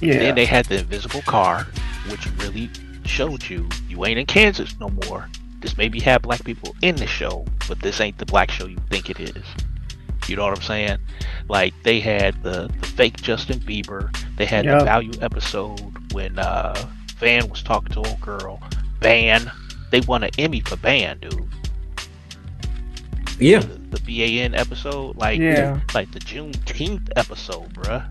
yeah, 0.00 0.18
Then 0.18 0.34
they 0.34 0.44
had 0.46 0.66
the 0.66 0.78
invisible 0.78 1.22
car, 1.22 1.66
which 2.08 2.26
really 2.38 2.70
showed 3.04 3.48
you 3.48 3.68
you 3.88 4.04
ain't 4.06 4.18
in 4.18 4.26
Kansas 4.26 4.78
no 4.78 4.88
more. 5.06 5.28
This 5.60 5.76
maybe 5.76 5.98
have 6.00 6.22
black 6.22 6.44
people 6.44 6.76
in 6.82 6.94
the 6.96 7.06
show, 7.06 7.44
but 7.68 7.80
this 7.80 8.00
ain't 8.00 8.18
the 8.18 8.26
black 8.26 8.50
show 8.50 8.66
you 8.66 8.76
think 8.90 9.10
it 9.10 9.18
is. 9.18 9.44
You 10.28 10.36
know 10.36 10.44
what 10.44 10.56
I'm 10.56 10.62
saying? 10.62 10.98
Like 11.48 11.74
they 11.84 12.00
had 12.00 12.40
the, 12.42 12.70
the 12.80 12.86
fake 12.86 13.16
Justin 13.20 13.58
Bieber. 13.60 14.14
They 14.36 14.44
had 14.44 14.64
Yep. 14.66 14.78
the 14.78 14.84
value 14.84 15.12
episode 15.20 15.80
when 16.12 16.38
uh, 16.38 16.74
Van 17.18 17.48
was 17.48 17.62
talking 17.62 17.90
to 17.94 18.08
old 18.08 18.20
girl. 18.20 18.60
Van, 19.00 19.50
they 19.90 20.00
won 20.00 20.22
an 20.22 20.30
Emmy 20.38 20.60
for 20.60 20.76
Van, 20.76 21.18
dude. 21.18 21.47
Yeah. 23.38 23.60
The, 23.60 23.98
the 23.98 24.00
BAN 24.40 24.54
episode, 24.54 25.16
like 25.16 25.38
Yeah. 25.40 25.80
like 25.94 26.10
the 26.12 26.20
Juneteenth 26.20 27.08
episode, 27.16 27.72
bruh. 27.74 28.04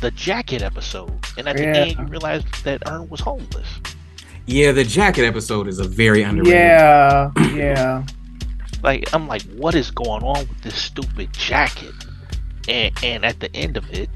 The 0.00 0.10
jacket 0.12 0.62
episode, 0.62 1.12
and 1.38 1.48
at 1.48 1.56
the 1.56 1.66
end 1.66 1.96
you 1.98 2.04
realize 2.06 2.42
that 2.64 2.82
Earn 2.88 3.08
was 3.08 3.20
homeless. 3.20 3.68
Yeah, 4.46 4.72
the 4.72 4.82
jacket 4.82 5.24
episode 5.24 5.68
is 5.68 5.78
a 5.78 5.84
very 5.84 6.22
underrated. 6.22 6.58
yeah, 6.58 7.30
yeah. 7.54 8.04
Like 8.82 9.08
I'm 9.14 9.28
like, 9.28 9.42
what 9.56 9.76
is 9.76 9.92
going 9.92 10.24
on 10.24 10.40
with 10.48 10.60
this 10.62 10.74
stupid 10.74 11.32
jacket? 11.32 11.94
And 12.68 12.92
and 13.04 13.24
at 13.24 13.38
the 13.38 13.54
end 13.54 13.76
of 13.76 13.88
it, 13.92 14.10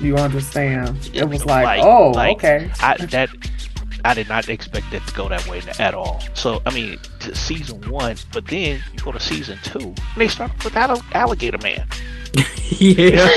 You 0.00 0.16
understand? 0.16 1.10
It 1.12 1.28
was 1.28 1.44
like, 1.44 1.64
like- 1.64 1.82
oh, 1.82 2.10
like, 2.10 2.36
okay. 2.36 2.70
I 2.80 2.96
that 3.06 3.28
I 4.04 4.14
did 4.14 4.28
not 4.28 4.48
expect 4.48 4.90
that 4.92 5.06
to 5.06 5.14
go 5.14 5.28
that 5.28 5.46
way 5.46 5.62
at 5.78 5.94
all. 5.94 6.22
So 6.34 6.60
I 6.66 6.74
mean, 6.74 6.98
to 7.20 7.34
season 7.34 7.80
one, 7.90 8.16
but 8.32 8.46
then 8.46 8.82
you 8.92 8.98
go 9.00 9.12
to 9.12 9.20
season 9.20 9.58
two, 9.62 9.78
and 9.80 9.96
they 10.16 10.28
start 10.28 10.50
with 10.64 10.76
Alli- 10.76 11.00
Alligator 11.12 11.58
Man. 11.58 11.86
yeah. 12.78 13.28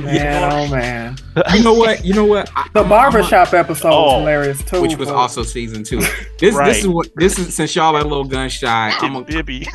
Man, 0.00 0.50
oh 0.52 0.68
man. 0.70 1.16
you 1.54 1.62
know 1.62 1.74
what? 1.74 2.02
You 2.04 2.14
know 2.14 2.24
what? 2.24 2.50
I, 2.56 2.66
The 2.72 2.80
I'm- 2.80 2.88
barbershop 2.88 3.52
episode 3.52 3.90
Oh, 3.92 4.02
was 4.04 4.20
hilarious 4.20 4.64
too. 4.64 4.80
which 4.80 4.96
was 4.96 5.08
but- 5.08 5.16
also 5.16 5.42
season 5.42 5.84
two. 5.84 6.00
This 6.38 6.54
Right. 6.54 6.66
this 6.68 6.78
is 6.78 6.88
what 6.88 7.08
this 7.16 7.38
is 7.38 7.54
since 7.54 7.76
y'all 7.76 7.94
are 7.94 8.00
a 8.00 8.04
little 8.04 8.24
gun 8.24 8.48
shy. 8.48 8.90
I'm 9.00 9.12
gonna 9.12 9.24
Bibby. 9.24 9.66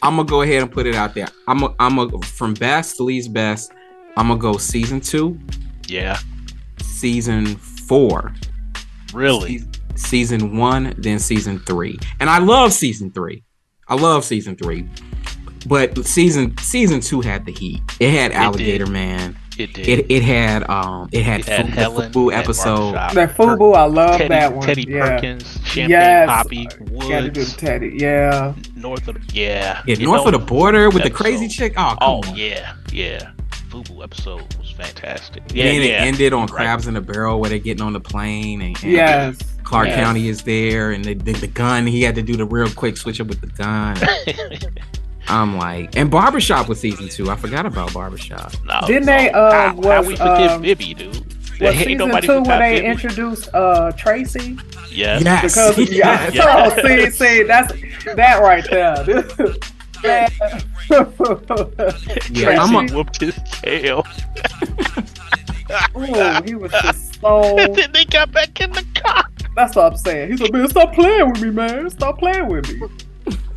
I'm 0.00 0.16
gonna 0.16 0.28
go 0.28 0.42
ahead 0.42 0.62
and 0.62 0.70
put 0.70 0.86
it 0.86 0.94
out 0.94 1.14
there. 1.14 1.26
I'm 1.48 1.62
a, 1.64 1.74
I'm 1.80 1.98
a, 1.98 2.08
from 2.22 2.54
best 2.54 2.96
to 2.98 3.02
least 3.04 3.32
best. 3.32 3.72
I'm 4.16 4.28
gonna 4.28 4.38
go 4.40 4.56
season 4.58 5.00
two, 5.00 5.38
Yeah, 5.88 6.18
season 6.98 7.56
four, 7.56 8.34
really. 9.12 9.58
se- 9.58 9.66
season 9.96 10.56
one, 10.56 10.94
then 10.98 11.18
season 11.18 11.58
three. 11.60 11.98
And 12.20 12.28
I 12.30 12.38
love 12.38 12.72
season 12.72 13.10
three. 13.12 13.42
I 13.88 13.94
love 13.94 14.24
season 14.24 14.56
three. 14.56 14.88
But 15.66 16.04
season 16.06 16.56
season 16.58 17.00
two 17.00 17.20
had 17.20 17.44
the 17.44 17.52
heat. 17.52 17.80
It 18.00 18.10
had 18.10 18.32
Alligator 18.32 18.86
Man. 18.86 19.36
It 19.58 19.74
did. 19.74 19.88
It 19.88 20.06
it 20.10 20.22
had 20.22 20.68
um 20.70 21.08
it 21.10 21.24
had, 21.24 21.40
It 21.40 21.46
had 21.46 21.66
Fu- 21.66 21.72
Helen, 21.72 22.12
the 22.12 22.18
Fubu 22.18 22.30
it 22.30 22.34
had 22.36 22.44
episode. 22.44 22.92
Barbershop, 22.92 23.12
that 23.14 23.36
Fubu, 23.36 23.74
I 23.74 23.84
love 23.86 24.18
Teddy, 24.18 24.28
that 24.28 24.54
one. 24.54 24.66
Teddy 24.66 24.84
yeah. 24.88 25.00
Perkins, 25.16 25.58
Champagne 25.64 25.90
Yes. 25.90 26.28
Papi, 26.30 27.08
Gotta 27.10 27.30
do 27.30 27.40
Woods, 27.40 27.56
Teddy. 27.56 27.90
Yeah. 27.98 28.54
North 28.76 29.08
of 29.08 29.16
yeah, 29.34 29.82
Yeah, 29.84 29.96
you 29.96 30.06
north 30.06 30.20
know- 30.22 30.26
of 30.26 30.32
the 30.32 30.38
border 30.46 30.90
with 30.90 31.02
the 31.02 31.10
crazy 31.10 31.48
chick. 31.48 31.72
Oh, 31.76 31.96
come 31.98 31.98
Oh 32.00 32.20
on. 32.28 32.36
yeah, 32.36 32.74
yeah. 32.92 33.32
Fubu 33.68 34.02
episode 34.04 34.42
was 34.60 34.67
fantastic. 34.78 35.42
And 35.42 35.52
Yeah, 35.52 35.64
then 35.64 35.74
yeah. 35.82 35.88
it 36.04 36.06
ended 36.06 36.32
on 36.32 36.46
Right. 36.46 36.50
Crabs 36.50 36.86
in 36.86 36.96
a 36.96 37.00
Barrel 37.00 37.40
where 37.40 37.50
they're 37.50 37.58
getting 37.58 37.82
on 37.82 37.92
the 37.92 38.00
plane 38.00 38.62
and, 38.62 38.76
and 38.82 38.92
Yes. 38.92 39.38
Clark 39.64 39.88
Yes. 39.88 39.96
County 39.96 40.28
is 40.28 40.42
there 40.42 40.92
and 40.92 41.04
the, 41.04 41.14
the, 41.14 41.32
the 41.32 41.46
gun. 41.46 41.86
He 41.86 42.02
had 42.02 42.14
to 42.14 42.22
do 42.22 42.36
the 42.36 42.44
real 42.46 42.70
quick 42.70 42.96
switch 42.96 43.20
up 43.20 43.26
with 43.26 43.40
the 43.40 43.48
gun. 43.48 43.96
I'm 45.28 45.58
like, 45.58 45.94
and 45.96 46.10
Barbershop 46.10 46.68
was 46.68 46.80
season 46.80 47.08
two. 47.08 47.30
I 47.30 47.36
forgot 47.36 47.66
about 47.66 47.92
Barbershop. 47.92 48.54
no, 48.64 48.80
Didn't 48.86 49.04
no. 49.06 49.16
they, 49.16 49.30
uh, 49.30 49.50
how, 49.52 49.82
how 49.82 50.02
we 50.02 50.16
forget 50.16 50.50
um, 50.52 50.62
Bibby, 50.62 50.94
dude? 50.94 51.16
Was 51.60 51.74
season 51.76 51.98
two 52.22 52.40
when 52.42 52.44
they 52.60 52.76
Bibby. 52.76 52.86
introduced 52.86 53.48
uh 53.52 53.92
Tracy? 53.92 54.56
Yes. 54.90 55.22
Yes. 55.22 55.42
Because 55.42 55.78
yeah, 55.90 56.30
Yeah. 56.32 56.68
so 56.76 56.82
see, 56.86 57.10
see, 57.10 57.42
that's 57.42 57.72
that 58.14 58.40
right 58.40 58.64
there. 58.70 59.04
This- 60.02 60.32
Yeah, 62.30 62.62
I'm 62.62 62.70
Tracy 62.70 62.92
a- 62.92 62.96
whooped 62.96 63.20
his 63.20 63.34
tail. 63.44 64.06
Ooh, 65.96 66.42
he 66.46 66.54
was 66.54 66.72
just 66.72 67.14
so. 67.20 67.58
and 67.58 67.74
then 67.74 67.92
they 67.92 68.04
got 68.04 68.32
back 68.32 68.60
in 68.60 68.70
the 68.72 68.84
car. 68.94 69.24
That's 69.56 69.74
what 69.76 69.92
I'm 69.92 69.96
saying. 69.98 70.30
He's 70.30 70.40
like, 70.40 70.52
man, 70.52 70.68
stop 70.68 70.94
playing 70.94 71.32
with 71.32 71.42
me, 71.42 71.50
man. 71.50 71.90
Stop 71.90 72.18
playing 72.18 72.48
with 72.48 72.68
me. 72.68 72.88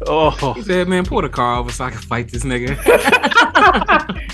Oh, 0.07 0.31
He 0.53 0.63
said, 0.63 0.87
"Man, 0.89 1.05
pull 1.05 1.21
the 1.21 1.29
car 1.29 1.59
over 1.59 1.71
so 1.71 1.85
I 1.85 1.91
can 1.91 1.99
fight 1.99 2.29
this 2.29 2.43
nigga." 2.43 2.75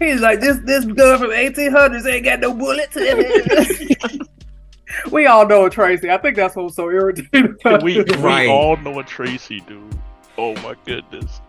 He's 0.00 0.20
like, 0.20 0.40
this 0.40 0.58
this 0.64 0.84
gun 0.86 1.18
from 1.18 1.30
1800s 1.30 2.06
ain't 2.10 2.24
got 2.24 2.40
no 2.40 2.52
bullets 2.54 2.96
in 2.96 3.02
it. 3.06 4.22
we 5.12 5.26
all 5.26 5.46
know 5.46 5.68
Tracy. 5.68 6.10
I 6.10 6.16
think 6.18 6.36
that's 6.36 6.56
what's 6.56 6.74
so 6.74 6.90
irritating. 6.90 7.54
about 7.64 7.82
we, 7.82 8.02
this. 8.02 8.16
Right. 8.16 8.46
we 8.46 8.52
all 8.52 8.76
know 8.78 8.98
a 8.98 9.04
Tracy, 9.04 9.60
dude. 9.60 9.94
Oh 10.38 10.54
my 10.62 10.74
goodness. 10.84 11.40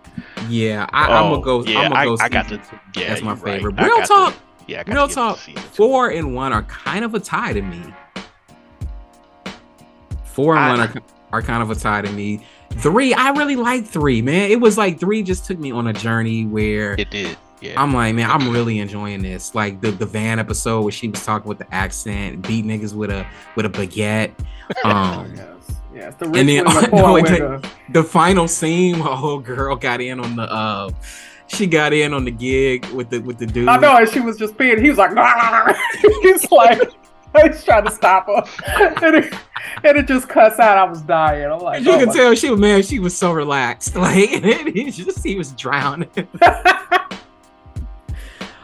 yeah, 0.47 0.87
I, 0.93 1.05
I'm 1.07 1.23
Oh, 1.25 1.41
gonna 1.41 1.63
go. 1.63 1.63
yeah, 1.71 1.79
I'm 1.79 1.91
gonna 1.91 1.95
I- 2.01 2.05
go. 2.05 2.17
I 2.21 2.29
got 2.29 2.47
to- 2.49 2.61
yeah, 2.95 3.09
that's 3.09 3.21
my 3.21 3.33
right. 3.33 3.43
favorite. 3.55 3.75
I 3.79 3.85
Real 3.85 3.97
got 3.97 4.01
to- 4.03 4.07
talk. 4.07 4.33
Yeah, 4.67 4.83
I 4.87 4.91
Real 4.93 5.07
talk. 5.07 5.37
Four 5.73 6.09
and 6.09 6.33
one 6.35 6.53
are 6.53 6.63
kind 6.63 7.03
of 7.05 7.13
a 7.13 7.19
tie 7.19 7.53
to 7.53 7.61
me. 7.61 7.81
Four 10.23 10.55
and 10.55 10.63
I- 10.65 10.69
one 10.69 10.79
are, 10.81 10.93
are 11.33 11.41
kind 11.41 11.61
of 11.63 11.71
a 11.71 11.75
tie 11.75 12.01
to 12.01 12.11
me. 12.11 12.45
Three, 12.77 13.13
I 13.13 13.29
really 13.29 13.55
like 13.55 13.85
three, 13.85 14.21
man. 14.21 14.51
It 14.51 14.59
was 14.59 14.77
like 14.77 14.99
three 14.99 15.23
just 15.23 15.45
took 15.45 15.57
me 15.59 15.71
on 15.71 15.87
a 15.87 15.93
journey 15.93 16.45
where 16.45 16.93
It 16.99 17.09
did. 17.09 17.37
Yeah. 17.61 17.81
I'm 17.81 17.93
like, 17.93 18.13
man, 18.15 18.29
I'm 18.29 18.49
really 18.49 18.79
enjoying 18.79 19.21
this. 19.21 19.55
Like 19.55 19.79
the 19.81 19.91
the 19.91 20.05
van 20.05 20.39
episode 20.39 20.81
where 20.81 20.91
she 20.91 21.07
was 21.07 21.23
talking 21.25 21.47
with 21.47 21.57
the 21.59 21.73
accent, 21.73 22.45
beat 22.45 22.65
niggas 22.65 22.93
with 22.93 23.09
a 23.11 23.25
with 23.55 23.65
a 23.65 23.69
baguette. 23.69 24.31
Um, 24.83 25.31
Yes. 25.95 26.13
The 26.15 26.25
And 26.25 26.35
then- 26.49 26.65
the 26.65 26.81
no, 26.81 26.87
poor 26.89 27.13
wait, 27.13 27.23
with 27.23 27.31
wait. 27.31 27.39
the- 27.39 27.69
the 27.89 28.03
final 28.03 28.47
scene, 28.47 28.99
my 29.07 29.15
whole 29.15 29.39
girl 29.39 29.75
got 29.75 30.01
in 30.01 30.19
on 30.19 30.35
the 30.35 30.43
uh, 30.43 30.89
she 31.47 31.67
got 31.67 31.93
in 31.93 32.13
on 32.13 32.25
the 32.25 32.31
gig 32.31 32.85
with 32.87 33.09
the 33.09 33.19
with 33.19 33.37
the 33.37 33.45
dude. 33.45 33.67
I 33.67 33.77
know, 33.77 33.97
and 33.97 34.09
she 34.09 34.19
was 34.19 34.37
just 34.37 34.57
being. 34.57 34.81
He 34.81 34.89
was 34.89 34.97
like, 34.97 35.11
he's 36.23 36.51
like, 36.51 36.81
he's 37.43 37.63
trying 37.63 37.85
to 37.85 37.91
stop 37.91 38.25
her, 38.25 38.43
and 39.05 39.15
it, 39.17 39.33
and 39.83 39.97
it 39.97 40.07
just 40.07 40.27
cuts 40.27 40.59
out. 40.59 40.77
I 40.79 40.83
was 40.85 41.01
dying. 41.03 41.45
I'm 41.51 41.59
like, 41.59 41.83
You 41.83 41.91
oh 41.91 41.99
can 41.99 42.11
tell 42.13 42.33
she 42.35 42.49
was 42.49 42.59
man, 42.59 42.81
she 42.81 42.97
was 42.99 43.15
so 43.15 43.31
relaxed. 43.31 43.95
Like 43.95 44.15
he 44.73 44.89
just 44.91 45.23
he 45.23 45.35
was 45.35 45.51
drowning. 45.51 46.09
oh, 46.41 47.07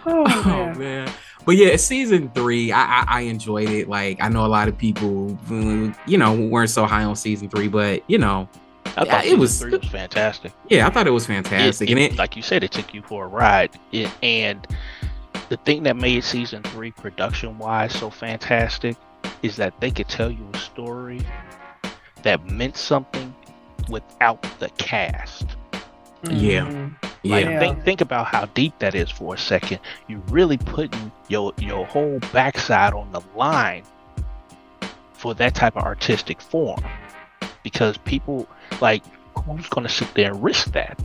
Oh 0.05 0.23
man. 0.45 0.77
man. 0.79 1.11
But 1.45 1.55
yeah, 1.57 1.75
season 1.75 2.29
three, 2.35 2.71
I, 2.71 2.81
I 2.81 3.05
I 3.07 3.21
enjoyed 3.21 3.69
it. 3.69 3.89
Like 3.89 4.21
I 4.21 4.29
know 4.29 4.45
a 4.45 4.47
lot 4.47 4.67
of 4.67 4.77
people, 4.77 5.37
mm, 5.47 5.95
you 6.07 6.17
know, 6.17 6.33
weren't 6.33 6.69
so 6.69 6.85
high 6.85 7.03
on 7.03 7.15
season 7.15 7.49
three, 7.49 7.67
but 7.67 8.03
you 8.09 8.17
know, 8.17 8.47
I 8.97 9.05
thought 9.05 9.25
it 9.25 9.37
was- 9.39 9.59
three 9.59 9.71
was 9.71 9.87
fantastic. 9.87 10.51
yeah, 10.69 10.85
I 10.85 10.89
thought 10.89 11.07
it 11.07 11.11
was 11.11 11.25
fantastic. 11.25 11.89
it- 11.89 11.91
and 11.93 11.99
it, 11.99 12.17
like 12.17 12.35
you 12.35 12.41
said, 12.43 12.63
it 12.63 12.71
took 12.71 12.93
you 12.93 13.01
for 13.03 13.25
a 13.25 13.27
ride. 13.27 13.71
It, 13.91 14.09
and 14.21 14.65
the 15.49 15.57
thing 15.57 15.83
that 15.83 15.95
made 15.97 16.23
season 16.23 16.61
three 16.63 16.91
production 16.91 17.57
wise 17.57 17.93
so 17.93 18.09
fantastic 18.09 18.95
is 19.41 19.55
that 19.57 19.73
they 19.81 19.91
could 19.91 20.07
tell 20.07 20.29
you 20.31 20.47
a 20.53 20.57
story 20.57 21.21
that 22.23 22.45
meant 22.51 22.77
something 22.77 23.33
without 23.89 24.41
the 24.59 24.69
cast. 24.77 25.45
Yeah. 26.29 26.65
Mhm. 26.65 26.93
Like 27.23 27.45
yeah, 27.45 27.59
think 27.59 27.83
think 27.83 28.01
about 28.01 28.27
how 28.27 28.45
deep 28.45 28.77
that 28.79 28.95
is 28.95 29.11
for 29.11 29.35
a 29.35 29.37
second. 29.37 29.79
You're 30.07 30.23
really 30.29 30.57
putting 30.57 31.11
your 31.27 31.53
your 31.59 31.85
whole 31.85 32.19
backside 32.33 32.93
on 32.93 33.11
the 33.11 33.21
line 33.35 33.83
for 35.13 35.35
that 35.35 35.53
type 35.53 35.77
of 35.77 35.83
artistic 35.83 36.41
form. 36.41 36.83
Because 37.63 37.97
people 37.97 38.47
like 38.81 39.03
who's 39.45 39.67
gonna 39.69 39.89
sit 39.89 40.11
there 40.15 40.31
and 40.31 40.43
risk 40.43 40.71
that? 40.71 40.99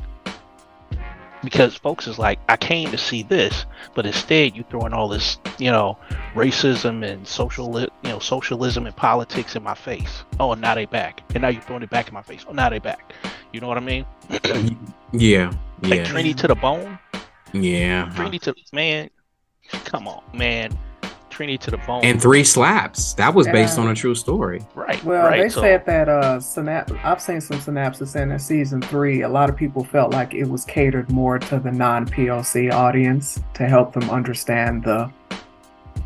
Because 1.44 1.76
folks 1.76 2.06
is 2.06 2.18
like, 2.18 2.38
I 2.48 2.56
came 2.56 2.90
to 2.90 2.98
see 2.98 3.22
this, 3.22 3.66
but 3.94 4.06
instead 4.06 4.56
you 4.56 4.64
throwing 4.68 4.92
all 4.92 5.08
this, 5.08 5.38
you 5.58 5.70
know, 5.70 5.96
racism 6.34 7.04
and 7.08 7.26
social, 7.26 7.78
you 7.80 7.88
know, 8.04 8.18
socialism 8.18 8.86
and 8.86 8.96
politics 8.96 9.54
in 9.54 9.62
my 9.62 9.74
face. 9.74 10.24
Oh, 10.40 10.54
now 10.54 10.74
they 10.74 10.86
back, 10.86 11.22
and 11.34 11.42
now 11.42 11.48
you're 11.48 11.62
throwing 11.62 11.82
it 11.82 11.90
back 11.90 12.08
in 12.08 12.14
my 12.14 12.22
face. 12.22 12.44
Oh, 12.48 12.52
now 12.52 12.68
they 12.68 12.78
back. 12.78 13.12
You 13.52 13.60
know 13.60 13.68
what 13.68 13.76
I 13.76 13.80
mean? 13.80 14.04
yeah, 15.12 15.52
Like 15.82 16.00
yeah, 16.00 16.04
Trini 16.04 16.34
to 16.36 16.48
the 16.48 16.54
bone. 16.56 16.98
yeah. 17.52 18.08
Uh-huh. 18.08 18.24
Trini 18.24 18.40
to 18.40 18.52
the 18.52 18.62
man, 18.72 19.10
come 19.84 20.08
on, 20.08 20.22
man. 20.34 20.76
Trini 21.36 21.58
to 21.60 21.70
the 21.70 21.76
bone. 21.78 22.00
And 22.02 22.20
three 22.20 22.44
slaps. 22.44 23.12
That 23.14 23.34
was 23.34 23.46
based 23.48 23.76
Yeah. 23.76 23.84
on 23.84 23.90
a 23.90 23.94
true 23.94 24.14
story. 24.14 24.62
right, 24.74 25.02
Well, 25.04 25.26
right. 25.26 25.42
they 25.42 25.48
so, 25.50 25.60
said 25.60 25.84
that 25.86 26.08
uh, 26.08 26.38
synap- 26.38 26.98
I've 27.04 27.20
seen 27.20 27.40
some 27.40 27.58
synapses 27.58 28.16
in 28.20 28.30
that 28.30 28.40
season 28.40 28.80
three. 28.80 29.22
A 29.22 29.28
lot 29.28 29.50
of 29.50 29.56
people 29.56 29.84
felt 29.84 30.12
like 30.12 30.32
it 30.34 30.48
was 30.48 30.64
catered 30.64 31.10
more 31.12 31.38
to 31.38 31.58
the 31.58 31.70
non-POC 31.70 32.70
audience 32.72 33.40
to 33.54 33.66
help 33.68 33.92
them 33.92 34.08
understand 34.08 34.82
the 34.84 35.10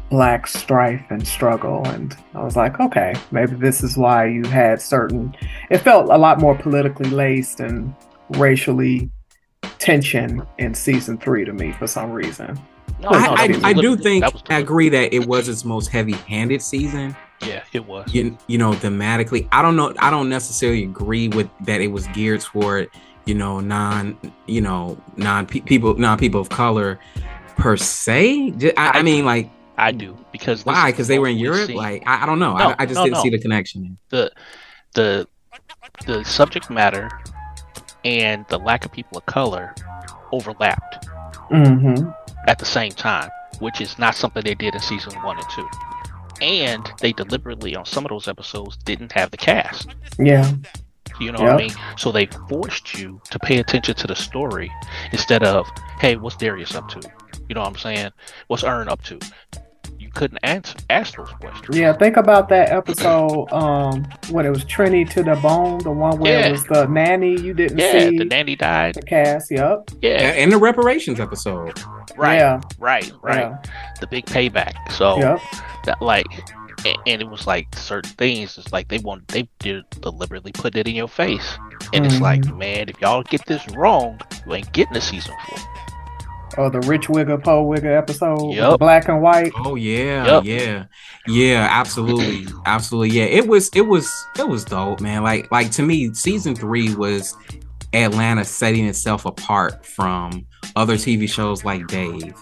black 0.09 0.49
strife 0.49 1.03
and 1.11 1.25
struggle. 1.25 1.87
And 1.87 2.17
I 2.35 2.43
was 2.43 2.57
like, 2.57 2.81
okay, 2.81 3.15
maybe 3.31 3.55
this 3.55 3.85
is 3.85 3.97
why 3.97 4.27
you 4.27 4.43
had 4.45 4.81
certain. 4.83 5.37
It 5.71 5.79
felt 5.79 6.11
a 6.11 6.19
lot 6.19 6.41
more 6.41 6.57
politically 6.57 7.11
laced 7.11 7.61
and 7.61 7.95
racially 8.31 9.11
tension 9.79 10.43
in 10.59 10.75
season 10.75 11.17
three 11.19 11.45
to 11.45 11.53
me 11.53 11.71
for 11.73 11.87
some 11.87 12.11
reason. 12.11 12.59
No, 13.01 13.11
no, 13.11 13.19
I, 13.19 13.49
that 13.49 13.65
I, 13.65 13.69
I 13.71 13.73
do 13.73 13.97
think 13.97 14.25
I 14.51 14.59
agree 14.59 14.89
that 14.91 15.13
it 15.15 15.27
was 15.27 15.49
its 15.49 15.65
most 15.65 15.89
heavy-handed 15.89 16.61
season. 16.63 17.17
Yeah, 17.47 17.63
it 17.73 17.87
was. 17.87 18.13
You, 18.13 18.37
you 18.49 18.59
know, 18.59 18.73
thematically, 18.73 19.49
I 19.51 19.63
don't 19.63 19.75
know. 19.77 19.95
I 19.99 20.11
don't 20.11 20.29
necessarily 20.29 20.85
agree 20.85 21.29
with 21.29 21.49
that. 21.63 21.81
It 21.81 21.89
was 21.89 22.07
geared 22.09 22.43
toward 22.43 22.91
you 23.25 23.35
know 23.35 23.61
non 23.61 24.19
you 24.47 24.61
know 24.61 24.99
non 25.17 25.47
pe- 25.47 25.61
people 25.61 25.95
non 25.97 26.19
people 26.19 26.41
of 26.41 26.49
color 26.51 26.99
per 27.57 27.77
se. 27.77 28.51
Ju- 28.53 28.73
I, 28.77 28.89
I 28.89 28.99
I- 28.99 29.03
mean, 29.03 29.25
like 29.25 29.51
I 29.79 29.91
do 29.93 30.17
because 30.33 30.67
why? 30.67 30.91
Because 30.91 31.09
they 31.09 31.19
were 31.19 31.29
in 31.29 31.39
Europe. 31.39 31.67
seen. 31.69 31.77
Like 31.77 32.03
I, 32.07 32.25
I 32.25 32.27
don't 32.27 32.39
know. 32.39 32.57
No, 32.57 32.71
I, 32.71 32.77
I 32.81 32.87
just 32.87 32.97
no, 32.97 33.05
didn't 33.05 33.17
no. 33.17 33.23
see 33.23 33.31
the 33.31 33.39
connection. 33.39 33.97
the 34.11 34.31
the 34.93 35.27
the 36.07 36.23
subject 36.25 36.69
matter 36.69 37.09
and 38.05 38.45
the 38.49 38.59
lack 38.59 38.85
of 38.85 38.93
people 38.93 39.17
of 39.19 39.25
color 39.27 39.75
overlapped 40.33 41.07
Mm-hmm. 41.51 42.09
At 42.47 42.59
the 42.59 42.65
same 42.65 42.93
time, 42.93 43.31
which 43.59 43.81
is 43.81 43.99
not 43.99 44.15
something 44.15 44.43
they 44.43 44.55
did 44.55 44.75
in 44.75 44.81
season 44.81 45.13
one 45.23 45.37
and 45.37 45.47
two. 45.51 45.69
And 46.41 46.91
they 47.01 47.13
deliberately 47.13 47.77
on 47.77 47.85
some 47.85 48.05
of 48.05 48.09
those 48.09 48.29
episodes 48.29 48.77
didn't 48.79 49.13
have 49.13 49.31
the 49.31 49.37
cast. 49.37 49.95
Yeah. 50.19 50.51
You 51.21 51.33
know 51.33 51.43
what 51.43 51.53
I 51.53 51.57
mean? 51.57 51.73
So 51.99 52.11
they 52.11 52.27
forced 52.49 52.99
you 52.99 53.21
to 53.31 53.39
pay 53.39 53.59
attention 53.59 53.95
to 53.97 54.07
the 54.07 54.17
story 54.17 54.73
instead 55.13 55.43
of, 55.43 55.67
hey, 55.99 56.17
what's 56.17 56.37
Darius 56.37 56.75
up 56.75 56.89
to? 56.89 57.11
You 57.49 57.55
know 57.55 57.61
what 57.61 57.69
I'm 57.69 57.77
saying? 57.77 58.11
What's 58.47 58.65
Earn 58.65 58.89
up 58.89 59.03
to? 59.03 59.19
You 60.11 60.15
couldn't 60.19 60.39
answer 60.43 60.77
ask 60.91 61.15
those 61.17 61.31
questions. 61.31 61.77
Yeah, 61.77 61.93
think 61.93 62.17
about 62.17 62.49
that 62.49 62.71
episode 62.71 63.47
um 63.53 64.05
when 64.31 64.45
it 64.45 64.51
was 64.51 64.65
Trini 64.65 65.09
to 65.11 65.23
the 65.23 65.37
bone, 65.37 65.79
the 65.79 65.93
one 65.93 66.19
where 66.19 66.41
Yeah. 66.41 66.47
it 66.49 66.51
was 66.53 66.65
the 66.65 66.87
nanny 66.87 67.41
you 67.41 67.55
didn't 67.55 67.79
Yeah, 67.79 67.93
see 67.93 68.19
the 68.19 68.25
nanny 68.25 68.57
died. 68.57 68.97
the 68.97 69.03
cast. 69.03 69.53
Yep. 69.53 69.91
Yeah, 70.03 70.11
And 70.33 70.51
the 70.51 70.59
reparations 70.59 71.21
episode. 71.21 71.81
right, 72.17 72.37
Yeah. 72.39 72.61
right, 72.81 73.13
right. 73.23 73.39
Yeah. 73.53 73.57
The 74.01 74.09
big 74.09 74.27
payback. 74.27 74.75
So 74.91 75.17
Yep. 75.19 75.41
that 75.85 76.03
like 76.03 76.27
and 77.07 77.21
it 77.23 77.29
was 77.29 77.47
like 77.47 77.67
certain 77.77 78.11
things 78.13 78.57
it's 78.57 78.73
like 78.73 78.89
they 78.89 78.99
want 78.99 79.29
they 79.29 79.47
did 79.59 79.85
deliberately 80.01 80.51
put 80.51 80.75
it 80.77 80.89
in 80.89 80.95
your 80.95 81.09
face 81.09 81.59
and 81.93 82.07
it's 82.07 82.21
like 82.23 82.41
Mm-hmm. 82.41 82.59
man 82.59 82.89
if 82.89 82.99
y'all 83.03 83.23
get 83.23 83.45
this 83.47 83.69
wrong 83.77 84.19
you 84.47 84.55
ain't 84.55 84.73
getting 84.73 84.97
a 84.97 85.01
season 85.01 85.35
four 85.47 85.59
Or 86.59 86.71
the 86.71 86.81
Rich 86.81 87.09
Wigger, 87.09 87.43
Poe 87.43 87.65
Wigger 87.65 87.97
episode, 87.97 88.55
Yep. 88.55 88.79
black 88.79 89.09
and 89.09 89.23
white. 89.23 89.53
Oh 89.57 89.75
yeah, 89.77 90.41
Yep. 90.41 90.45
yeah, 90.45 90.85
yeah, 91.27 91.69
absolutely, 91.71 92.47
absolutely. 92.67 93.17
Yeah, 93.17 93.25
it 93.25 93.47
was, 93.47 93.71
it 93.75 93.83
was, 93.83 94.11
it 94.39 94.49
was 94.49 94.65
dope, 94.65 95.01
man. 95.01 95.23
Like, 95.23 95.51
like 95.53 95.71
to 95.73 95.83
me, 95.83 96.13
season 96.15 96.55
three 96.55 96.95
was 96.95 97.37
Atlanta 97.93 98.45
setting 98.45 98.87
itself 98.87 99.27
apart 99.27 99.85
from 99.85 100.47
other 100.77 100.95
TV 100.95 101.29
shows 101.29 101.65
like 101.65 101.87
Dave, 101.87 102.35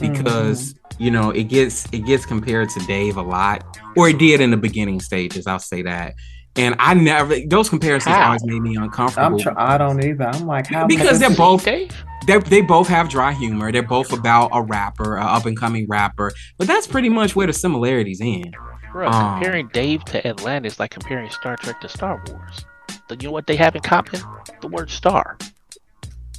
because 0.00 0.74
mm-hmm. 0.74 1.02
you 1.02 1.10
know 1.10 1.30
it 1.30 1.44
gets 1.44 1.86
it 1.92 2.06
gets 2.06 2.24
compared 2.24 2.68
to 2.70 2.80
Dave 2.80 3.16
a 3.16 3.22
lot, 3.22 3.78
or 3.96 4.08
it 4.08 4.18
did 4.18 4.40
in 4.40 4.50
the 4.50 4.56
beginning 4.56 5.00
stages. 5.00 5.46
I'll 5.46 5.58
say 5.58 5.82
that. 5.82 6.14
And 6.56 6.76
I 6.78 6.94
never 6.94 7.36
those 7.48 7.68
comparisons 7.68 8.14
How? 8.14 8.26
always 8.26 8.44
made 8.44 8.60
me 8.62 8.76
uncomfortable. 8.76 9.26
I'm 9.26 9.38
uncomfortable 9.38 9.38
tr- 9.38 9.58
I 9.58 9.76
don't 9.76 10.02
either. 10.04 10.26
I'm 10.28 10.46
like, 10.46 10.68
how 10.68 10.86
Because 10.86 11.18
they're 11.18 11.30
both- 11.34 11.64
Dave? 11.64 11.90
they 12.26 12.38
they 12.38 12.60
both 12.60 12.86
have 12.88 13.08
dry 13.08 13.32
humor. 13.32 13.72
They're 13.72 13.82
both 13.82 14.12
about 14.12 14.50
a 14.52 14.62
rapper, 14.62 15.16
a 15.16 15.24
up 15.24 15.46
and 15.46 15.56
coming 15.58 15.86
rapper. 15.88 16.32
But 16.56 16.66
that's 16.68 16.86
pretty 16.86 17.08
much 17.08 17.34
where 17.34 17.46
the 17.48 17.52
similarities 17.52 18.20
end. 18.22 18.56
Bro, 18.92 19.08
Um, 19.08 19.34
comparing 19.40 19.68
Dave 19.68 20.04
to 20.06 20.24
Atlanta 20.26 20.66
is 20.68 20.78
like 20.78 20.92
comparing 20.92 21.28
Star 21.30 21.56
Trek 21.56 21.80
to 21.80 21.88
Star 21.88 22.22
Wars 22.28 22.64
the, 23.08 23.16
you 23.16 23.26
know 23.28 23.32
what 23.32 23.46
they 23.48 23.56
have 23.56 23.74
in 23.74 23.82
common 23.82 24.20
the 24.62 24.68
word 24.68 24.88
star 24.88 25.36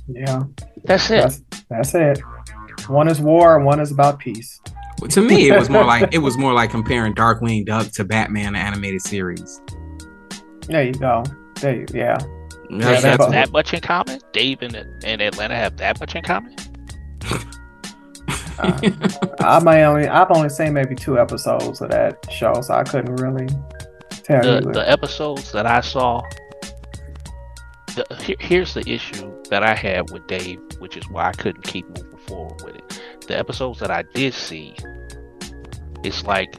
Yeah, 0.08 0.44
that's 0.86 1.12
it 1.12 1.22
that's 1.22 1.42
that's 1.70 1.94
it. 1.96 2.22
One 2.88 3.08
is 3.10 3.20
war, 3.20 3.60
one 3.60 3.80
is 3.82 3.92
about 3.92 4.20
peace. 4.20 4.62
To 5.10 5.22
me, 5.22 5.50
it 5.50 5.58
was 5.60 5.70
more 5.70 5.84
like 5.94 6.14
it 6.14 6.20
was 6.20 6.38
more 6.38 6.54
like 6.54 6.70
comparing 6.72 7.14
Darkwing 7.14 7.66
Duck 7.66 7.90
to 7.92 8.06
Batman 8.06 8.54
the 8.54 8.60
animated 8.60 9.02
series. 9.02 9.60
There 10.68 10.84
you 10.84 10.94
go. 10.94 11.24
There 11.62 11.76
you, 11.76 11.86
yeah. 11.94 12.18
That's- 12.70 13.04
they 13.04 13.10
have 13.10 13.32
that 13.32 13.52
much 13.52 13.74
in 13.74 13.82
common 13.82 14.20
Dave 14.34 14.62
and, 14.64 14.76
and 14.76 15.22
Atlanta 15.22 15.56
have 15.56 15.78
that 15.78 16.00
much 16.00 16.16
in 16.16 16.24
common 16.24 16.56
Uh, 18.58 18.80
I 19.40 19.60
may 19.64 19.84
only 19.84 20.08
I've 20.08 20.32
only 20.32 20.50
seen 20.50 20.74
maybe 20.74 20.96
two 20.96 21.20
episodes 21.20 21.82
of 21.82 21.92
that 21.92 22.26
show, 22.32 22.54
so 22.62 22.74
I 22.74 22.84
couldn't 22.84 23.18
really 23.18 23.48
tell 24.10 24.42
the, 24.42 24.62
you. 24.66 24.72
the 24.72 24.90
episodes 24.90 25.52
that 25.52 25.66
I 25.66 25.82
saw 25.82 26.22
the, 27.96 28.06
here, 28.22 28.38
here's 28.40 28.74
the 28.74 28.90
issue 28.90 29.32
that 29.50 29.62
I 29.64 29.76
had 29.76 30.10
with 30.12 30.26
Dave, 30.28 30.60
which 30.80 30.96
is 30.96 31.08
why 31.10 31.28
I 31.28 31.32
couldn't 31.34 31.64
keep 31.64 31.86
moving 31.90 32.18
forward 32.20 32.62
with 32.64 32.76
it. 32.78 33.02
The 33.28 33.38
episodes 33.38 33.80
that 33.80 33.92
I 33.92 34.04
did 34.14 34.34
see, 34.34 34.76
it's 36.04 36.24
like 36.24 36.56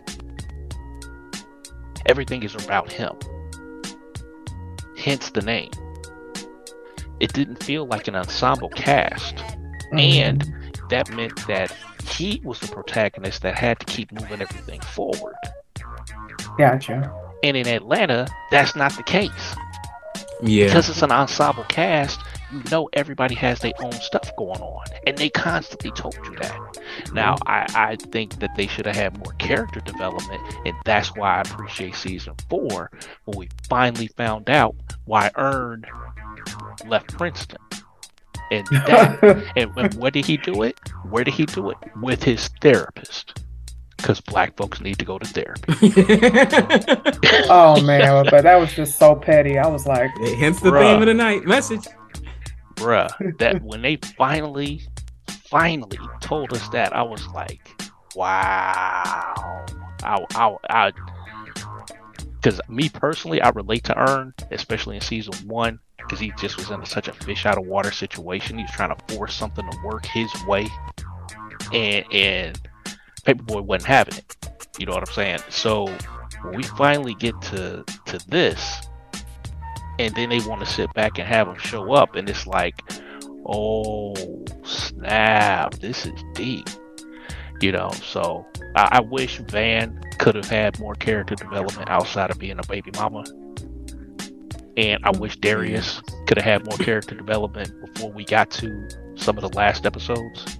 everything 2.06 2.42
is 2.42 2.54
about 2.54 2.92
him. 2.92 3.16
Hence 4.96 5.30
the 5.30 5.42
name. 5.42 5.70
It 7.20 7.32
didn't 7.32 7.62
feel 7.62 7.86
like 7.86 8.08
an 8.08 8.16
ensemble 8.16 8.68
cast. 8.70 9.36
Mm-hmm. 9.36 9.98
And 9.98 10.54
that 10.90 11.10
meant 11.14 11.46
that 11.46 11.74
he 12.08 12.40
was 12.44 12.60
the 12.60 12.68
protagonist 12.68 13.42
that 13.42 13.56
had 13.56 13.80
to 13.80 13.86
keep 13.86 14.12
moving 14.12 14.40
everything 14.40 14.80
forward. 14.80 15.34
Gotcha. 16.58 17.12
And 17.42 17.56
in 17.56 17.66
Atlanta, 17.68 18.26
that's 18.50 18.74
not 18.76 18.96
the 18.96 19.02
case. 19.02 19.54
Yeah. 20.42 20.66
Because 20.66 20.88
it's 20.88 21.02
an 21.02 21.12
ensemble 21.12 21.64
cast, 21.64 22.20
you 22.56 22.70
know 22.70 22.88
everybody 22.92 23.34
has 23.34 23.60
their 23.60 23.72
own 23.80 23.92
stuff 23.92 24.34
going 24.36 24.60
on. 24.60 24.84
And 25.06 25.16
they 25.18 25.28
constantly 25.28 25.90
told 25.92 26.16
you 26.24 26.36
that. 26.36 26.58
Now, 27.12 27.36
I, 27.46 27.66
I 27.74 27.96
think 27.96 28.38
that 28.40 28.54
they 28.56 28.66
should 28.66 28.86
have 28.86 28.96
had 28.96 29.18
more 29.18 29.32
character 29.34 29.80
development, 29.80 30.42
and 30.64 30.74
that's 30.84 31.14
why 31.14 31.36
I 31.36 31.40
appreciate 31.42 31.94
season 31.94 32.34
four 32.48 32.90
when 33.24 33.38
we 33.38 33.48
finally 33.68 34.08
found 34.08 34.50
out 34.50 34.74
why 35.04 35.30
Earn 35.36 35.84
left 36.86 37.16
Princeton. 37.16 37.58
And 38.50 38.66
that 38.68 39.52
and 39.56 39.74
when, 39.74 39.92
where 39.92 40.10
did 40.10 40.24
he 40.26 40.36
do 40.36 40.62
it? 40.62 40.78
Where 41.10 41.24
did 41.24 41.34
he 41.34 41.46
do 41.46 41.70
it? 41.70 41.76
With 42.00 42.22
his 42.22 42.48
therapist. 42.60 43.42
Because 43.96 44.20
black 44.20 44.56
folks 44.56 44.80
need 44.80 44.98
to 44.98 45.04
go 45.04 45.18
to 45.18 45.26
therapy. 45.26 45.72
Oh 47.48 47.80
man, 47.82 48.26
but 48.30 48.42
that 48.42 48.56
was 48.56 48.72
just 48.72 48.98
so 48.98 49.14
petty. 49.14 49.58
I 49.58 49.66
was 49.68 49.86
like, 49.86 50.10
Hence 50.38 50.60
the 50.60 50.70
Bruh. 50.70 50.80
theme 50.80 51.00
of 51.02 51.06
the 51.06 51.14
night 51.14 51.44
message. 51.44 51.86
Bruh, 52.76 53.38
that 53.38 53.62
when 53.62 53.82
they 53.82 53.96
finally, 54.16 54.82
finally 55.28 55.98
told 56.20 56.52
us 56.52 56.68
that, 56.70 56.94
I 56.94 57.02
was 57.02 57.26
like, 57.28 57.82
wow. 58.14 59.64
I, 60.02 60.24
I, 60.34 60.56
I, 60.70 60.92
because 62.46 62.60
me 62.68 62.88
personally, 62.88 63.40
I 63.40 63.48
relate 63.48 63.84
to 63.84 63.98
Earn, 63.98 64.32
especially 64.52 64.94
in 64.96 65.02
season 65.02 65.34
one, 65.48 65.80
because 65.98 66.20
he 66.20 66.32
just 66.38 66.56
was 66.56 66.70
in 66.70 66.84
such 66.86 67.08
a 67.08 67.12
fish 67.12 67.44
out 67.44 67.58
of 67.58 67.66
water 67.66 67.90
situation. 67.90 68.58
He 68.58 68.64
was 68.64 68.70
trying 68.70 68.94
to 68.94 69.14
force 69.14 69.34
something 69.34 69.68
to 69.68 69.78
work 69.84 70.06
his 70.06 70.30
way, 70.46 70.68
and 71.72 72.04
and 72.12 72.68
Paperboy 73.24 73.64
wasn't 73.64 73.88
having 73.88 74.18
it. 74.18 74.36
You 74.78 74.86
know 74.86 74.92
what 74.92 75.08
I'm 75.08 75.14
saying? 75.14 75.40
So 75.48 75.86
when 76.42 76.54
we 76.54 76.62
finally 76.62 77.14
get 77.14 77.40
to 77.42 77.84
to 78.04 78.18
this, 78.28 78.85
and 79.98 80.14
then 80.14 80.28
they 80.28 80.40
want 80.40 80.60
to 80.60 80.66
sit 80.66 80.92
back 80.94 81.18
and 81.18 81.26
have 81.26 81.46
them 81.46 81.56
show 81.58 81.92
up, 81.92 82.14
and 82.14 82.28
it's 82.28 82.46
like, 82.46 82.74
oh 83.46 84.14
snap, 84.64 85.74
this 85.76 86.06
is 86.06 86.22
deep. 86.34 86.68
You 87.60 87.72
know, 87.72 87.90
so 87.90 88.46
I, 88.74 88.88
I 88.92 89.00
wish 89.00 89.38
Van 89.38 89.98
could 90.18 90.34
have 90.34 90.48
had 90.48 90.78
more 90.78 90.94
character 90.94 91.34
development 91.34 91.88
outside 91.88 92.30
of 92.30 92.38
being 92.38 92.58
a 92.58 92.66
baby 92.66 92.90
mama. 92.94 93.24
And 94.76 95.02
I 95.04 95.10
wish 95.16 95.36
Darius 95.38 96.02
could 96.26 96.36
have 96.36 96.44
had 96.44 96.66
more 96.66 96.76
character 96.76 97.14
development 97.14 97.72
before 97.94 98.12
we 98.12 98.26
got 98.26 98.50
to 98.52 98.88
some 99.14 99.38
of 99.38 99.42
the 99.42 99.56
last 99.56 99.86
episodes. 99.86 100.58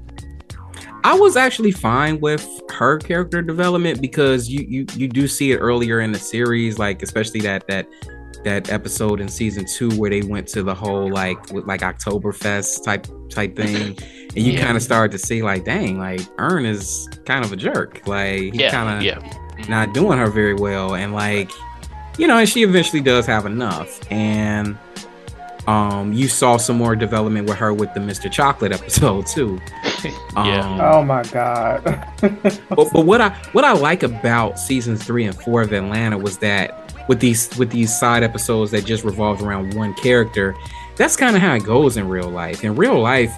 I 1.05 1.15
was 1.15 1.37
actually 1.37 1.73
fine 1.73 2.19
with 2.21 2.49
her 2.71 2.99
character 2.99 3.43
development 3.43 4.01
because 4.01 4.49
you 4.49 4.67
you 4.69 4.87
you 4.97 5.07
do 5.07 5.29
see 5.29 5.53
it 5.53 5.59
earlier 5.59 6.01
in 6.01 6.13
the 6.13 6.19
series, 6.19 6.79
like 6.79 7.03
especially 7.03 7.41
that 7.41 7.67
that 7.69 7.87
that 8.45 8.71
episode 8.73 9.21
in 9.21 9.29
season 9.29 9.65
two 9.67 9.91
where 9.93 10.11
they 10.11 10.23
went 10.23 10.47
to 10.49 10.63
the 10.63 10.75
whole 10.75 11.11
like 11.13 11.53
with 11.53 11.67
like 11.67 11.81
Oktoberfest 11.81 12.85
type 12.85 13.07
type 13.31 13.57
thing, 13.57 13.97
and 14.37 14.37
you 14.37 14.53
Yeah. 14.53 14.65
kind 14.65 14.77
of 14.77 14.83
started 14.83 15.13
to 15.13 15.19
see 15.19 15.43
like, 15.43 15.65
dang, 15.65 15.99
like 15.99 16.21
Earn 16.39 16.65
is 16.67 17.09
kind 17.25 17.45
of 17.45 17.53
a 17.53 17.57
jerk, 17.57 18.07
like 18.07 18.41
he 18.41 18.51
yeah, 18.55 18.71
kind 18.71 18.97
of 18.99 19.03
yeah. 19.03 19.67
not 19.69 19.93
doing 19.95 20.19
her 20.19 20.29
very 20.31 20.55
well 20.55 20.95
and 20.95 21.13
like 21.15 21.51
you 22.19 22.27
know 22.27 22.39
and 22.39 22.49
she 22.49 22.63
eventually 22.63 23.03
does 23.03 23.27
have 23.27 23.45
enough 23.47 24.01
and 24.11 24.79
um 25.67 26.13
you 26.13 26.29
saw 26.29 26.57
some 26.57 26.77
more 26.79 26.95
development 26.95 27.49
with 27.49 27.59
her 27.59 27.75
with 27.75 27.93
the 27.93 28.01
mr 28.01 28.31
chocolate 28.31 28.73
episode 28.73 29.27
too 29.35 29.61
Yeah. 30.37 30.61
um, 30.61 30.81
oh 30.81 31.03
my 31.03 31.23
god. 31.25 31.83
but, 32.21 32.61
but 32.93 33.05
what 33.05 33.21
i 33.21 33.31
what 33.53 33.65
i 33.65 33.73
like 33.73 34.03
about 34.05 34.59
seasons 34.59 35.03
three 35.05 35.25
and 35.25 35.35
four 35.37 35.63
of 35.63 35.73
atlanta 35.73 36.17
was 36.17 36.39
that 36.39 36.86
with 37.09 37.21
these 37.21 37.55
with 37.59 37.71
these 37.71 37.97
side 37.99 38.23
episodes 38.23 38.71
that 38.73 38.85
just 38.85 39.05
revolved 39.05 39.43
around 39.43 39.75
one 39.75 39.95
character 39.95 40.55
that's 40.97 41.17
kind 41.17 41.37
of 41.37 41.43
how 41.43 41.55
it 41.55 41.63
goes 41.65 41.97
in 41.99 42.09
real 42.09 42.31
life. 42.31 42.65
In 42.65 42.75
real 42.75 42.99
life 43.01 43.33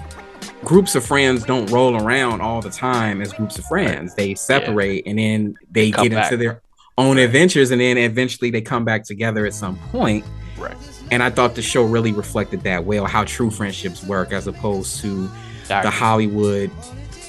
groups 0.63 0.95
of 0.95 1.05
friends 1.05 1.43
don't 1.45 1.69
roll 1.71 1.95
around 2.01 2.41
all 2.41 2.61
the 2.61 2.69
time 2.69 3.21
as 3.21 3.31
groups 3.33 3.57
of 3.57 3.65
friends. 3.65 4.15
They 4.15 4.35
separate 4.35 5.03
and 5.05 5.17
then 5.19 5.55
they 5.71 5.91
Come 5.91 6.03
get 6.07 6.13
back. 6.15 6.31
into 6.31 6.37
their 6.43 6.61
own 6.97 7.17
adventures 7.17 7.71
and 7.71 7.79
then 7.81 7.97
eventually 7.97 8.49
they 8.51 8.61
come 8.61 8.83
back 8.85 9.03
together 9.05 9.45
at 9.45 9.53
some 9.53 9.77
point. 9.91 10.25
Right. 10.57 10.75
and 11.11 11.23
i 11.23 11.29
thought 11.29 11.55
the 11.55 11.61
show 11.61 11.83
really 11.83 12.11
reflected 12.11 12.63
that 12.63 12.83
well 12.83 13.05
how 13.05 13.23
true 13.23 13.49
friendships 13.49 14.03
work 14.03 14.33
as 14.33 14.45
opposed 14.45 14.99
to 14.99 15.29
the 15.69 15.89
hollywood 15.89 16.69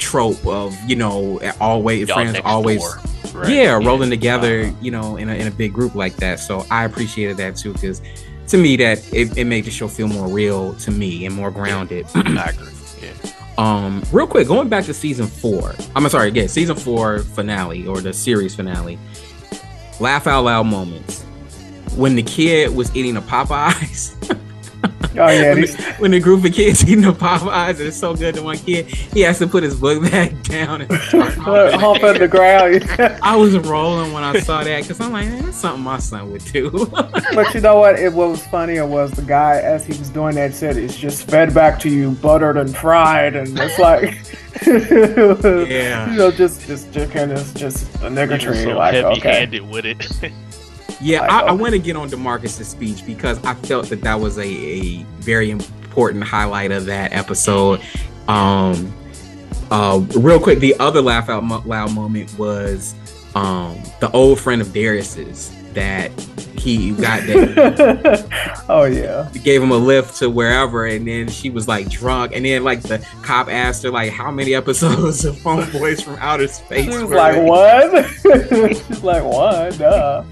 trope 0.01 0.45
of 0.45 0.77
you 0.89 0.97
know 0.97 1.39
always 1.61 2.09
Y'all 2.09 2.17
friends 2.17 2.41
always 2.45 2.81
door, 2.81 2.99
right? 3.35 3.49
yeah, 3.51 3.73
rolling 3.73 4.11
together, 4.11 4.63
Uh-huh. 4.63 4.73
you 4.81 4.91
know, 4.91 5.17
in 5.17 5.29
a, 5.29 5.35
in 5.35 5.47
a 5.47 5.51
big 5.51 5.73
group 5.73 5.95
like 5.95 6.17
that. 6.17 6.41
So 6.41 6.65
I 6.71 6.85
appreciated 6.85 7.37
that 7.39 7.57
too, 7.57 7.73
because 7.73 8.01
to 8.49 8.59
me, 8.59 8.77
that 8.77 8.99
it, 9.13 9.37
it 9.39 9.45
made 9.45 9.65
the 9.65 9.71
show 9.71 9.89
feel 9.89 10.09
more 10.09 10.29
real 10.29 10.75
to 10.75 10.91
me 10.91 11.25
and 11.27 11.35
more 11.35 11.51
grounded. 11.51 12.07
I 12.15 12.51
agree. 12.51 12.73
Yeah. 13.01 13.13
um, 13.59 14.03
real 14.13 14.27
quick, 14.27 14.49
going 14.49 14.69
back 14.69 14.85
to 14.87 14.95
season 14.95 15.27
four. 15.27 15.75
I'm 15.95 16.09
sorry, 16.09 16.31
yeah, 16.31 16.47
season 16.47 16.77
four 16.77 17.21
finale 17.21 17.87
or 17.87 18.01
the 18.01 18.13
series 18.13 18.55
finale. 18.55 18.99
Laugh 20.01 20.27
out 20.27 20.45
loud 20.45 20.67
moments 20.67 21.23
when 21.95 22.15
the 22.17 22.23
kid 22.23 22.75
was 22.75 22.95
eating 22.97 23.15
the 23.15 23.21
Popeyes. 23.21 24.17
Oh 25.03 25.29
yeah, 25.29 25.53
when, 25.55 25.61
these, 25.63 25.77
the, 25.77 25.83
when 25.95 26.11
the 26.13 26.21
group 26.21 26.45
of 26.45 26.53
kids 26.53 26.83
eating 26.89 27.01
the 27.01 27.13
Popeyes, 27.13 27.71
and 27.71 27.81
it's 27.81 27.97
so 27.97 28.15
good 28.15 28.35
to 28.37 28.43
one 28.43 28.59
kid, 28.59 28.87
he 28.87 29.23
has 29.23 29.39
to 29.39 29.47
put 29.47 29.63
his 29.63 29.75
book 29.81 30.03
bag 30.11 30.41
down 30.45 30.83
and 30.83 30.93
start 31.03 31.35
humping. 31.39 31.81
hump 31.81 32.03
in 32.05 32.19
the 32.19 32.29
ground. 32.29 32.85
I 33.23 33.35
was 33.35 33.57
rolling 33.59 34.13
when 34.13 34.23
I 34.23 34.39
saw 34.41 34.63
that 34.63 34.83
because 34.83 35.01
I'm 35.01 35.13
like, 35.13 35.27
man, 35.27 35.45
that's 35.47 35.57
something 35.57 35.83
my 35.83 35.99
son 35.99 36.31
would 36.31 36.45
do. 36.45 36.71
But 37.35 37.55
you 37.55 37.61
know 37.61 37.77
what? 37.79 37.99
It 37.99 38.13
what 38.13 38.29
was 38.29 38.47
funnier 38.47 38.87
was 38.87 39.11
the 39.13 39.23
guy 39.23 39.57
as 39.61 39.85
he 39.87 39.99
was 39.99 40.11
doing 40.11 40.35
that 40.37 40.55
said 40.55 40.77
it's 40.77 40.97
just 40.97 41.29
fed 41.29 41.55
back 41.55 41.81
to 41.81 41.89
you 41.89 42.13
buttered 42.13 42.57
and 42.57 42.77
fried 42.77 43.35
and 43.37 43.59
it's 43.59 43.79
like 43.79 44.19
Yeah. 44.67 46.11
you 46.11 46.17
know 46.19 46.31
just 46.31 46.67
just 46.67 46.93
chicken 46.93 47.31
is 47.31 47.53
just 47.55 47.85
a 47.97 47.99
He 47.99 48.05
was 48.05 48.13
niggertree 48.13 48.63
so 48.65 48.71
like 48.77 48.95
okay 48.95 49.29
heavy-handed 49.41 49.69
with 49.71 49.87
it. 49.87 50.33
Yeah, 51.01 51.23
I, 51.23 51.41
I 51.41 51.53
want 51.53 51.73
to 51.73 51.79
get 51.79 51.97
on 51.97 52.11
Demarcus's 52.11 52.69
speech 52.69 53.05
because 53.07 53.43
I 53.45 53.55
felt 53.55 53.89
that 53.89 54.03
that 54.03 54.21
was 54.21 54.39
a, 54.39 54.47
a 54.47 55.03
very 55.21 55.51
important 55.51 56.25
highlight 56.25 56.73
of 56.73 56.87
that 56.87 57.13
episode. 57.13 57.81
Um, 58.29 58.93
uh, 59.71 60.05
real 60.17 60.41
quick, 60.41 60.59
the 60.59 60.75
other 60.79 61.01
laugh 61.01 61.29
out 61.29 61.45
loud 61.67 61.93
moment 61.93 62.37
was 62.39 62.95
um 63.35 63.81
the 64.01 64.11
old 64.13 64.41
friend 64.41 64.61
of 64.61 64.73
Darius's 64.73 65.55
that 65.73 66.11
he 66.59 66.91
got 66.91 67.23
that 67.27 68.65
oh 68.69 68.85
yeah 68.85 69.31
gave 69.45 69.63
him 69.63 69.71
a 69.71 69.77
lift 69.77 70.17
to 70.17 70.29
wherever 70.29 70.85
and 70.85 71.07
then 71.07 71.29
she 71.29 71.49
was 71.49 71.69
like 71.69 71.89
drunk 71.89 72.33
and 72.35 72.45
then 72.45 72.65
like 72.65 72.83
the 72.83 72.99
cop 73.23 73.49
asked 73.49 73.83
her 73.83 73.91
like 73.91 74.11
how 74.11 74.31
many 74.31 74.55
episodes 74.55 75.25
of 75.25 75.37
homeboys 75.39 76.03
from 76.03 76.17
outer 76.21 76.49
space 76.49 76.85
she 76.85 76.89
was 76.91 77.05
were 77.05 77.17
like 77.17 77.35
there?" 77.35 77.45
what 77.47 78.77
she's 78.89 79.03
like 79.03 79.25
one 79.25 79.73
duh 79.79 80.25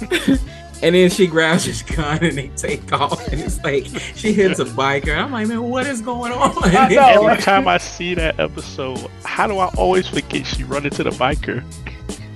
and 0.82 0.94
then 0.94 1.08
she 1.10 1.26
grabs 1.26 1.64
his 1.64 1.82
gun 1.82 2.22
and 2.22 2.36
they 2.36 2.48
take 2.48 2.92
off 2.92 3.26
and 3.28 3.40
it's 3.40 3.62
like 3.64 3.86
she 4.14 4.32
hits 4.32 4.58
a 4.58 4.64
biker 4.64 5.16
i'm 5.16 5.32
like 5.32 5.48
man 5.48 5.62
what 5.62 5.86
is 5.86 6.00
going 6.02 6.32
on 6.32 6.52
I 6.64 6.88
know. 6.94 7.28
Every 7.30 7.42
time 7.42 7.66
I 7.68 7.78
see 7.78 8.14
that 8.14 8.38
episode, 8.38 8.98
how 9.24 9.46
do 9.46 9.58
I 9.58 9.66
always 9.76 10.06
forget 10.08 10.46
she 10.46 10.64
run 10.64 10.84
into 10.84 11.02
the 11.02 11.10
biker? 11.10 11.64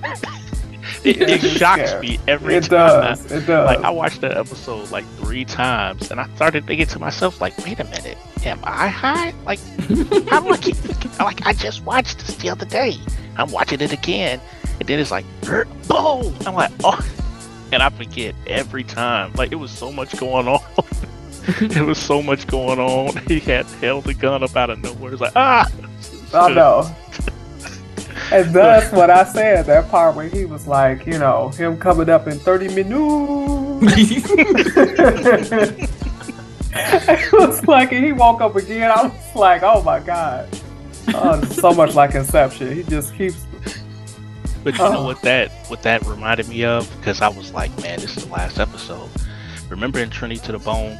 it, 1.03 1.21
it 1.21 1.41
shocks 1.41 1.89
scary. 1.89 2.07
me 2.07 2.19
every 2.27 2.55
it 2.55 2.63
time. 2.63 2.69
does 3.17 3.31
it 3.31 3.45
does 3.45 3.65
Like 3.67 3.79
I 3.79 3.89
watched 3.89 4.21
that 4.21 4.37
episode 4.37 4.89
like 4.91 5.05
three 5.17 5.45
times, 5.45 6.11
and 6.11 6.19
I 6.19 6.27
started 6.35 6.65
thinking 6.65 6.87
to 6.87 6.99
myself, 6.99 7.41
like, 7.41 7.57
wait 7.59 7.79
a 7.79 7.83
minute, 7.85 8.17
am 8.45 8.59
I 8.63 8.87
high? 8.87 9.33
Like, 9.45 9.59
how 10.29 10.41
do 10.41 10.49
I 10.51 10.57
keep 10.57 10.75
thinking? 10.75 11.11
Like, 11.19 11.45
I 11.45 11.53
just 11.53 11.83
watched 11.85 12.19
this 12.19 12.35
the 12.37 12.49
other 12.49 12.65
day. 12.65 12.95
I'm 13.37 13.51
watching 13.51 13.81
it 13.81 13.91
again, 13.93 14.39
and 14.79 14.87
then 14.87 14.99
it's 14.99 15.11
like, 15.11 15.25
"Er, 15.47 15.65
boom! 15.87 16.35
I'm 16.45 16.53
like, 16.55 16.71
oh, 16.83 16.99
and 17.71 17.81
I 17.81 17.89
forget 17.89 18.35
every 18.47 18.83
time. 18.83 19.33
Like, 19.33 19.51
it 19.51 19.55
was 19.55 19.71
so 19.71 19.91
much 19.91 20.17
going 20.19 20.47
on. 20.47 20.61
it 21.47 21.85
was 21.85 21.97
so 21.97 22.21
much 22.21 22.47
going 22.47 22.79
on. 22.79 23.17
He 23.27 23.39
had 23.39 23.65
held 23.65 24.05
the 24.05 24.13
gun 24.13 24.43
up 24.43 24.55
out 24.55 24.69
of 24.69 24.79
nowhere. 24.83 25.13
It's 25.13 25.21
like, 25.21 25.33
ah. 25.35 25.69
I 26.33 26.53
know. 26.53 26.95
And 28.31 28.53
that's 28.53 28.91
what 28.93 29.09
I 29.09 29.23
said. 29.25 29.65
That 29.65 29.89
part 29.89 30.15
where 30.15 30.27
he 30.27 30.45
was 30.45 30.67
like, 30.67 31.05
you 31.05 31.17
know, 31.17 31.49
him 31.49 31.77
coming 31.77 32.09
up 32.09 32.27
in 32.27 32.39
30 32.39 32.69
minutes. 32.75 34.29
it 36.73 37.33
was 37.33 37.67
like 37.67 37.89
he 37.91 38.13
woke 38.13 38.39
up 38.39 38.55
again. 38.55 38.89
I 38.89 39.03
was 39.03 39.35
like, 39.35 39.63
oh 39.63 39.83
my 39.83 39.99
god. 39.99 40.47
Oh, 41.13 41.41
so 41.43 41.73
much 41.73 41.93
like 41.95 42.15
Inception. 42.15 42.73
He 42.73 42.83
just 42.83 43.13
keeps. 43.15 43.45
But 44.63 44.73
you 44.73 44.79
know 44.79 44.99
Oh. 44.99 45.05
what 45.05 45.21
that 45.23 45.49
what 45.67 45.81
that 45.83 46.05
reminded 46.05 46.47
me 46.47 46.63
of? 46.65 46.89
Because 46.97 47.21
I 47.21 47.29
was 47.29 47.51
like, 47.53 47.71
man, 47.81 47.99
this 47.99 48.15
is 48.17 48.25
the 48.25 48.31
last 48.31 48.59
episode. 48.59 49.09
Remember 49.69 49.99
in 49.99 50.09
Trinity 50.09 50.39
to 50.45 50.51
the 50.51 50.59
Bone 50.59 50.97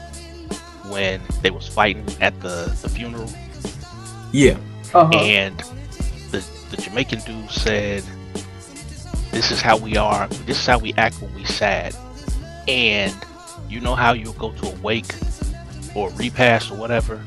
when 0.90 1.22
they 1.42 1.52
was 1.52 1.68
fighting 1.68 2.06
at 2.22 2.40
the, 2.42 2.76
the 2.82 2.90
funeral 2.90 3.30
Yeah. 4.32 4.58
Uh-huh. 4.94 5.10
and 5.18 5.58
the 6.32 6.44
the 6.72 6.78
Jamaican 6.78 7.20
dude 7.26 7.52
said, 7.52 8.04
"This 9.32 9.52
is 9.52 9.62
how 9.62 9.78
we 9.78 9.96
are. 9.98 10.28
This 10.46 10.60
is 10.60 10.66
how 10.66 10.80
we 10.80 10.94
act 10.94 11.22
when 11.22 11.34
we 11.36 11.46
sad." 11.46 11.96
And 12.68 13.14
you 13.70 13.80
know 13.80 13.96
how 13.96 14.14
you'll 14.14 14.34
go 14.34 14.52
to 14.54 14.68
a 14.70 14.76
wake 14.82 15.14
or 15.96 16.10
a 16.10 16.14
repast 16.16 16.72
or 16.72 16.76
whatever, 16.76 17.22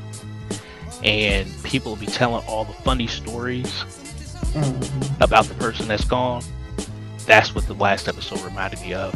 and 1.03 1.47
people 1.63 1.91
will 1.93 1.99
be 1.99 2.05
telling 2.07 2.43
all 2.47 2.65
the 2.65 2.73
funny 2.73 3.07
stories 3.07 3.83
Mhm. 4.55 5.21
about 5.21 5.45
the 5.45 5.53
person 5.55 5.87
that's 5.87 6.05
gone. 6.05 6.43
That's 7.25 7.53
what 7.55 7.65
the 7.67 7.73
last 7.73 8.07
episode 8.07 8.41
reminded 8.41 8.79
me 8.81 8.93
of, 8.93 9.13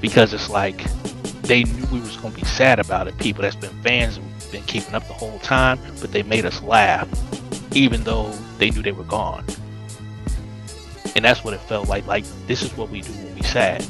because 0.00 0.32
it's 0.34 0.48
like 0.50 0.84
they 1.42 1.64
knew 1.64 1.84
we 1.92 2.00
was 2.00 2.16
gonna 2.16 2.34
be 2.34 2.44
sad 2.44 2.78
about 2.78 3.08
it. 3.08 3.16
People 3.18 3.42
that's 3.42 3.56
been 3.56 3.70
fans 3.82 4.16
and 4.16 4.26
been 4.52 4.62
keeping 4.64 4.94
up 4.94 5.06
the 5.08 5.14
whole 5.14 5.38
time, 5.40 5.78
but 6.00 6.12
they 6.12 6.22
made 6.22 6.44
us 6.44 6.62
laugh, 6.62 7.08
even 7.74 8.02
though 8.04 8.30
they 8.58 8.70
knew 8.70 8.82
they 8.82 8.92
were 8.92 9.04
gone. 9.04 9.44
And 11.16 11.24
that's 11.24 11.42
what 11.42 11.54
it 11.54 11.60
felt 11.62 11.88
like. 11.88 12.06
Like 12.06 12.24
this 12.46 12.62
is 12.62 12.76
what 12.76 12.90
we 12.90 13.00
do 13.00 13.12
when 13.12 13.34
we 13.34 13.42
sad. 13.42 13.84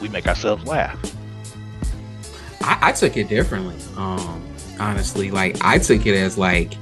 We 0.00 0.08
make 0.08 0.26
ourselves 0.28 0.64
laugh. 0.64 0.96
I, 2.60 2.90
I 2.90 2.92
took 2.92 3.16
it 3.16 3.28
differently. 3.28 3.76
Um, 3.96 4.42
honestly, 4.78 5.30
like 5.30 5.56
I 5.64 5.78
took 5.78 6.06
it 6.06 6.14
as 6.14 6.38
like 6.38 6.74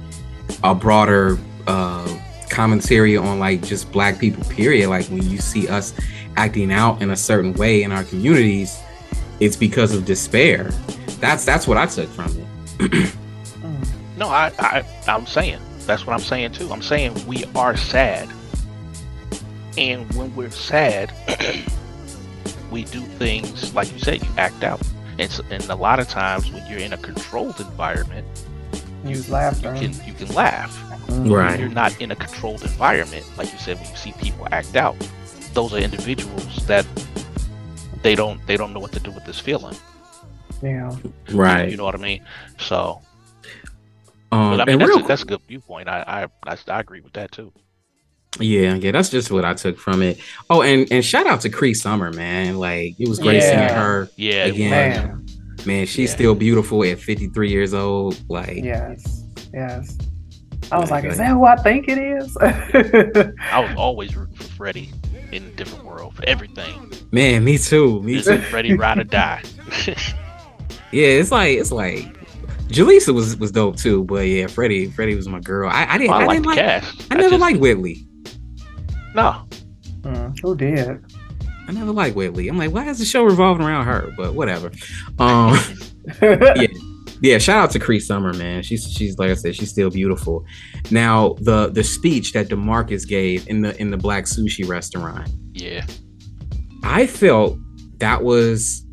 a 0.62 0.74
broader 0.74 1.38
uh 1.66 2.06
commentary 2.51 3.16
on 3.16 3.39
like 3.39 3.62
just 3.62 3.90
black 3.93 4.18
people. 4.18 4.44
Period. 4.51 4.89
Like 4.89 5.06
when 5.06 5.28
you 5.28 5.39
see 5.39 5.68
us 5.68 5.93
acting 6.36 6.73
out 6.73 7.01
in 7.02 7.10
a 7.10 7.16
certain 7.16 7.52
way 7.55 7.82
in 7.82 7.93
our 7.93 8.05
communities, 8.05 8.77
it's 9.40 9.56
because 9.56 9.94
of 9.94 10.05
despair. 10.05 10.64
That's 11.20 11.44
that's 11.44 11.66
what 11.66 11.77
I 11.78 11.86
took 11.86 12.09
from 12.10 12.32
it. 12.81 13.12
No, 14.18 14.28
I, 14.31 14.51
I 14.59 14.82
I'm 15.09 15.27
saying 15.27 15.59
that's 15.81 16.06
what 16.06 16.14
I'm 16.14 16.20
saying 16.20 16.52
too. 16.52 16.73
I'm 16.73 16.81
saying 16.81 17.27
we 17.27 17.44
are 17.55 17.77
sad, 17.77 18.31
and 19.77 20.10
when 20.14 20.35
we're 20.35 20.51
sad, 20.51 21.12
we 22.70 22.85
do 22.85 23.01
things 23.02 23.74
like 23.74 23.93
you 23.93 23.98
said. 23.98 24.23
You 24.23 24.28
act 24.39 24.64
out, 24.64 24.81
and, 25.18 25.20
s- 25.31 25.43
and 25.51 25.62
a 25.68 25.74
lot 25.74 26.01
of 26.01 26.09
times 26.09 26.51
when 26.51 26.66
you're 26.66 26.78
in 26.78 26.94
a 26.94 26.97
controlled 26.97 27.60
environment, 27.60 28.27
Use 29.05 29.28
you 29.28 29.35
can 29.35 29.93
you 30.06 30.14
can 30.14 30.28
laugh. 30.35 30.82
Mhm. 31.08 31.30
Right. 31.30 31.58
You're 31.60 31.68
not 31.68 31.98
in 32.00 32.10
a 32.10 32.16
controlled 32.16 32.62
environment, 32.62 33.24
like 33.38 33.52
you 33.52 33.58
said, 33.58 33.78
when 33.78 33.88
you 33.88 33.96
see 33.96 34.12
people 34.20 34.46
act 34.52 34.76
out, 34.76 34.96
those 35.54 35.72
are 35.72 35.78
individuals 35.78 36.66
that 36.66 36.84
they 38.02 38.14
don't 38.14 38.44
they 38.46 38.56
don't 38.56 38.72
know 38.72 38.80
what 38.80 38.92
to 38.92 39.00
do 39.00 39.10
with 39.10 39.24
this 39.24 39.38
feeling. 39.40 39.76
Yeah. 40.62 40.94
Right. 41.32 41.70
You 41.70 41.76
know 41.76 41.84
what 41.84 41.94
I 41.94 41.98
mean? 41.98 42.22
So, 42.58 43.00
Um, 44.32 44.50
but 44.56 44.60
I 44.60 44.64
mean 44.64 44.78
that's 44.78 44.88
real 44.88 45.04
a, 45.04 45.08
that's 45.08 45.22
a 45.22 45.26
good 45.26 45.40
viewpoint. 45.48 45.88
I 45.88 46.28
I 46.46 46.52
I, 46.52 46.56
I 46.68 46.80
agree 46.80 47.00
with 47.00 47.12
that 47.14 47.30
too. 47.32 47.52
Yeah, 48.38 48.74
yeah, 48.74 48.90
that's 48.90 49.08
just 49.08 49.30
what 49.30 49.44
I 49.46 49.54
took 49.54 49.78
from 49.78 50.02
it. 50.02 50.18
Oh, 50.50 50.60
and 50.62 50.86
and 50.90 51.02
shout 51.04 51.26
out 51.26 51.40
to 51.42 51.48
Cree 51.48 51.72
Summer, 51.74 52.12
man. 52.12 52.58
Like 52.58 52.94
it 52.98 53.08
was 53.08 53.18
great 53.18 53.36
Yeah. 53.42 53.66
seeing 53.68 53.78
her. 53.78 54.08
Yeah, 54.16 54.44
Again. 54.46 54.70
Man. 54.70 55.26
Man, 55.64 55.86
she's 55.86 56.10
Yeah. 56.10 56.16
still 56.16 56.34
beautiful 56.34 56.84
at 56.84 56.98
53 56.98 57.50
years 57.50 57.72
old. 57.74 58.20
Like, 58.28 58.62
Yes. 58.62 59.24
Yes. 59.54 59.96
I 60.72 60.78
was 60.78 60.88
Yeah, 60.90 60.94
like, 60.97 61.05
is 61.05 61.18
that 61.18 61.28
who 61.30 61.44
I 61.44 61.56
think 61.56 61.86
it 61.88 61.98
is? 61.98 62.36
I 62.40 63.60
was 63.60 63.76
always 63.76 64.16
rooting 64.16 64.34
for 64.36 64.44
Freddie 64.44 64.90
in 65.32 65.44
a 65.44 65.51
different 65.51 65.84
world 65.84 66.14
for 66.14 66.24
everything. 66.28 66.93
man, 67.12 67.44
me 67.44 67.59
too. 67.59 68.02
Me 68.02 68.14
This 68.14 68.26
too. 68.26 68.32
is 68.32 68.44
Freddie 68.47 68.74
ride 68.74 68.98
or 68.98 69.05
die. 69.05 69.43
Yeah, 70.93 71.06
it's 71.09 71.30
like 71.30 71.56
it's 71.59 71.72
like 71.72 72.05
Jaleesa 72.68 73.14
was 73.14 73.36
was 73.36 73.52
dope 73.52 73.76
too, 73.76 74.05
but 74.05 74.26
yeah, 74.26 74.47
Freddie 74.47 74.86
Freddie 74.90 75.14
was 75.14 75.28
my 75.28 75.40
girl. 75.40 75.68
I, 75.70 75.86
I 75.94 75.98
didn't 75.98 76.12
I, 76.14 76.22
I, 76.22 76.26
like 76.26 76.36
didn't 76.36 76.43
the 76.43 76.48
like 76.48 76.59
cast. 76.59 77.06
I 77.12 77.16
never 77.16 77.30
just- 77.30 77.40
liked 77.40 77.60
Whitley. 77.60 78.06
No, 79.14 79.43
Mm, 80.02 80.38
who 80.40 80.55
did? 80.56 81.05
I 81.68 81.72
never 81.72 81.90
liked 81.90 82.14
Whitley. 82.14 82.47
I'm 82.48 82.56
like, 82.59 82.70
why 82.70 82.88
is 82.88 82.98
the 83.01 83.05
show 83.05 83.24
revolving 83.24 83.66
around 83.66 83.86
her? 83.86 84.12
But 84.16 84.34
whatever. 84.34 84.70
Um 85.18 85.59
yeah, 86.22 86.66
shout 87.38 87.56
out 87.64 87.70
to 87.72 87.78
Cree 87.78 88.01
Summer, 88.01 88.32
man. 88.34 88.62
She's 88.62 88.90
she's 88.90 89.18
like 89.18 89.30
I 89.30 89.34
said, 89.34 89.55
she's 89.56 89.70
still 89.70 89.90
beautiful. 89.90 90.44
Now 90.90 91.34
the 91.40 91.68
the 91.68 91.82
speech 91.84 92.32
that 92.32 92.48
Demarcus 92.48 93.06
gave 93.06 93.47
in 93.48 93.62
the 93.62 93.78
in 93.80 93.90
the 93.90 93.97
black 93.97 94.24
sushi 94.24 94.66
restaurant, 94.68 95.28
yeah, 95.52 95.84
I 96.82 97.06
felt 97.06 97.59
that 97.98 98.22
was 98.22 98.84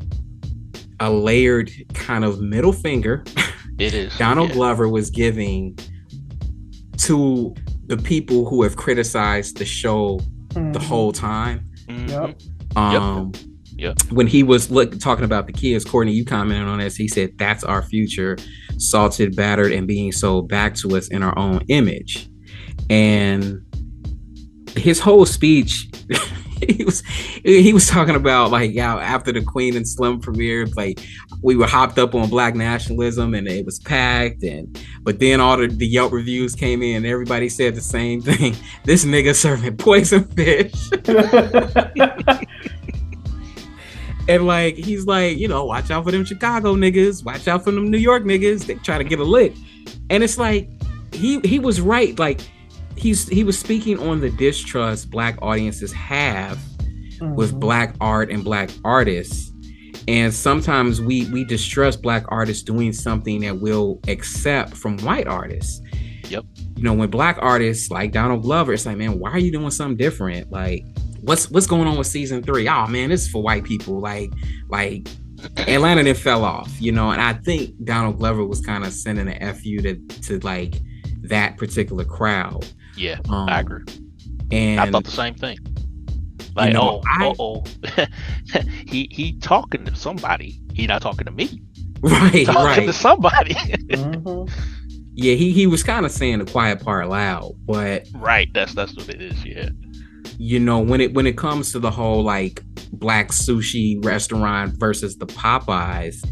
a 1.00 1.10
layered 1.10 1.70
kind 1.92 2.24
of 2.24 2.40
middle 2.40 2.72
finger 2.72 3.24
it 3.78 3.92
is. 3.94 4.14
Donald 4.18 4.50
yeah. 4.50 4.54
Glover 4.54 4.88
was 4.88 5.10
giving 5.10 5.76
to 6.98 7.54
the 7.86 7.96
people 7.96 8.48
who 8.48 8.62
have 8.62 8.76
criticized 8.76 9.58
the 9.58 9.64
show 9.64 10.20
the 10.50 10.60
Mhm. 10.60 10.82
whole 10.82 11.12
time. 11.12 11.68
Mhm. 11.88 12.08
Yep. 12.08 12.40
Um, 12.76 13.32
Yep. 13.34 13.42
When 14.10 14.26
he 14.26 14.42
was 14.42 14.70
look, 14.70 14.98
talking 15.00 15.24
about 15.24 15.46
the 15.46 15.52
kids, 15.52 15.84
Courtney, 15.84 16.12
you 16.12 16.24
commented 16.24 16.68
on 16.68 16.78
this. 16.78 16.96
He 16.96 17.08
said, 17.08 17.36
"That's 17.38 17.64
our 17.64 17.82
future, 17.82 18.36
salted, 18.78 19.34
battered, 19.36 19.72
and 19.72 19.86
being 19.86 20.12
sold 20.12 20.48
back 20.48 20.74
to 20.76 20.96
us 20.96 21.08
in 21.08 21.22
our 21.22 21.36
own 21.38 21.62
image." 21.68 22.28
And 22.90 23.62
his 24.76 25.00
whole 25.00 25.26
speech, 25.26 25.88
he 26.66 26.84
was 26.84 27.02
he 27.44 27.72
was 27.72 27.88
talking 27.88 28.14
about 28.14 28.50
like 28.50 28.72
yeah, 28.72 28.96
after 28.96 29.32
the 29.32 29.42
Queen 29.42 29.76
and 29.76 29.88
Slim 29.88 30.20
premiered, 30.20 30.76
like 30.76 31.00
we 31.42 31.56
were 31.56 31.66
hopped 31.66 31.98
up 31.98 32.14
on 32.14 32.28
black 32.30 32.54
nationalism 32.54 33.34
and 33.34 33.48
it 33.48 33.66
was 33.66 33.80
packed, 33.80 34.44
and 34.44 34.80
but 35.02 35.18
then 35.18 35.40
all 35.40 35.56
the, 35.56 35.66
the 35.66 35.86
Yelp 35.86 36.12
reviews 36.12 36.54
came 36.54 36.82
in, 36.82 36.98
and 36.98 37.06
everybody 37.06 37.48
said 37.48 37.74
the 37.74 37.80
same 37.80 38.20
thing. 38.20 38.54
This 38.84 39.04
nigga 39.06 39.34
serving 39.34 39.78
poison 39.78 40.24
fish. 40.24 40.74
And 44.28 44.46
like 44.46 44.76
he's 44.76 45.06
like, 45.06 45.36
you 45.38 45.48
know, 45.48 45.64
watch 45.64 45.90
out 45.90 46.04
for 46.04 46.10
them 46.12 46.24
Chicago 46.24 46.74
niggas, 46.74 47.24
watch 47.24 47.46
out 47.48 47.64
for 47.64 47.70
them 47.72 47.90
New 47.90 47.98
York 47.98 48.24
niggas. 48.24 48.66
They 48.66 48.74
try 48.76 48.98
to 48.98 49.04
get 49.04 49.18
a 49.18 49.24
lick. 49.24 49.54
And 50.10 50.22
it's 50.22 50.38
like 50.38 50.68
he 51.12 51.40
he 51.40 51.58
was 51.58 51.80
right. 51.80 52.18
Like 52.18 52.40
he's 52.96 53.28
he 53.28 53.44
was 53.44 53.58
speaking 53.58 53.98
on 53.98 54.20
the 54.20 54.30
distrust 54.30 55.10
black 55.10 55.38
audiences 55.42 55.92
have 55.92 56.58
with 57.20 57.52
Mhm. 57.54 57.60
black 57.60 57.94
art 58.00 58.30
and 58.30 58.42
black 58.42 58.70
artists. 58.84 59.50
And 60.08 60.32
sometimes 60.32 61.00
we 61.00 61.26
we 61.26 61.44
distrust 61.44 62.02
black 62.02 62.24
artists 62.28 62.62
doing 62.62 62.92
something 62.92 63.40
that 63.42 63.60
we'll 63.60 64.00
accept 64.08 64.74
from 64.76 64.98
white 64.98 65.26
artists. 65.26 65.80
Yep. 66.30 66.44
You 66.76 66.82
know, 66.82 66.94
when 66.94 67.10
black 67.10 67.38
artists 67.40 67.90
like 67.90 68.12
Donald 68.12 68.42
Glover, 68.42 68.72
it's 68.72 68.86
like, 68.86 68.96
man, 68.96 69.18
why 69.18 69.30
are 69.30 69.38
you 69.38 69.52
doing 69.52 69.70
something 69.70 69.96
different? 69.96 70.50
Like, 70.50 70.84
what's 71.24 71.50
what's 71.50 71.66
going 71.66 71.86
on 71.86 71.96
with 71.98 72.06
season 72.06 72.42
three? 72.42 72.68
Oh 72.68 72.86
man, 72.86 73.10
this 73.10 73.22
is 73.22 73.28
for 73.28 73.42
white 73.42 73.64
people. 73.64 74.00
Like, 74.00 74.32
like 74.68 75.08
Atlanta 75.56 76.02
then 76.02 76.14
fell 76.14 76.44
off, 76.44 76.70
you 76.80 76.92
know. 76.92 77.10
And 77.10 77.20
I 77.20 77.34
think 77.34 77.74
Donald 77.84 78.18
Glover 78.18 78.44
was 78.44 78.60
kind 78.60 78.84
of 78.84 78.92
sending 78.92 79.28
an 79.28 79.54
fu 79.54 79.78
to 79.82 79.94
to 80.22 80.38
like 80.40 80.74
that 81.22 81.56
particular 81.56 82.04
crowd. 82.04 82.66
Yeah, 82.96 83.18
Um, 83.28 83.48
I 83.48 83.60
agree. 83.60 83.84
And 84.52 84.80
I 84.80 84.90
thought 84.90 85.04
the 85.04 85.10
same 85.10 85.34
thing. 85.34 85.58
Like, 86.54 86.72
know, 86.72 87.00
oh, 87.02 87.02
I- 87.04 87.34
oh, 87.40 87.64
he 88.86 89.08
he 89.10 89.32
talking 89.40 89.84
to 89.86 89.94
somebody. 89.96 90.60
He 90.74 90.86
not 90.86 91.02
talking 91.02 91.24
to 91.24 91.32
me. 91.32 91.60
right, 92.02 92.44
Talking 92.46 92.54
right. 92.64 92.86
to 92.86 92.92
somebody. 92.92 93.54
Mhm. 93.90 94.50
yeah, 95.14 95.34
he 95.34 95.52
he 95.52 95.66
was 95.66 95.82
kind 95.82 96.04
of 96.06 96.12
saying 96.12 96.38
the 96.40 96.44
quiet 96.44 96.80
part 96.82 97.08
loud, 97.08 97.54
but 97.66 98.06
right. 98.14 98.48
That's 98.54 98.74
that's 98.74 98.94
what 98.94 99.08
it 99.08 99.20
is. 99.22 99.44
Yeah. 99.44 99.70
You 100.38 100.58
know 100.58 100.78
when 100.78 101.00
it 101.00 101.14
when 101.14 101.26
it 101.26 101.36
comes 101.36 101.72
to 101.72 101.78
the 101.78 101.90
whole 101.90 102.22
like 102.22 102.62
black 102.92 103.28
sushi 103.28 104.02
restaurant 104.04 104.74
versus 104.78 105.16
the 105.16 105.26
Popeyes, 105.26 106.24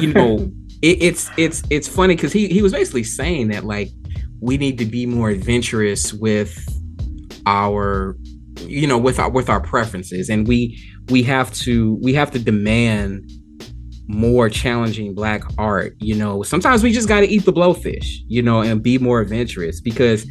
you 0.00 0.12
know 0.12 0.50
it, 0.82 1.02
it's 1.02 1.30
it's 1.36 1.62
it's 1.70 1.88
funny 1.88 2.14
because 2.14 2.32
he 2.32 2.48
he 2.48 2.62
was 2.62 2.72
basically 2.72 3.04
saying 3.04 3.48
that 3.48 3.64
like 3.64 3.90
we 4.40 4.58
need 4.58 4.78
to 4.78 4.84
be 4.84 5.06
more 5.06 5.30
adventurous 5.30 6.12
with 6.12 6.54
our 7.46 8.16
you 8.60 8.86
know 8.86 8.98
with 8.98 9.18
our 9.18 9.30
with 9.30 9.48
our 9.48 9.60
preferences. 9.60 10.28
And 10.28 10.46
we 10.46 10.78
we 11.08 11.22
have 11.22 11.52
to 11.54 11.98
we 12.02 12.14
have 12.14 12.30
to 12.32 12.38
demand 12.38 13.30
more 14.06 14.50
challenging 14.50 15.14
black 15.14 15.42
art 15.56 15.94
you 15.98 16.14
know. 16.14 16.42
Sometimes 16.42 16.82
we 16.82 16.92
just 16.92 17.08
got 17.08 17.20
to 17.20 17.26
eat 17.26 17.44
the 17.44 17.52
blowfish 17.52 18.06
you 18.26 18.42
know 18.42 18.60
and 18.60 18.82
be 18.82 18.98
more 18.98 19.20
adventurous 19.20 19.80
because 19.80 20.26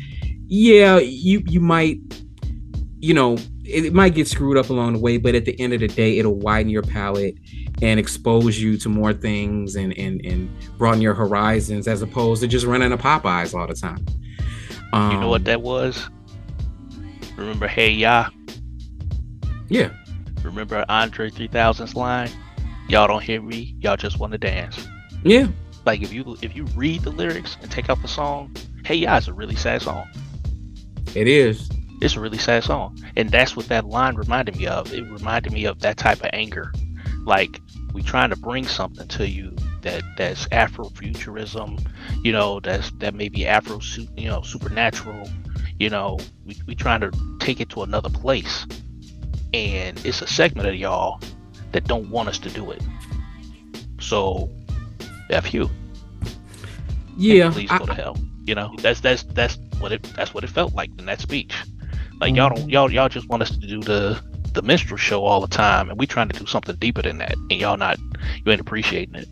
yeah 0.48 1.00
you 1.00 1.42
you 1.48 1.60
might 1.60 1.98
you 3.04 3.14
know, 3.14 3.34
it, 3.66 3.86
it 3.88 3.94
might 3.94 4.16
get 4.16 4.30
screwed 4.30 4.56
up 4.56 4.70
along 4.70 4.94
the 4.94 5.00
way, 5.00 5.18
but 5.18 5.36
at 5.36 5.44
the 5.44 5.60
end 5.60 5.74
of 5.74 5.82
the 5.82 5.90
day, 5.90 6.18
it'll 6.20 6.36
widen 6.36 6.70
your 6.70 6.84
palette 6.84 7.36
and 7.82 8.00
expose 8.00 8.58
you 8.62 8.78
to 8.78 8.88
more 8.88 9.12
things 9.14 9.76
and 9.76 9.92
and 9.98 10.26
and 10.26 10.50
broaden 10.78 11.02
your 11.02 11.14
horizons 11.14 11.86
as 11.88 12.02
opposed 12.02 12.42
to 12.42 12.48
just 12.48 12.66
running 12.66 12.94
a 12.94 12.98
Popeyes 12.98 13.54
all 13.54 13.68
the 13.68 13.74
time. 13.74 14.06
Um, 14.94 15.12
You 15.12 15.20
know 15.20 15.28
what 15.28 15.44
that 15.46 15.62
was? 15.62 16.10
Remember 17.36 17.68
Hey 17.68 17.90
Ya? 17.92 18.30
Yeah, 19.68 19.90
Remember 20.44 20.86
Andre 20.88 21.30
3000's 21.30 21.96
line? 21.96 22.30
Y'all 22.88 23.08
don't 23.08 23.24
hear 23.24 23.42
me, 23.42 23.76
y'all 23.80 23.98
just 23.98 24.18
want 24.20 24.32
to 24.32 24.38
dance. 24.38 24.88
yeah, 25.24 25.48
Like 25.86 26.02
if 26.02 26.14
you 26.14 26.38
if 26.42 26.56
you 26.56 26.64
read 26.76 27.02
the 27.02 27.10
lyrics 27.12 27.58
and 27.62 27.70
take 27.70 27.90
out 27.90 28.02
the 28.02 28.08
song, 28.08 28.56
Hey 28.86 28.96
Ya 28.96 29.18
is 29.18 29.28
a 29.28 29.34
really 29.34 29.56
sad 29.58 29.82
song. 29.82 30.08
it 31.16 31.28
is. 31.28 31.70
It's 32.02 32.16
a 32.16 32.20
really 32.20 32.38
sad 32.38 32.64
song. 32.64 32.98
And 33.16 33.30
that's 33.30 33.56
what 33.56 33.68
that 33.68 33.86
line 33.86 34.16
reminded 34.16 34.58
me 34.58 34.68
of. 34.68 34.94
It 34.94 35.04
reminded 35.04 35.54
me 35.54 35.66
of 35.66 35.80
that 35.80 35.98
type 35.98 36.20
of 36.24 36.30
anger. 36.34 36.74
Like 37.26 37.62
we 37.94 38.02
trying 38.02 38.30
to 38.32 38.36
bring 38.36 38.66
something 38.68 39.08
to 39.08 39.28
you 39.28 39.56
that 39.82 40.04
that's 40.18 40.48
Afrofuturism, 40.48 41.86
you 42.24 42.32
know, 42.32 42.60
that's 42.60 42.92
that 42.98 43.14
may 43.14 43.30
be 43.30 43.46
Afro, 43.46 43.80
you 44.18 44.28
know, 44.28 44.42
supernatural, 44.42 45.30
you 45.80 45.90
know, 45.90 46.20
we 46.46 46.58
we 46.68 46.76
trying 46.76 47.02
to 47.02 47.12
take 47.40 47.62
it 47.62 47.70
to 47.70 47.84
another 47.84 48.10
place. 48.10 48.66
And 49.54 50.04
it's 50.06 50.22
a 50.22 50.28
segment 50.28 50.68
of 50.68 50.76
y'all 50.76 51.22
that 51.72 51.86
don't 51.86 52.10
want 52.10 52.30
us 52.30 52.40
to 52.40 52.50
do 52.50 52.72
it. 52.72 52.82
So 54.00 54.50
F 55.30 55.54
you. 55.54 55.70
Yeah, 57.18 57.52
Please 57.52 57.70
I- 57.72 57.78
go 57.78 57.86
to 57.86 57.94
hell. 57.94 58.18
You 58.46 58.56
know, 58.56 58.76
that's 58.80 59.00
that's 59.00 59.24
that's 59.24 59.58
what 59.80 59.92
it 59.94 60.04
that's 60.18 60.34
what 60.34 60.44
it 60.44 60.50
felt 60.50 60.74
like 60.74 60.90
in 61.00 61.06
that 61.06 61.22
speech. 61.22 61.54
Like 62.24 62.38
y'all 62.38 62.52
mm-hmm. 62.52 62.60
don't 62.62 62.70
y'all 62.70 62.90
y'all 62.90 63.10
just 63.10 63.28
want 63.28 63.42
us 63.44 63.50
to 63.50 63.68
do 63.68 63.82
the 63.82 64.18
the 64.54 64.62
minstrel 64.62 64.96
show 64.96 65.26
all 65.26 65.42
the 65.42 65.48
time, 65.48 65.90
and 65.90 66.00
we 66.00 66.08
trying 66.08 66.30
to 66.30 66.40
do 66.40 66.46
something 66.46 66.74
deeper 66.78 67.02
than 67.02 67.18
that, 67.18 67.36
and 67.50 67.60
y'all 67.60 67.76
not 67.76 67.98
you 68.46 68.50
ain't 68.50 68.62
appreciating 68.62 69.16
it. 69.16 69.28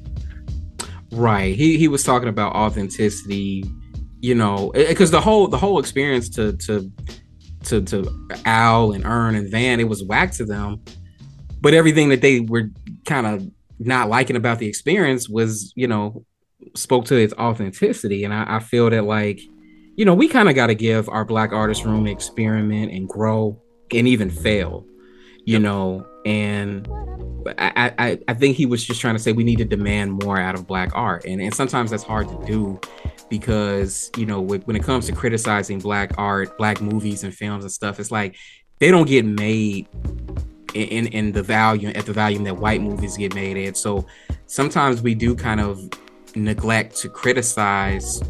Right. 1.09 1.55
He 1.55 1.77
he 1.77 1.87
was 1.87 2.03
talking 2.03 2.27
about 2.27 2.53
authenticity, 2.53 3.63
you 4.19 4.35
know, 4.35 4.71
because 4.73 5.09
the 5.09 5.21
whole 5.21 5.47
the 5.47 5.57
whole 5.57 5.79
experience 5.79 6.27
to 6.31 6.51
to 6.57 6.91
to 7.63 7.81
to 7.81 8.27
Al 8.43 8.91
and 8.91 9.05
Earn 9.05 9.35
and 9.35 9.49
Van, 9.49 9.79
it 9.79 9.87
was 9.87 10.03
whack 10.03 10.33
to 10.33 10.43
them. 10.43 10.83
But 11.61 11.73
everything 11.73 12.09
that 12.09 12.19
they 12.19 12.41
were 12.41 12.71
kind 13.05 13.25
of 13.25 13.49
not 13.79 14.09
liking 14.09 14.35
about 14.35 14.59
the 14.59 14.67
experience 14.67 15.29
was, 15.29 15.71
you 15.77 15.87
know, 15.87 16.25
spoke 16.75 17.05
to 17.05 17.15
its 17.15 17.33
authenticity. 17.35 18.25
And 18.25 18.33
I, 18.33 18.57
I 18.57 18.59
feel 18.59 18.89
that 18.89 19.05
like, 19.05 19.39
you 20.01 20.05
know, 20.05 20.15
we 20.15 20.27
kind 20.27 20.49
of 20.49 20.55
got 20.55 20.65
to 20.65 20.73
give 20.73 21.07
our 21.09 21.23
black 21.23 21.53
artist 21.53 21.85
room 21.85 22.05
to 22.05 22.11
experiment 22.11 22.91
and 22.91 23.07
grow 23.07 23.61
and 23.91 24.07
even 24.07 24.31
fail, 24.31 24.83
you 25.45 25.59
know, 25.59 26.03
and 26.25 26.87
I, 27.59 27.93
I, 27.99 28.19
I 28.27 28.33
think 28.33 28.57
he 28.57 28.65
was 28.65 28.83
just 28.83 28.99
trying 28.99 29.13
to 29.13 29.19
say 29.19 29.31
we 29.31 29.43
need 29.43 29.59
to 29.59 29.63
demand 29.63 30.13
more 30.13 30.39
out 30.39 30.55
of 30.55 30.65
black 30.65 30.89
art. 30.95 31.25
And, 31.25 31.39
and 31.39 31.53
sometimes 31.53 31.91
that's 31.91 32.01
hard 32.01 32.27
to 32.29 32.45
do 32.47 32.81
because 33.29 34.09
you 34.17 34.25
know 34.25 34.41
when, 34.41 34.75
it 34.75 34.83
comes 34.83 35.05
to 35.05 35.13
criticizing 35.13 35.77
black 35.77 36.13
art 36.17 36.57
black 36.57 36.81
movies 36.81 37.23
and 37.23 37.33
films 37.33 37.63
and 37.63 37.71
stuff 37.71 37.97
it's 37.97 38.11
like 38.11 38.35
they 38.79 38.89
don't 38.89 39.07
get 39.07 39.23
made 39.23 39.87
in, 40.73 41.07
in, 41.07 41.31
the 41.31 41.43
value 41.43 41.89
at 41.89 42.07
the 42.07 42.11
volume 42.11 42.43
that 42.43 42.57
white 42.57 42.81
movies 42.81 43.17
get 43.17 43.35
made 43.35 43.55
at. 43.67 43.77
So 43.77 44.07
sometimes 44.47 45.03
we 45.03 45.13
do 45.13 45.35
kind 45.35 45.61
of 45.61 45.87
neglect 46.35 46.95
to 46.97 47.09
criticize 47.09 48.21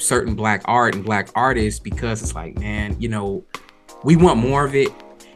certain 0.00 0.34
black 0.34 0.62
art 0.66 0.94
and 0.94 1.04
black 1.04 1.28
artists 1.34 1.80
because 1.80 2.22
it's 2.22 2.34
like 2.34 2.58
man 2.58 2.96
you 3.00 3.08
know 3.08 3.44
we 4.04 4.16
want 4.16 4.38
more 4.38 4.64
of 4.64 4.74
it 4.74 4.92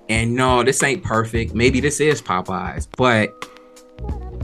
and 0.08 0.34
no, 0.34 0.62
this 0.62 0.82
ain't 0.82 1.02
perfect. 1.02 1.54
Maybe 1.54 1.80
this 1.80 2.00
is 2.00 2.20
Popeyes, 2.20 2.86
but 2.96 3.32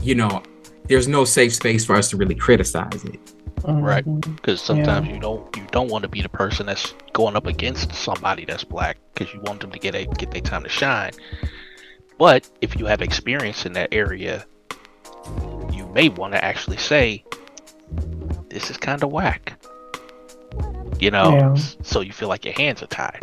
you 0.01 0.15
know, 0.15 0.41
there's 0.85 1.07
no 1.07 1.25
safe 1.25 1.53
space 1.53 1.85
for 1.85 1.95
us 1.95 2.09
to 2.09 2.17
really 2.17 2.33
criticize 2.33 3.03
it. 3.05 3.19
Right. 3.65 4.05
Mhm. 4.05 4.35
Because 4.37 4.61
sometimes 4.61 5.09
you 5.09 5.19
don't 5.19 5.55
you 5.55 5.63
don't 5.71 5.89
want 5.89 6.03
to 6.03 6.07
be 6.07 6.21
the 6.21 6.29
person 6.29 6.65
that's 6.65 6.93
going 7.13 7.35
up 7.35 7.45
against 7.45 7.93
somebody 7.93 8.45
that's 8.45 8.63
black 8.63 8.97
because 9.13 9.33
you 9.33 9.41
want 9.41 9.59
them 9.59 9.71
to 9.71 9.77
get 9.77 9.93
a 9.93 10.05
get 10.05 10.31
their 10.31 10.41
time 10.41 10.63
to 10.63 10.69
shine. 10.69 11.11
But 12.17 12.49
if 12.61 12.79
you 12.79 12.85
have 12.85 13.01
experience 13.01 13.65
in 13.65 13.73
that 13.73 13.89
area, 13.91 14.45
you 15.71 15.85
may 15.93 16.09
want 16.09 16.33
to 16.33 16.43
actually 16.43 16.77
say, 16.77 17.23
"This 18.49 18.71
is 18.71 18.77
kind 18.77 19.03
of 19.03 19.11
whack." 19.11 19.61
You 20.99 21.11
know, 21.11 21.31
Yeah. 21.31 21.55
so 21.81 22.01
you 22.01 22.11
feel 22.11 22.27
like 22.27 22.43
your 22.45 22.53
hands 22.53 22.83
are 22.83 22.87
tied. 22.87 23.19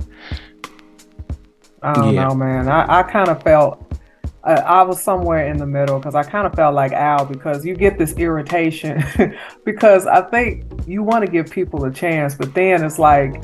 I 1.82 1.92
don't 1.94 2.14
Yeah. 2.14 2.28
know, 2.28 2.34
man. 2.34 2.68
I, 2.68 3.00
I 3.00 3.02
kind 3.02 3.28
of 3.28 3.42
felt 3.42 3.82
I, 4.44 4.54
I 4.54 4.82
was 4.82 5.02
somewhere 5.02 5.46
in 5.48 5.56
the 5.58 5.66
middle 5.66 5.98
because 5.98 6.14
I 6.14 6.22
kind 6.22 6.46
of 6.46 6.54
felt 6.54 6.74
like 6.74 6.92
Al 6.92 7.24
because 7.26 7.66
you 7.66 7.74
get 7.74 7.98
this 7.98 8.12
irritation 8.14 9.04
because 9.64 10.06
I 10.06 10.22
think 10.22 10.64
you 10.86 11.02
want 11.02 11.26
to 11.26 11.30
give 11.30 11.50
people 11.50 11.84
a 11.84 11.90
chance, 11.92 12.34
but 12.34 12.54
then 12.54 12.84
it's 12.84 12.98
like 12.98 13.42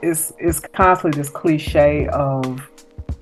it's 0.00 0.32
it's 0.38 0.60
constantly 0.60 1.20
this 1.20 1.28
cliche 1.28 2.06
of 2.08 2.60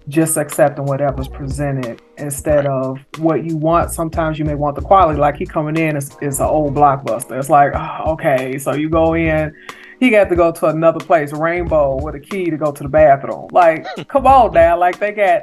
just 0.08 0.36
accepting 0.36 0.84
whatever's 0.84 1.28
presented 1.28 2.02
instead 2.18 2.66
of 2.66 2.98
what 3.18 3.44
you 3.44 3.56
want. 3.56 3.90
Sometimes 3.92 4.38
you 4.38 4.44
may 4.44 4.54
want 4.54 4.76
the 4.76 4.82
quality. 4.82 5.18
Like 5.18 5.36
he 5.36 5.46
coming 5.46 5.76
in 5.76 5.96
is 5.96 6.14
is 6.20 6.38
an 6.38 6.46
old 6.46 6.74
blockbuster. 6.74 7.38
It's 7.38 7.48
like 7.50 7.72
oh, 7.74 8.12
okay, 8.12 8.58
so 8.58 8.74
you 8.74 8.90
go 8.90 9.14
in. 9.14 9.54
He 10.02 10.10
got 10.10 10.28
to 10.30 10.34
go 10.34 10.50
to 10.50 10.66
another 10.66 10.98
place, 10.98 11.32
Rainbow, 11.32 11.94
with 12.02 12.16
a 12.16 12.18
key 12.18 12.50
to 12.50 12.56
go 12.56 12.72
to 12.72 12.82
the 12.82 12.88
bathroom. 12.88 13.46
Like, 13.52 13.86
come 14.08 14.26
on 14.26 14.52
now. 14.52 14.76
Like 14.76 14.98
they 14.98 15.12
got 15.12 15.42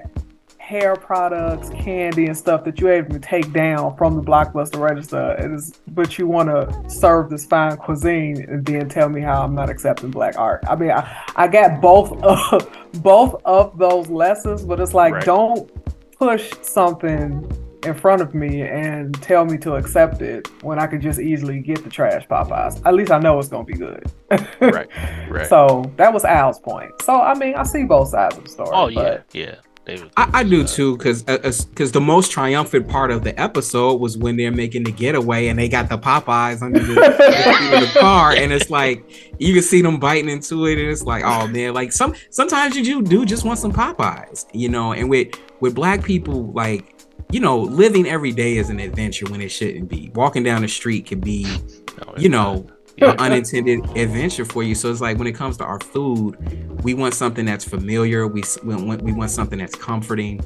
hair 0.57 0.97
products, 0.97 1.69
candy, 1.69 2.25
and 2.25 2.35
stuff 2.35 2.65
that 2.65 2.77
you're 2.77 2.91
able 2.91 3.13
to 3.13 3.21
take 3.21 3.53
down 3.53 3.95
from 3.95 4.17
the 4.17 4.21
blockbuster 4.21 4.77
register. 4.77 5.31
It 5.39 5.49
is, 5.49 5.79
but 5.87 6.19
you 6.19 6.27
want 6.27 6.49
to 6.49 6.89
serve 6.89 7.29
this 7.29 7.45
fine 7.45 7.77
cuisine 7.77 8.41
and 8.49 8.65
then 8.65 8.89
tell 8.89 9.07
me 9.07 9.21
how 9.21 9.43
I'm 9.43 9.55
not 9.55 9.69
accepting 9.69 10.11
black 10.11 10.37
art. 10.37 10.65
I 10.69 10.75
mean, 10.75 10.91
I, 10.91 11.09
I 11.37 11.47
got 11.47 11.79
both 11.79 12.11
of 12.21 13.01
both 13.01 13.41
of 13.45 13.77
those 13.77 14.09
lessons, 14.09 14.65
but 14.65 14.81
it's 14.81 14.93
like 14.93 15.13
Right. 15.13 15.23
don't 15.23 15.71
push 16.17 16.51
something 16.63 17.49
in 17.85 17.93
front 17.93 18.21
of 18.21 18.33
me 18.35 18.61
and 18.63 19.13
tell 19.21 19.45
me 19.45 19.57
to 19.59 19.75
accept 19.75 20.21
it 20.21 20.47
when 20.63 20.79
I 20.79 20.87
could 20.87 21.01
just 21.01 21.19
easily 21.19 21.59
get 21.61 21.83
the 21.83 21.89
trash 21.89 22.27
Popeyes. 22.27 22.81
At 22.85 22.93
least 22.93 23.11
I 23.11 23.19
know 23.19 23.39
it's 23.39 23.47
gonna 23.49 23.63
be 23.63 23.73
good. 23.73 24.03
Right. 24.61 24.87
Right. 25.29 25.47
So 25.47 25.91
that 25.95 26.13
was 26.13 26.25
Al's 26.25 26.59
point. 26.59 26.91
So 27.03 27.13
I 27.21 27.33
mean, 27.35 27.55
I 27.55 27.63
see 27.63 27.83
both 27.85 28.09
sides 28.09 28.37
of 28.37 28.43
the 28.43 28.49
story. 28.49 28.69
oh 28.73 28.87
yeah, 28.87 29.01
but- 29.01 29.25
yeah. 29.33 29.55
They 29.85 29.93
was- 29.93 30.11
I, 30.17 30.29
I 30.33 30.43
do 30.43 30.63
uh, 30.63 30.67
too, 30.67 30.97
because 30.97 31.23
because 31.23 31.91
the 31.93 32.01
most 32.01 32.31
triumphant 32.31 32.87
part 32.89 33.09
of 33.09 33.23
the 33.23 33.39
episode 33.39 33.95
was 34.01 34.17
when 34.17 34.35
they're 34.35 34.51
making 34.51 34.83
the 34.83 34.91
getaway 34.91 35.47
and 35.47 35.57
they 35.57 35.67
got 35.69 35.89
the 35.89 35.97
Popeyes 35.97 36.61
under 36.61 36.79
the, 36.79 36.93
the 36.93 37.87
the 37.93 37.99
car, 37.99 38.33
and 38.33 38.51
it's 38.51 38.69
like 38.69 39.03
you 39.39 39.53
can 39.53 39.63
see 39.63 39.81
them 39.81 39.97
biting 39.97 40.29
into 40.29 40.67
it, 40.67 40.77
and 40.77 40.89
it's 40.89 41.03
like, 41.03 41.23
oh 41.25 41.47
man, 41.47 41.73
like 41.73 41.91
some 41.91 42.13
sometimes 42.29 42.75
you 42.75 42.83
do, 42.83 43.01
do 43.01 43.25
just 43.25 43.45
want 43.45 43.57
some 43.57 43.71
Popeyes, 43.71 44.45
you 44.53 44.69
know. 44.69 44.91
And 44.91 45.09
with 45.09 45.29
with 45.59 45.73
black 45.73 46.03
people, 46.03 46.51
like 46.51 46.98
you 47.31 47.39
know, 47.39 47.59
living 47.59 48.07
every 48.07 48.31
day 48.31 48.57
is 48.57 48.69
an 48.69 48.79
adventure 48.79 49.25
when 49.27 49.41
it 49.41 49.49
shouldn't 49.49 49.87
be. 49.87 50.11
Walking 50.15 50.43
down 50.43 50.63
the 50.63 50.67
street 50.67 51.05
can 51.05 51.19
be 51.19 51.43
no, 51.43 52.13
you 52.17 52.29
know, 52.29 52.67
an 52.97 53.17
unintended 53.19 53.85
adventure 53.95 54.45
for 54.45 54.63
you. 54.63 54.73
So 54.73 54.89
it's 54.91 55.01
like 55.01 55.17
when 55.17 55.27
it 55.27 55.35
comes 55.35 55.57
to 55.57 55.63
our 55.63 55.79
food, 55.79 56.83
we 56.83 56.95
want 56.95 57.13
something 57.13 57.45
that's 57.45 57.63
familiar. 57.63 58.27
We 58.27 58.43
we 58.63 58.75
want, 58.75 59.01
we 59.03 59.13
want 59.13 59.29
something 59.29 59.59
that's 59.59 59.75
comforting, 59.75 60.41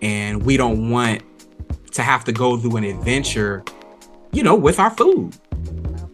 and 0.00 0.42
we 0.44 0.56
don't 0.56 0.90
want 0.90 1.22
to 1.92 2.02
have 2.02 2.24
to 2.24 2.32
go 2.32 2.56
through 2.56 2.76
an 2.76 2.84
adventure, 2.84 3.64
you 4.30 4.44
know, 4.44 4.54
with 4.54 4.78
our 4.78 4.90
food. 4.90 5.36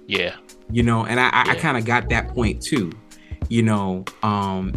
yeah, 0.07 0.37
You 0.71 0.83
know, 0.83 1.05
and 1.05 1.21
I 1.21 1.29
I, 1.29 1.51
I 1.51 1.55
kind 1.57 1.77
of 1.77 1.85
got 1.85 2.09
that 2.09 2.29
point 2.29 2.63
too. 2.63 2.91
You 3.51 3.63
know, 3.63 4.07
um, 4.23 4.73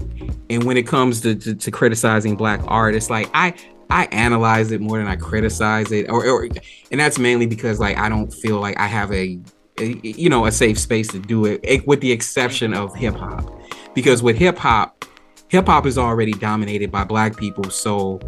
and 0.50 0.66
when 0.66 0.76
it 0.76 0.86
comes 0.86 1.22
to, 1.22 1.34
to 1.36 1.56
to 1.56 1.72
criticizing 1.72 2.36
black 2.36 2.60
art, 2.68 2.94
it's 2.94 3.10
like 3.10 3.30
I 3.34 3.54
I 3.90 4.06
analyze 4.06 4.72
it 4.72 4.82
more 4.82 4.98
than 4.98 5.08
I 5.08 5.16
criticize 5.16 5.92
it, 5.92 6.10
or, 6.10 6.26
or 6.28 6.48
and 6.92 7.00
that's 7.00 7.18
mainly 7.18 7.46
because 7.46 7.80
like 7.80 7.98
I 7.98 8.10
don't 8.10 8.32
feel 8.34 8.60
like 8.60 8.78
I 8.78 8.88
have 8.88 9.12
a, 9.12 9.40
a 9.80 9.86
you 10.04 10.30
know 10.30 10.46
a 10.46 10.52
safe 10.52 10.78
space 10.78 11.08
to 11.10 11.20
do 11.20 11.46
it, 11.46 11.62
eh, 11.64 11.80
with 11.86 12.02
the 12.02 12.12
exception 12.12 12.74
of 12.74 12.94
hip 12.96 13.16
hop, 13.16 13.50
because 13.94 14.22
with 14.22 14.38
hip 14.38 14.58
hop, 14.58 15.06
hip 15.48 15.68
hop 15.68 15.86
is 15.86 15.98
already 15.98 16.34
dominated 16.34 16.92
by 16.92 17.04
black 17.04 17.38
people. 17.38 17.70
So 17.70 18.20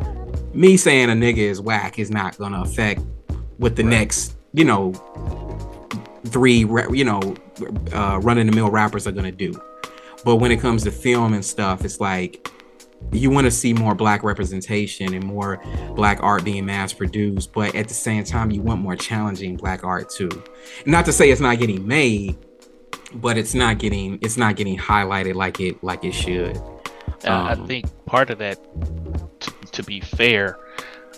me 0.53 0.77
saying 0.77 1.09
a 1.09 1.13
nigga 1.13 1.37
is 1.37 1.59
whack 1.59 1.99
is 1.99 2.09
not 2.09 2.37
gonna 2.37 2.61
affect 2.61 3.01
what 3.57 3.75
the 3.75 3.83
next 3.83 4.37
you 4.53 4.63
know 4.63 4.93
three 6.27 6.59
you 6.91 7.03
know 7.03 7.35
uh, 7.93 8.19
run 8.21 8.37
of 8.37 8.45
the 8.45 8.51
mill 8.53 8.69
rappers 8.69 9.07
are 9.07 9.11
gonna 9.11 9.31
do. 9.31 9.59
But 10.23 10.37
when 10.37 10.51
it 10.51 10.59
comes 10.59 10.83
to 10.83 10.91
film 10.91 11.33
and 11.33 11.43
stuff, 11.43 11.85
it's 11.85 11.99
like 11.99 12.49
you 13.11 13.29
want 13.29 13.45
to 13.45 13.51
see 13.51 13.73
more 13.73 13.95
black 13.95 14.23
representation 14.23 15.13
and 15.13 15.23
more 15.23 15.61
black 15.95 16.21
art 16.21 16.43
being 16.43 16.65
mass 16.65 16.93
produced 16.93 17.51
but 17.53 17.73
at 17.75 17.87
the 17.87 17.93
same 17.93 18.23
time 18.23 18.51
you 18.51 18.61
want 18.61 18.79
more 18.81 18.95
challenging 18.95 19.55
black 19.57 19.83
art 19.83 20.09
too 20.09 20.29
not 20.85 21.05
to 21.05 21.11
say 21.11 21.29
it's 21.31 21.41
not 21.41 21.57
getting 21.59 21.87
made 21.87 22.35
but 23.15 23.37
it's 23.37 23.53
not 23.55 23.79
getting 23.79 24.19
it's 24.21 24.37
not 24.37 24.55
getting 24.55 24.77
highlighted 24.77 25.33
like 25.35 25.59
it 25.59 25.81
like 25.83 26.03
it 26.03 26.13
should 26.13 26.57
Uh, 27.25 27.29
I 27.31 27.53
Um, 27.53 27.67
think 27.67 27.85
part 28.05 28.29
of 28.29 28.37
that, 28.37 28.57
to, 29.41 29.51
to 29.71 29.83
be 29.83 29.99
fair, 29.99 30.57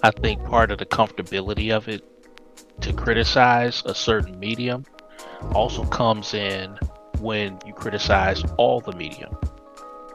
I 0.02 0.10
think 0.12 0.44
part 0.46 0.72
of 0.72 0.78
the 0.80 0.86
comfortability 0.86 1.70
of 1.76 1.88
it 1.88 2.02
to 2.82 2.94
criticize 2.94 3.84
a 3.86 3.94
certain 3.94 4.40
medium 4.40 4.86
also 5.54 5.84
comes 5.86 6.34
in 6.34 6.78
when 7.20 7.60
you 7.68 7.74
criticize 7.74 8.44
all 8.58 8.80
the 8.82 8.94
medium. 8.94 9.36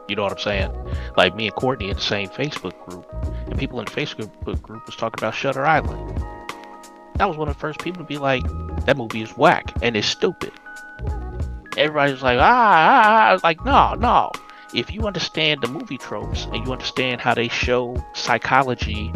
You 0.07 0.15
know 0.15 0.23
what 0.23 0.31
I'm 0.31 0.39
saying? 0.39 0.71
Like 1.17 1.35
me 1.35 1.47
and 1.47 1.55
Courtney 1.55 1.89
in 1.89 1.95
the 1.95 2.01
same 2.01 2.29
Facebook 2.29 2.77
group, 2.87 3.05
and 3.47 3.57
people 3.57 3.79
in 3.79 3.85
the 3.85 3.91
Facebook 3.91 4.61
group 4.61 4.85
was 4.85 4.95
talking 4.95 5.19
about 5.19 5.35
Shutter 5.35 5.65
Island. 5.65 6.23
That 7.15 7.27
was 7.27 7.37
one 7.37 7.47
of 7.49 7.55
the 7.55 7.59
first 7.59 7.79
people 7.79 8.03
to 8.03 8.07
be 8.07 8.17
like, 8.17 8.43
"That 8.85 8.95
movie 8.95 9.21
is 9.21 9.35
whack 9.35 9.73
and 9.81 9.97
it's 9.97 10.07
stupid." 10.07 10.53
Everybody 11.77 12.11
was 12.13 12.23
like, 12.23 12.39
"Ah, 12.39 12.43
ah, 12.43 13.01
ah. 13.05 13.29
I 13.29 13.33
was 13.33 13.43
like, 13.43 13.63
no, 13.65 13.95
no." 13.95 14.31
If 14.73 14.93
you 14.93 15.07
understand 15.07 15.61
the 15.61 15.67
movie 15.67 15.97
tropes 15.97 16.45
and 16.51 16.65
you 16.65 16.71
understand 16.71 17.21
how 17.21 17.33
they 17.33 17.47
show 17.47 17.95
psychology 18.13 19.13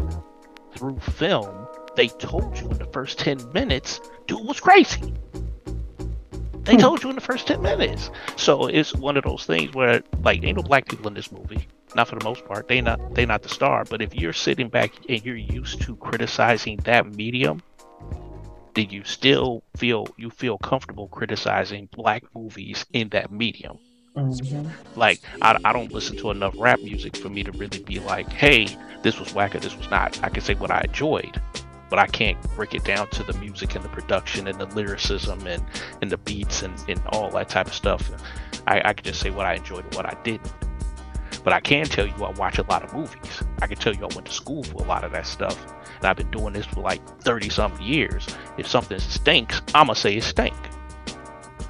through 0.74 1.00
film, 1.00 1.68
they 1.96 2.08
told 2.08 2.58
you 2.58 2.70
in 2.70 2.78
the 2.78 2.86
first 2.86 3.20
10 3.20 3.52
minutes, 3.54 4.00
dude 4.28 4.46
was 4.46 4.60
crazy. 4.60 5.14
They 6.64 6.78
told 6.78 7.04
you 7.04 7.10
in 7.10 7.16
the 7.16 7.22
first 7.22 7.48
10 7.48 7.62
minutes. 7.62 8.12
So 8.38 8.68
it's 8.68 8.94
one 8.94 9.18
of 9.18 9.24
those 9.24 9.46
things 9.46 9.74
where, 9.74 10.02
like, 10.24 10.44
ain't 10.44 10.58
no 10.58 10.64
black 10.64 10.88
people 10.88 11.08
in 11.08 11.14
this 11.14 11.32
movie. 11.32 11.68
Not 11.96 12.08
for 12.08 12.18
the 12.18 12.24
most 12.24 12.46
part. 12.46 12.68
They 12.68 12.80
not 12.82 13.00
they 13.16 13.26
not 13.26 13.44
the 13.44 13.50
star. 13.50 13.84
But 13.84 14.02
if 14.02 14.16
you're 14.16 14.32
sitting 14.32 14.70
back 14.70 14.92
and 15.10 15.24
you're 15.26 15.36
used 15.36 15.82
to 15.82 15.96
criticizing 15.98 16.78
that 16.86 17.06
medium, 17.14 17.62
then 18.76 18.90
you 18.90 19.04
still 19.04 19.64
feel 19.76 20.08
you 20.18 20.30
feel 20.30 20.58
comfortable 20.58 21.10
criticizing 21.10 21.90
black 21.92 22.24
movies 22.34 22.86
in 22.94 23.10
that 23.10 23.30
medium. 23.32 23.78
Mhm. 24.16 24.72
Like 24.96 25.20
I, 25.42 25.58
I 25.66 25.74
don't 25.74 25.92
listen 25.92 26.16
to 26.18 26.32
enough 26.32 26.54
rap 26.58 26.80
music 26.82 27.18
for 27.18 27.28
me 27.28 27.44
to 27.44 27.52
really 27.52 27.80
be 27.80 28.00
like, 28.00 28.30
hey, 28.32 28.68
this 29.04 29.20
was 29.20 29.34
whack 29.34 29.54
or 29.56 29.60
this 29.60 29.76
was 29.76 29.90
not. 29.90 30.18
I 30.24 30.30
can 30.30 30.42
say 30.42 30.54
what 30.54 30.72
I 30.72 30.82
enjoyed, 30.88 31.42
but 31.92 32.00
I 32.00 32.08
can't 32.08 32.40
break 32.56 32.74
it 32.74 32.86
down 32.86 33.10
to 33.10 33.24
the 33.24 33.34
music 33.34 33.76
and 33.76 33.84
the 33.84 33.90
production 33.90 34.48
and 34.48 34.58
the 34.58 34.66
lyricism 34.68 35.46
and, 35.46 35.62
and 36.02 36.10
the 36.10 36.18
beats 36.18 36.64
and, 36.64 36.74
and 36.88 37.00
all 37.10 37.30
that 37.32 37.50
type 37.50 37.68
of 37.68 37.74
stuff. 37.74 38.10
I, 38.66 38.82
I 38.84 38.94
can 38.94 39.04
just 39.04 39.20
say 39.20 39.30
what 39.30 39.46
I 39.46 39.56
enjoyed 39.56 39.84
and 39.84 39.94
what 39.96 40.06
I 40.06 40.18
didn't. 40.24 40.54
But 41.44 41.52
I 41.52 41.60
can 41.60 41.86
tell 41.86 42.08
you 42.08 42.14
I 42.24 42.32
watch 42.32 42.60
a 42.60 42.64
lot 42.64 42.84
of 42.84 42.94
movies. 42.94 43.44
I 43.62 43.68
can 43.68 43.78
tell 43.78 43.94
you 43.94 44.04
I 44.04 44.16
went 44.16 44.26
to 44.28 44.32
school 44.32 44.64
for 44.64 44.82
a 44.82 44.88
lot 44.88 45.04
of 45.04 45.12
that 45.12 45.28
stuff. 45.28 45.62
And 45.98 46.06
I've 46.06 46.16
been 46.16 46.32
doing 46.32 46.54
this 46.54 46.66
for 46.66 46.80
like 46.80 47.06
30 47.24 47.50
something 47.50 47.86
years. 47.86 48.26
If 48.58 48.68
something 48.68 48.98
stinks, 48.98 49.62
I'ma 49.76 49.92
say 49.94 50.16
it 50.16 50.24
stink. 50.24 50.56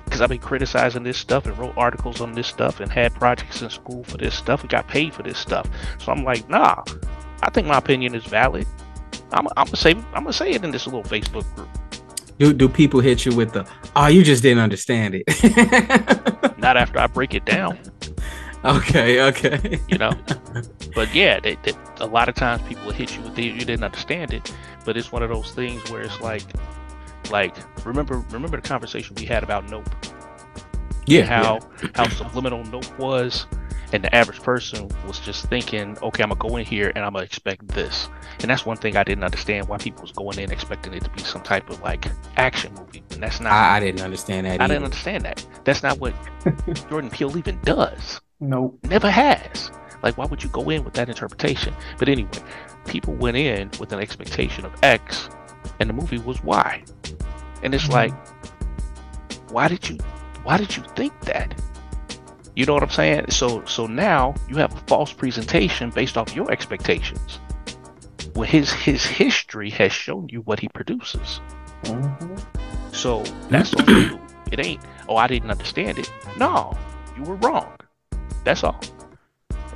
Because 0.05 0.21
I've 0.21 0.29
been 0.29 0.37
criticizing 0.37 1.01
this 1.01 1.17
stuff 1.17 1.47
and 1.47 1.57
wrote 1.57 1.73
articles 1.77 2.21
on 2.21 2.33
this 2.33 2.47
stuff 2.47 2.79
and 2.79 2.91
had 2.91 3.15
projects 3.15 3.63
in 3.63 3.71
school 3.71 4.03
for 4.03 4.17
this 4.17 4.35
stuff 4.35 4.61
and 4.61 4.69
got 4.69 4.87
paid 4.87 5.15
for 5.15 5.23
this 5.23 5.39
stuff. 5.39 5.67
So 5.97 6.11
I'm 6.11 6.23
like, 6.23 6.47
nah, 6.47 6.83
I 7.41 7.49
think 7.49 7.65
my 7.65 7.77
opinion 7.79 8.13
is 8.13 8.25
valid. 8.25 8.67
I'm, 9.33 9.47
I'm 9.57 9.65
gonna 9.65 9.77
say 9.77 9.91
I'm 9.91 10.23
gonna 10.23 10.33
say 10.33 10.51
it 10.51 10.63
in 10.63 10.71
this 10.71 10.85
little 10.85 11.03
Facebook 11.03 11.53
group. 11.55 11.69
Do 12.39 12.53
do 12.53 12.67
people 12.67 12.99
hit 12.99 13.25
you 13.25 13.35
with 13.35 13.53
the 13.53 13.67
oh 13.95 14.07
you 14.07 14.23
just 14.23 14.41
didn't 14.41 14.63
understand 14.63 15.15
it? 15.15 15.25
Not 16.57 16.77
after 16.77 16.99
I 16.99 17.07
break 17.07 17.33
it 17.33 17.45
down, 17.45 17.77
okay, 18.65 19.21
okay. 19.21 19.79
you 19.87 19.97
know. 19.97 20.11
but 20.95 21.13
yeah, 21.13 21.39
they, 21.39 21.55
they, 21.63 21.73
a 21.99 22.05
lot 22.05 22.29
of 22.29 22.35
times 22.35 22.61
people 22.63 22.85
will 22.85 22.93
hit 22.93 23.15
you 23.15 23.21
with 23.21 23.35
the, 23.35 23.43
you 23.43 23.59
didn't 23.59 23.83
understand 23.83 24.33
it. 24.33 24.53
But 24.85 24.97
it's 24.97 25.11
one 25.11 25.23
of 25.23 25.29
those 25.29 25.51
things 25.51 25.89
where 25.91 26.01
it's 26.01 26.19
like, 26.21 26.43
like 27.29 27.55
remember 27.85 28.25
remember 28.31 28.59
the 28.59 28.67
conversation 28.67 29.15
we 29.15 29.25
had 29.25 29.43
about 29.43 29.69
Nope. 29.69 29.89
Yeah, 31.07 31.25
how 31.25 31.59
how 31.95 32.07
subliminal 32.09 32.63
Nope 32.65 32.97
was, 32.99 33.45
and 33.93 34.03
the 34.03 34.13
average 34.15 34.41
person 34.41 34.89
was 35.05 35.19
just 35.19 35.45
thinking, 35.47 35.97
okay, 36.01 36.23
I'm 36.23 36.29
gonna 36.29 36.39
go 36.49 36.55
in 36.57 36.65
here 36.65 36.91
and 36.95 37.03
I'm 37.03 37.13
gonna 37.13 37.25
expect 37.25 37.67
this, 37.69 38.07
and 38.39 38.49
that's 38.49 38.65
one 38.65 38.77
thing 38.77 38.95
I 38.97 39.03
didn't 39.03 39.23
understand 39.23 39.67
why 39.67 39.77
people 39.77 40.01
was 40.01 40.11
going 40.11 40.39
in 40.39 40.51
expecting 40.51 40.93
it 40.93 41.03
to 41.03 41.09
be 41.11 41.21
some 41.23 41.41
type 41.41 41.69
of 41.69 41.81
like 41.81 42.05
action 42.37 42.73
movie, 42.75 43.03
and 43.11 43.21
that's 43.21 43.39
not. 43.39 43.51
I, 43.51 43.77
I 43.77 43.79
didn't 43.79 44.01
understand 44.01 44.45
that. 44.47 44.59
I 44.61 44.63
either. 44.65 44.73
didn't 44.75 44.85
understand 44.85 45.25
that. 45.25 45.45
That's 45.65 45.83
not 45.83 45.99
what 45.99 46.13
Jordan 46.89 47.09
Peele 47.09 47.37
even 47.37 47.59
does. 47.63 48.21
Nope. 48.39 48.79
Never 48.83 49.09
has. 49.11 49.71
Like, 50.03 50.17
why 50.17 50.25
would 50.25 50.41
you 50.43 50.49
go 50.49 50.69
in 50.71 50.83
with 50.83 50.95
that 50.95 51.09
interpretation? 51.09 51.75
But 51.99 52.09
anyway, 52.09 52.31
people 52.87 53.13
went 53.13 53.37
in 53.37 53.69
with 53.79 53.93
an 53.93 53.99
expectation 53.99 54.65
of 54.65 54.73
X, 54.81 55.29
and 55.79 55.87
the 55.89 55.93
movie 55.93 56.17
was 56.17 56.43
Y, 56.43 56.83
and 57.61 57.75
it's 57.75 57.83
Mhm. 57.87 57.91
like, 57.91 58.13
why 59.51 59.67
did 59.67 59.87
you, 59.87 59.97
why 60.43 60.57
did 60.57 60.75
you 60.75 60.83
think 60.95 61.19
that? 61.21 61.53
You 62.55 62.65
know 62.65 62.73
what 62.73 62.83
I'm 62.83 62.89
saying? 62.89 63.31
So, 63.31 63.63
so 63.65 63.87
now 63.87 64.35
you 64.49 64.57
have 64.57 64.73
a 64.73 64.79
false 64.87 65.13
presentation 65.13 65.89
based 65.89 66.17
off 66.17 66.35
your 66.35 66.51
expectations. 66.51 67.39
Well, 68.35 68.47
his 68.47 68.71
his 68.71 69.05
history 69.05 69.69
has 69.71 69.91
shown 69.91 70.29
you 70.29 70.41
what 70.41 70.59
he 70.59 70.67
produces. 70.69 71.41
Mhm. 71.83 72.41
So 72.93 73.23
that's 73.49 73.73
on 73.73 73.87
you. 73.87 74.19
It 74.51 74.65
ain't, 74.65 74.81
oh, 75.07 75.15
I 75.15 75.27
didn't 75.27 75.49
understand 75.49 75.97
it. 75.97 76.11
No, 76.37 76.77
you 77.17 77.23
were 77.23 77.35
wrong. 77.35 77.73
That's 78.43 78.63
all. 78.63 78.79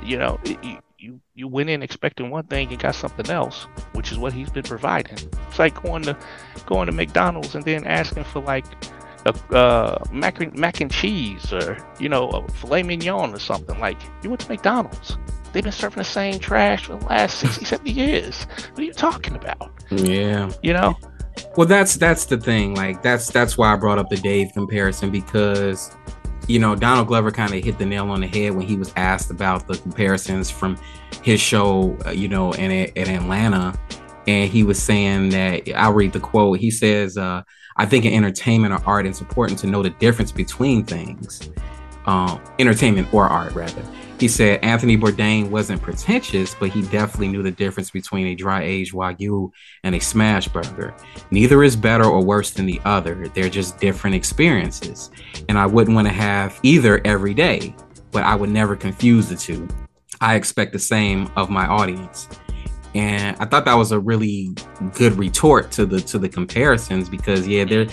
You 0.02 0.18
know, 0.18 0.38
it, 0.44 0.62
you, 0.62 0.78
you 0.98 1.20
you 1.34 1.48
went 1.48 1.70
in 1.70 1.82
expecting 1.82 2.30
one 2.30 2.44
thing 2.44 2.68
and 2.68 2.78
got 2.78 2.94
something 2.94 3.30
else, 3.30 3.66
which 3.92 4.12
is 4.12 4.18
what 4.18 4.32
he's 4.32 4.50
been 4.50 4.64
providing. 4.64 5.18
It's 5.48 5.58
like 5.58 5.82
going 5.82 6.02
to 6.02 6.16
going 6.66 6.86
to 6.86 6.92
McDonald's 6.92 7.54
and 7.54 7.64
then 7.64 7.84
asking 7.86 8.24
for 8.24 8.40
like 8.40 8.66
a 9.26 9.54
uh, 9.54 10.04
mac 10.12 10.40
and, 10.40 10.56
mac 10.56 10.80
and 10.80 10.90
cheese 10.90 11.52
or 11.52 11.76
you 11.98 12.08
know 12.08 12.28
a 12.28 12.48
filet 12.52 12.82
mignon 12.82 13.34
or 13.34 13.38
something. 13.38 13.78
Like 13.78 13.98
you 14.22 14.30
went 14.30 14.40
to 14.42 14.48
McDonald's. 14.48 15.18
They've 15.52 15.62
been 15.62 15.72
serving 15.72 15.98
the 15.98 16.04
same 16.04 16.38
trash 16.38 16.86
for 16.86 16.96
the 16.96 17.06
last 17.06 17.38
60, 17.40 17.64
70 17.64 17.90
years. 17.90 18.44
What 18.72 18.80
are 18.80 18.82
you 18.82 18.92
talking 18.92 19.34
about? 19.34 19.72
Yeah. 19.90 20.50
You 20.62 20.74
know? 20.74 20.96
Well, 21.56 21.66
that's 21.66 21.96
that's 21.96 22.26
the 22.26 22.38
thing. 22.38 22.74
Like 22.74 23.02
that's 23.02 23.30
that's 23.30 23.58
why 23.58 23.72
I 23.72 23.76
brought 23.76 23.98
up 23.98 24.08
the 24.08 24.16
Dave 24.16 24.52
comparison 24.52 25.10
because 25.10 25.94
you 26.48 26.58
know 26.58 26.74
Donald 26.74 27.08
Glover 27.08 27.30
kind 27.30 27.52
of 27.54 27.62
hit 27.64 27.78
the 27.78 27.86
nail 27.86 28.10
on 28.10 28.20
the 28.20 28.26
head 28.26 28.54
when 28.54 28.66
he 28.66 28.76
was 28.76 28.92
asked 28.96 29.30
about 29.30 29.66
the 29.66 29.76
comparisons 29.76 30.50
from 30.50 30.78
his 31.22 31.40
show, 31.40 31.96
uh, 32.06 32.10
you 32.10 32.28
know, 32.28 32.52
in 32.52 32.70
in 32.70 33.08
Atlanta, 33.08 33.78
and 34.26 34.50
he 34.50 34.62
was 34.62 34.82
saying 34.82 35.30
that 35.30 35.68
I'll 35.74 35.92
read 35.92 36.12
the 36.12 36.20
quote. 36.20 36.58
He 36.58 36.70
says, 36.70 37.16
uh, 37.16 37.42
"I 37.76 37.86
think 37.86 38.04
in 38.04 38.12
entertainment 38.12 38.72
or 38.72 38.80
art, 38.86 39.06
it's 39.06 39.20
important 39.20 39.58
to 39.60 39.66
know 39.66 39.82
the 39.82 39.90
difference 39.90 40.32
between 40.32 40.84
things, 40.84 41.50
um, 42.06 42.40
entertainment 42.58 43.12
or 43.12 43.28
art, 43.28 43.54
rather." 43.54 43.82
He 44.18 44.28
said 44.28 44.60
Anthony 44.64 44.96
Bourdain 44.96 45.50
wasn't 45.50 45.82
pretentious, 45.82 46.56
but 46.58 46.70
he 46.70 46.80
definitely 46.82 47.28
knew 47.28 47.42
the 47.42 47.50
difference 47.50 47.90
between 47.90 48.28
a 48.28 48.34
dry 48.34 48.62
aged 48.62 48.94
wagyu 48.94 49.50
and 49.84 49.94
a 49.94 50.00
smash 50.00 50.48
burger. 50.48 50.94
Neither 51.30 51.62
is 51.62 51.76
better 51.76 52.04
or 52.04 52.24
worse 52.24 52.50
than 52.50 52.64
the 52.64 52.80
other. 52.86 53.28
They're 53.34 53.50
just 53.50 53.78
different 53.78 54.16
experiences. 54.16 55.10
And 55.50 55.58
I 55.58 55.66
wouldn't 55.66 55.94
want 55.94 56.08
to 56.08 56.14
have 56.14 56.58
either 56.62 57.02
every 57.04 57.34
day, 57.34 57.76
but 58.10 58.22
I 58.22 58.34
would 58.36 58.48
never 58.48 58.74
confuse 58.74 59.28
the 59.28 59.36
two. 59.36 59.68
I 60.22 60.36
expect 60.36 60.72
the 60.72 60.78
same 60.78 61.30
of 61.36 61.50
my 61.50 61.66
audience. 61.66 62.26
And 62.96 63.36
I 63.38 63.44
thought 63.44 63.64
that 63.66 63.74
was 63.74 63.92
a 63.92 64.00
really 64.00 64.54
good 64.94 65.12
retort 65.18 65.70
to 65.72 65.84
the 65.84 66.00
to 66.00 66.18
the 66.18 66.28
comparisons 66.28 67.08
because 67.08 67.46
yeah, 67.46 67.64
they're 67.64 67.86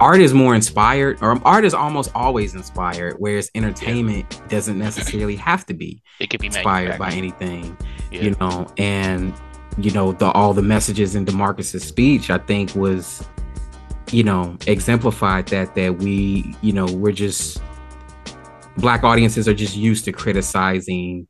art 0.00 0.20
is 0.20 0.34
more 0.34 0.56
inspired 0.56 1.18
or 1.22 1.40
art 1.46 1.64
is 1.64 1.72
almost 1.72 2.10
always 2.16 2.54
inspired, 2.54 3.14
whereas 3.18 3.48
entertainment 3.54 4.42
doesn't 4.48 4.76
necessarily 4.78 5.36
have 5.36 5.64
to 5.66 5.74
be 5.74 6.02
It 6.18 6.30
could 6.30 6.40
be 6.40 6.48
inspired 6.48 6.98
by 6.98 7.12
anything 7.12 7.76
Yeah. 8.10 8.22
you 8.22 8.36
know? 8.40 8.66
And 8.76 9.32
you 9.78 9.90
know 9.90 10.12
the 10.12 10.26
all 10.26 10.52
the 10.54 10.62
messages 10.62 11.16
in 11.16 11.24
demarcus's 11.26 11.82
speech 11.82 12.30
i 12.30 12.38
think 12.38 12.72
was 12.76 13.26
you 14.12 14.22
know 14.22 14.56
exemplified 14.68 15.48
that 15.48 15.74
that 15.74 15.98
we 15.98 16.54
you 16.62 16.72
know 16.72 16.86
we're 16.86 17.10
just 17.12 17.60
black 18.76 19.02
audiences 19.02 19.48
are 19.48 19.54
just 19.54 19.74
used 19.76 20.04
to 20.04 20.12
criticizing 20.12 21.26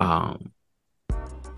um 0.00 0.50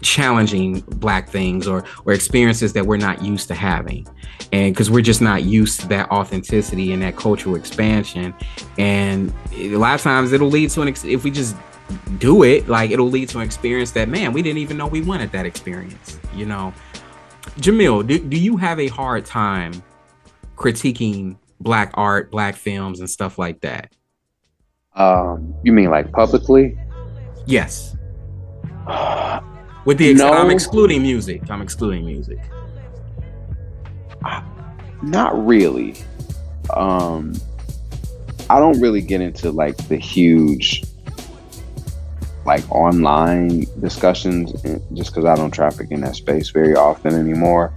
challenging 0.03 0.81
black 0.81 1.29
things 1.29 1.67
or 1.67 1.85
or 2.05 2.13
experiences 2.13 2.73
that 2.75 2.87
we're 2.87 2.97
not 2.97 3.23
used 3.23 3.49
to 3.49 3.55
having. 3.55 4.07
And 4.53 4.75
because 4.75 4.91
we're 4.91 5.03
just 5.03 5.23
not 5.23 5.45
used 5.45 5.81
to 5.81 5.89
that 5.89 6.11
authenticity 6.11 6.93
and 6.93 7.01
that 7.03 7.17
cultural 7.17 7.55
expansion. 7.55 8.35
And 8.77 9.33
a 9.55 9.77
lot 9.77 9.95
of 9.95 10.03
times 10.03 10.33
it'll 10.33 10.51
lead 10.51 10.71
to 10.71 10.83
an 10.83 10.89
ex- 10.89 11.05
if 11.05 11.25
we 11.25 11.31
just 11.31 11.57
do 12.19 12.43
it 12.43 12.69
like 12.69 12.91
it'll 12.91 13.11
lead 13.11 13.29
to 13.29 13.39
an 13.39 13.45
experience 13.45 13.91
that 13.91 14.09
man 14.09 14.33
we 14.33 14.41
didn't 14.41 14.57
even 14.57 14.79
know 14.79 14.87
we 14.87 15.03
wanted 15.03 15.31
that 15.33 15.45
experience 15.45 16.19
you 16.35 16.47
know? 16.47 16.73
Jamil 17.59 18.07
do, 18.07 18.19
do 18.19 18.39
you 18.39 18.57
have 18.57 18.81
a 18.81 18.89
hard 18.89 19.27
time 19.27 19.83
critiquing 20.57 21.37
black 21.61 21.91
art 21.95 22.31
black 22.31 22.55
films 22.55 23.01
and 23.01 23.11
stuff 23.11 23.39
like 23.39 23.61
that? 23.61 23.93
Um, 24.95 25.55
you 25.63 25.73
mean 25.73 25.91
like 25.91 26.11
publicly? 26.13 26.79
yes 27.47 27.95
with 29.85 29.99
the 29.99 30.11
ex- 30.11 30.19
No. 30.19 30.33
i'm 30.33 30.51
excluding 30.51 31.03
music 31.03 31.43
i'm 31.51 31.63
excluding 31.63 32.05
music 32.07 32.39
Not 35.03 35.47
really. 35.47 35.97
Um, 36.73 37.35
I 38.49 38.61
don't 38.61 38.81
really 38.81 39.03
get 39.03 39.21
into 39.21 39.51
like 39.51 39.77
the 39.89 39.97
huge 39.97 40.85
like 42.45 42.69
online 42.71 43.67
discussions, 43.81 44.53
eh, 44.65 44.79
just 44.95 45.11
because 45.11 45.25
I 45.25 45.35
don't 45.35 45.51
traffic 45.51 45.91
in 45.91 46.01
that 46.03 46.15
space 46.15 46.51
very 46.51 46.77
often 46.77 47.15
anymore. 47.15 47.73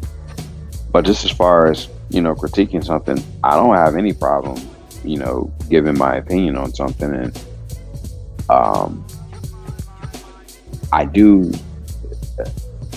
But 0.92 1.04
just 1.06 1.26
as 1.26 1.32
far 1.32 1.68
as 1.72 1.88
you 2.10 2.22
know, 2.22 2.36
critiquing 2.36 2.86
something, 2.86 3.18
I 3.44 3.56
don't 3.56 3.74
have 3.76 3.96
any 3.96 4.14
problem, 4.14 4.62
you 5.04 5.18
know, 5.18 5.52
giving 5.70 5.98
my 5.98 6.16
opinion 6.18 6.56
on 6.58 6.74
something, 6.76 7.12
and 7.12 7.44
um, 8.50 9.04
I 10.94 11.06
do. 11.06 11.52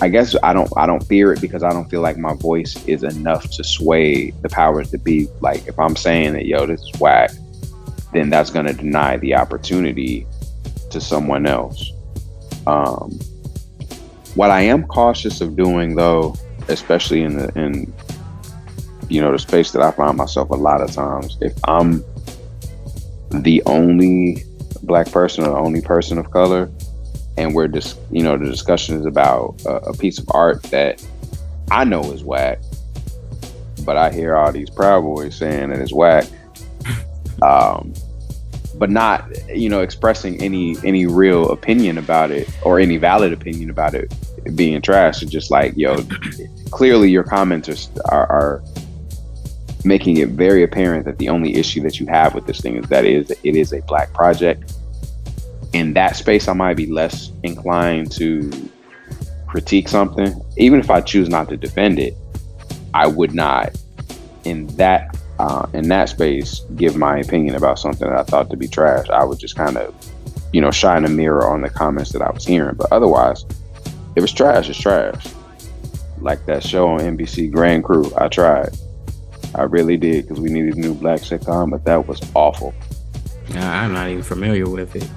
I 0.01 0.07
guess 0.07 0.35
I 0.43 0.53
don't 0.53 0.71
I 0.77 0.85
don't 0.85 1.03
fear 1.03 1.33
it 1.33 1.41
because 1.41 1.61
I 1.61 1.71
don't 1.71 1.89
feel 1.89 2.01
like 2.01 2.17
my 2.17 2.33
voice 2.33 2.81
is 2.87 3.03
enough 3.03 3.49
to 3.51 3.63
sway 3.63 4.31
the 4.41 4.49
powers 4.49 4.91
to 4.91 4.97
be. 4.97 5.27
Like 5.41 5.67
if 5.67 5.77
I'm 5.77 5.95
saying 5.95 6.33
that 6.33 6.45
yo 6.45 6.65
this 6.65 6.81
is 6.81 6.99
whack, 6.99 7.31
then 8.13 8.29
that's 8.29 8.49
gonna 8.49 8.73
deny 8.73 9.17
the 9.17 9.35
opportunity 9.35 10.25
to 10.91 11.01
someone 11.01 11.45
else. 11.45 11.91
Um, 12.65 13.19
what 14.35 14.51
I 14.51 14.61
am 14.61 14.85
cautious 14.87 15.41
of 15.41 15.57
doing 15.57 15.95
though, 15.95 16.35
especially 16.69 17.23
in 17.23 17.37
the 17.37 17.59
in 17.59 17.93
you 19.09 19.21
know 19.21 19.31
the 19.31 19.39
space 19.39 19.71
that 19.71 19.81
I 19.81 19.91
find 19.91 20.15
myself 20.15 20.49
a 20.49 20.55
lot 20.55 20.81
of 20.81 20.91
times, 20.91 21.37
if 21.41 21.53
I'm 21.65 22.05
the 23.31 23.61
only 23.65 24.43
black 24.83 25.11
person 25.11 25.43
or 25.45 25.49
the 25.49 25.57
only 25.57 25.81
person 25.81 26.17
of 26.17 26.31
color, 26.31 26.71
and 27.39 27.55
we're 27.55 27.69
just 27.69 27.97
you 28.11 28.21
know 28.21 28.37
the 28.37 28.45
discussion 28.45 28.99
is 28.99 29.05
about 29.05 29.55
a, 29.65 29.75
a 29.89 29.97
piece 29.97 30.19
of 30.19 30.29
art 30.31 30.61
that 30.63 31.03
I 31.71 31.85
know 31.85 32.11
is 32.11 32.23
whack, 32.23 32.59
but 33.85 33.95
I 33.95 34.11
hear 34.11 34.35
all 34.35 34.51
these 34.51 34.69
proud 34.69 35.01
boys 35.01 35.37
saying 35.37 35.69
that 35.69 35.79
it's 35.79 35.93
whack. 35.93 36.27
Um, 37.41 37.93
but 38.75 38.89
not 38.89 39.29
you 39.47 39.69
know 39.69 39.79
expressing 39.79 40.43
any 40.43 40.75
any 40.83 41.05
real 41.05 41.51
opinion 41.51 41.97
about 41.97 42.31
it 42.31 42.49
or 42.63 42.81
any 42.81 42.97
valid 42.97 43.31
opinion 43.31 43.69
about 43.69 43.95
it 43.95 44.13
being 44.57 44.81
trash. 44.81 45.21
It's 45.21 45.31
just 45.31 45.49
like 45.49 45.71
yo, 45.77 46.03
clearly 46.71 47.09
your 47.09 47.23
commenters 47.23 47.97
are, 48.11 48.27
are 48.27 48.63
making 49.85 50.17
it 50.17 50.29
very 50.29 50.63
apparent 50.63 51.05
that 51.05 51.17
the 51.17 51.29
only 51.29 51.55
issue 51.55 51.81
that 51.83 52.01
you 52.01 52.07
have 52.07 52.35
with 52.35 52.45
this 52.45 52.59
thing 52.59 52.75
is 52.75 52.85
that 52.89 53.05
it 53.05 53.13
is 53.13 53.31
it 53.31 53.55
is 53.55 53.71
a 53.71 53.81
black 53.83 54.11
project 54.11 54.73
in 55.73 55.93
that 55.93 56.15
space, 56.15 56.47
I 56.47 56.53
might 56.53 56.77
be 56.77 56.87
less 56.87 57.31
inclined 57.43 58.11
to 58.13 58.51
critique 59.47 59.87
something. 59.87 60.39
Even 60.57 60.79
if 60.79 60.89
I 60.89 61.01
choose 61.01 61.29
not 61.29 61.49
to 61.49 61.57
defend 61.57 61.99
it, 61.99 62.15
I 62.93 63.07
would 63.07 63.33
not 63.33 63.77
in 64.45 64.67
that 64.77 65.17
uh, 65.39 65.65
in 65.73 65.87
that 65.87 66.09
space 66.09 66.61
give 66.75 66.97
my 66.97 67.19
opinion 67.19 67.55
about 67.55 67.79
something 67.79 68.09
that 68.09 68.17
I 68.17 68.23
thought 68.23 68.49
to 68.49 68.57
be 68.57 68.67
trash. 68.67 69.09
I 69.09 69.23
would 69.23 69.39
just 69.39 69.55
kind 69.55 69.77
of, 69.77 69.95
you 70.51 70.59
know, 70.59 70.69
shine 70.69 71.05
a 71.05 71.09
mirror 71.09 71.47
on 71.47 71.61
the 71.61 71.69
comments 71.69 72.11
that 72.11 72.21
I 72.21 72.29
was 72.29 72.45
hearing. 72.45 72.75
But 72.75 72.91
otherwise, 72.91 73.45
if 74.15 74.23
it's 74.23 74.33
trash, 74.33 74.69
it's 74.69 74.79
trash. 74.79 75.27
Like 76.19 76.45
that 76.47 76.61
show 76.61 76.89
on 76.89 76.99
NBC, 76.99 77.51
Grand 77.51 77.85
Crew. 77.85 78.11
I 78.17 78.27
tried. 78.27 78.77
I 79.55 79.63
really 79.63 79.95
did 79.95 80.27
because 80.27 80.41
we 80.41 80.49
needed 80.49 80.75
a 80.75 80.79
new 80.79 80.93
black 80.93 81.21
sitcom, 81.21 81.71
but 81.71 81.85
that 81.85 82.05
was 82.05 82.19
awful. 82.35 82.73
I'm 83.55 83.93
not 83.93 84.09
even 84.09 84.23
familiar 84.23 84.69
with 84.69 84.95
it. 84.95 85.09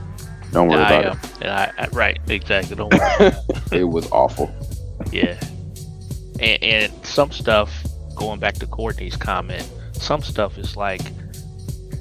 Don't 0.52 0.68
worry 0.68 0.82
I 0.82 1.00
about 1.00 1.24
it. 1.42 1.46
I, 1.46 1.72
I, 1.78 1.88
right, 1.88 2.20
exactly. 2.28 2.76
Don't 2.76 2.92
worry. 2.92 3.26
it. 3.26 3.34
it 3.72 3.84
was 3.84 4.10
awful. 4.12 4.54
yeah. 5.10 5.40
And, 6.40 6.62
and 6.62 7.06
some 7.06 7.32
stuff, 7.32 7.72
going 8.14 8.38
back 8.38 8.54
to 8.54 8.66
Courtney's 8.66 9.16
comment, 9.16 9.68
some 9.92 10.22
stuff 10.22 10.58
is 10.58 10.76
like, 10.76 11.00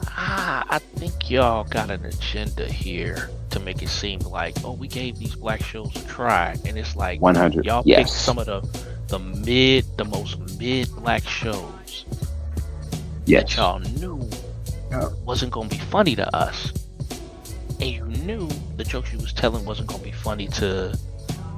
ah, 0.07 0.65
I 0.69 0.79
think 0.79 1.29
y'all 1.29 1.63
got 1.63 1.89
an 1.89 2.05
agenda 2.05 2.65
here 2.65 3.29
to 3.51 3.59
make 3.59 3.81
it 3.81 3.89
seem 3.89 4.19
like, 4.19 4.55
oh, 4.63 4.73
we 4.73 4.87
gave 4.87 5.17
these 5.17 5.35
black 5.35 5.63
shows 5.63 5.95
a 5.95 6.07
try, 6.07 6.55
and 6.65 6.77
it's 6.77 6.95
like 6.95 7.21
100. 7.21 7.65
y'all 7.65 7.83
yes. 7.85 7.99
picked 7.99 8.09
some 8.09 8.37
of 8.37 8.45
the 8.45 8.61
the 9.07 9.19
mid, 9.19 9.85
the 9.97 10.05
most 10.05 10.39
mid 10.57 10.89
black 10.95 11.21
shows 11.23 12.05
that 13.25 13.55
y'all 13.55 13.79
knew 13.79 14.27
wasn't 15.25 15.51
gonna 15.51 15.69
be 15.69 15.77
funny 15.77 16.15
to 16.15 16.35
us, 16.35 16.71
and 17.81 17.89
you 17.91 18.03
knew 18.23 18.47
the 18.77 18.83
jokes 18.83 19.11
you 19.11 19.19
was 19.19 19.33
telling 19.33 19.65
wasn't 19.65 19.87
gonna 19.89 20.03
be 20.03 20.11
funny 20.11 20.47
to 20.49 20.97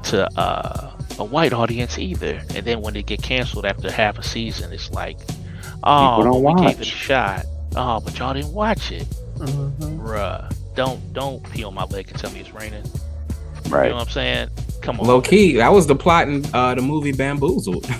to 0.03 0.39
uh, 0.39 0.91
a 1.19 1.23
white 1.23 1.53
audience 1.53 1.97
either. 1.97 2.41
And 2.55 2.65
then 2.65 2.81
when 2.81 2.93
they 2.93 3.03
get 3.03 3.21
canceled 3.21 3.65
after 3.65 3.89
half 3.91 4.17
a 4.17 4.23
season, 4.23 4.73
it's 4.73 4.91
like, 4.91 5.17
oh, 5.83 6.17
People 6.17 6.23
don't 6.33 6.43
well, 6.43 6.55
we 6.55 6.61
gave 6.67 6.79
it 6.81 6.87
a 6.87 6.89
shot. 6.89 7.45
Oh, 7.75 7.99
but 8.01 8.17
y'all 8.19 8.33
didn't 8.33 8.53
watch 8.53 8.91
it, 8.91 9.07
Mhm. 9.37 9.99
bruh. 9.99 10.53
Don't 10.75 11.13
don't 11.13 11.43
pee 11.51 11.63
on 11.63 11.73
my 11.73 11.85
leg 11.85 12.07
and 12.09 12.19
tell 12.19 12.31
me 12.31 12.39
it's 12.41 12.53
raining. 12.53 12.83
Right. 13.69 13.85
You 13.85 13.89
know 13.91 13.95
what 13.97 14.07
I'm 14.07 14.09
saying? 14.09 14.49
Come 14.81 14.99
on. 14.99 15.07
Low 15.07 15.21
key, 15.21 15.55
that 15.55 15.71
was 15.71 15.87
the 15.87 15.95
plot 15.95 16.27
in 16.27 16.45
uh, 16.53 16.75
the 16.75 16.81
movie 16.81 17.11
Bamboozled. 17.11 17.85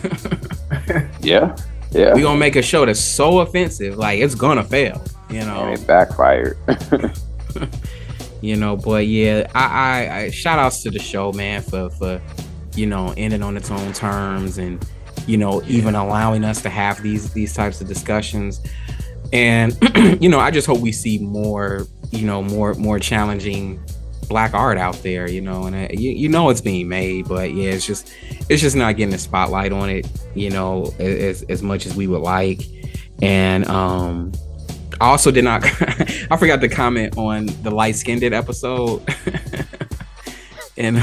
Yeah. 1.22 1.56
Yeah. 1.92 2.14
we 2.14 2.22
gonna 2.22 2.38
make 2.38 2.56
a 2.58 2.62
show 2.62 2.86
that's 2.86 3.00
so 3.00 3.40
offensive, 3.40 3.96
like 3.98 4.20
it's 4.20 4.36
gonna 4.36 4.64
fail. 4.64 5.02
You 5.30 5.40
know, 5.46 5.64
and 5.66 5.80
it 5.80 5.88
backfired. 5.88 6.58
you 8.44 8.58
know. 8.58 8.76
But 8.76 9.08
yeah, 9.08 9.50
I, 9.56 9.66
I, 9.66 10.18
I 10.18 10.30
shout 10.30 10.60
outs 10.60 10.84
to 10.84 10.92
the 10.92 11.00
show, 11.00 11.32
man, 11.32 11.62
for 11.62 11.90
for 11.90 12.22
you 12.76 12.86
know 12.86 13.14
ending 13.18 13.42
on 13.42 13.56
its 13.56 13.72
own 13.72 13.94
terms 13.94 14.58
and 14.58 14.86
you 15.28 15.38
know 15.38 15.62
even 15.66 15.96
allowing 15.96 16.44
us 16.44 16.62
to 16.64 16.70
have 16.70 17.02
these 17.02 17.32
these 17.34 17.54
types 17.54 17.82
of 17.82 17.88
discussions. 17.88 18.62
And 19.32 19.76
you 20.22 20.30
know, 20.30 20.40
I 20.40 20.52
just 20.52 20.68
hope 20.68 20.80
we 20.80 20.92
see 20.92 21.18
more, 21.18 21.88
you 22.12 22.28
know, 22.28 22.44
more 22.44 22.74
more 22.76 23.00
challenging 23.00 23.82
black 24.28 24.54
art 24.54 24.78
out 24.78 25.02
there. 25.04 25.30
You 25.30 25.42
know, 25.42 25.66
and 25.66 25.76
uh, 25.76 25.88
you, 25.94 26.12
you 26.12 26.30
know 26.30 26.50
it's 26.50 26.62
being 26.62 26.90
made, 26.90 27.28
but 27.28 27.54
yeah, 27.54 27.72
it's 27.72 27.86
just 27.86 28.14
it's 28.50 28.62
just 28.62 28.76
not 28.76 28.98
getting 28.98 29.12
the 29.12 29.18
spotlight 29.18 29.72
on 29.72 29.90
it. 29.90 30.06
You 30.36 30.50
know, 30.50 30.94
as 31.00 31.44
as 31.44 31.64
much 31.64 31.86
as 31.86 31.96
we 31.96 32.08
would 32.08 32.22
like. 32.22 32.62
And 33.22 33.66
um, 33.68 34.34
I 35.02 35.10
also 35.10 35.32
did 35.32 35.44
not. 35.44 35.64
I 36.32 36.38
forgot 36.38 36.62
to 36.62 36.70
comment 36.70 37.18
on 37.18 37.48
the 37.64 37.72
light 37.72 37.96
skinned 37.96 38.24
episode 38.24 39.04
in 40.78 41.02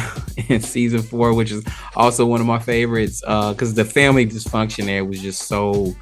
in 0.48 0.60
season 0.60 1.02
four, 1.02 1.34
which 1.34 1.50
is 1.50 1.64
also 1.96 2.26
one 2.26 2.40
of 2.40 2.46
my 2.46 2.58
favorites. 2.58 3.22
Uh, 3.26 3.52
because 3.52 3.74
the 3.74 3.84
family 3.84 4.26
dysfunction 4.26 4.86
there 4.86 5.04
was 5.04 5.20
just 5.20 5.42
so. 5.42 5.94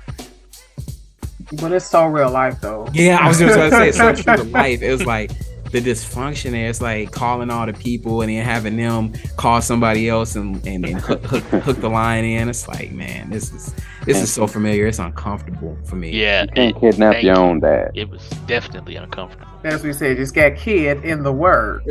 But 1.60 1.73
it's 1.73 1.86
so 1.86 2.06
real 2.06 2.31
life 2.31 2.60
though. 2.60 2.89
Yeah, 2.93 3.19
I 3.20 3.28
was 3.28 3.39
just 3.39 3.55
going 3.55 3.70
to 3.70 3.77
say 3.77 3.89
it's 3.89 3.98
so 3.98 4.15
true 4.36 4.44
to 4.44 4.51
life. 4.51 4.82
It 4.82 4.90
was 4.90 5.06
like 5.06 5.31
the 5.70 5.80
dysfunction 5.80 6.52
there. 6.52 6.68
It's 6.68 6.80
like 6.80 7.12
calling 7.12 7.50
all 7.50 7.66
the 7.66 7.72
people 7.72 8.22
and 8.22 8.30
then 8.30 8.44
having 8.44 8.76
them 8.76 9.12
call 9.36 9.60
somebody 9.60 10.08
else 10.08 10.36
and 10.36 10.64
and, 10.66 10.84
and 10.84 11.00
hook, 11.00 11.22
hook, 11.24 11.44
hook 11.44 11.80
the 11.80 11.88
line 11.88 12.24
in. 12.24 12.48
It's 12.48 12.68
like, 12.68 12.92
man, 12.92 13.30
this 13.30 13.52
is 13.52 13.74
this 14.04 14.22
is 14.22 14.32
so 14.32 14.46
familiar. 14.46 14.86
It's 14.86 14.98
uncomfortable 14.98 15.76
for 15.84 15.96
me. 15.96 16.10
Yeah, 16.10 16.42
you 16.42 16.48
can't 16.48 16.80
kidnap 16.80 17.14
thank 17.14 17.24
your 17.24 17.38
own 17.38 17.60
dad. 17.60 17.92
it 17.94 18.08
was 18.08 18.28
definitely 18.46 18.96
uncomfortable. 18.96 19.46
As 19.64 19.82
we 19.82 19.92
said, 19.92 20.16
just 20.16 20.34
got 20.34 20.56
kid 20.56 21.04
in 21.04 21.22
the 21.22 21.32
word. 21.32 21.82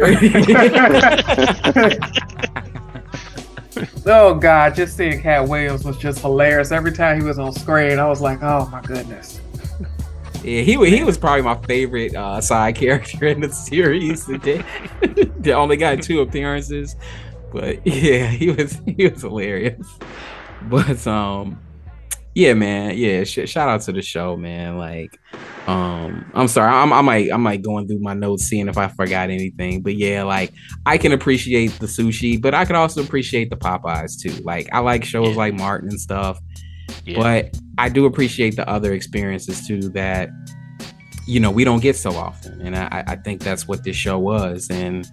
oh 4.05 4.35
God, 4.35 4.75
just 4.75 4.97
seeing 4.97 5.21
Katt 5.21 5.47
Williams 5.47 5.83
was 5.83 5.97
just 5.97 6.19
hilarious. 6.19 6.71
Every 6.71 6.91
time 6.91 7.19
he 7.19 7.27
was 7.27 7.37
on 7.37 7.53
screen, 7.53 7.99
I 7.99 8.07
was 8.07 8.21
like, 8.21 8.41
oh 8.41 8.67
my 8.71 8.81
goodness. 8.81 9.41
Yeah, 10.43 10.61
he 10.61 10.73
he 10.89 11.03
was 11.03 11.17
probably 11.17 11.41
my 11.41 11.59
favorite 11.67 12.15
uh, 12.15 12.41
side 12.41 12.75
character 12.75 13.27
in 13.27 13.41
the 13.41 13.51
series. 13.51 14.27
They, 15.39 15.53
only 15.53 15.77
got 15.77 16.01
two 16.01 16.21
appearances, 16.21 16.95
but 17.51 17.79
yeah, 17.85 18.27
he 18.27 18.51
was 18.51 18.81
he 18.85 19.07
was 19.07 19.21
hilarious. 19.21 19.99
But 20.61 21.05
um, 21.07 21.61
yeah, 22.35 22.53
man, 22.53 22.97
yeah, 22.97 23.23
sh- 23.23 23.49
shout 23.49 23.69
out 23.69 23.81
to 23.81 23.91
the 23.93 24.01
show, 24.01 24.37
man. 24.37 24.77
Like, 24.77 25.19
um, 25.67 26.29
I'm 26.35 26.47
sorry, 26.47 26.71
I'm, 26.71 26.93
I 26.93 27.01
might 27.01 27.31
I 27.31 27.37
might 27.37 27.61
going 27.63 27.87
through 27.87 27.99
my 27.99 28.13
notes 28.13 28.45
seeing 28.45 28.67
if 28.67 28.77
I 28.77 28.89
forgot 28.89 29.29
anything, 29.29 29.81
but 29.81 29.95
yeah, 29.95 30.23
like 30.23 30.53
I 30.85 30.97
can 30.97 31.13
appreciate 31.13 31.71
the 31.79 31.87
sushi, 31.87 32.41
but 32.41 32.53
I 32.53 32.65
can 32.65 32.75
also 32.75 33.01
appreciate 33.03 33.49
the 33.49 33.57
Popeyes 33.57 34.19
too. 34.21 34.41
Like, 34.43 34.69
I 34.71 34.79
like 34.79 35.03
shows 35.05 35.35
Yeah. 35.35 35.35
like 35.35 35.53
Martin 35.55 35.89
and 35.89 35.99
stuff 35.99 36.39
Yeah. 37.05 37.17
but 37.19 37.57
I 37.77 37.89
do 37.89 38.05
appreciate 38.05 38.55
the 38.55 38.67
other 38.69 38.93
experiences 38.93 39.65
too 39.67 39.89
that 39.89 40.29
you 41.25 41.39
know 41.39 41.51
we 41.51 41.63
don't 41.63 41.81
get 41.81 41.95
so 41.95 42.11
often, 42.15 42.61
and 42.61 42.75
I, 42.75 43.03
I 43.07 43.15
think 43.17 43.41
that's 43.41 43.67
what 43.67 43.83
this 43.83 43.95
show 43.95 44.17
was. 44.19 44.69
And 44.69 45.07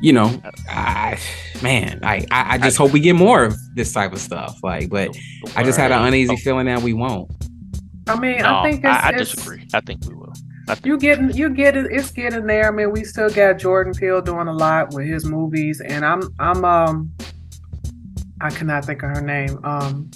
you 0.00 0.12
know, 0.12 0.40
I 0.68 1.18
man, 1.62 2.00
I 2.02 2.24
I, 2.30 2.54
I 2.54 2.58
just 2.58 2.76
hope 2.78 2.92
we 2.92 3.00
get 3.00 3.14
more 3.16 3.44
of 3.44 3.56
this 3.74 3.92
type 3.92 4.12
of 4.12 4.18
stuff. 4.20 4.58
Like, 4.62 4.88
but 4.90 5.10
I 5.56 5.62
just 5.64 5.78
had 5.78 5.92
an 5.92 6.02
uneasy 6.04 6.36
feeling 6.36 6.66
that 6.66 6.82
we 6.82 6.92
won't. 6.94 7.30
I 8.06 8.18
mean, 8.18 8.38
No, 8.38 8.56
I 8.60 8.62
think 8.70 8.84
it's, 8.84 8.86
I, 8.86 8.96
I 9.00 9.08
it's- 9.10 9.30
disagree. 9.34 9.66
I 9.74 9.80
think 9.80 10.04
we 10.06 10.14
will. 10.14 10.32
I 10.68 10.74
think 10.74 10.86
You 10.86 10.98
getting 10.98 11.32
you 11.32 11.50
get 11.50 11.76
it 11.76 11.86
it's 11.90 12.10
getting 12.12 12.46
there. 12.46 12.68
I 12.68 12.70
mean, 12.70 12.92
we 12.92 13.02
still 13.04 13.28
got 13.30 13.58
Jordan 13.58 13.92
Peele 13.92 14.20
doing 14.22 14.46
a 14.48 14.52
lot 14.52 14.94
with 14.94 15.06
his 15.06 15.24
movies 15.26 15.80
and 15.80 16.04
I'm 16.04 16.22
I'm 16.38 16.64
um 16.64 17.12
I 18.40 18.50
cannot 18.50 18.84
think 18.84 19.02
of 19.02 19.10
her 19.10 19.20
name. 19.20 19.58
Um 19.64 20.10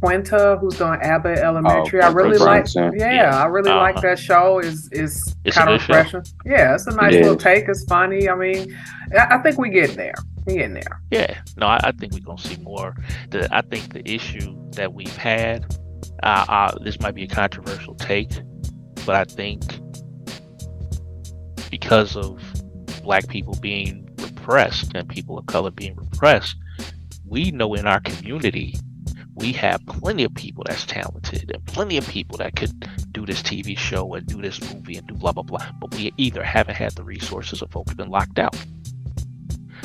Quinta, 0.00 0.56
who's 0.60 0.76
doing 0.78 0.98
Abbott 1.02 1.38
Elementary. 1.38 2.00
I 2.02 2.08
really 2.10 2.38
like 2.38 2.74
yeah, 2.74 2.90
Yeah. 2.94 3.42
I 3.42 3.46
really 3.46 3.70
like 3.70 3.96
Uh-huh. 3.96 4.08
that 4.08 4.18
show. 4.18 4.58
Is 4.58 4.88
is 4.92 5.36
kind 5.50 5.70
of 5.70 5.80
good 5.80 5.86
show. 5.86 5.94
refreshing. 6.18 6.22
Yeah, 6.46 6.74
it's 6.74 6.86
a 6.86 6.92
nice 6.92 7.14
It 7.14 7.18
little 7.22 7.36
is. 7.36 7.42
take. 7.42 7.68
It's 7.68 7.84
funny. 7.84 8.28
I 8.28 8.34
mean, 8.34 8.76
I, 9.16 9.36
I 9.36 9.38
think 9.38 9.58
we 9.58 9.70
get 9.70 9.94
there. 9.96 10.14
We 10.46 10.54
getting 10.54 10.74
there. 10.74 11.02
Yeah, 11.10 11.38
no, 11.58 11.66
I, 11.66 11.80
I 11.84 11.92
think 11.92 12.14
we're 12.14 12.20
gonna 12.20 12.38
see 12.40 12.56
more. 12.62 12.94
The 13.30 13.48
I 13.54 13.60
think 13.62 13.92
the 13.92 14.08
issue 14.10 14.56
that 14.72 14.94
we've 14.94 15.16
had, 15.16 15.66
uh, 16.22 16.44
uh, 16.48 16.78
this 16.82 16.98
might 17.00 17.14
be 17.14 17.24
a 17.24 17.28
controversial 17.28 17.94
take, 17.94 18.30
but 19.04 19.16
I 19.16 19.24
think 19.24 19.62
because 21.70 22.16
of 22.16 22.40
black 23.02 23.28
people 23.28 23.54
being 23.60 24.08
repressed 24.18 24.92
and 24.94 25.08
people 25.08 25.38
of 25.38 25.46
color 25.46 25.70
being 25.70 25.94
repressed, 25.96 26.56
we 27.26 27.50
know 27.50 27.74
in 27.74 27.86
our 27.86 28.00
community 28.00 28.74
we 29.40 29.52
have 29.52 29.84
plenty 29.86 30.24
of 30.24 30.34
people 30.34 30.64
that's 30.66 30.84
talented 30.86 31.50
and 31.52 31.64
plenty 31.66 31.96
of 31.96 32.06
people 32.08 32.36
that 32.38 32.54
could 32.56 32.88
do 33.12 33.24
this 33.26 33.42
TV 33.42 33.76
show 33.76 34.14
and 34.14 34.26
do 34.26 34.40
this 34.40 34.60
movie 34.74 34.96
and 34.96 35.06
do 35.06 35.14
blah 35.14 35.32
blah 35.32 35.42
blah. 35.42 35.66
But 35.80 35.94
we 35.94 36.12
either 36.18 36.42
haven't 36.42 36.76
had 36.76 36.92
the 36.92 37.02
resources 37.04 37.62
or 37.62 37.68
folks 37.68 37.94
been 37.94 38.10
locked 38.10 38.38
out. 38.38 38.54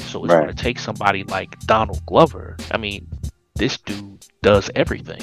So 0.07 0.23
it's 0.23 0.33
Right. 0.33 0.43
going 0.43 0.55
to 0.55 0.63
take 0.63 0.79
somebody 0.79 1.23
like 1.23 1.57
Donald 1.61 2.05
Glover. 2.05 2.57
I 2.71 2.77
mean, 2.77 3.07
this 3.55 3.77
dude 3.77 4.25
does 4.41 4.69
everything. 4.75 5.21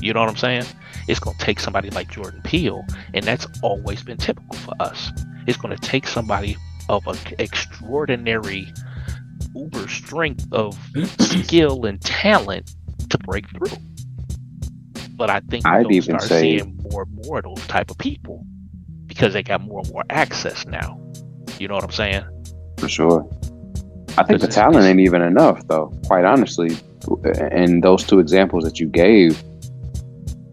You 0.00 0.12
know 0.12 0.20
what 0.20 0.28
I'm 0.28 0.36
saying? 0.36 0.64
It's 1.08 1.20
going 1.20 1.36
to 1.36 1.44
take 1.44 1.58
somebody 1.60 1.90
like 1.90 2.10
Jordan 2.10 2.40
Peele, 2.44 2.84
and 3.14 3.24
that's 3.24 3.46
always 3.62 4.02
been 4.02 4.16
typical 4.18 4.56
for 4.58 4.74
us. 4.80 5.10
It's 5.46 5.56
going 5.56 5.76
to 5.76 5.80
take 5.82 6.06
somebody 6.06 6.56
of 6.88 7.06
an 7.06 7.16
extraordinary 7.38 8.72
uber 9.54 9.88
strength 9.88 10.46
of 10.52 10.78
skill 11.20 11.86
and 11.86 12.00
talent 12.02 12.74
to 13.10 13.18
break 13.18 13.48
through. 13.50 13.76
But 15.16 15.30
I 15.30 15.40
think 15.40 15.66
I'd 15.66 15.90
even 15.90 16.18
start 16.18 16.22
say- 16.22 16.58
seeing 16.58 16.78
more 16.90 17.02
and 17.02 17.26
more 17.26 17.38
of 17.38 17.44
those 17.44 17.66
type 17.66 17.90
of 17.90 17.98
people 17.98 18.44
because 19.06 19.32
they 19.32 19.42
got 19.42 19.62
more 19.62 19.80
and 19.80 19.92
more 19.92 20.04
access 20.10 20.66
now. 20.66 21.00
You 21.58 21.68
know 21.68 21.74
what 21.74 21.84
I'm 21.84 21.92
saying? 21.92 22.24
for 22.78 22.88
sure. 22.88 23.28
I 24.18 24.22
think 24.22 24.40
the 24.40 24.48
talent 24.48 24.84
ain't 24.84 25.00
even 25.00 25.22
enough, 25.22 25.66
though. 25.68 25.92
Quite 26.06 26.24
honestly, 26.24 26.76
and 27.34 27.82
those 27.82 28.04
two 28.04 28.18
examples 28.18 28.64
that 28.64 28.80
you 28.80 28.86
gave, 28.88 29.42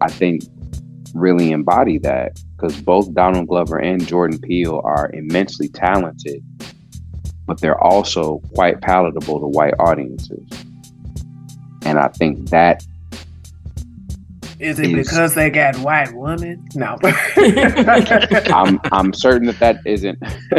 I 0.00 0.08
think 0.10 0.42
really 1.14 1.52
embody 1.52 1.98
that 1.98 2.40
because 2.56 2.80
both 2.80 3.12
Donald 3.14 3.48
Glover 3.48 3.78
and 3.78 4.06
Jordan 4.06 4.38
Peele 4.38 4.80
are 4.84 5.10
immensely 5.12 5.68
talented, 5.68 6.42
but 7.46 7.60
they're 7.60 7.80
also 7.82 8.40
quite 8.54 8.80
palatable 8.80 9.40
to 9.40 9.46
white 9.46 9.74
audiences. 9.78 10.46
And 11.84 11.98
I 11.98 12.08
think 12.08 12.50
that 12.50 12.84
Is 14.58 14.78
it 14.78 14.86
Is- 14.90 15.08
because 15.08 15.34
they 15.34 15.50
got 15.50 15.76
white 15.78 16.14
women? 16.14 16.66
No. 16.74 16.96
I'm 17.02 18.80
I'm 18.92 19.12
certain 19.12 19.46
that 19.48 19.58
that 19.60 19.80
isn't 19.84 20.18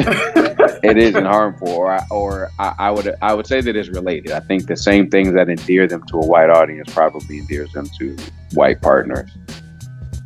it 0.83 0.97
isn't 0.97 1.25
harmful, 1.25 1.69
or 1.69 1.91
I, 1.91 2.05
or 2.11 2.51
I, 2.59 2.75
I 2.77 2.91
would 2.91 3.15
I 3.21 3.33
would 3.33 3.47
say 3.47 3.61
that 3.61 3.75
it's 3.75 3.89
related. 3.89 4.31
I 4.31 4.39
think 4.41 4.67
the 4.67 4.77
same 4.77 5.09
things 5.09 5.33
that 5.33 5.49
endear 5.49 5.87
them 5.87 6.03
to 6.07 6.17
a 6.17 6.25
white 6.25 6.49
audience 6.49 6.93
probably 6.93 7.39
endears 7.39 7.71
them 7.73 7.87
to 7.97 8.15
white 8.53 8.81
partners. 8.81 9.31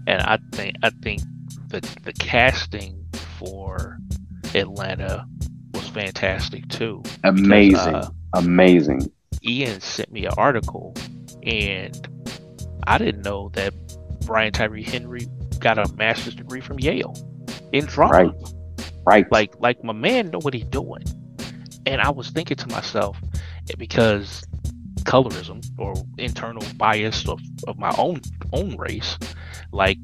and 0.08 0.22
I 0.24 0.38
think 0.52 0.76
I 0.84 0.90
think 0.90 1.22
the 1.70 1.80
the 2.04 2.14
casting 2.14 3.06
for 3.38 3.98
Atlanta 4.56 5.26
was 5.74 5.88
fantastic 5.88 6.68
too. 6.70 7.04
Amazing, 7.24 7.96
uh, 7.96 8.10
amazing. 8.34 9.10
Ian 9.44 9.82
sent 9.82 10.12
me 10.12 10.26
an 10.26 10.34
article, 10.38 10.96
and 11.44 12.08
I 12.88 12.98
didn't 12.98 13.24
know 13.24 13.50
that 13.54 13.74
Brian 14.26 14.52
Tyree 14.52 14.84
Henry 14.84 15.28
got 15.60 15.78
a 15.78 15.92
master's 15.96 16.36
degree 16.36 16.62
from 16.62 16.80
Yale 16.80 17.16
in 17.72 17.86
drama. 17.86 18.14
Right, 18.14 18.54
right. 19.06 19.32
Like 19.32 19.54
like 19.60 19.84
my 19.84 19.94
man 19.94 20.30
know 20.32 20.40
what 20.40 20.54
he's 20.54 20.66
doing, 20.66 21.04
and 21.86 22.02
I 22.02 22.10
was 22.10 22.30
thinking 22.30 22.58
to 22.58 22.68
myself 22.68 23.18
eh, 23.70 23.74
because 23.78 24.44
colorism 25.04 25.66
or 25.80 25.96
internal 26.18 26.64
bias 26.78 27.28
of, 27.28 27.40
of 27.68 27.78
my 27.78 27.94
own 27.98 28.22
own 28.54 28.78
race, 28.78 29.18
like 29.72 29.98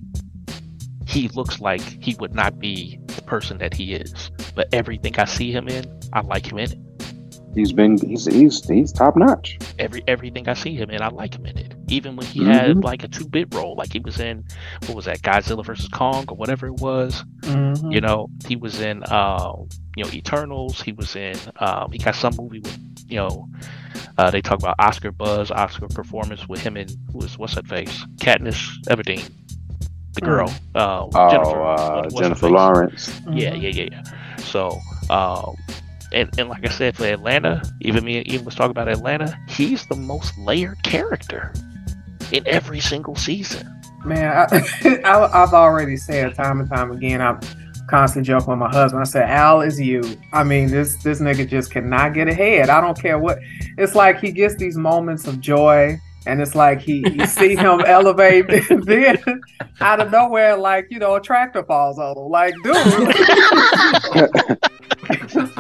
he 1.08 1.28
looks 1.30 1.60
like 1.60 1.82
he 1.82 2.16
would 2.20 2.34
not 2.34 2.60
be 2.60 3.00
the 3.08 3.22
person 3.22 3.58
that 3.60 3.74
he 3.74 3.94
is. 3.94 4.32
But 4.56 4.68
everything 4.74 5.18
I 5.20 5.26
see 5.26 5.52
him 5.52 5.68
in, 5.68 5.86
I 6.14 6.22
like 6.22 6.52
him 6.52 6.58
in 6.58 6.72
it. 6.72 6.80
He's 7.56 7.72
been 7.72 7.98
he's 7.98 8.26
he's 8.26 8.64
he's 8.68 8.92
top 8.92 9.16
notch. 9.16 9.58
Every 9.80 10.04
everything 10.08 10.48
I 10.48 10.54
see 10.54 10.76
him 10.76 10.90
in, 10.90 11.02
I 11.02 11.08
like 11.10 11.34
him 11.36 11.46
in 11.46 11.58
it. 11.58 11.74
Even 11.88 12.16
when 12.16 12.26
he 12.28 12.42
Mhm. 12.42 12.46
had 12.54 12.84
like 12.84 13.04
a 13.04 13.08
two 13.08 13.26
bit 13.28 13.54
role, 13.54 13.76
like 13.76 13.92
he 13.94 14.00
was 14.00 14.20
in 14.20 14.44
what 14.86 14.96
was 14.96 15.06
that, 15.06 15.22
Godzilla 15.22 15.66
versus 15.66 15.88
Kong 15.88 16.26
or 16.28 16.36
whatever 16.36 16.68
it 16.68 16.80
was. 16.82 17.24
Mhm. 17.42 17.92
You 17.94 18.02
know, 18.02 18.28
he 18.48 18.56
was 18.56 18.80
in 18.82 19.04
uh, 19.04 19.54
you 19.96 20.04
know 20.04 20.10
Eternals. 20.12 20.82
He 20.82 20.92
was 20.92 21.16
in 21.16 21.36
um, 21.60 21.92
he 21.92 21.98
got 21.98 22.16
some 22.16 22.34
movie 22.38 22.60
with 22.60 22.78
you 23.08 23.18
know 23.18 23.48
uh, 24.18 24.30
they 24.32 24.42
talk 24.42 24.60
about 24.60 24.76
Oscar 24.80 25.12
buzz, 25.12 25.52
Oscar 25.52 25.88
performance 25.88 26.48
with 26.50 26.62
him 26.62 26.76
and 26.78 26.96
who 27.14 27.20
is 27.22 27.38
what's 27.38 27.56
that 27.56 27.68
face, 27.68 28.06
Katniss 28.18 28.78
Everdeen, 28.88 29.30
the 30.14 30.22
girl, 30.22 30.54
uh, 30.76 31.06
Oh, 31.14 31.30
Jennifer, 31.30 31.62
uh, 31.62 31.76
what- 31.96 32.04
what's 32.06 32.16
her 32.16 32.22
Jennifer? 32.24 32.50
Lawrence. 32.50 33.22
Yeah, 33.32 33.54
yeah, 33.54 33.70
yeah, 33.70 33.88
yeah. 33.92 34.04
So, 34.40 34.80
um, 35.10 35.56
and 36.16 36.30
and 36.40 36.50
like 36.50 36.66
I 36.66 36.70
said, 36.70 36.96
for 36.96 37.06
Atlanta, 37.06 37.62
even 37.82 38.04
me 38.04 38.18
and 38.18 38.32
Ian 38.32 38.46
was 38.46 38.56
talking 38.56 38.72
about 38.72 38.88
Atlanta. 38.88 39.38
He's 39.48 39.86
the 39.88 39.96
most 39.96 40.36
layered 40.38 40.82
character 40.84 41.54
in 42.32 42.48
every 42.48 42.80
single 42.80 43.16
season. 43.16 43.70
Man, 44.06 44.32
I, 44.32 45.00
I, 45.06 45.44
I've 45.44 45.54
already 45.54 45.98
said 45.98 46.34
time 46.34 46.62
and 46.62 46.70
time 46.70 46.92
again. 46.92 47.22
I'm 47.22 47.40
constantly 47.90 48.28
joking 48.28 48.48
with 48.50 48.60
my 48.60 48.72
husband. 48.72 49.02
I 49.02 49.06
said, 49.06 49.30
"Al 49.30 49.62
is 49.62 49.80
you." 49.80 50.02
I 50.32 50.44
mean, 50.44 50.70
this 50.70 51.02
this 51.04 51.20
nigga 51.20 51.48
just 51.48 51.72
cannot 51.72 52.14
get 52.14 52.30
ahead. 52.30 52.70
I 52.70 52.80
don't 52.80 53.00
care 53.00 53.20
what. 53.20 53.38
It's 53.78 53.94
like 53.94 54.22
he 54.22 54.32
gets 54.32 54.56
these 54.56 54.78
moments 54.78 55.28
of 55.28 55.42
joy, 55.42 55.98
and 56.26 56.42
it's 56.42 56.56
like 56.56 56.80
he 56.80 57.04
you 57.10 57.26
see 57.28 57.58
him 57.58 57.82
elevate, 57.82 58.48
then 58.70 59.42
out 59.82 60.00
of 60.00 60.12
nowhere, 60.12 60.56
like 60.56 60.88
you 60.90 61.00
know, 61.00 61.16
a 61.16 61.22
tractor 61.22 61.64
falls 61.64 62.00
on 62.00 62.18
him. 62.18 62.30
Like, 62.30 62.54
dude. 62.64 62.76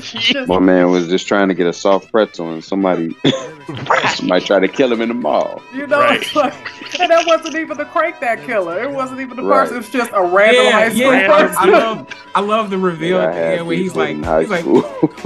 Just- 0.01 0.47
My 0.47 0.59
man 0.59 0.89
was 0.91 1.07
just 1.07 1.27
trying 1.27 1.47
to 1.49 1.53
get 1.53 1.67
a 1.67 1.73
soft 1.73 2.11
pretzel, 2.11 2.51
and 2.51 2.63
somebody 2.63 3.15
somebody 4.15 4.45
tried 4.45 4.59
to 4.61 4.67
kill 4.67 4.91
him 4.91 5.01
in 5.01 5.09
the 5.09 5.15
mall. 5.15 5.61
You 5.73 5.87
know, 5.87 5.99
Right. 5.99 6.35
like, 6.35 6.53
and 6.99 7.09
that 7.11 7.25
wasn't 7.27 7.55
even 7.55 7.77
the 7.77 7.85
crank 7.85 8.19
that 8.21 8.43
killer. 8.45 8.81
It 8.83 8.91
wasn't 8.91 9.21
even 9.21 9.35
the 9.37 9.43
Right. 9.43 9.61
person. 9.67 9.77
It's 9.77 9.89
just 9.89 10.11
a 10.13 10.23
random 10.23 10.71
high 10.71 10.89
school 10.89 11.13
yeah. 11.13 11.33
I, 11.33 11.41
person. 11.43 11.57
I 11.59 11.65
love, 11.71 12.07
I 12.35 12.39
love 12.41 12.69
the 12.69 12.77
reveal 12.77 13.19
I 13.19 13.23
at 13.25 13.33
the 13.33 13.39
end 13.59 13.67
where 13.67 13.77
he's 13.77 13.95
like, 13.95 14.15
he's 14.17 14.49
like, 14.49 14.65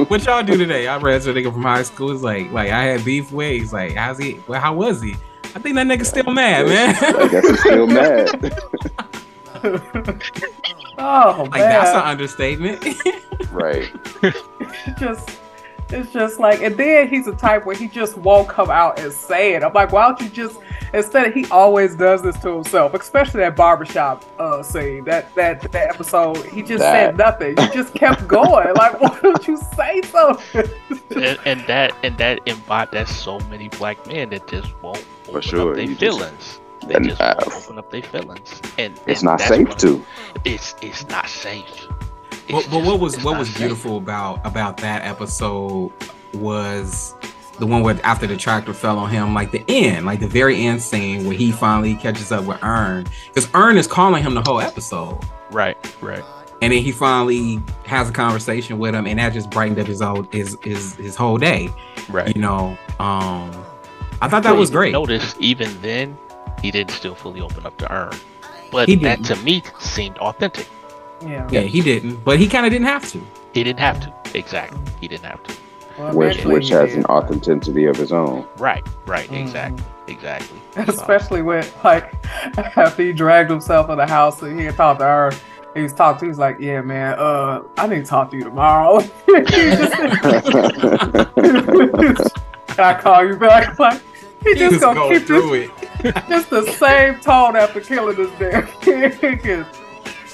what 0.10 0.26
y'all 0.26 0.44
do 0.44 0.58
today? 0.58 0.88
I 0.88 0.98
read 0.98 1.24
some 1.24 1.34
nigga 1.36 1.52
from 1.52 1.64
high 1.64 1.84
school. 1.84 2.12
It's 2.12 2.22
like, 2.24 2.52
like 2.52 2.70
I 2.72 2.84
had 2.84 3.04
beef 3.06 3.32
with. 3.32 3.52
He's 3.52 3.74
like, 3.74 3.94
how's 3.96 4.18
he? 4.18 4.40
Well, 4.48 4.60
how 4.62 4.74
was 4.76 5.02
he? 5.02 5.16
I 5.56 5.60
think 5.60 5.76
that 5.76 5.88
nigga's 5.88 6.10
still 6.10 6.32
mad, 6.32 6.68
man. 6.68 6.96
I 6.96 7.28
guess 7.28 7.48
he's 7.48 7.60
still 7.60 7.88
mad. 7.88 8.62
oh 10.98 11.48
like 11.52 11.62
that's 11.62 11.90
an 11.92 12.04
understatement. 12.04 12.84
right. 13.52 13.92
it's 14.22 15.00
just 15.00 15.40
it's 15.92 16.12
just 16.14 16.40
like, 16.40 16.62
and 16.62 16.78
then 16.78 17.08
he's 17.08 17.26
a 17.28 17.36
type 17.36 17.66
where 17.66 17.76
he 17.76 17.88
just 17.88 18.18
won't 18.18 18.48
come 18.48 18.70
out 18.70 19.00
and 19.00 19.12
say 19.12 19.56
it. 19.56 19.64
I'm 19.64 19.74
like, 19.74 19.92
why 19.92 20.08
don't 20.08 20.22
you 20.22 20.30
just 20.30 20.60
instead? 20.94 21.28
Of, 21.28 21.34
he 21.34 21.46
always 21.48 21.96
does 21.96 22.22
this 22.22 22.38
to 22.42 22.54
himself, 22.54 22.94
especially 22.94 23.40
that 23.40 23.56
barbershop 23.56 24.24
uh, 24.40 24.62
scene, 24.62 25.04
that 25.06 25.34
that 25.34 25.62
that 25.72 25.90
episode. 25.90 26.46
He 26.46 26.62
just 26.62 26.84
said 26.84 27.18
nothing. 27.18 27.58
He 27.58 27.68
just 27.70 27.96
kept 27.96 28.28
going. 28.28 28.74
Like, 28.76 29.02
why 29.02 29.20
don't 29.22 29.48
you 29.48 29.58
say 29.76 30.02
something? 30.04 30.70
and, 31.16 31.40
and 31.46 31.62
that 31.62 31.96
and 32.04 32.18
that 32.20 32.40
embodies 32.46 32.92
that's 32.92 33.16
so 33.16 33.40
many 33.50 33.70
black 33.70 34.06
men 34.06 34.30
that 34.30 34.48
just 34.48 34.80
won't 34.84 35.04
open 35.28 35.42
sure, 35.42 35.72
up 35.72 35.76
their 35.76 35.86
you 35.86 35.96
just- 35.96 36.00
feelings. 36.02 36.60
They 36.90 36.96
and, 36.96 37.06
just 37.10 37.22
uh, 37.22 37.36
open 37.56 37.78
up 37.80 37.90
their 37.92 38.02
feelings, 38.04 38.62
and 38.78 39.00
It's 39.08 39.22
and 39.22 39.28
not 39.30 39.40
safe 39.42 39.78
to. 39.78 40.04
It's 40.44 40.76
it's 40.82 41.08
not 41.08 41.30
safe. 41.30 41.88
It's 42.32 42.68
But, 42.68 42.68
but 42.72 42.84
what 42.84 43.00
was 43.00 43.16
what 43.24 43.34
not 43.34 43.40
was 43.40 43.48
safe. 43.50 43.58
beautiful 43.60 43.98
about 43.98 44.46
about 44.46 44.78
that 44.78 45.04
episode 45.06 45.92
was 46.34 47.14
the 47.60 47.66
one 47.66 47.82
where 47.84 48.00
after 48.04 48.26
the 48.26 48.38
tractor 48.38 48.74
fell 48.74 48.98
on 48.98 49.10
him, 49.10 49.34
like 49.34 49.52
the 49.52 49.64
end, 49.68 50.06
like 50.06 50.20
the 50.22 50.28
very 50.28 50.66
end 50.66 50.82
scene 50.82 51.26
where 51.26 51.36
he 51.36 51.52
finally 51.52 51.94
catches 51.96 52.32
up 52.32 52.46
with 52.46 52.58
Earn, 52.64 53.06
because 53.28 53.50
Earn 53.54 53.78
is 53.78 53.86
calling 53.88 54.24
him 54.24 54.34
the 54.34 54.42
whole 54.42 54.62
episode, 54.62 55.20
Right, 55.52 55.76
right. 56.02 56.24
and 56.62 56.72
then 56.72 56.82
he 56.82 56.92
finally 56.94 57.60
has 57.86 58.10
a 58.10 58.14
conversation 58.14 58.80
with 58.80 58.96
him, 58.96 59.06
and 59.06 59.20
that 59.20 59.34
just 59.34 59.50
brightened 59.50 59.78
up 59.80 59.88
his 59.88 60.02
whole 60.02 60.24
his 60.32 60.58
his, 60.64 60.96
his 60.96 61.16
whole 61.18 61.38
day. 61.38 61.70
Right. 62.10 62.34
You 62.36 62.42
know, 62.42 62.78
um, 63.00 63.52
I 64.22 64.28
thought 64.30 64.44
that 64.44 64.52
But 64.52 64.58
was 64.58 64.72
great. 64.72 64.94
Notice 64.94 65.36
even 65.40 65.70
then, 65.82 66.18
he 66.62 66.72
didn't 66.72 66.92
still 66.92 67.16
fully 67.16 67.42
open 67.42 67.66
up 67.66 67.78
to 67.78 67.92
Earn, 67.92 68.14
but 68.72 68.88
He 68.90 68.96
that 68.98 69.24
to 69.26 69.36
me 69.38 69.64
seemed 69.80 70.18
authentic. 70.20 70.68
yeah. 71.22 71.48
Yeah, 71.52 71.62
he 71.62 71.82
didn't, 71.82 72.24
but 72.24 72.40
he 72.40 72.48
kind 72.48 72.66
of 72.66 72.72
didn't 72.72 72.88
have 72.88 73.10
to. 73.12 73.22
He 73.54 73.64
didn't 73.64 73.80
have 73.80 74.00
to. 74.02 74.14
Exactly. 74.38 74.80
He 75.02 75.08
didn't 75.08 75.26
have 75.26 75.42
to. 75.44 75.54
Well, 75.98 76.14
Which 76.14 76.46
which 76.46 76.70
has 76.70 76.90
did. 76.92 77.00
an 77.00 77.06
authenticity 77.06 77.86
of 77.86 77.98
his 77.98 78.12
own. 78.14 78.46
Right. 78.58 78.86
Right. 79.06 79.30
Mhm. 79.30 79.42
Exactly. 79.42 79.84
Exactly. 80.08 80.60
So, 80.76 80.82
Especially 80.94 81.42
when, 81.42 81.66
like, 81.84 82.14
after 82.58 83.04
he 83.04 83.12
dragged 83.12 83.50
himself 83.50 83.90
in 83.90 83.98
the 83.98 84.08
house 84.08 84.42
and 84.42 84.58
he 84.58 84.66
had 84.66 84.76
talked 84.78 85.00
to 85.02 85.06
her, 85.06 85.32
he 85.76 85.82
was 85.84 85.92
talking 85.94 86.20
to. 86.20 86.26
He 86.26 86.30
was 86.30 86.40
like, 86.40 86.58
"Yeah, 86.60 86.82
man. 86.82 87.16
Uh, 87.20 87.64
I 87.78 87.86
need 87.88 88.06
to 88.06 88.10
talk 88.10 88.32
to 88.32 88.38
you 88.38 88.44
tomorrow." 88.44 89.02
Can 89.28 89.46
I 92.78 93.00
call 93.02 93.28
you 93.28 93.36
back? 93.36 93.78
Like 93.78 94.02
he 94.44 94.56
just 94.56 94.80
gonna 94.80 94.96
going 95.00 95.20
keep 95.20 95.28
this 95.28 95.72
it. 96.06 96.16
just 96.30 96.50
the 96.50 96.72
same 96.74 97.20
tone 97.20 97.56
after 97.56 97.82
killing 97.82 98.16
this 98.16 98.32
damn 98.40 98.68
kid. 98.82 99.66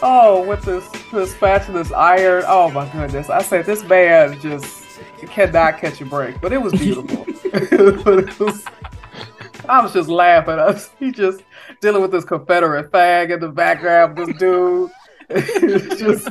oh, 0.02 0.46
with 0.46 0.64
this 0.64 0.88
this 1.12 1.32
spatula, 1.34 1.84
this 1.84 1.92
iron. 1.92 2.44
Oh 2.48 2.70
my 2.72 2.88
goodness! 2.90 3.30
I 3.30 3.42
said 3.42 3.66
this 3.66 3.84
man 3.84 4.40
just 4.40 4.84
cannot 5.28 5.80
catch 5.80 6.02
a 6.02 6.06
break, 6.06 6.40
but 6.42 6.54
it 6.54 6.62
was 6.62 6.74
beautiful. 6.74 7.26
It 7.28 8.40
was- 8.40 8.66
I 9.70 9.82
was 9.82 9.94
just 9.94 10.10
laughing. 10.10 10.60
I 10.60 10.68
was, 10.68 10.90
he 11.00 11.12
just 11.12 11.42
dealing 11.82 12.02
with 12.02 12.12
this 12.12 12.24
Confederate 12.26 12.92
fag 12.92 13.34
in 13.34 13.40
the 13.40 13.50
background. 13.50 14.18
This 14.18 14.38
dude, 14.38 14.92
just 15.98 16.30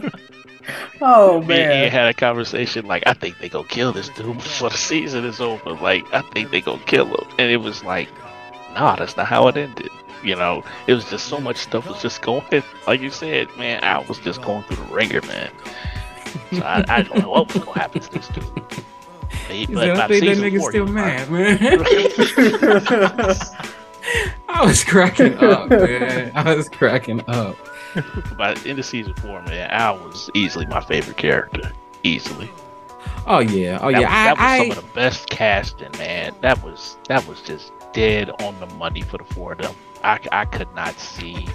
oh 1.02 1.40
Me 1.42 1.60
and 1.60 1.72
Ian 1.72 1.80
man. 1.82 1.90
had 1.90 2.08
a 2.08 2.14
conversation 2.14 2.86
like, 2.86 3.02
I 3.06 3.12
think 3.14 3.38
they 3.38 3.48
gonna 3.48 3.66
kill 3.68 3.92
this 3.92 4.08
dude 4.10 4.36
before 4.36 4.70
the 4.70 4.76
season 4.76 5.24
is 5.24 5.40
over. 5.40 5.72
Like, 5.72 6.12
I 6.12 6.22
think 6.22 6.50
they 6.50 6.60
gonna 6.60 6.82
kill 6.84 7.06
him, 7.06 7.26
and 7.38 7.50
it 7.50 7.58
was 7.58 7.84
like, 7.84 8.08
nah, 8.74 8.96
that's 8.96 9.16
not 9.16 9.26
how 9.26 9.48
it 9.48 9.56
ended. 9.56 9.88
You 10.22 10.36
know, 10.36 10.64
it 10.86 10.94
was 10.94 11.08
just 11.10 11.26
so 11.26 11.38
much 11.38 11.58
stuff 11.58 11.86
was 11.86 12.00
just 12.00 12.22
going. 12.22 12.42
Like 12.86 13.00
you 13.02 13.10
said, 13.10 13.54
man, 13.58 13.84
I 13.84 13.98
was 13.98 14.18
just 14.20 14.40
going 14.42 14.62
through 14.64 14.76
the 14.86 14.94
ringer, 14.94 15.20
man. 15.22 15.50
So 16.52 16.62
I, 16.62 16.84
I 16.88 17.02
don't 17.02 17.18
know 17.20 17.30
what 17.30 17.52
was 17.52 17.62
gonna 17.62 17.78
happen 17.78 18.00
to 18.00 18.10
this 18.12 18.28
dude. 18.28 18.44
He- 19.48 19.66
He 19.66 19.74
but 19.74 19.90
I 19.90 20.08
think 20.08 20.24
that 20.24 20.36
season 20.36 20.44
nigga's 20.44 20.60
four, 20.60 20.70
still 20.70 20.86
he 20.86 20.92
mad, 20.92 21.30
man. 21.30 21.58
I 24.48 24.64
was 24.64 24.84
cracking 24.84 25.36
up, 25.38 25.68
man. 25.70 26.32
I 26.34 26.54
was 26.54 26.68
cracking 26.68 27.22
up. 27.28 27.56
By 28.36 28.54
the 28.54 28.68
end 28.68 28.78
of 28.78 28.84
season 28.84 29.14
four, 29.14 29.42
man, 29.42 29.70
Al 29.70 29.98
was 29.98 30.30
easily 30.34 30.66
my 30.66 30.80
favorite 30.80 31.16
character. 31.16 31.72
Easily. 32.02 32.50
Oh 33.26 33.38
yeah, 33.38 33.78
oh 33.80 33.90
that 33.90 34.00
yeah. 34.00 34.00
was, 34.00 34.08
that 34.10 34.36
was 34.36 34.40
I, 34.40 34.58
some 34.58 34.70
of 34.70 34.76
the 34.76 34.94
best 34.94 35.30
casting, 35.30 35.92
man. 35.92 36.34
That 36.42 36.62
was 36.62 36.96
that 37.08 37.26
was 37.26 37.40
just 37.40 37.72
dead 37.92 38.30
on 38.42 38.58
the 38.60 38.66
money 38.74 39.00
for 39.02 39.18
the 39.18 39.24
four 39.24 39.52
of 39.52 39.58
them. 39.58 39.74
I, 40.02 40.18
I 40.32 40.44
could 40.44 40.72
not 40.74 40.98
see. 40.98 41.48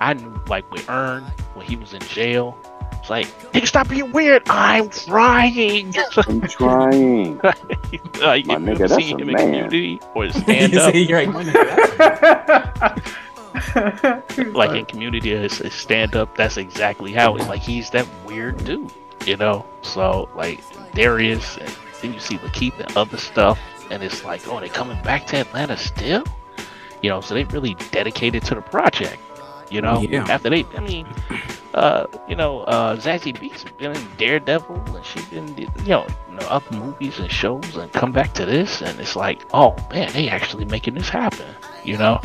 I 0.00 0.14
knew 0.14 0.40
like 0.46 0.70
with 0.70 0.88
Earn 0.88 1.24
when 1.54 1.66
he 1.66 1.76
was 1.76 1.92
in 1.92 2.00
jail. 2.02 2.56
It's 2.92 3.08
like, 3.10 3.26
nigga, 3.52 3.66
stop 3.66 3.88
being 3.88 4.12
weird. 4.12 4.42
I'm 4.48 4.90
trying. 4.90 5.94
I'm 6.16 6.40
trying. 6.42 7.38
like, 8.20 8.46
My 8.46 8.56
if 8.56 8.60
you 8.60 8.66
nigga, 8.66 8.68
ever 8.70 8.88
that's 8.88 8.94
seen 8.94 9.18
a 9.18 9.22
him 9.22 9.30
in 9.30 9.36
man. 9.36 9.46
Community 9.46 10.00
or 10.14 10.24
I, 10.26 10.30
Stand 10.30 10.76
Up, 10.76 10.94
you're 10.94 11.18
right, 11.18 11.28
my 11.28 11.44
nigga. 11.44 13.16
like 14.54 14.70
in 14.76 14.84
Community 14.86 15.34
or 15.34 15.44
s- 15.44 15.72
Stand 15.74 16.16
Up, 16.16 16.36
that's 16.36 16.56
exactly 16.56 17.12
how 17.12 17.36
it's 17.36 17.48
like. 17.48 17.60
He's 17.60 17.90
that 17.90 18.06
weird 18.26 18.62
dude, 18.64 18.92
you 19.26 19.36
know. 19.36 19.66
So 19.82 20.28
like 20.34 20.60
Darius, 20.94 21.56
and 21.58 21.74
then 22.02 22.14
you 22.14 22.20
see 22.20 22.38
Lakeith 22.38 22.78
and 22.80 22.96
other 22.96 23.16
stuff, 23.18 23.58
and 23.90 24.02
it's 24.02 24.24
like, 24.24 24.46
oh, 24.48 24.60
they 24.60 24.68
coming 24.68 25.00
back 25.02 25.26
to 25.28 25.36
Atlanta 25.38 25.76
still, 25.76 26.24
you 27.02 27.10
know. 27.10 27.20
So 27.20 27.34
they 27.34 27.44
really 27.44 27.74
dedicated 27.90 28.42
to 28.44 28.54
the 28.54 28.62
project, 28.62 29.18
you 29.70 29.80
know. 29.80 30.00
Yeah. 30.00 30.26
After 30.28 30.50
they, 30.50 30.64
I 30.76 30.80
mean, 30.80 31.06
uh, 31.74 32.06
you 32.28 32.34
know, 32.36 32.60
uh, 32.62 32.96
Zazie 32.96 33.36
Beetz 33.36 33.64
been 33.78 33.92
in 33.92 34.08
Daredevil, 34.16 34.82
and 34.96 35.04
she's 35.04 35.24
been, 35.26 35.56
you 35.56 35.66
know, 35.86 36.06
you 36.30 36.36
know, 36.36 36.46
other 36.48 36.76
movies 36.76 37.18
and 37.18 37.30
shows, 37.30 37.76
and 37.76 37.92
come 37.92 38.12
back 38.12 38.32
to 38.34 38.44
this, 38.44 38.82
and 38.82 38.98
it's 39.00 39.16
like, 39.16 39.40
oh 39.52 39.76
man, 39.92 40.12
they 40.12 40.28
actually 40.28 40.64
making 40.64 40.94
this 40.94 41.08
happen, 41.08 41.46
you 41.84 41.96
know. 41.96 42.20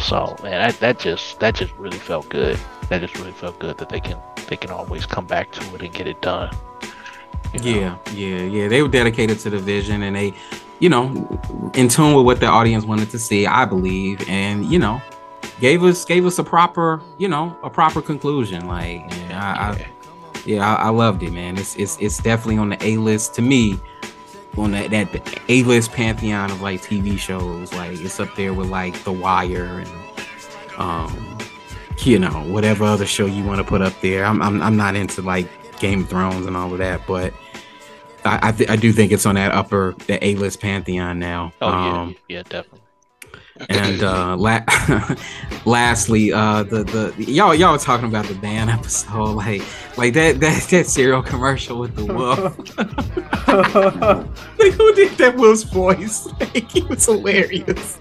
So 0.00 0.36
man, 0.42 0.68
that, 0.68 0.80
that 0.80 0.98
just 0.98 1.38
that 1.40 1.54
just 1.54 1.72
really 1.78 1.98
felt 1.98 2.28
good. 2.28 2.58
That 2.88 3.00
just 3.00 3.16
really 3.18 3.32
felt 3.32 3.58
good 3.58 3.78
that 3.78 3.88
they 3.88 4.00
can 4.00 4.18
they 4.48 4.56
can 4.56 4.70
always 4.70 5.06
come 5.06 5.26
back 5.26 5.52
to 5.52 5.74
it 5.74 5.82
and 5.82 5.92
get 5.94 6.06
it 6.06 6.20
done. 6.20 6.54
you 7.52 7.58
know? 7.58 7.66
Yeah, 7.66 7.98
yeah, 8.12 8.42
yeah. 8.42 8.68
They 8.68 8.82
were 8.82 8.88
dedicated 8.88 9.38
to 9.40 9.50
the 9.50 9.58
vision 9.58 10.02
and 10.02 10.16
they, 10.16 10.34
you 10.80 10.88
know, 10.88 11.06
in 11.74 11.88
tune 11.88 12.14
with 12.14 12.26
what 12.26 12.40
the 12.40 12.46
audience 12.46 12.84
wanted 12.84 13.10
to 13.10 13.18
see, 13.18 13.46
I 13.46 13.64
believe, 13.64 14.28
and 14.28 14.64
you 14.66 14.78
know, 14.78 15.00
gave 15.60 15.84
us 15.84 16.04
gave 16.04 16.26
us 16.26 16.38
a 16.38 16.44
proper, 16.44 17.00
you 17.18 17.28
know, 17.28 17.56
a 17.62 17.70
proper 17.70 18.02
conclusion. 18.02 18.66
Like, 18.66 19.04
yeah, 19.10 19.54
I, 19.58 19.70
I, 19.70 19.86
yeah, 20.44 20.74
I, 20.74 20.86
I 20.86 20.88
loved 20.88 21.22
it, 21.22 21.32
man. 21.32 21.56
It's 21.56 21.76
it's 21.76 21.96
it's 22.00 22.18
definitely 22.18 22.58
on 22.58 22.70
the 22.70 22.84
A 22.84 22.96
list 22.96 23.34
to 23.34 23.42
me. 23.42 23.78
On 24.56 24.70
that 24.72 24.90
that 24.90 25.40
A 25.48 25.62
list 25.62 25.92
pantheon 25.92 26.50
of 26.50 26.60
like 26.60 26.82
TV 26.82 27.18
shows, 27.18 27.72
like 27.72 27.98
it's 27.98 28.20
up 28.20 28.34
there 28.36 28.52
with 28.52 28.68
like 28.68 29.02
The 29.04 29.12
Wire 29.12 29.80
and 29.80 29.90
um, 30.76 31.38
you 32.00 32.18
know, 32.18 32.30
whatever 32.48 32.84
other 32.84 33.06
show 33.06 33.26
you 33.26 33.44
want 33.44 33.58
to 33.58 33.64
put 33.64 33.80
up 33.80 33.98
there. 34.00 34.24
I'm 34.24 34.42
I'm 34.42 34.60
I'm 34.60 34.76
not 34.76 34.96
into 34.96 35.22
like 35.22 35.48
Game 35.80 36.00
of 36.00 36.08
Thrones 36.08 36.46
and 36.46 36.56
all 36.56 36.72
of 36.72 36.78
that, 36.78 37.06
but 37.06 37.32
I 38.24 38.48
I, 38.48 38.52
th- 38.52 38.70
I 38.70 38.76
do 38.76 38.92
think 38.92 39.12
it's 39.12 39.26
on 39.26 39.36
that 39.36 39.52
upper 39.52 39.94
the 40.06 40.22
A 40.24 40.34
list 40.34 40.60
pantheon 40.60 41.18
now. 41.18 41.52
Oh 41.60 41.68
um, 41.68 42.10
yeah, 42.28 42.36
yeah, 42.36 42.42
definitely. 42.42 42.81
And 43.68 44.02
uh 44.02 44.36
la- 44.36 44.64
lastly 45.64 46.32
uh 46.32 46.62
the 46.64 46.84
the 46.84 47.14
y'all 47.30 47.54
y'all 47.54 47.72
were 47.72 47.78
talking 47.78 48.06
about 48.06 48.24
the 48.26 48.34
band 48.34 48.70
episode 48.70 49.32
like 49.34 49.62
like 49.96 50.14
that 50.14 50.40
that 50.40 50.62
that 50.70 50.86
cereal 50.86 51.22
commercial 51.22 51.78
with 51.78 51.94
the 51.96 52.04
wolf. 52.06 52.58
Like 54.58 54.72
who 54.72 54.94
did 54.94 55.18
that 55.18 55.36
wolf's 55.36 55.62
voice? 55.64 56.26
Like 56.40 56.70
he 56.70 56.82
was 56.82 57.04
hilarious. 57.04 57.98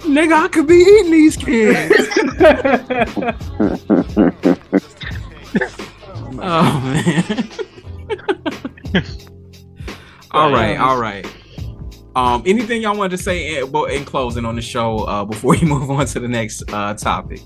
Nigga 0.00 0.44
i 0.44 0.48
could 0.48 0.66
be 0.66 0.74
eating 0.74 1.10
these 1.12 1.36
kids. 1.36 2.08
Oh 6.36 6.80
man. 6.80 7.48
All 10.32 10.50
right 10.50 10.76
all 10.76 10.98
right 10.98 11.26
um, 12.16 12.42
anything 12.46 12.82
y'all 12.82 12.96
wanted 12.96 13.16
to 13.16 13.22
say 13.22 13.58
in, 13.58 13.74
in 13.90 14.04
closing 14.04 14.44
on 14.44 14.56
the 14.56 14.62
show 14.62 14.98
uh, 14.98 15.24
before 15.24 15.52
we 15.52 15.60
move 15.68 15.90
on 15.90 16.06
to 16.06 16.20
the 16.20 16.28
next 16.28 16.62
uh, 16.72 16.94
topic? 16.94 17.40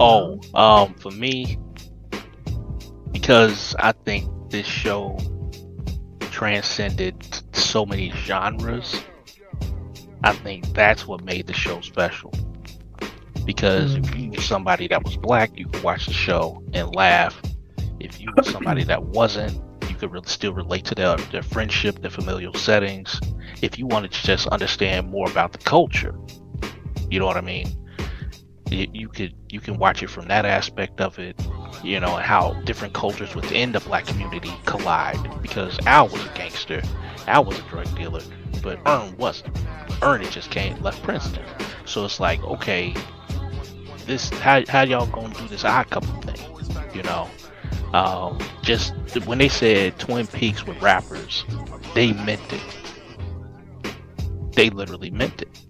Oh, 0.00 0.40
um, 0.54 0.94
for 0.94 1.10
me, 1.12 1.58
because 3.12 3.76
I 3.78 3.92
think 3.92 4.28
this 4.50 4.66
show 4.66 5.18
transcended 6.20 7.44
so 7.52 7.86
many 7.86 8.10
genres. 8.10 9.02
I 10.24 10.32
think 10.32 10.66
that's 10.74 11.06
what 11.06 11.24
made 11.24 11.46
the 11.46 11.52
show 11.52 11.80
special. 11.80 12.32
Because 13.44 13.94
if 13.94 14.16
you 14.16 14.30
were 14.30 14.40
somebody 14.40 14.88
that 14.88 15.04
was 15.04 15.16
black, 15.16 15.56
you 15.56 15.68
could 15.68 15.82
watch 15.82 16.06
the 16.06 16.12
show 16.12 16.62
and 16.72 16.94
laugh. 16.94 17.40
If 18.00 18.20
you 18.20 18.32
were 18.36 18.42
somebody 18.42 18.84
that 18.84 19.02
wasn't, 19.04 19.60
could 20.04 20.12
really 20.12 20.28
still 20.28 20.52
relate 20.52 20.84
to 20.84 20.94
their, 20.94 21.16
their 21.32 21.42
friendship, 21.42 22.00
their 22.02 22.10
familial 22.10 22.52
settings. 22.54 23.18
If 23.62 23.78
you 23.78 23.86
wanted 23.86 24.12
to 24.12 24.22
just 24.22 24.46
understand 24.48 25.08
more 25.08 25.30
about 25.30 25.52
the 25.52 25.58
culture, 25.58 26.14
you 27.10 27.18
know 27.18 27.26
what 27.26 27.38
I 27.38 27.40
mean? 27.40 27.66
You, 28.70 28.86
you 28.92 29.08
could 29.08 29.34
you 29.48 29.60
can 29.60 29.78
watch 29.78 30.02
it 30.02 30.10
from 30.10 30.28
that 30.28 30.44
aspect 30.44 31.00
of 31.00 31.18
it, 31.18 31.40
you 31.82 32.00
know, 32.00 32.16
and 32.16 32.24
how 32.24 32.52
different 32.64 32.92
cultures 32.92 33.34
within 33.34 33.72
the 33.72 33.80
black 33.80 34.06
community 34.06 34.52
collide. 34.66 35.18
Because 35.40 35.78
Al 35.86 36.08
was 36.08 36.24
a 36.24 36.32
gangster, 36.34 36.82
Al 37.26 37.44
was 37.44 37.58
a 37.58 37.62
drug 37.62 37.94
dealer, 37.96 38.22
but 38.62 38.78
Earn 38.86 39.16
wasn't. 39.16 39.56
Earn 40.02 40.22
had 40.22 40.32
just 40.32 40.50
came 40.50 40.78
left 40.82 41.02
Princeton, 41.02 41.44
so 41.86 42.04
it's 42.04 42.20
like 42.20 42.42
okay, 42.44 42.94
this 44.04 44.28
how 44.30 44.62
how 44.68 44.82
y'all 44.82 45.06
gonna 45.06 45.32
do 45.34 45.48
this 45.48 45.64
odd 45.64 45.88
couple 45.88 46.20
thing, 46.20 46.94
you 46.94 47.02
know? 47.04 47.28
Um, 47.94 48.40
just 48.62 48.92
when 49.24 49.38
they 49.38 49.48
said 49.48 49.96
Twin 50.00 50.26
Peaks 50.26 50.66
with 50.66 50.82
rappers, 50.82 51.44
they 51.94 52.12
meant 52.12 52.52
it. 52.52 52.62
They 54.52 54.68
literally 54.68 55.10
meant 55.10 55.42
it. 55.42 55.60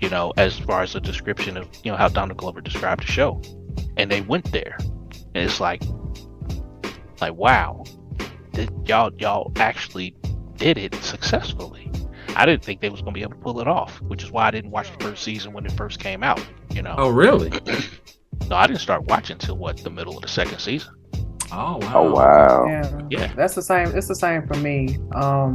You 0.00 0.10
know, 0.10 0.34
as 0.36 0.58
far 0.58 0.82
as 0.82 0.92
the 0.92 1.00
description 1.00 1.56
of 1.56 1.66
you 1.82 1.90
know 1.90 1.96
how 1.96 2.08
Donald 2.08 2.36
Glover 2.36 2.60
described 2.60 3.04
the 3.04 3.06
show, 3.06 3.40
and 3.96 4.10
they 4.10 4.20
went 4.20 4.52
there, 4.52 4.76
and 5.34 5.42
it's 5.44 5.60
like, 5.60 5.82
like 7.22 7.32
wow, 7.32 7.84
y'all 8.84 9.10
y'all 9.16 9.50
actually 9.56 10.14
did 10.56 10.76
it 10.76 10.94
successfully. 10.96 11.90
I 12.36 12.44
didn't 12.44 12.66
think 12.66 12.82
they 12.82 12.90
was 12.90 13.00
gonna 13.00 13.12
be 13.12 13.22
able 13.22 13.32
to 13.32 13.38
pull 13.38 13.60
it 13.62 13.66
off, 13.66 13.98
which 14.02 14.22
is 14.22 14.30
why 14.30 14.48
I 14.48 14.50
didn't 14.50 14.72
watch 14.72 14.92
the 14.92 15.02
first 15.02 15.22
season 15.22 15.54
when 15.54 15.64
it 15.64 15.72
first 15.72 16.00
came 16.00 16.22
out. 16.22 16.46
You 16.74 16.82
know, 16.82 16.96
Oh, 16.98 17.08
really? 17.08 17.48
no, 18.50 18.56
I 18.56 18.66
didn't 18.66 18.80
start 18.80 19.04
watching 19.04 19.38
till 19.38 19.56
what 19.56 19.78
the 19.78 19.90
middle 19.90 20.16
of 20.16 20.22
the 20.22 20.28
second 20.28 20.58
season. 20.58 20.94
Oh, 21.52 21.78
wow. 21.78 21.92
Oh 21.94 22.12
wow. 22.12 22.64
Yeah. 22.66 23.00
Yeah. 23.10 23.32
That's 23.34 23.54
the 23.54 23.62
same. 23.62 23.88
It's 23.96 24.08
the 24.08 24.14
same 24.14 24.46
for 24.46 24.56
me. 24.58 24.98
Um, 25.14 25.54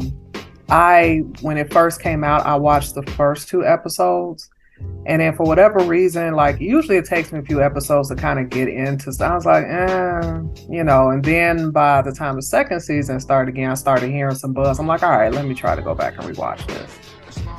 I 0.69 1.21
when 1.41 1.57
it 1.57 1.71
first 1.71 2.01
came 2.01 2.23
out, 2.23 2.45
I 2.45 2.55
watched 2.55 2.95
the 2.95 3.03
first 3.03 3.47
two 3.47 3.65
episodes, 3.65 4.49
and 5.05 5.21
then 5.21 5.35
for 5.35 5.43
whatever 5.43 5.79
reason, 5.79 6.33
like 6.33 6.59
usually 6.59 6.97
it 6.97 7.05
takes 7.05 7.31
me 7.31 7.39
a 7.39 7.43
few 7.43 7.61
episodes 7.61 8.09
to 8.09 8.15
kind 8.15 8.39
of 8.39 8.49
get 8.49 8.67
into. 8.67 9.13
So 9.13 9.25
I 9.25 9.35
was 9.35 9.45
like, 9.45 9.65
eh, 9.65 10.41
you 10.69 10.83
know. 10.83 11.09
And 11.11 11.23
then 11.23 11.71
by 11.71 12.01
the 12.01 12.11
time 12.11 12.35
the 12.35 12.41
second 12.41 12.81
season 12.81 13.19
started 13.19 13.51
again, 13.51 13.69
I 13.69 13.75
started 13.75 14.09
hearing 14.09 14.35
some 14.35 14.53
buzz. 14.53 14.79
I'm 14.79 14.87
like, 14.87 15.03
all 15.03 15.11
right, 15.11 15.31
let 15.31 15.45
me 15.45 15.53
try 15.53 15.75
to 15.75 15.81
go 15.81 15.93
back 15.93 16.15
and 16.17 16.23
rewatch 16.35 16.65
this. 16.67 16.99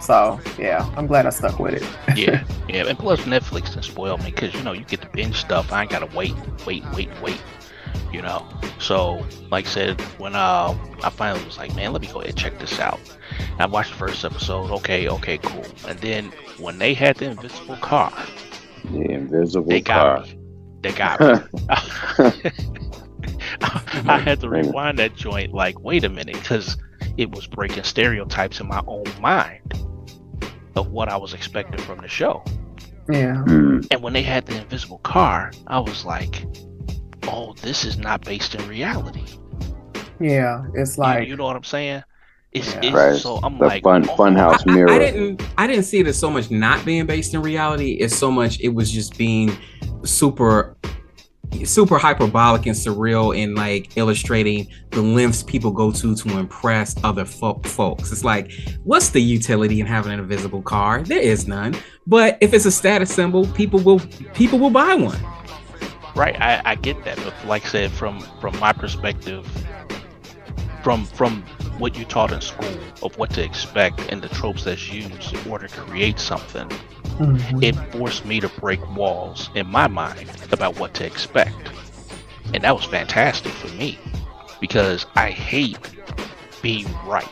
So 0.00 0.40
yeah, 0.58 0.90
I'm 0.96 1.06
glad 1.06 1.26
I 1.26 1.30
stuck 1.30 1.58
with 1.58 1.74
it. 1.74 2.18
yeah, 2.18 2.44
yeah, 2.68 2.84
and 2.88 2.98
plus 2.98 3.20
Netflix 3.20 3.72
can 3.72 3.82
spoil 3.82 4.18
me 4.18 4.26
because 4.26 4.52
you 4.52 4.62
know 4.62 4.72
you 4.72 4.84
get 4.84 5.00
the 5.00 5.08
binge 5.08 5.36
stuff. 5.36 5.72
I 5.72 5.82
ain't 5.82 5.90
gotta 5.90 6.06
wait, 6.06 6.34
wait, 6.66 6.84
wait, 6.92 7.08
wait. 7.22 7.40
You 8.16 8.22
know, 8.22 8.48
so 8.78 9.26
like 9.50 9.66
I 9.66 9.68
said, 9.68 10.00
when 10.18 10.34
uh, 10.34 10.74
I 11.04 11.10
finally 11.10 11.44
was 11.44 11.58
like, 11.58 11.74
man, 11.76 11.92
let 11.92 12.00
me 12.00 12.08
go 12.08 12.20
ahead 12.20 12.30
and 12.30 12.38
check 12.38 12.58
this 12.58 12.80
out. 12.80 12.98
And 13.38 13.60
I 13.60 13.66
watched 13.66 13.90
the 13.90 13.96
first 13.98 14.24
episode. 14.24 14.70
Okay, 14.70 15.06
okay, 15.06 15.36
cool. 15.36 15.66
And 15.86 15.98
then 15.98 16.32
when 16.58 16.78
they 16.78 16.94
had 16.94 17.16
the 17.18 17.26
invisible 17.26 17.76
car, 17.76 18.10
The 18.90 19.02
invisible 19.10 19.68
they 19.68 19.82
car. 19.82 20.20
got 20.20 20.28
me. 20.28 20.38
They 20.80 20.92
got 20.92 21.20
me. 21.20 21.28
I 24.08 24.18
had 24.18 24.40
to 24.40 24.48
rewind 24.48 24.98
that 24.98 25.14
joint. 25.14 25.52
Like, 25.52 25.78
wait 25.80 26.02
a 26.04 26.08
minute, 26.08 26.36
because 26.36 26.78
it 27.18 27.30
was 27.34 27.46
breaking 27.46 27.84
stereotypes 27.84 28.60
in 28.60 28.68
my 28.68 28.82
own 28.86 29.04
mind 29.20 29.74
of 30.74 30.88
what 30.90 31.10
I 31.10 31.18
was 31.18 31.34
expecting 31.34 31.80
from 31.84 31.98
the 31.98 32.08
show. 32.08 32.42
Yeah. 33.10 33.44
Mm, 33.46 33.86
And 33.90 34.02
when 34.02 34.14
they 34.14 34.22
had 34.22 34.46
the 34.46 34.56
invisible 34.56 34.98
car, 35.00 35.52
I 35.66 35.80
was 35.80 36.04
like, 36.06 36.44
"Oh, 37.28 37.54
this 37.62 37.84
is 37.84 37.98
not 37.98 38.24
based 38.24 38.54
in 38.54 38.66
reality." 38.68 39.24
Yeah. 40.20 40.64
It's 40.74 40.96
like 40.98 41.28
you, 41.28 41.36
know 41.36 41.44
what 41.44 41.56
I'm 41.56 41.64
saying? 41.64 42.02
It's, 42.52 42.72
Yeah. 42.72 42.80
it's 42.82 42.94
Right. 42.94 43.16
so 43.16 43.38
I'm 43.42 43.58
the 43.58 43.66
like, 43.66 43.82
fun 43.82 44.08
oh, 44.08 44.16
funhouse 44.16 44.60
I, 44.66 44.70
I- 44.70 44.74
mirror. 44.74 44.90
I 44.90 44.98
didn't 44.98 45.42
I 45.58 45.66
didn't 45.66 45.84
see 45.84 45.98
it 46.00 46.06
as 46.06 46.18
so 46.18 46.30
much 46.30 46.50
not 46.50 46.84
being 46.84 47.04
based 47.06 47.34
in 47.34 47.42
reality. 47.42 47.92
It's 47.92 48.16
so 48.16 48.30
much 48.30 48.58
it 48.60 48.70
was 48.70 48.90
just 48.90 49.18
being 49.18 49.56
super 50.04 50.76
super 51.64 51.96
hyperbolic 51.96 52.66
and 52.66 52.74
surreal 52.74 53.36
and 53.40 53.54
like 53.54 53.96
illustrating 53.96 54.66
the 54.90 55.00
lengths 55.00 55.42
people 55.44 55.70
go 55.70 55.92
to 55.92 56.14
to 56.16 56.38
impress 56.38 56.96
other 57.04 57.24
fo- 57.24 57.60
folks. 57.64 58.10
It's 58.10 58.24
like, 58.24 58.50
what's 58.84 59.10
the 59.10 59.20
utility 59.22 59.80
in 59.80 59.86
having 59.86 60.12
an 60.12 60.18
invisible 60.18 60.60
car? 60.62 61.02
There 61.02 61.20
is 61.20 61.46
none. 61.46 61.76
But 62.06 62.36
if 62.40 62.52
it's 62.52 62.64
a 62.64 62.70
status 62.72 63.14
symbol, 63.14 63.46
people 63.48 63.80
will 63.80 64.00
people 64.34 64.58
will 64.58 64.70
buy 64.70 64.94
one. 64.94 65.18
Right, 66.16 66.36
I, 66.40 66.62
I 66.64 66.74
get 66.76 67.04
that, 67.04 67.18
but 67.24 67.34
like 67.44 67.66
I 67.66 67.68
said, 67.68 67.92
from 67.92 68.20
from 68.40 68.58
my 68.58 68.72
perspective, 68.72 69.46
from 70.82 71.06
from 71.06 71.42
what 71.78 71.96
you 71.96 72.04
taught 72.06 72.32
in 72.32 72.40
school 72.40 72.78
of 73.02 73.16
what 73.18 73.30
to 73.34 73.44
expect 73.44 74.00
and 74.10 74.22
the 74.22 74.28
tropes 74.30 74.64
that's 74.64 74.90
used 74.90 75.34
in 75.34 75.50
order 75.50 75.68
to 75.68 75.76
create 75.82 76.18
something, 76.18 76.70
Mhm. 77.20 77.62
it 77.62 77.76
forced 77.92 78.24
me 78.24 78.40
to 78.40 78.48
break 78.48 78.80
walls 78.96 79.50
in 79.54 79.66
my 79.68 79.88
mind 79.88 80.30
about 80.52 80.76
what 80.78 80.94
to 80.94 81.06
expect, 81.06 81.70
and 82.54 82.64
that 82.64 82.74
was 82.74 82.84
fantastic 82.86 83.52
for 83.52 83.68
me 83.74 83.98
because 84.60 85.06
I 85.16 85.30
hate 85.30 85.78
being 86.62 86.88
right. 87.04 87.28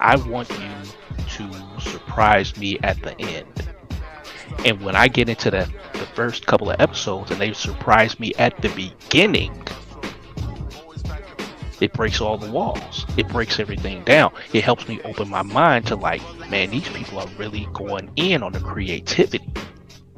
I 0.00 0.16
want 0.16 0.50
you 0.58 0.94
to 1.36 1.80
surprise 1.80 2.56
me 2.56 2.78
at 2.82 3.02
the 3.02 3.20
end. 3.20 3.68
And 4.64 4.80
when 4.82 4.96
I 4.96 5.08
get 5.08 5.28
into 5.28 5.50
the, 5.50 5.70
the 5.92 6.06
first 6.14 6.46
couple 6.46 6.70
of 6.70 6.80
episodes 6.80 7.30
and 7.30 7.40
they 7.40 7.52
surprise 7.52 8.18
me 8.18 8.32
at 8.38 8.60
the 8.62 8.68
beginning, 8.70 9.52
it 11.80 11.92
breaks 11.92 12.20
all 12.20 12.38
the 12.38 12.50
walls. 12.50 13.04
It 13.16 13.28
breaks 13.28 13.60
everything 13.60 14.02
down. 14.04 14.32
It 14.52 14.64
helps 14.64 14.88
me 14.88 15.00
open 15.02 15.28
my 15.28 15.42
mind 15.42 15.86
to 15.88 15.96
like, 15.96 16.22
man, 16.50 16.70
these 16.70 16.88
people 16.88 17.18
are 17.18 17.28
really 17.38 17.68
going 17.72 18.10
in 18.16 18.42
on 18.42 18.52
the 18.52 18.60
creativity 18.60 19.52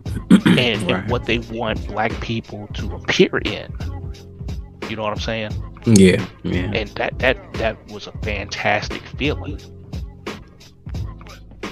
and, 0.31 0.59
and 0.59 0.91
Right. 0.91 1.09
what 1.09 1.25
they 1.25 1.39
want 1.39 1.87
black 1.89 2.13
people 2.21 2.69
to 2.75 2.95
appear 2.95 3.39
in. 3.45 3.73
You 4.89 4.97
know 4.97 5.03
what 5.03 5.13
I'm 5.13 5.19
saying? 5.21 5.53
Yeah, 5.85 6.25
yeah. 6.45 6.71
And 6.75 6.89
that 6.91 7.19
that 7.19 7.53
that 7.55 7.77
was 7.89 8.07
a 8.07 8.13
fantastic 8.23 9.03
feeling. 9.19 9.61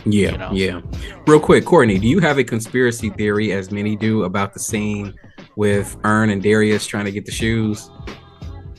Yeah, 0.06 0.32
you 0.32 0.38
know? 0.38 0.50
yeah. 0.52 0.80
Real 1.26 1.40
quick, 1.40 1.64
Courtney, 1.64 1.98
do 1.98 2.06
you 2.06 2.20
have 2.20 2.38
a 2.38 2.44
conspiracy 2.44 3.10
theory, 3.10 3.52
as 3.52 3.72
many 3.72 3.96
do, 3.96 4.22
about 4.22 4.54
the 4.54 4.60
scene 4.60 5.12
with 5.56 5.96
Earn 6.04 6.30
and 6.30 6.40
Darius 6.42 6.86
trying 6.86 7.06
to 7.06 7.12
get 7.12 7.26
the 7.26 7.32
shoes? 7.32 7.90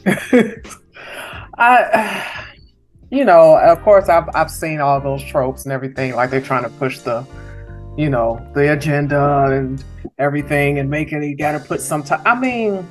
I, 1.57 2.45
you 3.11 3.25
know, 3.25 3.57
of 3.57 3.81
course, 3.81 4.07
I've 4.07 4.29
I've 4.33 4.49
seen 4.49 4.79
all 4.79 5.01
those 5.01 5.23
tropes 5.23 5.65
and 5.65 5.73
everything. 5.73 6.15
Like 6.15 6.29
they're 6.29 6.41
trying 6.41 6.63
to 6.63 6.69
push 6.69 6.99
the, 6.99 7.25
you 7.97 8.09
know, 8.09 8.39
the 8.53 8.71
agenda 8.71 9.47
and 9.51 9.83
everything, 10.17 10.79
and 10.79 10.89
making 10.89 11.23
you 11.23 11.35
got 11.35 11.53
to 11.53 11.59
put 11.59 11.81
some 11.81 12.03
time. 12.03 12.21
I 12.25 12.39
mean, 12.39 12.87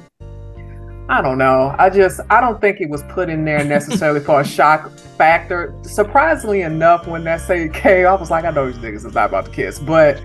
I 1.09 1.23
don't 1.23 1.39
know. 1.39 1.75
I 1.79 1.89
just 1.89 2.21
I 2.31 2.41
don't 2.41 2.61
think 2.61 2.81
it 2.81 2.89
was 2.89 3.03
put 3.05 3.29
in 3.29 3.45
there 3.45 3.65
necessarily 3.65 4.21
for 4.21 4.41
a 4.41 4.45
shock 4.47 4.91
factor. 5.17 5.75
Surprisingly 5.83 6.63
enough, 6.63 7.07
when 7.07 7.23
that 7.25 7.41
say 7.41 7.69
came, 7.69 8.07
I 8.07 8.15
was 8.15 8.31
like, 8.31 8.45
I 8.45 8.51
know 8.51 8.71
these 8.71 8.83
niggas 8.83 9.07
is 9.07 9.15
not 9.15 9.29
about 9.29 9.47
to 9.47 9.51
kiss, 9.53 9.79
but 9.79 10.21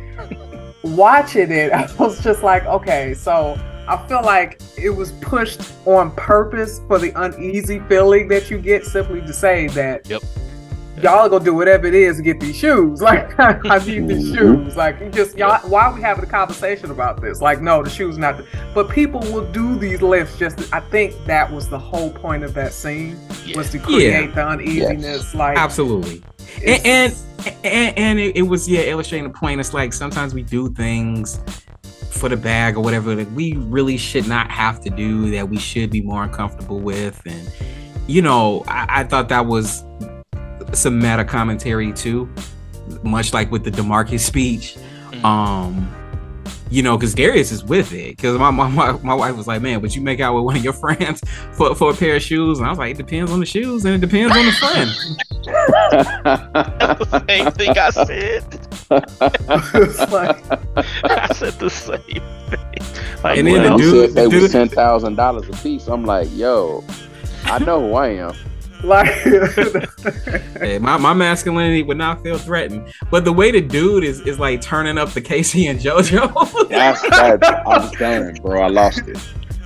watching 0.83 1.51
it, 1.51 1.71
I 1.73 1.93
was 1.95 2.23
just 2.23 2.41
like, 2.41 2.65
okay, 2.65 3.13
so 3.13 3.59
I 3.87 4.07
feel 4.07 4.23
like 4.23 4.61
it 4.77 4.89
was 4.89 5.11
pushed 5.13 5.61
on 5.85 6.11
purpose 6.15 6.81
for 6.87 6.97
the 6.97 7.11
uneasy 7.15 7.79
feeling 7.87 8.27
that 8.29 8.49
you 8.49 8.57
get 8.57 8.85
simply 8.85 9.21
to 9.21 9.33
say 9.33 9.67
that 9.67 10.09
Yep. 10.09 10.23
Y'all 11.03 11.27
gonna 11.29 11.43
do 11.43 11.53
whatever 11.53 11.87
it 11.87 11.93
is 11.93 12.17
to 12.17 12.23
get 12.23 12.39
these 12.39 12.55
shoes. 12.57 13.01
Like 13.11 13.37
I 13.39 13.77
need 13.85 14.07
these 14.07 14.31
Mhm. 14.31 14.37
shoes. 14.37 14.75
Like 14.77 14.99
you 14.99 15.09
just 15.09 15.37
y'all 15.37 15.59
why 15.69 15.83
are 15.85 15.93
we 15.93 16.01
having 16.01 16.23
a 16.23 16.27
conversation 16.27 16.91
about 16.91 17.21
this? 17.21 17.41
Like, 17.41 17.61
no, 17.61 17.83
the 17.83 17.89
shoes 17.89 18.17
not 18.17 18.37
the, 18.37 18.45
but 18.73 18.89
people 18.89 19.19
will 19.31 19.49
do 19.51 19.77
these 19.77 20.01
lifts 20.01 20.37
just 20.37 20.73
I 20.73 20.79
think 20.79 21.13
that 21.25 21.51
was 21.51 21.67
the 21.69 21.79
whole 21.79 22.11
point 22.11 22.43
of 22.43 22.53
that 22.53 22.73
scene 22.73 23.17
Yeah. 23.45 23.57
was 23.57 23.69
to 23.71 23.79
create 23.79 24.33
the 24.35 24.45
uneasiness. 24.45 25.33
Like 25.35 25.57
Absolutely. 25.57 26.23
And 26.65 26.85
and 26.85 27.15
and, 27.63 27.97
and 27.97 28.19
it, 28.19 28.35
it 28.37 28.41
was 28.43 28.69
yeah 28.69 28.81
illustrating 28.81 29.27
the 29.31 29.37
point. 29.37 29.59
It's 29.59 29.73
like 29.73 29.93
sometimes 29.93 30.33
we 30.33 30.43
do 30.43 30.69
things 30.73 31.39
for 32.11 32.29
the 32.29 32.37
bag 32.37 32.77
or 32.77 32.81
whatever 32.81 33.15
that 33.15 33.31
we 33.31 33.53
really 33.57 33.97
should 33.97 34.27
not 34.27 34.51
have 34.51 34.79
to 34.81 34.89
do 34.91 35.31
that 35.31 35.49
we 35.49 35.57
should 35.57 35.89
be 35.89 36.01
more 36.01 36.23
uncomfortable 36.23 36.79
with 36.79 37.19
and 37.25 37.49
you 38.05 38.21
know 38.21 38.63
I, 38.67 38.85
I 38.99 39.03
thought 39.05 39.29
that 39.29 39.47
was 39.47 39.83
some 40.73 40.97
meta 40.99 41.23
commentary 41.25 41.91
too 41.93 42.29
much 43.03 43.33
like 43.33 43.51
with 43.51 43.63
the 43.63 43.71
demarcus 43.71 44.19
speech 44.21 44.75
Mhm. 45.11 45.23
um 45.23 45.95
you 46.69 46.81
know 46.81 46.97
because 46.97 47.13
darius 47.13 47.51
is 47.51 47.63
with 47.63 47.91
it 47.93 48.15
because 48.15 48.37
my, 48.39 48.49
my, 48.49 48.67
my, 48.69 48.91
my 49.03 49.13
wife 49.13 49.35
was 49.35 49.45
like 49.47 49.61
man 49.61 49.81
would 49.81 49.93
you 49.93 50.01
make 50.01 50.19
out 50.21 50.33
with 50.35 50.43
one 50.45 50.55
of 50.55 50.63
your 50.63 50.73
friends 50.85 51.21
for, 51.53 51.75
for 51.75 51.91
a 51.91 51.93
pair 51.93 52.15
of 52.15 52.21
shoes 52.21 52.59
and 52.59 52.67
i 52.67 52.69
was 52.69 52.79
like 52.79 52.91
it 52.91 52.97
depends 52.97 53.29
on 53.31 53.39
the 53.41 53.45
shoes 53.45 53.83
and 53.85 53.95
it 53.95 53.99
depends 54.01 54.35
on 54.35 54.45
the 54.45 54.51
friend 54.53 54.89
the 56.25 57.23
same 57.27 57.51
thing 57.51 57.77
I 57.77 57.89
said. 57.89 58.43
like 60.11 60.37
I 61.03 61.33
said 61.33 61.53
the 61.53 61.69
same 61.69 61.99
thing. 61.99 63.23
Like, 63.23 63.37
And 63.37 63.47
then 63.47 63.63
the 63.63 63.69
well, 63.69 63.79
you 63.79 63.91
dude- 63.91 64.05
said 64.09 64.15
they 64.15 64.23
the 64.25 64.29
dude- 64.29 64.41
was 64.43 64.51
ten 64.51 64.69
thousand 64.69 65.15
dollars 65.15 65.47
a 65.49 65.53
piece. 65.63 65.87
I'm 65.87 66.05
like, 66.05 66.27
yo, 66.31 66.83
I 67.45 67.59
know 67.59 67.79
who 67.89 67.93
I 67.95 68.07
am. 68.09 68.35
Like 68.83 69.07
Hey, 70.59 70.79
my, 70.79 70.97
my 70.97 71.13
masculinity 71.13 71.83
would 71.83 71.97
not 71.97 72.23
feel 72.23 72.37
threatened. 72.37 72.93
But 73.09 73.25
the 73.25 73.33
way 73.33 73.51
the 73.51 73.61
dude 73.61 74.03
is 74.03 74.21
is 74.21 74.39
like 74.39 74.61
turning 74.61 74.97
up 74.97 75.09
the 75.11 75.21
K-Ci 75.21 75.67
and 75.67 75.79
JoJo. 75.79 76.69
That's 76.69 77.01
that. 77.09 77.43
I 77.43 77.63
was 77.77 77.91
done, 77.91 78.33
bro. 78.41 78.61
I 78.63 78.67
lost 78.67 79.07
it. 79.07 79.17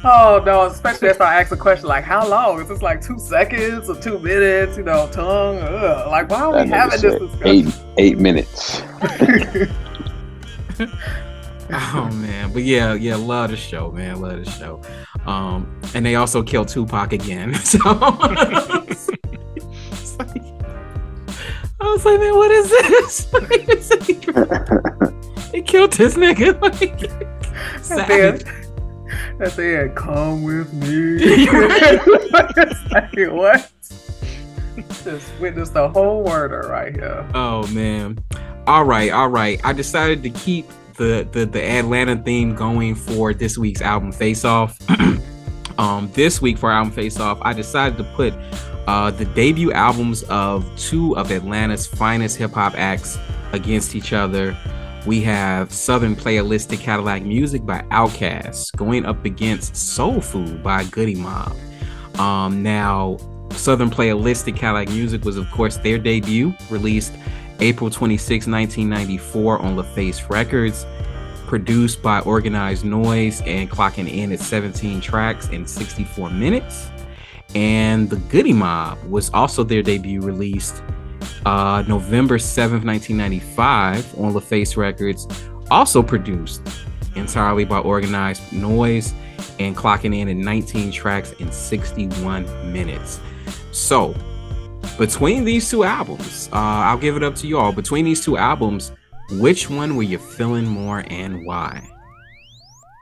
Oh 0.03 0.41
no, 0.45 0.65
especially 0.67 1.07
if 1.07 1.19
I 1.19 1.39
ask 1.41 1.51
a 1.51 1.57
question 1.57 1.87
like 1.87 2.03
how 2.03 2.27
long? 2.27 2.61
Is 2.61 2.67
this 2.67 2.81
like 2.81 3.01
two 3.01 3.17
seconds 3.17 3.89
or 3.89 3.95
two 3.99 4.19
minutes? 4.19 4.77
You 4.77 4.83
know, 4.83 5.09
tongue. 5.11 5.57
Ugh. 5.59 6.07
Like 6.11 6.29
why 6.29 6.41
are 6.41 6.53
That 6.53 6.65
we 6.65 6.71
nigga 6.71 6.75
having 6.75 7.01
this 7.01 7.01
said 7.01 7.19
discussion? 7.19 7.47
eight 7.47 7.75
eight 7.97 8.17
minutes. 8.19 8.81
oh 11.71 12.09
man. 12.13 12.51
But 12.53 12.63
yeah, 12.63 12.93
yeah, 12.93 13.15
love 13.15 13.49
the 13.51 13.57
show, 13.57 13.91
man. 13.91 14.21
Love 14.21 14.43
the 14.45 14.51
show. 14.51 14.81
Um, 15.25 15.79
and 15.93 16.05
they 16.05 16.15
also 16.15 16.43
killed 16.43 16.67
Tupac 16.67 17.13
again. 17.13 17.53
So 17.63 17.79
it's 18.87 19.07
like- 20.19 20.41
I 21.81 21.83
was 21.91 22.05
like, 22.05 22.19
man, 22.19 22.35
what 22.35 22.51
is 22.51 22.69
this? 22.69 23.27
It's 23.33 23.89
like, 23.91 25.51
they 25.51 25.61
killed 25.61 25.93
this 25.93 26.15
nigga. 26.15 26.59
Like, 26.61 27.03
At 27.75 27.85
savage. 27.85 28.43
the 28.43 28.49
end, 28.49 29.41
at 29.41 29.51
the 29.53 29.79
end, 29.81 29.95
come 29.95 30.43
with 30.43 30.73
me. 30.73 31.17
Like, 32.91 33.31
what? 33.31 33.71
Just 35.03 35.31
witness 35.39 35.69
the 35.69 35.89
whole 35.89 36.23
murder 36.25 36.67
right 36.69 36.93
here. 36.95 37.27
Oh 37.33 37.65
man. 37.67 38.17
All 38.67 38.83
right, 38.83 39.11
all 39.11 39.29
right. 39.29 39.59
I 39.63 39.73
decided 39.73 40.23
to 40.23 40.29
keep 40.31 40.67
the 40.97 41.27
the, 41.31 41.45
the 41.45 41.63
Atlanta 41.63 42.15
theme 42.15 42.55
going 42.55 42.95
for 42.95 43.33
this 43.33 43.57
week's 43.57 43.81
album 43.81 44.11
Face 44.11 44.45
Off. 44.45 44.77
um 45.77 46.09
this 46.13 46.41
week 46.41 46.57
for 46.57 46.71
album 46.71 46.91
Face 46.91 47.19
Off, 47.19 47.37
I 47.41 47.53
decided 47.53 47.97
to 47.97 48.03
put 48.15 48.33
uh 48.87 49.11
the 49.11 49.25
debut 49.25 49.71
albums 49.71 50.23
of 50.23 50.65
two 50.77 51.15
of 51.17 51.31
Atlanta's 51.31 51.85
finest 51.85 52.37
hip 52.37 52.51
hop 52.51 52.73
acts 52.75 53.17
against 53.51 53.95
each 53.95 54.13
other. 54.13 54.55
We 55.05 55.21
have 55.21 55.71
Southern 55.71 56.15
Playalistic 56.15 56.79
Cadillac 56.79 57.21
Music 57.23 57.63
by 57.63 57.81
Outkast 57.91 58.75
going 58.75 59.05
up 59.05 59.23
against 59.23 59.75
Soul 59.75 60.19
Food 60.19 60.63
by 60.63 60.83
Goodie 60.85 61.15
Mob. 61.15 61.55
Um, 62.17 62.63
now, 62.63 63.17
Southern 63.51 63.91
Playalistic 63.91 64.55
Cadillac 64.55 64.89
Music 64.89 65.23
was, 65.23 65.37
of 65.37 65.49
course, 65.51 65.77
their 65.77 65.99
debut, 65.99 66.55
released 66.71 67.13
April 67.59 67.89
26, 67.89 68.47
1994 68.47 69.59
on 69.59 69.75
LaFace 69.75 70.29
Records. 70.29 70.85
Produced 71.47 72.01
by 72.01 72.21
Organized 72.21 72.85
Noise 72.85 73.41
and 73.41 73.69
clocking 73.69 74.11
in 74.11 74.31
at 74.31 74.39
17 74.39 74.99
tracks 74.99 75.47
in 75.49 75.67
64 75.67 76.31
minutes. 76.31 76.89
And 77.53 78.09
The 78.09 78.15
Goodie 78.15 78.51
Mob 78.51 79.01
was 79.03 79.29
also 79.29 79.63
their 79.63 79.83
debut 79.83 80.21
released 80.21 80.81
uh, 81.45 81.83
November 81.87 82.37
7th, 82.37 82.83
1995 82.83 84.19
on 84.19 84.33
LaFace 84.33 84.75
Records. 84.75 85.27
Also 85.69 86.01
produced 86.01 86.61
entirely 87.15 87.63
by 87.63 87.79
Organized 87.79 88.51
Noise 88.51 89.13
and 89.59 89.75
clocking 89.75 90.17
in 90.17 90.27
at 90.27 90.35
19 90.35 90.91
tracks 90.91 91.31
in 91.33 91.51
61 91.51 92.73
minutes. 92.73 93.19
So, 93.71 94.15
between 94.97 95.45
these 95.45 95.69
two 95.69 95.83
albums, 95.83 96.49
uh, 96.53 96.55
I'll 96.55 96.97
give 96.97 97.15
it 97.15 97.23
up 97.23 97.35
to 97.35 97.47
you 97.47 97.57
all. 97.57 97.71
Between 97.71 98.05
these 98.05 98.23
two 98.23 98.37
albums, 98.37 98.91
which 99.31 99.69
one 99.69 99.95
were 99.95 100.03
you 100.03 100.17
feeling 100.17 100.65
more 100.65 101.03
and 101.07 101.45
why? 101.45 101.87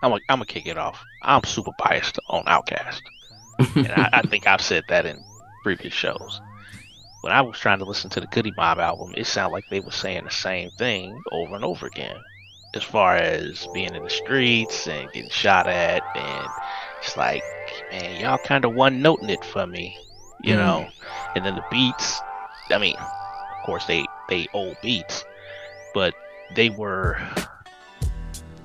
I'm 0.02 0.12
gonna 0.12 0.22
I'm 0.30 0.44
kick 0.44 0.68
it 0.68 0.78
off. 0.78 1.02
I'm 1.22 1.44
super 1.44 1.72
biased 1.78 2.20
on 2.28 2.44
Outkast, 2.46 3.02
and 3.76 3.92
I, 3.92 4.10
I 4.14 4.22
think 4.24 4.48
I've 4.48 4.62
said 4.62 4.84
that 4.90 5.06
in 5.06 5.24
previous 5.64 5.94
shows. 5.94 6.42
When 7.22 7.32
I 7.32 7.42
was 7.42 7.58
trying 7.58 7.80
to 7.80 7.86
listen 7.86 8.10
to 8.12 8.20
the 8.20 8.28
Goodie 8.28 8.54
Mob 8.58 8.80
album, 8.80 9.14
it 9.16 9.26
sounded 9.26 9.54
like 9.54 9.64
they 9.70 9.80
were 9.80 9.92
saying 9.92 10.26
the 10.26 10.32
same 10.32 10.72
thing 10.78 11.18
over 11.32 11.56
and 11.56 11.64
over 11.64 11.88
again, 11.88 12.18
as 12.76 12.84
far 12.84 13.16
as 13.16 13.66
being 13.74 13.96
in 13.96 14.04
the 14.04 14.10
streets 14.10 14.88
and 14.88 15.10
getting 15.14 15.30
shot 15.30 15.68
at, 15.68 16.04
and 16.16 16.48
it's 17.02 17.16
like, 17.16 17.44
man, 17.92 18.20
y'all 18.20 18.38
kind 18.40 18.66
of 18.66 18.76
one 18.76 19.02
noting 19.02 19.30
it 19.30 19.46
for 19.46 19.66
me, 19.66 19.98
you 20.44 20.54
Mm. 20.56 20.58
know. 20.58 20.88
And 21.36 21.46
then 21.46 21.56
the 21.56 21.64
beats, 21.72 22.20
I 22.70 22.78
mean, 22.78 22.96
of 22.98 23.66
course 23.66 23.86
they 23.86 24.06
they 24.30 24.48
old 24.54 24.76
beats, 24.82 25.24
but 25.94 26.14
they 26.56 26.70
were 26.70 27.18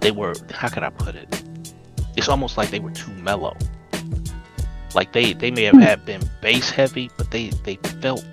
they 0.01 0.11
were 0.11 0.35
how 0.53 0.69
can 0.69 0.85
I 0.85 0.91
put 0.91 1.15
it? 1.15 1.43
It's 2.17 2.29
almost 2.29 2.57
like 2.57 2.71
they 2.71 2.81
were 2.81 2.91
too 2.91 3.13
mellow. 3.13 3.57
Like 4.95 5.13
they 5.13 5.33
they 5.35 5.51
may 5.51 5.63
have 5.65 5.77
had 5.81 6.05
been 6.05 6.23
bass 6.41 6.71
heavy, 6.71 7.11
but 7.17 7.31
they 7.31 7.49
they 7.65 7.77
felt 8.01 8.25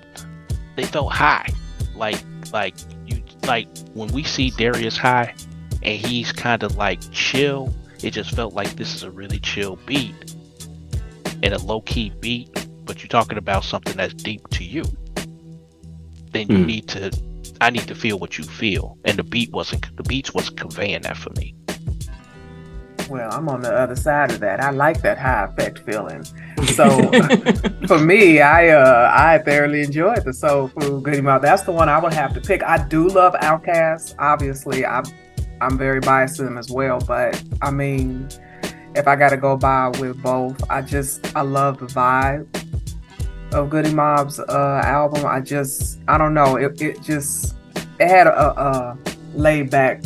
they 0.74 0.84
felt 0.84 1.12
high. 1.12 1.48
Like 1.94 2.18
like 2.52 2.74
you 3.06 3.22
like 3.46 3.68
when 3.94 4.08
we 4.12 4.22
see 4.24 4.50
Darius 4.50 4.96
high 4.96 5.34
and 5.82 5.98
he's 5.98 6.32
kind 6.32 6.62
of 6.62 6.76
like 6.76 7.00
chill, 7.12 7.72
it 8.02 8.10
just 8.10 8.34
felt 8.34 8.54
like 8.54 8.74
this 8.76 8.94
is 8.94 9.02
a 9.02 9.10
really 9.10 9.38
chill 9.38 9.76
beat 9.86 10.34
and 11.42 11.52
a 11.52 11.58
low 11.58 11.80
key 11.82 12.10
beat, 12.20 12.65
but 12.86 13.02
you're 13.02 13.08
talking 13.08 13.38
about 13.38 13.64
something 13.64 13.96
that's 13.96 14.14
deep 14.14 14.46
to 14.50 14.64
you. 14.64 14.84
Then 16.32 16.48
you 16.48 16.58
Hmm. 16.58 16.66
need 16.66 16.88
to 16.88 17.10
I 17.60 17.70
need 17.70 17.86
to 17.88 17.94
feel 17.94 18.18
what 18.18 18.36
you 18.36 18.44
feel. 18.44 18.98
And 19.06 19.16
the 19.18 19.22
beat 19.22 19.50
wasn't 19.52 19.94
the 19.96 20.02
beats 20.02 20.34
wasn't 20.34 20.58
conveying 20.60 21.02
that 21.02 21.16
for 21.16 21.30
me. 21.36 21.54
Well, 23.08 23.30
I'm 23.32 23.48
on 23.48 23.60
the 23.62 23.72
other 23.72 23.94
side 23.94 24.32
of 24.32 24.40
that. 24.40 24.60
I 24.60 24.70
like 24.70 25.00
that 25.02 25.16
high 25.16 25.44
effect 25.44 25.78
feeling. 25.86 26.24
So 26.74 26.88
for 27.86 27.98
me, 27.98 28.40
I 28.40 28.68
uh 28.70 29.10
I 29.14 29.38
thoroughly 29.38 29.82
enjoyed 29.82 30.24
the 30.24 30.32
Soul 30.32 30.68
Food 30.68 31.04
Goodie 31.04 31.20
Mob. 31.20 31.42
That's 31.42 31.62
the 31.62 31.72
one 31.72 31.88
I 31.88 31.98
would 31.98 32.12
have 32.12 32.34
to 32.34 32.40
pick. 32.40 32.62
I 32.62 32.78
do 32.86 33.08
love 33.08 33.34
Outkast. 33.34 34.16
Obviously, 34.18 34.84
I'm 34.84 35.04
I'm 35.60 35.78
very 35.78 36.00
biased 36.00 36.36
to 36.36 36.42
them 36.42 36.58
as 36.58 36.68
well. 36.70 36.98
But 36.98 37.42
I 37.62 37.70
mean, 37.70 38.28
if 38.96 39.06
I 39.06 39.14
got 39.16 39.30
to 39.30 39.36
go 39.36 39.56
by 39.56 39.88
with 40.00 40.20
both, 40.22 40.62
I 40.68 40.82
just 40.82 41.34
I 41.36 41.42
love 41.42 41.78
the 41.78 41.86
vibe 41.86 42.46
of 43.52 43.70
Goodie 43.70 43.94
Mob's 43.94 44.38
uh 44.40 44.80
album. 44.84 45.24
I 45.26 45.40
just 45.40 45.98
I 46.08 46.18
don't 46.18 46.34
know. 46.34 46.56
It 46.56 46.80
it 46.80 47.02
just 47.02 47.54
it 47.98 48.08
had 48.08 48.26
a, 48.26 48.60
a 48.60 48.98
laid 49.34 49.70
back 49.70 50.02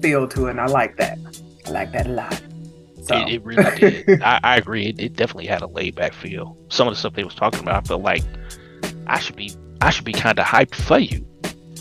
feel 0.00 0.26
to 0.28 0.46
it, 0.46 0.50
and 0.50 0.60
I 0.60 0.66
like 0.66 0.96
that. 0.96 1.18
I 1.66 1.70
like 1.70 1.92
that 1.92 2.06
a 2.06 2.10
lot. 2.10 2.42
So. 3.02 3.16
It, 3.16 3.28
it 3.34 3.44
really 3.44 3.78
did. 3.78 4.22
I, 4.22 4.40
I 4.42 4.56
agree. 4.56 4.86
It, 4.86 5.00
it 5.00 5.12
definitely 5.14 5.46
had 5.46 5.62
a 5.62 5.66
laid 5.66 5.94
back 5.94 6.12
feel. 6.12 6.56
Some 6.68 6.86
of 6.86 6.94
the 6.94 6.98
stuff 6.98 7.14
they 7.14 7.24
was 7.24 7.34
talking 7.34 7.60
about, 7.60 7.84
I 7.84 7.86
felt 7.86 8.02
like 8.02 8.22
I 9.06 9.18
should 9.18 9.36
be 9.36 9.52
I 9.80 9.90
should 9.90 10.04
be 10.04 10.12
kind 10.12 10.38
of 10.38 10.44
hyped 10.44 10.74
for 10.74 10.98
you. 10.98 11.26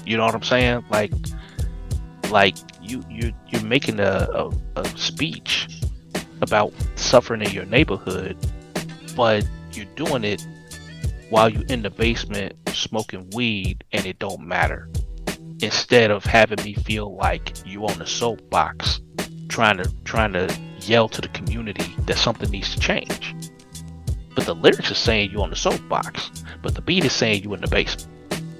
You 0.05 0.17
know 0.17 0.25
what 0.25 0.35
I'm 0.35 0.43
saying? 0.43 0.83
Like 0.89 1.11
like 2.29 2.57
you 2.81 3.03
you 3.09 3.33
you're 3.49 3.63
making 3.63 3.99
a, 3.99 4.27
a, 4.33 4.51
a 4.75 4.85
speech 4.97 5.67
about 6.41 6.73
suffering 6.95 7.41
in 7.41 7.51
your 7.51 7.65
neighborhood, 7.65 8.37
but 9.15 9.47
you're 9.73 9.85
doing 9.95 10.23
it 10.23 10.45
while 11.29 11.49
you're 11.49 11.65
in 11.69 11.81
the 11.81 11.89
basement 11.89 12.55
smoking 12.69 13.29
weed 13.35 13.83
and 13.91 14.05
it 14.05 14.19
don't 14.19 14.41
matter. 14.41 14.89
Instead 15.61 16.09
of 16.09 16.23
having 16.23 16.63
me 16.63 16.73
feel 16.73 17.15
like 17.15 17.53
you 17.65 17.85
on 17.85 17.97
the 17.99 18.05
soapbox 18.05 19.01
trying 19.49 19.77
to 19.77 19.91
trying 20.05 20.33
to 20.33 20.47
yell 20.81 21.09
to 21.09 21.21
the 21.21 21.27
community 21.29 21.93
that 22.05 22.17
something 22.17 22.49
needs 22.49 22.73
to 22.73 22.79
change. 22.79 23.35
But 24.35 24.45
the 24.45 24.55
lyrics 24.55 24.89
are 24.89 24.95
saying 24.95 25.31
you 25.31 25.41
on 25.41 25.49
the 25.49 25.55
soapbox, 25.55 26.31
but 26.61 26.75
the 26.75 26.81
beat 26.81 27.03
is 27.03 27.13
saying 27.13 27.43
you 27.43 27.53
in 27.53 27.61
the 27.61 27.67
basement. 27.67 28.07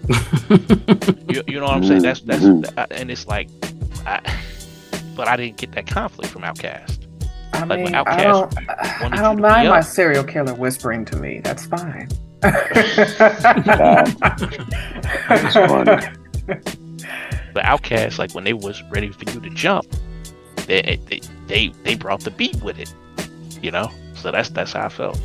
you, 1.30 1.44
you 1.48 1.60
know 1.60 1.66
what 1.66 1.76
I'm 1.76 1.86
saying? 1.86 2.02
That's 2.02 2.22
that's 2.22 2.44
and 2.92 3.10
it's 3.10 3.28
like, 3.28 3.50
I, 4.06 4.20
but 5.16 5.28
I 5.28 5.38
didn't 5.38 5.58
get 5.58 5.72
that 5.74 5.88
conflict 5.88 6.34
from 6.34 6.42
Outkast. 6.42 7.06
I 7.54 7.60
Like, 7.62 7.70
when 7.70 7.84
mean, 7.84 7.96
I 7.96 8.24
don't, 8.24 8.54
I 9.02 9.22
don't 9.22 9.40
mind 9.40 9.70
my 9.70 9.82
serial 9.82 10.24
killer 10.24 10.54
whispering 10.54 11.06
to 11.06 11.16
me. 11.16 11.42
That's 11.44 11.66
fine. 11.66 12.10
That's 12.42 14.14
funny. 15.54 16.08
But 17.54 17.64
Outkast, 17.64 18.18
like 18.20 18.34
when 18.34 18.44
they 18.44 18.54
was 18.54 18.82
ready 18.92 19.10
for 19.10 19.30
you 19.32 19.40
to 19.42 19.50
jump, 19.52 19.86
they 20.68 21.00
they 21.08 21.22
they, 21.48 21.70
they 21.84 21.96
brought 21.96 22.22
the 22.22 22.32
beat 22.32 22.62
with 22.64 22.80
it. 22.80 22.94
You 23.62 23.72
know, 23.72 23.92
so 24.16 24.32
that's 24.32 24.50
that's 24.50 24.74
how 24.74 24.86
I 24.86 24.90
felt. 24.90 25.20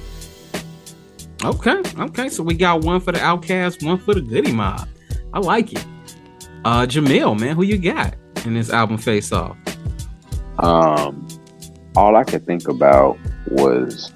Okay, 1.45 1.83
okay. 1.99 2.29
So 2.31 2.43
we 2.43 2.55
got 2.55 2.83
one 2.85 3.01
for 3.01 3.13
the 3.13 3.19
Outkast, 3.19 3.85
one 3.85 3.99
for 3.99 4.15
the 4.15 4.23
goodie 4.23 4.53
Mob. 4.53 4.89
I 5.33 5.41
like 5.41 5.73
it. 5.73 5.85
Uh, 6.65 6.87
Jamil, 6.87 7.39
man, 7.39 7.55
who 7.55 7.63
you 7.63 7.77
got 7.77 8.15
in 8.47 8.55
this 8.55 8.71
album 8.71 8.97
Face 8.97 9.31
Off? 9.33 9.57
Um, 10.59 11.29
all 11.95 12.17
I 12.17 12.25
could 12.25 12.47
think 12.47 12.69
about 12.69 13.19
was 13.49 14.11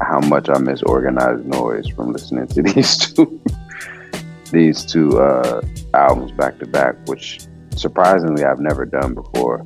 how 0.00 0.20
much 0.20 0.48
I 0.48 0.58
miss 0.58 0.82
organized 0.82 1.44
noise 1.44 1.88
from 1.88 2.12
listening 2.12 2.46
to 2.48 2.62
these 2.74 2.96
two 2.96 3.40
these 4.50 4.84
two 4.84 5.20
uh, 5.20 5.60
albums 5.94 6.32
back 6.32 6.58
to 6.58 6.66
back, 6.66 6.94
which 7.06 7.40
surprisingly 7.76 8.44
I've 8.44 8.60
never 8.60 8.86
done 8.86 9.14
before. 9.14 9.64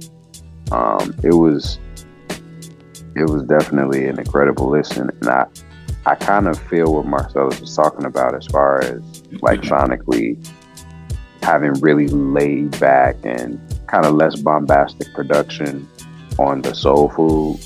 Um, 0.71 1.15
it 1.23 1.35
was 1.35 1.79
it 3.15 3.29
was 3.29 3.43
definitely 3.45 4.09
an 4.09 4.19
incredible 4.19 4.69
listen, 4.69 5.11
and 5.21 5.29
I 5.29 5.47
I 6.07 6.15
kind 6.15 6.49
of 6.49 6.59
feel 6.69 6.95
what 6.95 7.07
Marcellus 7.07 7.61
was 7.61 7.77
talking 7.77 8.07
about 8.07 8.35
as 8.35 8.47
far 8.47 8.83
as 8.83 9.23
like 9.41 9.61
sonically 9.61 10.45
having 11.43 11.73
really 11.75 12.09
laid 12.09 12.79
back 12.81 13.17
and 13.25 13.61
kind 13.89 14.07
of 14.07 14.15
less 14.15 14.37
bombastic 14.37 15.13
production 15.13 15.89
on 16.39 16.63
the 16.63 16.75
soul 16.75 17.09
food 17.11 17.61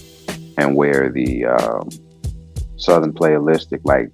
and 0.58 0.74
where 0.74 1.10
the 1.10 1.44
um, 1.44 1.88
southern 2.76 3.12
playalistic 3.12 3.80
like 3.84 4.08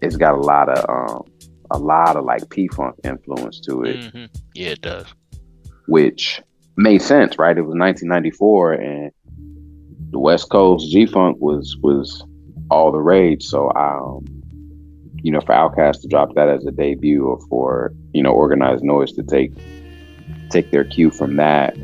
it's 0.00 0.16
got 0.16 0.34
a 0.34 0.40
lot 0.40 0.68
of 0.68 0.84
um, 0.88 1.22
a 1.70 1.78
lot 1.78 2.16
of 2.16 2.24
like 2.24 2.48
p-funk 2.50 2.96
influence 3.04 3.60
to 3.60 3.82
it. 3.84 4.04
Hmm 4.12 4.24
Yeah, 4.54 4.70
it 4.70 4.80
does. 4.82 5.06
which 5.86 6.42
made 6.76 7.02
sense 7.02 7.38
right? 7.38 7.56
It 7.56 7.62
was 7.62 7.76
1994 7.76 8.72
and 8.72 9.10
the 10.10 10.18
west 10.18 10.50
coast 10.50 10.90
g-funk 10.90 11.38
was 11.40 11.76
was 11.82 12.24
all 12.70 12.90
the 12.92 12.98
rage. 13.00 13.44
So 13.44 13.72
um 13.74 14.24
you 15.22 15.30
know 15.30 15.40
for 15.40 15.54
Outkast 15.54 16.00
to 16.02 16.08
drop 16.08 16.34
that 16.34 16.48
as 16.48 16.66
a 16.66 16.72
debut 16.72 17.24
or 17.24 17.38
for 17.48 17.92
you 18.12 18.22
know 18.22 18.30
organized 18.32 18.82
noise 18.82 19.12
to 19.12 19.22
take 19.22 19.52
take 20.50 20.70
their 20.70 20.84
cue 20.84 21.10
from 21.10 21.36
that 21.36 21.76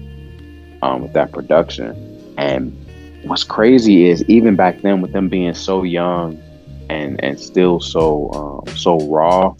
um 0.82 1.02
with 1.02 1.12
that 1.12 1.32
production 1.32 1.94
and 2.36 2.76
what's 3.22 3.44
crazy 3.44 4.08
is 4.08 4.24
even 4.24 4.56
back 4.56 4.80
then 4.82 5.00
with 5.00 5.12
them 5.12 5.28
being 5.28 5.54
so 5.54 5.82
young 5.82 6.40
and 6.88 7.22
and 7.22 7.38
still 7.38 7.80
so 7.80 8.30
um 8.32 8.76
so 8.76 8.98
raw 9.08 9.54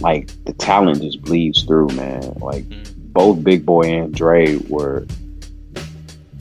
like 0.00 0.28
the 0.44 0.52
talent 0.54 1.00
just 1.00 1.22
bleeds 1.22 1.62
through 1.64 1.88
man 1.88 2.22
like 2.36 2.64
both 3.16 3.42
Big 3.42 3.64
Boi 3.64 3.80
and 3.80 4.14
Dre 4.14 4.56
were, 4.68 5.06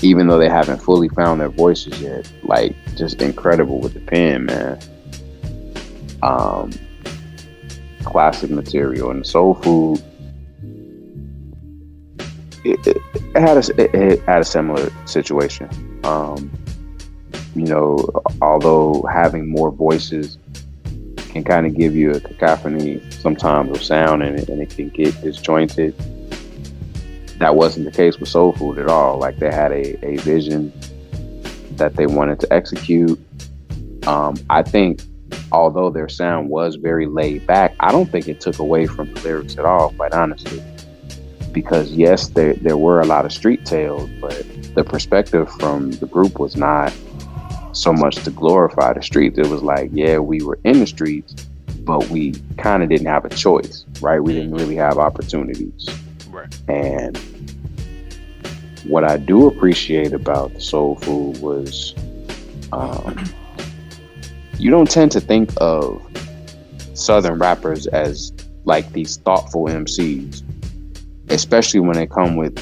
even 0.01 0.27
though 0.27 0.37
they 0.37 0.49
haven't 0.49 0.81
fully 0.81 1.07
found 1.07 1.39
their 1.39 1.47
voices 1.47 2.01
yet, 2.01 2.29
like 2.43 2.75
just 2.97 3.21
incredible 3.21 3.79
with 3.79 3.93
the 3.93 4.01
pen, 4.01 4.45
man. 4.45 4.77
Um, 6.21 6.71
classic 8.03 8.51
material 8.51 9.09
and 9.09 9.25
Soul 9.25 9.53
Food. 9.55 10.03
It, 12.65 12.85
it, 12.85 12.97
it 13.15 13.39
had 13.39 13.57
a 13.57 13.81
it, 13.81 13.95
it 13.95 14.21
had 14.23 14.41
a 14.41 14.45
similar 14.45 14.91
situation. 15.05 15.69
Um, 16.05 16.51
you 17.55 17.65
know, 17.65 18.07
although 18.41 19.01
having 19.11 19.49
more 19.49 19.71
voices 19.71 20.37
can 21.29 21.43
kind 21.43 21.65
of 21.65 21.75
give 21.75 21.95
you 21.95 22.11
a 22.11 22.19
cacophony 22.19 23.01
sometimes 23.09 23.71
of 23.71 23.83
sound 23.83 24.23
and 24.23 24.39
it, 24.39 24.49
and 24.49 24.61
it 24.61 24.69
can 24.69 24.89
get 24.89 25.19
disjointed. 25.21 25.93
That 27.39 27.55
wasn't 27.55 27.85
the 27.85 27.91
case 27.91 28.17
with 28.17 28.29
Soul 28.29 28.53
Food 28.53 28.77
at 28.77 28.87
all. 28.87 29.17
Like 29.17 29.39
they 29.39 29.51
had 29.51 29.71
a, 29.71 30.05
a 30.05 30.17
vision 30.17 30.71
that 31.71 31.95
they 31.95 32.07
wanted 32.07 32.39
to 32.41 32.53
execute. 32.53 33.19
Um, 34.07 34.35
I 34.49 34.63
think 34.63 35.01
although 35.51 35.89
their 35.89 36.07
sound 36.07 36.49
was 36.49 36.75
very 36.75 37.07
laid 37.07 37.45
back, 37.47 37.75
I 37.79 37.91
don't 37.91 38.09
think 38.09 38.27
it 38.27 38.39
took 38.39 38.59
away 38.59 38.85
from 38.85 39.13
the 39.13 39.21
lyrics 39.21 39.57
at 39.57 39.65
all, 39.65 39.89
quite 39.91 40.13
honestly. 40.13 40.63
Because 41.55 41.91
yes, 41.93 42.27
there 42.27 42.53
there 42.55 42.75
were 42.75 42.99
a 42.99 43.05
lot 43.05 43.25
of 43.25 43.31
street 43.31 43.65
tales, 43.65 44.09
but 44.19 44.45
the 44.75 44.83
perspective 44.83 45.49
from 45.53 45.91
the 45.91 46.05
group 46.05 46.37
was 46.37 46.57
not 46.57 46.93
so 47.71 47.93
much 47.93 48.15
to 48.25 48.31
glorify 48.31 48.91
the 48.91 49.01
streets. 49.01 49.37
It 49.39 49.47
was 49.47 49.63
like, 49.63 49.89
yeah, 49.93 50.17
we 50.17 50.41
were 50.41 50.59
in 50.65 50.81
the 50.81 50.85
streets, 50.87 51.33
but 51.79 52.09
we 52.09 52.33
kind 52.57 52.83
of 52.83 52.89
didn't 52.89 53.07
have 53.07 53.23
a 53.23 53.29
choice, 53.29 53.85
right? 54.01 54.19
We 54.19 54.33
didn't 54.33 54.53
really 54.53 54.75
have 54.75 54.97
opportunities. 54.97 55.87
Right. 56.29 56.53
And 56.67 57.17
what 58.83 59.05
I 59.05 59.15
do 59.15 59.47
appreciate 59.47 60.11
about 60.11 60.53
the 60.53 60.61
soul 60.61 60.95
food 60.95 61.37
was 61.39 61.95
um, 62.73 63.23
you 64.59 64.69
don't 64.69 64.91
tend 64.91 65.13
to 65.13 65.21
think 65.21 65.51
of 65.57 66.01
southern 66.95 67.39
rappers 67.39 67.87
as 67.87 68.33
like 68.65 68.91
these 68.91 69.17
thoughtful 69.17 69.65
MCs, 69.65 70.43
especially 71.29 71.79
when 71.79 71.95
they 71.95 72.07
come 72.07 72.35
with, 72.35 72.57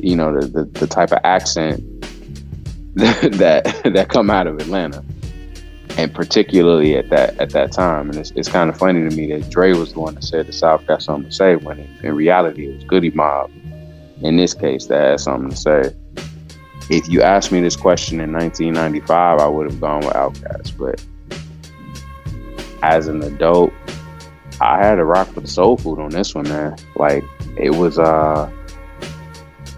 you 0.00 0.16
know, 0.16 0.40
the, 0.40 0.46
the, 0.46 0.64
the 0.80 0.86
type 0.86 1.12
of 1.12 1.18
accent 1.24 1.82
that 2.94 3.64
that 3.92 4.08
come 4.08 4.30
out 4.30 4.46
of 4.46 4.60
Atlanta, 4.60 5.04
and 5.96 6.14
particularly 6.14 6.96
at 6.96 7.10
that 7.10 7.38
at 7.40 7.50
that 7.50 7.72
time. 7.72 8.08
And 8.08 8.18
it's, 8.18 8.30
it's 8.36 8.48
kind 8.48 8.70
of 8.70 8.78
funny 8.78 9.08
to 9.08 9.16
me 9.16 9.32
that 9.32 9.50
Dre 9.50 9.72
was 9.72 9.94
the 9.94 10.00
one 10.00 10.14
that 10.14 10.22
said 10.22 10.46
the 10.46 10.52
South 10.52 10.86
got 10.86 11.02
something 11.02 11.28
to 11.28 11.34
say 11.34 11.56
when 11.56 11.80
in, 11.80 11.98
in 12.04 12.14
reality 12.14 12.68
it 12.68 12.76
was 12.76 12.84
Goodie 12.84 13.10
Mob. 13.10 13.50
In 14.22 14.36
this 14.36 14.54
case, 14.54 14.86
that 14.86 15.10
had 15.10 15.20
something 15.20 15.50
to 15.50 15.56
say. 15.56 15.94
If 16.90 17.08
you 17.08 17.22
asked 17.22 17.50
me 17.50 17.60
this 17.60 17.76
question 17.76 18.20
in 18.20 18.32
1995, 18.32 19.40
I 19.40 19.46
would 19.48 19.70
have 19.70 19.80
gone 19.80 20.00
with 20.00 20.14
Outkast. 20.14 20.76
But 20.78 21.04
as 22.82 23.08
an 23.08 23.22
adult, 23.22 23.72
I 24.60 24.84
had 24.84 24.96
to 24.96 25.04
rock 25.04 25.34
with 25.34 25.44
the 25.44 25.50
Soul 25.50 25.78
Food 25.78 25.98
on 25.98 26.10
this 26.10 26.34
one, 26.34 26.44
man. 26.44 26.76
Like 26.94 27.24
it 27.56 27.70
was 27.70 27.98
uh 27.98 28.50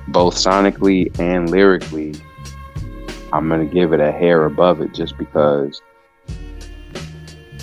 both 0.09 0.35
sonically 0.35 1.19
and 1.19 1.51
lyrically 1.51 2.15
I'm 3.33 3.49
gonna 3.49 3.67
give 3.67 3.93
it 3.93 4.01
a 4.01 4.13
hair 4.13 4.45
above 4.45 4.81
it 4.81 4.95
just 4.95 5.19
because 5.19 5.81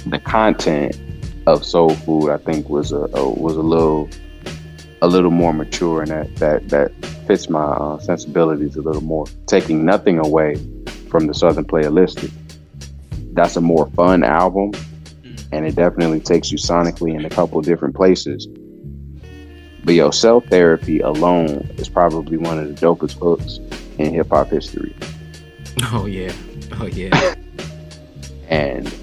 the 0.05 0.19
content 0.19 0.99
of 1.47 1.65
Soul 1.65 1.89
Food 1.89 2.29
I 2.29 2.37
think 2.37 2.69
was 2.69 2.91
a, 2.91 3.07
a 3.13 3.29
was 3.29 3.55
a 3.55 3.61
little 3.61 4.09
a 5.01 5.07
little 5.07 5.31
more 5.31 5.53
mature 5.53 6.01
and 6.01 6.11
that 6.11 6.35
that 6.37 6.69
that 6.69 6.91
fits 7.25 7.49
my 7.49 7.63
uh, 7.63 7.99
sensibilities 7.99 8.75
a 8.75 8.81
little 8.81 9.01
more. 9.01 9.25
Taking 9.47 9.85
nothing 9.85 10.19
away 10.19 10.55
from 11.09 11.27
the 11.27 11.33
Southern 11.33 11.65
Playalistic. 11.65 12.31
That's 13.33 13.55
a 13.55 13.61
more 13.61 13.89
fun 13.91 14.23
album, 14.23 14.71
and 15.51 15.65
it 15.65 15.75
definitely 15.75 16.19
takes 16.19 16.51
you 16.51 16.57
sonically 16.57 17.15
in 17.15 17.25
a 17.25 17.29
couple 17.29 17.59
different 17.61 17.95
places. 17.95 18.47
But 19.83 19.95
yo, 19.95 20.11
Cell 20.11 20.39
Therapy 20.39 20.99
alone 20.99 21.69
is 21.77 21.89
probably 21.89 22.37
one 22.37 22.57
of 22.57 22.67
the 22.67 22.73
dopest 22.73 23.19
hooks 23.19 23.59
in 23.97 24.13
hip 24.13 24.29
hop 24.29 24.49
history. 24.49 24.95
Oh 25.91 26.05
yeah. 26.05 26.31
Oh 26.79 26.85
yeah. 26.85 27.35
and 28.47 28.93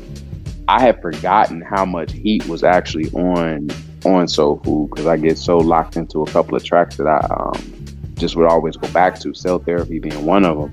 I 0.68 0.80
had 0.80 1.02
forgotten 1.02 1.60
how 1.60 1.84
much 1.84 2.12
heat 2.12 2.46
was 2.46 2.62
actually 2.62 3.10
on 3.10 3.68
on 4.04 4.28
Soul 4.28 4.60
Food 4.64 4.90
because 4.90 5.06
I 5.06 5.16
get 5.16 5.36
so 5.36 5.58
locked 5.58 5.96
into 5.96 6.22
a 6.22 6.26
couple 6.26 6.56
of 6.56 6.64
tracks 6.64 6.96
that 6.96 7.06
I 7.06 7.18
um, 7.34 7.84
just 8.14 8.36
would 8.36 8.46
always 8.46 8.76
go 8.76 8.88
back 8.92 9.18
to. 9.20 9.34
Cell 9.34 9.58
Therapy 9.58 9.98
being 9.98 10.24
one 10.24 10.44
of 10.44 10.58
them. 10.58 10.72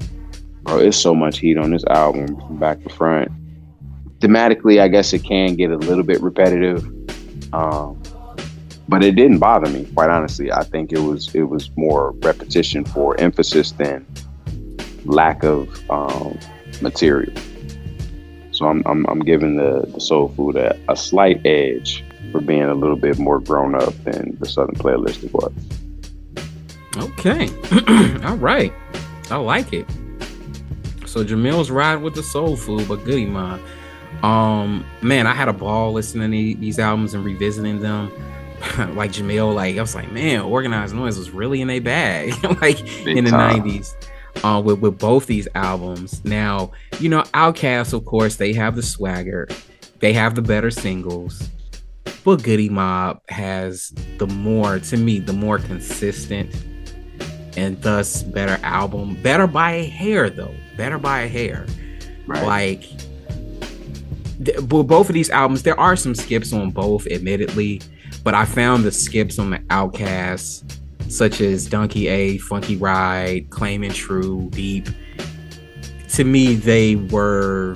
Bro, 0.63 0.79
it's 0.79 0.97
so 0.97 1.15
much 1.15 1.39
heat 1.39 1.57
on 1.57 1.71
this 1.71 1.83
album 1.85 2.27
from 2.27 2.57
back 2.57 2.83
to 2.83 2.89
front. 2.89 3.31
Thematically, 4.19 4.79
I 4.79 4.87
guess 4.87 5.13
it 5.13 5.23
can 5.23 5.55
get 5.55 5.71
a 5.71 5.77
little 5.77 6.03
bit 6.03 6.21
repetitive, 6.21 6.85
um, 7.53 7.96
but 8.87 9.03
it 9.03 9.15
didn't 9.15 9.39
bother 9.39 9.69
me. 9.69 9.85
Quite 9.93 10.09
honestly, 10.09 10.51
I 10.51 10.63
think 10.63 10.91
it 10.91 10.99
was 10.99 11.33
it 11.35 11.43
was 11.43 11.69
more 11.75 12.11
repetition 12.23 12.85
for 12.85 13.19
emphasis 13.19 13.71
than 13.71 14.05
lack 15.05 15.43
of 15.43 15.69
um, 15.89 16.37
material. 16.81 17.33
So 18.51 18.65
I'm, 18.65 18.81
I'm, 18.87 19.05
I'm 19.05 19.19
giving 19.19 19.55
the, 19.55 19.85
the 19.93 20.01
soul 20.01 20.29
food 20.29 20.55
a, 20.55 20.75
a 20.89 20.95
slight 20.95 21.45
edge 21.45 22.03
for 22.31 22.41
being 22.41 22.63
a 22.63 22.73
little 22.73 22.95
bit 22.95 23.19
more 23.19 23.39
grown 23.39 23.75
up 23.75 23.93
than 24.03 24.35
the 24.39 24.47
Southern 24.47 24.75
Playalistic 24.75 25.31
was. 25.31 25.53
Okay. 26.97 27.47
All 28.25 28.37
right. 28.37 28.73
I 29.29 29.35
like 29.35 29.73
it. 29.73 29.85
So 31.05 31.23
Jamil's 31.23 31.69
ride 31.69 31.97
with 31.97 32.15
the 32.15 32.23
soul 32.23 32.55
food, 32.55 32.87
but 32.87 33.05
goodie 33.05 33.27
mob. 33.27 33.59
Um, 34.23 34.83
man, 35.03 35.27
I 35.27 35.33
had 35.33 35.47
a 35.47 35.53
ball 35.53 35.93
listening 35.93 36.31
to 36.31 36.59
these 36.59 36.79
albums 36.79 37.13
and 37.13 37.23
revisiting 37.23 37.79
them. 37.79 38.11
like 38.95 39.11
Jamil, 39.11 39.53
like 39.53 39.77
I 39.77 39.81
was 39.81 39.95
like, 39.95 40.11
man, 40.11 40.41
organized 40.41 40.95
noise 40.95 41.17
was 41.17 41.29
really 41.31 41.61
in 41.61 41.69
a 41.69 41.79
bag, 41.79 42.33
like 42.61 42.83
Big 43.03 43.17
in 43.17 43.23
the 43.25 43.31
time. 43.31 43.61
'90s. 43.61 43.93
Uh, 44.43 44.61
with 44.61 44.79
with 44.79 44.99
both 44.99 45.25
these 45.25 45.47
albums. 45.55 46.23
Now, 46.23 46.71
you 46.99 47.09
know, 47.09 47.23
Outkast, 47.33 47.93
of 47.93 48.05
course, 48.05 48.35
they 48.35 48.53
have 48.53 48.75
the 48.75 48.83
swagger, 48.83 49.47
they 49.99 50.13
have 50.13 50.35
the 50.35 50.43
better 50.43 50.69
singles, 50.69 51.49
but 52.23 52.43
Goodie 52.43 52.69
Mob 52.69 53.19
has 53.29 53.93
the 54.19 54.27
more, 54.27 54.77
to 54.79 54.97
me, 54.97 55.19
the 55.19 55.33
more 55.33 55.57
consistent 55.57 56.55
and 57.57 57.81
thus 57.81 58.21
better 58.21 58.63
album. 58.63 59.17
Better 59.23 59.47
by 59.47 59.71
a 59.71 59.85
hair, 59.85 60.29
though. 60.29 60.53
Better 60.77 60.99
by 60.99 61.21
a 61.21 61.27
hair. 61.27 61.65
Right. 62.27 62.45
Like, 62.45 62.81
th- 64.43 64.59
but 64.63 64.83
both 64.83 65.09
of 65.09 65.13
these 65.13 65.31
albums, 65.31 65.63
there 65.63 65.79
are 65.79 65.95
some 65.95 66.13
skips 66.13 66.53
on 66.53 66.69
both, 66.69 67.07
admittedly, 67.07 67.81
but 68.27 68.33
I 68.35 68.43
found 68.43 68.83
the 68.83 68.91
skips 68.91 69.39
on 69.39 69.51
the 69.51 69.63
Outkasts, 69.69 70.61
such 71.07 71.39
as 71.39 71.65
Donkey 71.65 72.09
A, 72.09 72.37
Funky 72.39 72.75
Ride, 72.75 73.49
Claiming 73.51 73.91
True, 73.93 74.49
Deep. 74.51 74.89
To 76.09 76.25
me, 76.25 76.55
they 76.55 76.97
were. 76.97 77.73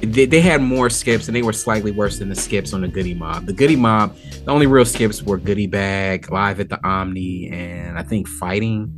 They, 0.00 0.24
they 0.24 0.40
had 0.40 0.62
more 0.62 0.88
skips 0.88 1.26
and 1.28 1.36
they 1.36 1.42
were 1.42 1.52
slightly 1.52 1.90
worse 1.90 2.18
than 2.18 2.30
the 2.30 2.34
skips 2.34 2.72
on 2.72 2.80
the 2.80 2.88
Goodie 2.88 3.12
Mob. 3.12 3.44
The 3.44 3.52
Goodie 3.52 3.76
Mob, 3.76 4.16
the 4.46 4.50
only 4.50 4.66
real 4.66 4.86
skips 4.86 5.22
were 5.22 5.36
Goodie 5.36 5.66
Bag, 5.66 6.32
Live 6.32 6.58
at 6.58 6.70
the 6.70 6.82
Omni, 6.82 7.50
and 7.52 7.98
I 7.98 8.02
think 8.04 8.26
Fighting. 8.26 8.90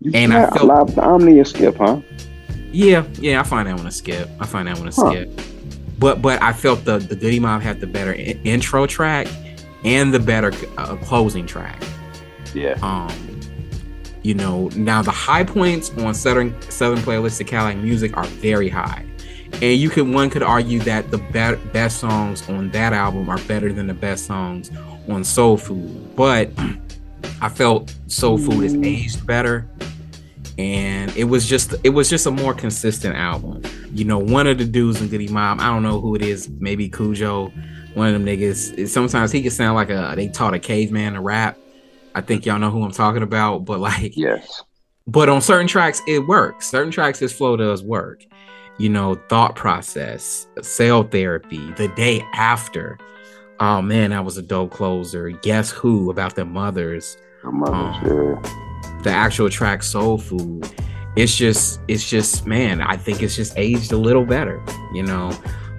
You 0.00 0.12
And 0.14 0.32
I 0.32 0.48
felt- 0.48 0.64
love 0.66 0.94
the 0.94 1.02
Omni 1.04 1.40
a 1.40 1.44
skip, 1.44 1.76
huh? 1.76 2.00
Yeah, 2.72 3.04
yeah, 3.18 3.40
I 3.40 3.42
find 3.42 3.68
that 3.68 3.76
one 3.76 3.86
a 3.86 3.90
skip. 3.90 4.30
I 4.40 4.46
find 4.46 4.66
that 4.66 4.78
one 4.78 4.88
a 4.88 4.92
Huh. 4.94 5.10
skip. 5.10 5.40
But 6.00 6.20
but 6.20 6.42
I 6.42 6.52
felt 6.52 6.84
the 6.84 6.98
the 6.98 7.14
Goodie 7.14 7.38
Mob 7.38 7.62
had 7.62 7.78
the 7.78 7.86
better 7.86 8.12
in- 8.14 8.42
intro 8.42 8.86
track 8.86 9.28
and 9.84 10.12
the 10.12 10.18
better 10.18 10.52
uh, 10.78 10.96
closing 10.96 11.46
track. 11.46 11.80
Yeah. 12.54 12.76
Um, 12.82 13.40
you 14.22 14.34
know, 14.34 14.68
now 14.76 15.02
the 15.02 15.10
high 15.10 15.44
points 15.44 15.90
on 15.98 16.14
Southern 16.14 16.60
Southern 16.62 16.98
Playalistic 16.98 17.46
Cadillac 17.46 17.76
music 17.76 18.16
are 18.16 18.24
very 18.24 18.68
high, 18.68 19.04
and 19.52 19.78
you 19.78 19.88
could 19.90 20.08
one 20.08 20.30
could 20.30 20.42
argue 20.42 20.78
that 20.80 21.10
the 21.10 21.18
be- 21.18 21.70
best 21.72 21.98
songs 22.00 22.48
on 22.48 22.70
that 22.70 22.92
album 22.92 23.28
are 23.28 23.38
better 23.40 23.72
than 23.72 23.86
the 23.86 23.94
best 23.94 24.26
songs 24.26 24.70
on 25.08 25.22
Soul 25.22 25.56
Food. 25.56 26.16
But 26.16 26.50
I 27.42 27.48
felt 27.50 27.94
Soul 28.08 28.38
Food 28.38 28.64
is 28.64 28.74
aged 28.74 29.26
better, 29.26 29.66
and 30.60 31.16
it 31.16 31.24
was 31.24 31.46
just 31.46 31.74
it 31.84 31.90
was 31.90 32.10
just 32.10 32.26
a 32.26 32.30
more 32.30 32.52
consistent 32.54 33.16
album. 33.16 33.62
You 33.92 34.04
know, 34.04 34.18
one 34.18 34.46
of 34.46 34.58
the 34.58 34.64
dudes 34.64 35.00
in 35.00 35.08
Goodie 35.08 35.28
Mob, 35.28 35.58
I 35.60 35.66
don't 35.68 35.82
know 35.82 36.00
who 36.00 36.14
it 36.14 36.22
is, 36.22 36.48
maybe 36.58 36.88
Khujo, 36.90 37.50
one 37.94 38.06
of 38.08 38.12
them 38.12 38.24
niggas. 38.26 38.88
Sometimes 38.88 39.32
he 39.32 39.40
can 39.42 39.50
sound 39.50 39.74
like 39.74 39.90
a 39.90 40.12
they 40.14 40.28
taught 40.28 40.54
a 40.54 40.58
caveman 40.58 41.14
to 41.14 41.20
rap. 41.20 41.58
I 42.14 42.20
think 42.20 42.44
y'all 42.44 42.58
know 42.58 42.70
who 42.70 42.82
I'm 42.84 42.90
talking 42.92 43.22
about, 43.22 43.64
but 43.64 43.80
like 43.80 44.16
Yes. 44.16 44.62
but 45.06 45.28
on 45.28 45.40
certain 45.40 45.66
tracks 45.66 46.02
it 46.06 46.26
works 46.26 46.68
certain 46.70 46.90
tracks 46.92 47.18
his 47.18 47.32
flow 47.32 47.56
does 47.56 47.82
work 47.82 48.24
you 48.78 48.88
know 48.88 49.14
thought 49.28 49.56
process 49.56 50.46
cell 50.62 51.02
therapy 51.04 51.72
the 51.72 51.88
day 51.96 52.20
after 52.34 52.98
oh 53.60 53.80
man 53.80 54.10
that 54.10 54.24
was 54.24 54.36
a 54.36 54.42
dope 54.42 54.70
closer 54.70 55.30
guess 55.30 55.70
who 55.70 56.10
about 56.10 56.34
their 56.34 56.44
mothers 56.44 57.16
Her 57.42 57.50
mother's 57.50 57.96
um, 58.10 58.42
yeah. 58.42 58.69
The 59.02 59.10
actual 59.10 59.48
track 59.50 59.82
soul 59.82 60.18
food 60.18 60.68
it's 61.16 61.36
just 61.36 61.80
it's 61.88 62.08
just 62.08 62.46
man 62.46 62.80
i 62.80 62.96
think 62.96 63.20
it's 63.20 63.34
just 63.34 63.52
aged 63.56 63.90
a 63.90 63.96
little 63.96 64.24
better 64.24 64.62
you 64.94 65.02
know? 65.02 65.32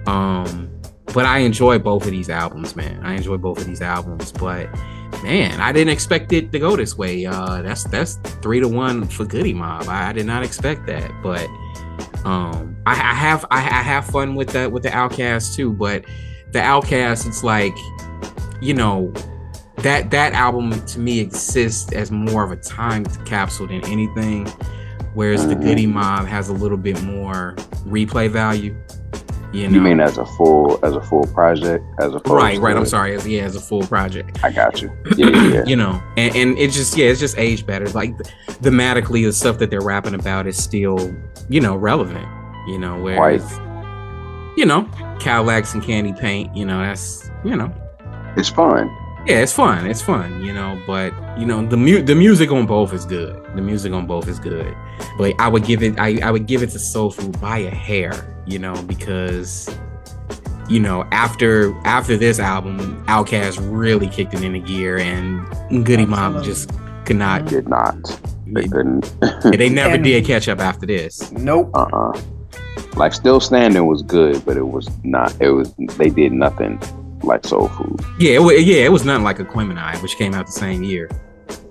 Um 0.06 0.68
but 1.14 1.24
i 1.24 1.38
enjoy 1.38 1.78
both 1.78 2.04
of 2.04 2.10
these 2.10 2.28
albums 2.28 2.76
man. 2.76 3.00
I 3.02 3.14
enjoy 3.14 3.38
both 3.38 3.58
of 3.58 3.66
these 3.66 3.80
albums 3.80 4.30
but 4.32 4.68
man 5.22 5.60
i 5.60 5.72
didn't 5.72 5.92
expect 5.92 6.32
it 6.32 6.52
to 6.52 6.58
go 6.58 6.76
this 6.76 6.96
way. 6.98 7.24
Uh 7.24 7.62
that's 7.62 7.84
that's 7.84 8.16
three 8.42 8.60
to 8.60 8.68
one 8.68 9.06
for 9.06 9.24
goodie 9.24 9.54
mob. 9.54 9.88
I, 9.88 10.10
I 10.10 10.12
did 10.12 10.26
not 10.26 10.42
expect 10.42 10.86
that 10.86 11.10
but 11.22 11.48
Um, 12.24 12.76
I, 12.86 12.92
I 12.92 13.14
have 13.14 13.44
I, 13.50 13.58
I 13.58 13.82
have 13.82 14.06
fun 14.06 14.34
with 14.34 14.50
that 14.50 14.70
with 14.70 14.82
the 14.84 14.90
Outkast 14.90 15.56
too, 15.56 15.72
but 15.72 16.04
the 16.52 16.60
Outkast, 16.60 17.26
it's 17.26 17.42
like, 17.42 17.74
you 18.60 18.74
know, 18.74 19.12
that 19.82 20.10
that 20.10 20.32
album 20.32 20.84
to 20.86 20.98
me 21.00 21.20
exists 21.20 21.92
as 21.92 22.10
more 22.10 22.44
of 22.44 22.50
a 22.52 22.56
time 22.56 23.04
capsule 23.24 23.66
than 23.66 23.84
anything, 23.86 24.46
whereas 25.14 25.46
the 25.46 25.54
Mhm. 25.56 25.62
Goodie 25.62 25.86
Mob 25.86 26.26
has 26.26 26.48
a 26.48 26.52
little 26.52 26.76
bit 26.78 27.02
more 27.02 27.54
replay 27.86 28.28
value. 28.30 28.74
You 29.52 29.68
know, 29.68 29.74
You 29.74 29.80
mean 29.82 30.00
as 30.00 30.16
a 30.16 30.24
full 30.24 30.78
as 30.82 30.94
a 30.94 31.00
full 31.02 31.24
project 31.26 31.84
as 32.00 32.14
a 32.14 32.18
right, 32.26 32.58
right. 32.58 32.74
I'm 32.74 32.86
sorry, 32.86 33.14
as 33.14 33.26
yeah, 33.28 33.42
as 33.42 33.54
a 33.54 33.60
full 33.60 33.82
project. 33.82 34.38
I 34.42 34.50
got 34.50 34.80
you. 34.80 34.90
Yeah, 35.16 35.26
yeah, 35.28 35.42
yeah. 35.52 35.64
you 35.66 35.76
know 35.76 36.02
and, 36.16 36.34
and 36.34 36.58
it 36.58 36.70
just 36.70 36.96
yeah 36.96 37.08
it's 37.08 37.20
just 37.20 37.36
aged 37.36 37.66
better 37.66 37.86
like 37.90 38.16
thematically 38.62 39.24
the 39.26 39.32
stuff 39.32 39.58
that 39.58 39.68
they're 39.68 39.82
rapping 39.82 40.14
about 40.14 40.46
is 40.46 40.56
still 40.56 41.14
you 41.50 41.60
know 41.60 41.76
relevant 41.76 42.26
you 42.66 42.78
know 42.78 42.98
whereas 43.02 43.44
you 44.56 44.64
know 44.64 44.88
cadillacs 45.20 45.74
and 45.74 45.82
candy 45.82 46.14
paint 46.14 46.54
you 46.56 46.64
know 46.64 46.78
that's 46.78 47.30
you 47.44 47.54
know 47.54 47.70
It's 48.38 48.48
fun. 48.48 48.88
Yeah 49.26 49.38
it's 49.40 49.52
fun 49.52 49.86
it's 49.86 50.02
fun 50.02 50.42
you 50.44 50.52
know 50.52 50.80
but 50.86 51.12
you 51.38 51.46
know 51.46 51.64
the 51.64 51.76
mu- 51.76 52.02
the 52.02 52.14
music 52.14 52.50
on 52.50 52.66
both 52.66 52.92
is 52.92 53.04
good 53.04 53.40
the 53.54 53.62
music 53.62 53.92
on 53.92 54.06
both 54.06 54.26
is 54.26 54.38
good 54.40 54.74
but 55.16 55.32
i 55.38 55.46
would 55.48 55.64
give 55.64 55.82
it 55.82 55.98
i, 56.00 56.18
I 56.20 56.30
would 56.32 56.46
give 56.46 56.62
it 56.62 56.70
to 56.70 56.78
soul 56.78 57.10
food 57.10 57.40
by 57.40 57.58
a 57.58 57.70
hair 57.70 58.42
you 58.46 58.58
know 58.58 58.74
because 58.82 59.70
you 60.68 60.80
know 60.80 61.04
after 61.12 61.72
after 61.86 62.16
this 62.16 62.40
album 62.40 63.04
Outkast 63.06 63.58
really 63.62 64.08
kicked 64.08 64.34
it 64.34 64.42
into 64.42 64.58
gear 64.58 64.98
and 64.98 65.86
goodie 65.86 66.06
mob 66.06 66.42
just 66.42 66.70
could 67.04 67.16
not 67.16 67.46
Did 67.46 67.68
not. 67.68 67.96
They 68.46 68.68
couldn't. 68.68 69.14
they 69.56 69.68
never 69.68 69.94
And- 69.94 70.04
did 70.10 70.24
catch 70.26 70.48
up 70.48 70.58
after 70.60 70.84
this 70.86 71.30
Nope. 71.32 71.70
uh 71.74 71.86
uh 71.92 72.20
Like 72.96 73.12
still 73.14 73.40
standing 73.40 73.86
was 73.86 74.02
good, 74.02 74.44
but 74.44 74.56
it 74.56 74.66
was 74.66 74.90
not. 75.02 75.34
It 75.40 75.48
was 75.50 75.72
they 75.96 76.10
did 76.10 76.32
nothing 76.32 76.78
like 77.24 77.44
soul 77.46 77.68
food. 77.68 78.00
yeah 78.18 78.40
it, 78.40 78.64
yeah 78.64 78.84
it 78.84 78.92
was 78.92 79.04
nothing 79.04 79.24
like 79.24 79.38
Aquemini 79.38 80.00
which 80.02 80.16
came 80.16 80.34
out 80.34 80.46
the 80.46 80.52
same 80.52 80.82
year 80.82 81.08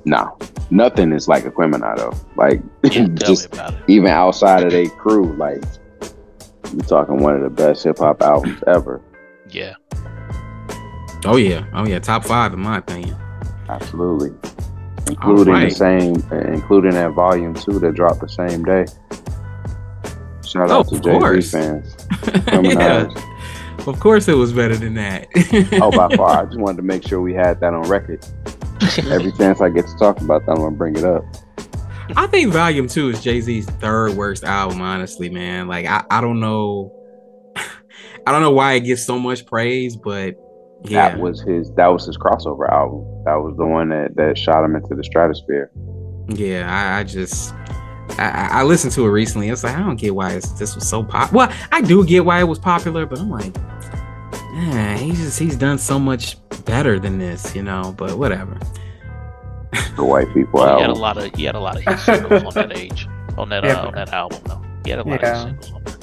No, 0.06 0.38
nothing 0.70 1.12
is 1.12 1.28
like 1.28 1.44
Aquemini 1.44 1.96
though. 1.98 2.14
Like 2.36 2.62
just 3.26 3.52
me 3.52 3.58
about 3.60 3.74
it. 3.74 3.80
even 3.88 4.08
outside 4.08 4.64
of 4.64 4.72
their 4.72 4.88
crew, 4.90 5.34
like 5.38 5.62
you're 6.74 6.82
talking 6.84 7.18
one 7.18 7.36
of 7.36 7.42
the 7.44 7.50
best 7.50 7.84
hip 7.84 7.98
hop 8.00 8.22
albums 8.22 8.64
ever. 8.68 9.02
Yeah. 9.50 9.74
oh 11.26 11.36
yeah 11.36 11.66
oh 11.74 11.86
yeah 11.86 12.00
top 12.00 12.24
five 12.26 12.54
in 12.54 12.60
my 12.62 12.78
opinion 12.78 13.16
Absolutely. 13.70 14.32
Including 15.08 15.54
Alright. 15.54 15.70
the 15.70 15.76
same, 15.76 16.16
uh, 16.32 16.36
including 16.52 16.92
that 16.92 17.12
volume 17.12 17.54
two 17.54 17.80
that 17.80 17.94
dropped 17.96 18.22
the 18.22 18.28
same 18.30 18.64
day. 18.64 18.86
Shout 20.46 20.70
Oh, 20.70 20.80
out 20.80 20.88
to 20.90 20.96
of 20.96 21.02
Jay. 21.04 21.42
Z 21.42 21.58
fans. 21.58 21.96
yeah 22.28 22.40
Harmonized. 22.52 23.18
Of 23.88 24.00
course 24.00 24.28
it 24.28 24.36
was 24.36 24.54
better 24.54 24.76
than 24.76 24.94
that 24.96 25.28
oh, 25.82 25.92
by 25.92 26.16
far. 26.16 26.42
I 26.42 26.46
just 26.46 26.58
wanted 26.60 26.78
to 26.78 26.84
make 26.84 27.08
sure 27.08 27.22
we 27.22 27.34
had 27.34 27.60
that 27.62 27.74
on 27.74 27.88
record. 27.90 28.26
Every 29.10 29.32
chance 29.34 29.62
I 29.62 29.70
get 29.70 29.86
to 29.88 29.98
talk 29.98 30.20
about 30.22 30.46
that, 30.46 30.54
I'm 30.54 30.58
gonna 30.58 30.76
bring 30.76 30.96
it 30.96 31.04
up. 31.04 31.24
I 32.16 32.28
think 32.28 32.52
Volume 32.52 32.88
Two 32.88 33.10
is 33.10 33.22
Jay 33.24 33.40
Z's 33.42 33.66
third 33.66 34.14
worst 34.14 34.44
album. 34.44 34.82
Honestly, 34.82 35.30
man, 35.30 35.68
like 35.68 35.86
I, 35.86 36.04
I 36.10 36.22
don't 36.22 36.40
know, 36.40 36.92
I 38.28 38.32
don't 38.32 38.42
know 38.42 38.52
why 38.52 38.74
it 38.74 38.82
gets 38.82 39.06
so 39.06 39.18
much 39.18 39.46
praise, 39.46 39.96
but 39.96 40.36
yeah, 40.84 41.10
That 41.10 41.20
was 41.20 41.42
his. 41.42 41.72
That 41.76 41.88
was 41.88 42.06
his 42.06 42.18
crossover 42.18 42.70
album. 42.70 43.06
That 43.26 43.36
was 43.36 43.56
the 43.58 43.66
one 43.66 43.90
that 43.90 44.16
that 44.16 44.38
shot 44.38 44.64
him 44.64 44.76
into 44.76 44.96
the 44.96 45.04
stratosphere. 45.04 45.72
yeah, 46.28 46.68
I, 46.70 47.00
I 47.00 47.04
just. 47.04 47.54
I, 48.20 48.30
I 48.30 48.48
I 48.60 48.64
listened 48.64 48.94
to 48.94 49.06
it 49.06 49.10
recently. 49.10 49.50
It's 49.50 49.64
like 49.64 49.76
I 49.76 49.80
don't 49.80 49.96
get 49.98 50.14
why 50.16 50.32
it's, 50.34 50.52
this 50.54 50.76
was 50.76 50.88
so 50.88 51.04
pop. 51.04 51.32
Well, 51.32 51.52
I 51.72 51.82
do 51.82 52.06
get 52.06 52.26
why 52.26 52.40
it 52.40 52.44
was 52.48 52.60
popular, 52.60 53.06
but 53.06 53.20
I'm 53.20 53.30
like, 53.30 53.56
man, 54.54 54.98
he's 54.98 55.20
just 55.20 55.40
he's 55.40 55.56
done 55.56 55.78
so 55.78 55.98
much 56.00 56.38
better 56.66 57.00
than 57.00 57.18
this, 57.18 57.56
you 57.56 57.64
know. 57.64 57.94
But 57.98 58.18
whatever. 58.18 58.58
The 59.96 60.04
white 60.04 60.28
people 60.34 60.60
Well, 60.60 60.76
he 60.78 60.82
had 60.82 60.90
a 60.90 60.94
lot 60.94 61.18
of 61.18 61.34
he 61.36 61.46
had 61.46 61.56
a 61.56 61.60
lot 61.60 61.78
of 61.78 61.84
hit 61.84 61.98
singles 62.00 62.44
on 62.44 62.54
that 62.56 62.78
age 62.78 63.08
on 63.38 63.50
that 63.50 63.64
Yeah. 63.64 63.82
uh, 63.82 63.88
on 63.88 63.94
that 63.96 64.10
album 64.14 64.40
though. 64.46 64.62
He 64.84 64.90
had 64.92 65.00
a 65.00 65.04
lot 65.04 65.22
Yeah. 65.22 65.44
of 65.44 65.50
hit 65.52 65.64
singles. 65.64 65.98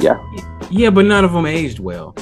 Yeah, 0.00 0.18
Yeah, 0.70 0.90
but 0.90 1.04
none 1.04 1.24
of 1.24 1.32
them 1.32 1.46
aged 1.46 1.78
well. 1.78 2.16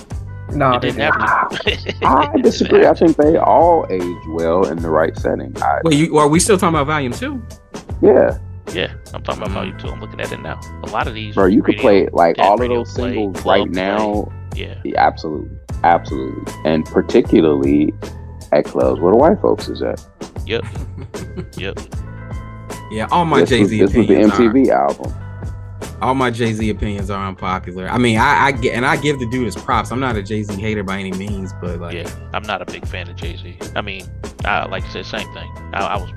No, 0.51 0.73
It 0.73 0.81
they 0.83 0.89
didn't 0.91 1.13
didn't. 1.13 1.21
have 1.21 1.49
to. 1.51 1.95
I 2.07 2.37
disagree. 2.43 2.87
I 2.87 2.93
think 2.95 3.17
they 3.17 3.37
all 3.37 3.87
age 3.91 4.03
well 4.31 4.67
in 4.67 4.79
the 4.79 4.91
right 4.91 5.17
setting. 5.17 5.55
I, 5.63 5.81
Wait, 5.85 5.95
you 5.95 6.19
are 6.19 6.27
we 6.29 6.41
still 6.41 6.59
talking 6.59 6.75
about 6.75 6.87
Volume 6.87 7.13
Two? 7.13 7.41
yeah, 8.03 8.37
Yeah, 8.73 8.93
I'm 9.15 9.23
talking 9.23 9.43
about 9.43 9.53
volume 9.55 9.77
mm-hmm. 9.77 9.86
two. 9.86 9.93
I'm 9.93 10.01
looking 10.01 10.20
at 10.20 10.31
it 10.32 10.40
now. 10.40 10.61
A 10.85 10.90
lot 10.90 11.07
of 11.07 11.15
these, 11.15 11.35
bro, 11.35 11.47
you 11.47 11.62
could 11.62 11.77
radio- 11.77 11.82
play 11.82 12.09
like 12.12 12.39
all 12.39 12.61
of 12.61 12.69
those 12.69 12.93
Play, 12.93 13.15
singles 13.15 13.40
Club 13.40 13.61
right 13.61 13.70
now. 13.70 14.32
Yeah, 14.55 14.81
Yeah, 14.85 15.07
absolutely, 15.07 15.57
absolutely, 15.85 16.53
and 16.65 16.85
particularly 16.85 17.93
at 18.53 18.65
clubs 18.65 19.01
where 19.01 19.12
the 19.12 19.19
white 19.19 19.40
folks 19.40 19.69
is 19.69 19.82
at. 19.82 20.05
yep, 20.47 20.65
yep. 21.57 21.78
Yeah, 22.90 23.07
all 23.11 23.24
my 23.24 23.45
Jay 23.45 23.61
was, 23.61 23.69
Z 23.69 23.78
this 23.78 23.95
was 23.95 24.07
the 24.07 24.15
opinions 24.15 24.32
are. 24.32 24.40
MTV 24.40 24.69
album. 24.70 25.15
all 26.01 26.15
my 26.15 26.31
Jay 26.31 26.53
Z 26.53 26.69
opinions 26.70 27.11
are 27.11 27.28
unpopular. 27.28 27.89
I 27.89 27.99
mean, 27.99 28.19
I, 28.19 28.47
I 28.47 28.53
get 28.53 28.74
and 28.74 28.86
I 28.86 28.97
give 28.97 29.19
the 29.19 29.28
dude 29.31 29.45
his 29.45 29.57
props. 29.57 29.90
I'm 29.93 30.01
not 30.01 30.16
a 30.16 30.23
Jay 30.23 30.43
Z 30.43 30.59
hater 30.61 30.82
by 30.82 30.99
any 30.99 31.12
means, 31.12 31.53
but 31.61 31.81
like, 31.81 31.95
Yeah, 31.95 32.11
I'm 32.32 32.45
not 32.45 32.62
a 32.62 32.65
big 32.65 32.86
fan 32.86 33.09
of 33.09 33.16
Jay 33.16 33.36
Z. 33.36 33.59
I 33.77 33.82
mean, 33.82 34.07
I, 34.45 34.65
like 34.66 34.85
I 34.85 34.89
said, 34.89 35.07
same 35.07 35.32
thing. 35.35 35.51
I, 35.74 35.81
I 35.81 35.97
was 35.99 36.11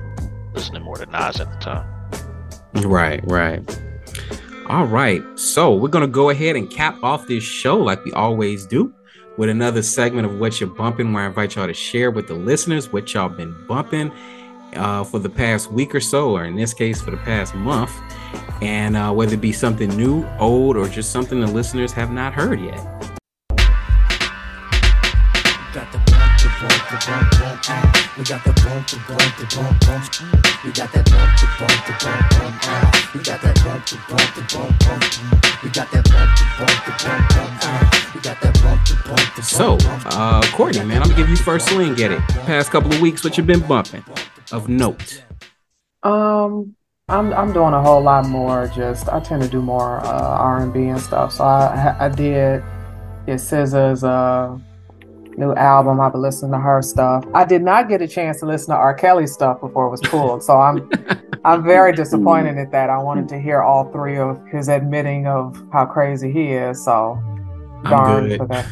listening 0.54 0.82
more 0.82 0.96
to 0.96 1.06
Nas 1.06 1.40
at 1.40 1.52
the 1.52 1.58
time. 1.58 1.91
Right, 2.74 3.20
right. 3.24 3.82
All 4.68 4.86
right, 4.86 5.22
so 5.38 5.74
we're 5.74 5.88
gonna 5.88 6.06
go 6.06 6.30
ahead 6.30 6.56
and 6.56 6.70
cap 6.70 6.96
off 7.02 7.26
this 7.26 7.44
show 7.44 7.76
like 7.76 8.04
we 8.04 8.12
always 8.12 8.64
do 8.64 8.92
with 9.36 9.48
another 9.48 9.82
segment 9.82 10.26
of 10.26 10.38
what 10.38 10.60
you're 10.60 10.70
bumping, 10.70 11.12
where 11.12 11.24
I 11.24 11.26
invite 11.26 11.56
y'all 11.56 11.66
to 11.66 11.74
share 11.74 12.10
with 12.10 12.28
the 12.28 12.34
listeners 12.34 12.92
what 12.92 13.12
y'all 13.12 13.28
been 13.28 13.54
bumping 13.66 14.12
uh, 14.74 15.04
for 15.04 15.18
the 15.18 15.28
past 15.28 15.70
week 15.72 15.94
or 15.94 16.00
so, 16.00 16.30
or 16.30 16.44
in 16.44 16.56
this 16.56 16.72
case, 16.72 17.02
for 17.02 17.10
the 17.10 17.16
past 17.18 17.54
month, 17.54 17.92
and 18.60 18.96
uh, 18.96 19.12
whether 19.12 19.34
it 19.34 19.40
be 19.40 19.52
something 19.52 19.90
new, 19.96 20.26
old, 20.38 20.76
or 20.76 20.88
just 20.88 21.10
something 21.10 21.40
the 21.40 21.46
listeners 21.46 21.92
have 21.92 22.10
not 22.10 22.32
heard 22.32 22.60
yet. 22.60 22.78
got 25.72 25.90
the 25.90 25.98
bump, 25.98 26.38
the 26.38 26.48
bump, 26.60 26.90
the 26.90 27.06
bump, 27.06 27.30
bump. 27.30 27.60
ah. 27.68 28.14
We 28.18 28.24
got 28.24 28.44
the 28.44 28.52
bump, 28.52 28.86
the 28.88 28.96
bump, 29.08 29.36
the 29.38 29.56
bump, 29.56 30.42
bump. 30.42 30.51
Mm. 30.62 30.66
We 30.66 30.72
got 30.72 30.92
that 30.92 31.10
bump, 31.10 31.40
the 31.40 31.46
bump, 31.58 31.86
the 31.86 31.92
bump, 32.04 32.30
bump. 32.30 32.62
ah. 32.62 33.10
We 33.14 33.20
got 33.22 33.42
that 33.42 33.64
bump, 33.64 33.86
the 33.86 33.96
bump, 34.08 34.34
the 34.34 34.42
bump, 34.56 34.78
bump. 34.78 35.02
Mm. 35.02 35.62
We 35.64 35.70
got 35.70 35.90
that 35.90 36.04
bump, 36.10 36.30
the 36.38 36.44
bump, 36.58 36.84
the 36.86 36.92
bump, 37.02 37.28
bump. 37.34 37.52
ah. 37.62 38.12
We 38.14 38.20
got 38.20 38.40
that 38.40 38.62
bump, 38.62 38.86
the 38.86 38.94
bump, 39.08 39.34
the 39.34 39.40
bump. 39.40 39.44
So, 39.44 39.78
uh, 40.10 40.42
Courtney, 40.52 40.84
man, 40.84 41.02
I'm 41.02 41.08
gonna 41.08 41.16
give 41.20 41.28
you 41.28 41.36
first 41.36 41.68
swing 41.68 41.92
at 42.02 42.12
it. 42.12 42.20
Past 42.46 42.70
couple 42.70 42.92
of 42.92 43.00
weeks, 43.00 43.24
what 43.24 43.36
you 43.36 43.42
been 43.44 43.60
bumping 43.66 44.04
of 44.52 44.68
note? 44.68 45.22
Um, 46.02 46.74
I'm 47.08 47.32
I'm 47.32 47.52
doing 47.52 47.74
a 47.74 47.82
whole 47.82 48.02
lot 48.02 48.26
more. 48.26 48.68
Just 48.74 49.08
I 49.08 49.20
tend 49.20 49.42
to 49.42 49.48
do 49.48 49.60
more 49.60 49.98
uh, 50.00 50.38
R 50.38 50.62
and 50.62 50.72
B 50.72 50.84
and 50.86 51.00
stuff. 51.00 51.32
So 51.32 51.44
I 51.44 51.96
I 51.98 52.08
did 52.08 52.62
get 53.26 53.38
SZA's 53.40 54.04
uh 54.04 54.56
new 55.36 55.52
album. 55.54 56.00
I've 56.00 56.12
been 56.12 56.22
listening 56.22 56.52
to 56.52 56.58
her 56.58 56.82
stuff. 56.82 57.24
I 57.34 57.44
did 57.44 57.62
not 57.62 57.88
get 57.88 58.02
a 58.02 58.08
chance 58.08 58.40
to 58.40 58.46
listen 58.46 58.70
to 58.70 58.76
R. 58.76 58.94
Kelly's 58.94 59.32
stuff 59.32 59.60
before 59.60 59.86
it 59.86 59.90
was 59.90 60.00
pulled. 60.02 60.42
So 60.42 60.60
I'm 60.60 60.90
I'm 61.44 61.64
very 61.64 61.92
disappointed 61.92 62.56
at 62.58 62.70
that. 62.70 62.88
I 62.88 62.98
wanted 62.98 63.28
to 63.30 63.38
hear 63.38 63.62
all 63.62 63.90
three 63.90 64.16
of 64.16 64.40
his 64.46 64.68
admitting 64.68 65.26
of 65.26 65.60
how 65.72 65.86
crazy 65.86 66.30
he 66.30 66.52
is. 66.52 66.84
So 66.84 67.20
I'm 67.84 67.90
darn 67.90 68.28
good. 68.28 68.38
for 68.38 68.46
that. 68.46 68.66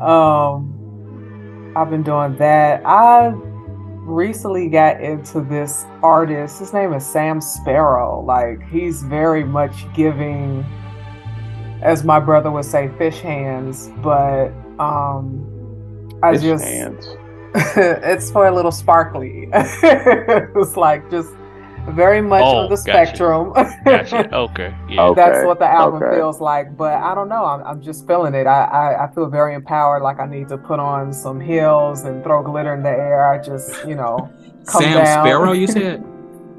um, 0.00 1.72
I've 1.76 1.90
been 1.90 2.02
doing 2.02 2.36
that. 2.36 2.82
I 2.86 3.32
recently 4.10 4.68
got 4.68 5.00
into 5.00 5.40
this 5.40 5.84
artist. 6.02 6.58
His 6.58 6.72
name 6.72 6.92
is 6.92 7.06
Sam 7.06 7.40
Sparro. 7.40 8.24
Like 8.24 8.66
he's 8.70 9.02
very 9.02 9.44
much 9.44 9.92
giving, 9.94 10.64
as 11.82 12.04
my 12.04 12.20
brother 12.20 12.50
would 12.50 12.64
say, 12.64 12.88
fish 12.98 13.20
hands. 13.20 13.90
But 14.02 14.48
um, 14.78 15.46
I 16.22 16.32
Fish 16.32 16.42
just 16.42 16.64
hands. 16.64 17.06
it's 17.54 18.30
for 18.30 18.46
a 18.46 18.54
little 18.54 18.72
sparkly. 18.72 19.48
it's 19.52 20.76
like 20.76 21.10
just 21.10 21.30
very 21.88 22.20
much 22.20 22.42
Oh, 22.42 22.58
on 22.58 22.70
the 22.70 22.76
gotcha. 22.76 22.82
spectrum. 22.82 23.52
Gotcha. 23.84 24.28
Okay. 24.32 24.74
Yeah. 24.88 25.02
Oh. 25.02 25.14
That's 25.14 25.44
what 25.44 25.58
the 25.58 25.66
album 25.66 26.02
okay. 26.02 26.16
feels 26.16 26.40
like. 26.40 26.76
But 26.76 26.94
I 26.94 27.14
don't 27.14 27.28
know. 27.28 27.44
I'm, 27.44 27.62
I'm 27.64 27.82
just 27.82 28.06
feeling 28.06 28.34
it. 28.34 28.46
I, 28.46 28.64
I, 28.64 29.04
I 29.06 29.14
feel 29.14 29.26
very 29.26 29.54
empowered. 29.54 30.02
Like 30.02 30.20
I 30.20 30.26
need 30.26 30.48
to 30.48 30.58
put 30.58 30.78
on 30.78 31.12
some 31.12 31.40
heels 31.40 32.02
and 32.04 32.22
throw 32.22 32.42
glitter 32.42 32.74
in 32.74 32.82
the 32.82 32.90
air. 32.90 33.32
I 33.32 33.42
just, 33.42 33.84
you 33.86 33.94
know, 33.94 34.30
come 34.66 34.82
Sam 34.82 35.04
down. 35.04 35.26
Sparro, 35.26 35.58
you 35.58 35.66
said? 35.66 36.04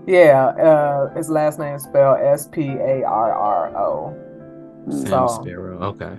yeah. 0.08 0.48
Uh, 0.48 1.14
his 1.16 1.30
last 1.30 1.60
name 1.60 1.76
is 1.76 1.84
spelled 1.84 2.20
S 2.20 2.48
P 2.48 2.64
A 2.72 3.04
R 3.04 3.32
R 3.32 3.78
O. 3.78 4.21
Sam 4.90 5.08
So- 5.08 5.28
Sparro. 5.44 5.82
Okay. 5.82 6.18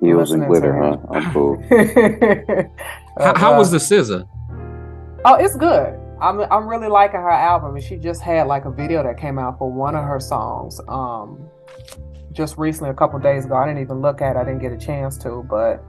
Heels 0.00 0.30
and 0.30 0.42
listening 0.42 0.42
to 0.42 0.46
glitter, 0.46 0.80
huh? 0.80 0.96
I'm 1.10 1.32
cool. 1.32 1.56
How, 3.18 3.34
how 3.36 3.58
was 3.58 3.72
the 3.72 3.78
SZA? 3.78 4.28
Oh, 5.24 5.34
it's 5.34 5.56
good. 5.56 5.98
I'm 6.20 6.40
I'm 6.52 6.68
really 6.68 6.86
liking 6.86 7.18
her 7.20 7.28
album, 7.30 7.74
and 7.74 7.82
she 7.84 7.96
just 7.96 8.22
had 8.22 8.46
like 8.46 8.64
a 8.64 8.70
video 8.70 9.02
that 9.02 9.18
came 9.18 9.40
out 9.40 9.58
for 9.58 9.68
one 9.70 9.96
of 9.96 10.04
her 10.04 10.20
songs. 10.20 10.80
Um, 10.88 11.40
just 12.32 12.56
recently, 12.58 12.90
a 12.90 12.94
couple 12.94 13.18
days 13.18 13.44
ago. 13.44 13.56
I 13.56 13.66
didn't 13.66 13.82
even 13.82 14.00
look 14.00 14.22
at. 14.22 14.36
it. 14.36 14.38
I 14.38 14.44
didn't 14.44 14.60
get 14.60 14.70
a 14.70 14.76
chance 14.78 15.18
to, 15.18 15.44
but 15.50 15.82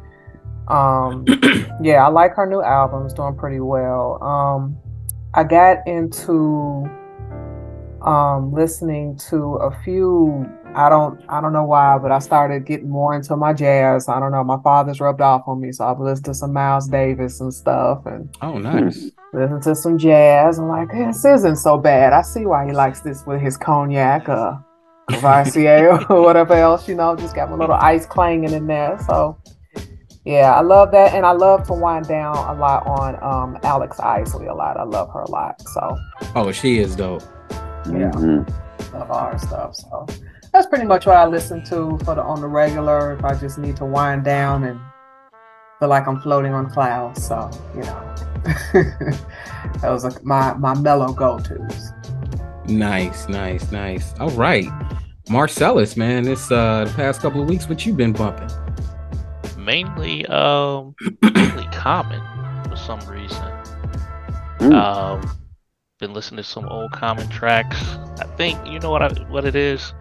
um, 0.73 1.23
yeah, 1.84 2.03
I 2.03 2.07
like 2.10 2.34
her 2.36 2.48
new 2.48 2.64
album. 2.64 3.06
It's 3.06 3.14
doing 3.14 3.36
pretty 3.36 3.60
well. 3.60 4.22
Um, 4.23 4.76
I 5.36 5.44
got 5.44 5.88
into 5.88 6.90
um 8.02 8.52
listening 8.53 9.18
to 9.30 9.56
a 9.57 9.69
few 9.84 10.49
I 10.76 10.88
don't 10.90 11.20
I 11.30 11.41
don't 11.41 11.52
know 11.54 11.64
why, 11.66 11.98
but 11.98 12.12
I 12.12 12.20
started 12.20 12.66
getting 12.66 12.90
more 12.90 13.14
into 13.16 13.36
my 13.36 13.54
jazz. 13.54 14.08
I 14.08 14.20
don't 14.20 14.32
know. 14.32 14.44
My 14.44 14.60
father's 14.64 15.00
rubbed 15.02 15.22
off 15.22 15.44
on 15.48 15.60
me, 15.60 15.72
so 15.72 15.86
I've 15.86 16.00
listened 16.00 16.26
to 16.26 16.34
some 16.34 16.54
Miles 16.54 16.88
Davis 16.88 17.41
and 17.41 17.54
stuff 17.54 18.06
and 18.06 18.30
Oh, 18.41 18.58
nice. 18.58 19.10
listen 19.34 19.62
to 19.62 19.76
some 19.76 19.98
jazz. 19.98 20.60
I'm 20.60 20.68
like, 20.68 20.90
this 20.91 21.26
isn't 21.26 21.56
so 21.58 21.78
bad. 21.78 22.14
I 22.14 22.22
see 22.22 22.46
why 22.46 22.66
he 22.66 22.72
likes 22.72 23.02
this 23.02 23.26
with 23.26 23.41
his 23.41 23.58
cognac, 23.58 24.30
uh 24.30 24.58
Courvoisier 25.10 26.06
or 26.10 26.22
whatever 26.24 26.54
else, 26.54 26.88
you 26.88 26.94
know, 26.96 27.16
just 27.16 27.34
got 27.36 27.50
my 27.50 27.56
little 27.56 27.76
ice 27.76 28.06
clanging 28.06 28.54
in 28.54 28.68
there. 28.68 29.00
So 29.08 29.38
yeah, 30.24 30.54
I 30.54 30.62
love 30.62 30.91
that. 30.91 31.14
And 31.16 31.26
I 31.26 31.32
love 31.32 31.66
to 31.68 31.74
wind 31.74 32.08
down 32.08 32.36
a 32.38 32.54
lot 32.60 32.86
on 32.86 33.16
um 33.24 33.58
Alex 33.64 34.00
Isley 34.00 34.46
a 34.46 34.54
lot. 34.54 34.78
I 34.78 34.84
love 34.84 35.10
her 35.14 35.22
a 35.22 35.32
lot. 35.32 35.60
So 35.74 35.98
Oh, 36.36 36.52
she 36.52 36.78
is 36.78 36.96
dope. 36.96 37.24
Yeah. 37.88 38.12
Mhm. 38.14 38.48
love 38.94 39.10
all 39.10 39.32
her 39.32 39.38
stuff. 39.40 39.76
So 39.76 40.06
that's 40.51 40.67
pretty 40.67 40.85
much 40.85 41.05
what 41.05 41.17
I 41.17 41.26
listen 41.26 41.63
to 41.65 41.97
for 42.03 42.15
the 42.15 42.21
on 42.21 42.41
the 42.41 42.47
regular 42.47 43.13
if 43.13 43.23
I 43.23 43.35
just 43.35 43.57
need 43.57 43.77
to 43.77 43.85
wind 43.85 44.23
down 44.23 44.63
and 44.63 44.80
feel 45.80 45.89
like 45.89 46.07
I'm 46.07 46.19
floating 46.19 46.53
on 46.53 46.69
clouds. 46.69 47.26
So, 47.26 47.49
you 47.76 47.81
know. 47.81 48.15
that 48.73 49.89
was 49.89 50.03
like 50.03 50.23
my 50.23 50.53
my 50.53 50.73
mellow 50.73 51.13
go-tos. 51.13 51.91
Nice, 52.67 53.27
nice, 53.27 53.71
nice. 53.71 54.13
All 54.19 54.30
right. 54.31 54.67
Marcellus, 55.30 55.97
man, 55.97 56.23
this 56.23 56.51
uh 56.51 56.85
the 56.85 56.93
past 56.93 57.21
couple 57.21 57.41
of 57.41 57.49
weeks, 57.49 57.67
what 57.67 57.85
you 57.85 57.93
been 57.93 58.13
bumping? 58.13 58.49
Mainly, 59.57 60.26
um, 60.27 60.95
mainly 61.21 61.67
common 61.71 62.21
for 62.69 62.76
some 62.76 62.99
reason. 63.01 63.43
Mm. 64.59 64.73
Um, 64.73 65.38
been 65.99 66.13
listening 66.13 66.38
to 66.38 66.43
some 66.43 66.65
old 66.65 66.91
common 66.91 67.27
tracks. 67.30 67.77
I 68.19 68.26
think 68.38 68.57
you 68.65 68.80
know 68.80 68.89
what 68.89 69.03
I, 69.03 69.09
what 69.30 69.45
it 69.45 69.55
is. 69.55 69.93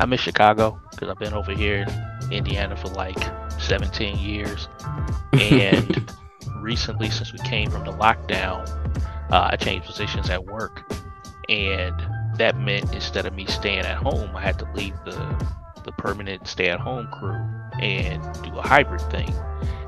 I 0.00 0.06
miss 0.06 0.20
Chicago 0.20 0.80
because 0.90 1.08
I've 1.08 1.18
been 1.18 1.34
over 1.34 1.52
here 1.52 1.86
in 2.22 2.32
Indiana 2.32 2.76
for 2.76 2.88
like 2.88 3.18
17 3.60 4.18
years, 4.18 4.68
and 5.32 6.10
recently, 6.56 7.10
since 7.10 7.32
we 7.32 7.38
came 7.40 7.70
from 7.70 7.84
the 7.84 7.92
lockdown, 7.92 8.68
uh, 9.30 9.48
I 9.52 9.56
changed 9.56 9.86
positions 9.86 10.30
at 10.30 10.44
work, 10.44 10.92
and 11.48 11.94
that 12.36 12.58
meant 12.58 12.92
instead 12.94 13.26
of 13.26 13.34
me 13.34 13.46
staying 13.46 13.80
at 13.80 13.96
home, 13.96 14.34
I 14.34 14.40
had 14.40 14.58
to 14.60 14.68
leave 14.74 14.94
the 15.04 15.52
the 15.84 15.92
permanent 15.92 16.46
stay-at-home 16.46 17.08
crew 17.08 17.44
and 17.80 18.22
do 18.44 18.56
a 18.56 18.62
hybrid 18.62 19.00
thing. 19.10 19.34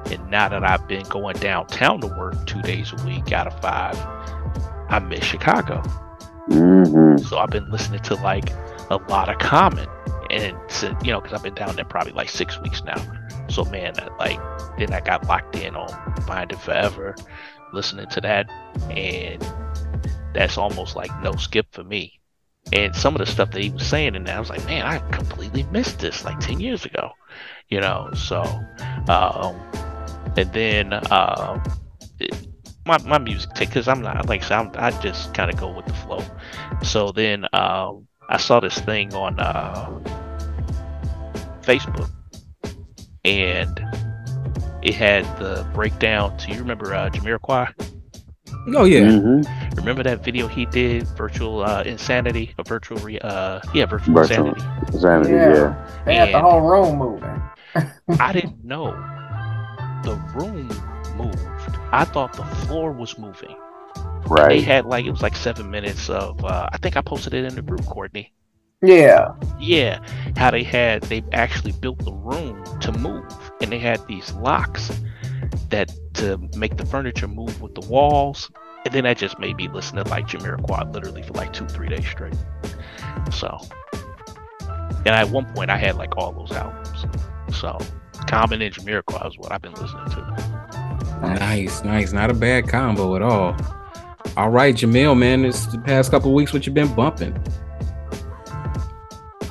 And 0.07 0.29
now 0.29 0.49
that 0.49 0.65
I've 0.65 0.87
been 0.89 1.05
going 1.05 1.37
downtown 1.37 2.01
to 2.01 2.09
work 2.09 2.47
two 2.47 2.61
days 2.63 2.93
a 2.93 3.07
week 3.07 3.33
out 3.33 3.47
of 3.47 3.59
five, 3.61 3.97
I 4.89 4.99
miss 4.99 5.25
Chicago. 5.25 5.83
Mhm. 6.51 7.21
So 7.27 7.39
I've 7.39 7.51
been 7.51 7.71
listening 7.71 8.01
to 8.01 8.17
like 8.17 8.53
a 8.91 8.97
lot 9.09 9.29
of 9.29 9.39
Common, 9.39 9.89
and 10.31 10.57
to, 10.69 10.97
you 11.05 11.13
know, 11.13 11.21
because 11.21 11.35
I've 11.37 11.43
been 11.43 11.55
down 11.55 11.77
there 11.77 11.85
probably 11.85 12.13
like 12.13 12.29
six 12.29 12.61
weeks 12.61 12.83
now. 12.85 12.97
So 13.49 13.65
man, 13.65 13.95
that, 13.95 14.17
like 14.19 14.39
then 14.79 14.93
I 14.93 15.01
got 15.01 15.27
locked 15.27 15.57
in 15.57 15.77
on 15.77 16.17
Find 16.23 16.51
It 16.51 16.59
Forever, 16.59 17.15
listening 17.73 18.09
to 18.09 18.21
that, 18.23 18.51
and 18.91 19.45
that's 20.35 20.59
almost 20.59 20.97
like 20.97 21.11
no 21.23 21.33
skip 21.33 21.67
for 21.73 21.85
me. 21.85 22.21
And 22.73 22.97
some 22.97 23.15
of 23.15 23.19
the 23.19 23.27
stuff 23.27 23.51
that 23.51 23.63
he 23.63 23.71
was 23.71 23.87
saying 23.87 24.15
in 24.15 24.25
there, 24.25 24.37
I 24.37 24.41
was 24.41 24.49
like, 24.49 24.65
man, 24.65 24.87
I 24.87 24.99
completely 25.11 25.65
missed 25.65 25.99
this 25.99 26.25
like 26.25 26.41
ten 26.41 26.61
years 26.61 26.85
ago, 26.85 27.11
you 27.69 27.81
know. 27.81 28.11
So, 28.15 28.43
um, 29.09 29.61
and 30.37 30.53
then 30.53 30.93
um, 31.13 31.63
it, 32.19 32.49
my 32.87 32.99
my 33.03 33.19
music 33.19 33.51
take 33.55 33.69
because 33.69 33.89
I'm 33.89 34.01
not 34.01 34.29
like 34.29 34.51
I 34.51 34.59
I'm, 34.59 34.71
I 34.77 34.91
just 35.01 35.35
kind 35.35 35.51
of 35.51 35.59
go 35.59 35.71
with 35.71 35.87
the 35.87 35.95
flow. 35.95 36.25
So 36.83 37.13
then 37.13 37.47
um, 37.53 38.09
I 38.29 38.37
saw 38.39 38.61
this 38.61 38.79
thing 38.81 39.13
on 39.15 39.39
uh, 39.39 39.91
Facebook, 41.63 42.11
and 43.25 43.85
it 44.83 44.95
had 44.95 45.25
the 45.39 45.67
breakdown. 45.75 46.37
To 46.39 46.51
you 46.53 46.59
remember 46.59 46.95
uh, 46.95 47.11
Jamiroquai? 47.11 47.73
Oh 48.75 48.85
yeah. 48.85 49.01
Mhm. 49.03 49.77
Remember 49.77 50.03
that 50.03 50.25
video 50.25 50.47
he 50.49 50.65
did, 50.67 51.07
virtual 51.09 51.63
uh, 51.65 51.83
insanity, 51.83 52.55
or 52.59 52.65
virtual 52.65 52.97
re- 52.99 53.19
uh, 53.19 53.61
yeah, 53.75 53.85
virtual 53.85 54.15
Virtual. 54.15 54.49
insanity. 54.55 54.87
Insanity, 54.97 55.31
Yeah. 55.33 55.53
yeah. 55.55 56.03
They 56.07 56.15
had 56.15 56.33
the 56.33 56.41
whole 56.41 56.61
room 56.63 56.97
moving. 56.99 57.43
I 58.21 58.33
didn't 58.39 58.65
know 58.65 58.93
the 60.05 60.15
room 60.35 60.69
moved. 61.17 61.77
I 61.93 62.05
thought 62.05 62.33
the 62.33 62.45
floor 62.67 62.91
was 62.93 63.19
moving. 63.19 63.57
They 64.49 64.61
had 64.61 64.87
like 64.87 65.05
it 65.05 65.11
was 65.11 65.23
like 65.23 65.37
seven 65.37 65.71
minutes 65.71 66.09
of. 66.09 66.45
Uh, 66.45 66.69
I 66.73 66.79
think 66.79 66.97
I 66.97 67.01
posted 67.01 67.35
it 67.35 67.45
in 67.45 67.55
the 67.55 67.63
group, 67.63 67.85
Courtney. 67.87 68.33
Yeah. 68.83 69.35
Yeah, 69.59 69.99
how 70.37 70.51
they 70.51 70.63
had 70.63 71.03
they 71.05 71.23
actually 71.33 71.73
built 71.73 72.05
the 72.05 72.13
room 72.13 72.63
to 72.81 72.93
move, 72.93 73.25
and 73.63 73.73
they 73.73 73.79
had 73.79 74.07
these 74.07 74.33
locks 74.35 74.91
that 75.71 75.91
to 76.15 76.39
make 76.57 76.77
the 76.77 76.85
furniture 76.87 77.29
move 77.29 77.61
with 77.63 77.75
the 77.75 77.87
walls, 77.89 78.51
and 78.85 78.95
then 78.95 79.05
that 79.05 79.17
just 79.17 79.39
made 79.39 79.57
me 79.57 79.69
listen 79.69 79.97
to 79.97 80.05
like 80.05 80.27
Jamiroquai 80.27 80.93
literally 80.93 81.23
for 81.23 81.33
like 81.33 81.53
two 81.53 81.67
three 81.67 81.89
days 81.89 82.07
straight. 82.07 82.37
So, 83.33 83.59
and 84.71 85.09
at 85.09 85.31
one 85.31 85.47
point 85.55 85.71
I 85.71 85.79
had 85.79 85.97
like 85.97 86.17
all 86.17 86.33
those 86.33 86.53
albums. 86.53 87.07
So, 87.57 87.79
Common 88.27 88.61
and 88.61 88.75
Jamiroquai 88.75 89.29
is 89.29 89.39
what 89.39 89.53
I've 89.53 89.63
been 89.63 89.75
listening 89.75 90.11
to. 90.11 90.65
Nice, 91.23 91.85
nice. 91.85 92.13
Not 92.13 92.31
a 92.31 92.35
bad 92.35 92.69
combo 92.69 93.17
at 93.17 93.23
all. 93.23 93.57
All 94.37 94.51
right, 94.51 94.75
Jamil, 94.75 95.17
man, 95.17 95.43
this 95.43 95.67
the 95.67 95.79
past 95.79 96.11
couple 96.11 96.35
weeks, 96.35 96.53
what 96.53 96.67
you've 96.67 96.75
been 96.75 96.93
bumping? 96.95 97.33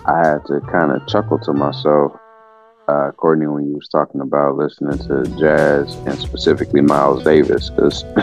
I 0.05 0.17
had 0.17 0.45
to 0.47 0.59
kind 0.69 0.91
of 0.91 1.07
chuckle 1.07 1.39
to 1.39 1.53
myself, 1.53 2.11
uh, 2.89 3.11
Courtney, 3.15 3.47
when 3.47 3.65
you 3.65 3.75
was 3.75 3.87
talking 3.87 4.19
about 4.19 4.57
listening 4.57 4.97
to 5.07 5.23
jazz 5.39 5.95
and 6.05 6.19
specifically 6.19 6.81
Miles 6.81 7.23
Davis, 7.23 7.69
because 7.69 8.03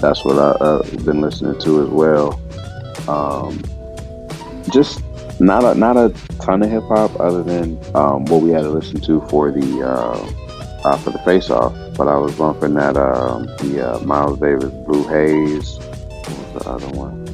that's 0.00 0.24
what 0.24 0.38
I've 0.38 0.62
uh, 0.62 0.82
been 1.04 1.20
listening 1.20 1.58
to 1.60 1.82
as 1.82 1.88
well. 1.88 2.40
Um, 3.08 3.60
just 4.70 5.02
not 5.40 5.64
a 5.64 5.74
not 5.74 5.96
a 5.96 6.14
ton 6.40 6.62
of 6.62 6.70
hip 6.70 6.84
hop, 6.84 7.18
other 7.18 7.42
than 7.42 7.78
um, 7.96 8.24
what 8.26 8.42
we 8.42 8.50
had 8.50 8.62
to 8.62 8.70
listen 8.70 9.00
to 9.00 9.20
for 9.22 9.50
the 9.50 9.82
uh, 9.82 10.37
uh, 10.84 10.96
for 10.98 11.10
the 11.10 11.18
face 11.20 11.50
off. 11.50 11.74
But 11.96 12.08
I 12.08 12.16
was 12.16 12.34
bumping 12.36 12.74
that 12.74 12.96
um, 12.96 13.46
the 13.58 13.94
uh, 13.94 13.98
Miles 14.00 14.38
Davis 14.38 14.72
Blue 14.86 15.06
Haze. 15.08 15.78
What 15.78 16.28
was 16.28 16.64
the 16.64 16.70
other 16.70 16.88
one? 16.98 17.26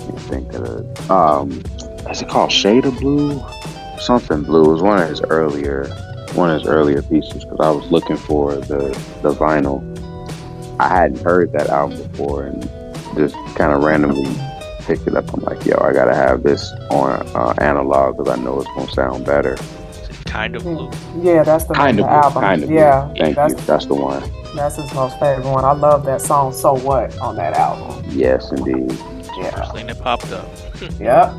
Can't 0.00 0.20
think 0.20 0.52
of 0.54 0.64
it. 0.64 1.10
Um, 1.10 1.62
is 2.10 2.22
it 2.22 2.28
called 2.28 2.52
Shade 2.52 2.84
of 2.84 2.96
Blue? 2.98 3.42
Something 3.98 4.42
Blue. 4.42 4.64
It 4.64 4.72
was 4.72 4.82
one 4.82 5.00
of 5.00 5.08
his 5.08 5.22
earlier 5.22 5.86
one 6.34 6.50
of 6.50 6.60
his 6.60 6.68
earlier 6.68 7.00
pieces 7.02 7.44
because 7.44 7.60
I 7.60 7.70
was 7.70 7.90
looking 7.90 8.16
for 8.16 8.54
the 8.54 8.88
the 9.22 9.32
vinyl. 9.32 9.82
I 10.80 10.88
hadn't 10.88 11.22
heard 11.22 11.52
that 11.52 11.68
album 11.68 11.98
before 12.08 12.46
and 12.46 12.62
just 13.14 13.36
kind 13.54 13.72
of 13.72 13.82
randomly 13.82 14.24
picked 14.80 15.06
it 15.06 15.14
up. 15.14 15.32
I'm 15.32 15.40
like, 15.44 15.64
yo, 15.64 15.78
I 15.78 15.92
gotta 15.92 16.14
have 16.14 16.42
this 16.42 16.72
on 16.90 17.26
uh, 17.34 17.54
analog 17.58 18.16
because 18.16 18.36
I 18.36 18.42
know 18.42 18.60
it's 18.60 18.68
gonna 18.74 18.90
sound 18.92 19.24
better. 19.24 19.56
Is 20.34 20.52
it 20.52 20.52
kind 20.52 20.56
of 20.56 20.62
blue? 20.62 20.90
Yeah, 21.22 21.42
that's 21.44 21.64
the 21.64 21.74
Kind 21.74 21.98
of 22.00 22.06
of 22.06 22.10
the 22.10 22.12
blue, 22.12 22.22
album. 22.22 22.42
kind 22.42 22.62
of 22.62 22.68
blue. 22.68 22.76
yeah, 22.78 23.12
Thank 23.16 23.36
that's 23.36 23.54
you. 23.54 23.60
That's 23.60 23.86
the 23.86 23.94
one. 23.94 24.22
that's 24.56 24.76
his 24.76 24.92
most 24.94 25.18
favorite 25.18 25.46
one. 25.46 25.64
I 25.64 25.72
love 25.72 26.04
that 26.06 26.20
song 26.20 26.52
"So 26.52 26.74
What" 26.74 27.16
on 27.18 27.36
that 27.36 27.54
album. 27.54 28.04
Yes, 28.08 28.50
indeed. 28.52 28.90
Yeah. 29.36 29.50
First 29.50 29.72
thing 29.74 29.86
that 29.88 30.00
popped 30.00 30.30
up. 30.32 30.48
Yep. 31.00 31.32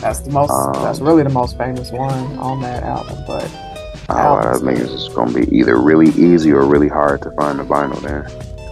That's 0.00 0.20
the 0.20 0.30
most. 0.30 0.50
Um, 0.50 0.72
that's 0.82 0.98
really 1.00 1.22
the 1.22 1.28
most 1.30 1.56
famous 1.58 1.92
one 1.92 2.36
on 2.38 2.60
that 2.62 2.82
album. 2.82 3.18
But 3.26 3.48
Oh, 4.08 4.14
Albums. 4.16 4.60
that 4.60 4.66
means 4.66 4.92
it's 4.92 5.08
gonna 5.14 5.32
be 5.32 5.56
either 5.56 5.76
really 5.80 6.08
easy 6.10 6.50
or 6.52 6.64
really 6.64 6.88
hard 6.88 7.22
to 7.22 7.30
find 7.32 7.58
the 7.60 7.64
vinyl 7.64 8.00
there. 8.02 8.28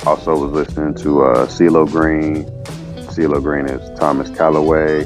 Also 0.07 0.37
was 0.37 0.51
listening 0.53 0.95
to 0.95 1.23
uh 1.25 1.47
CeeLo 1.47 1.89
Green. 1.91 2.45
CeeLo 3.13 3.41
Green 3.43 3.67
is 3.67 3.99
Thomas 3.99 4.29
Callaway. 4.31 5.05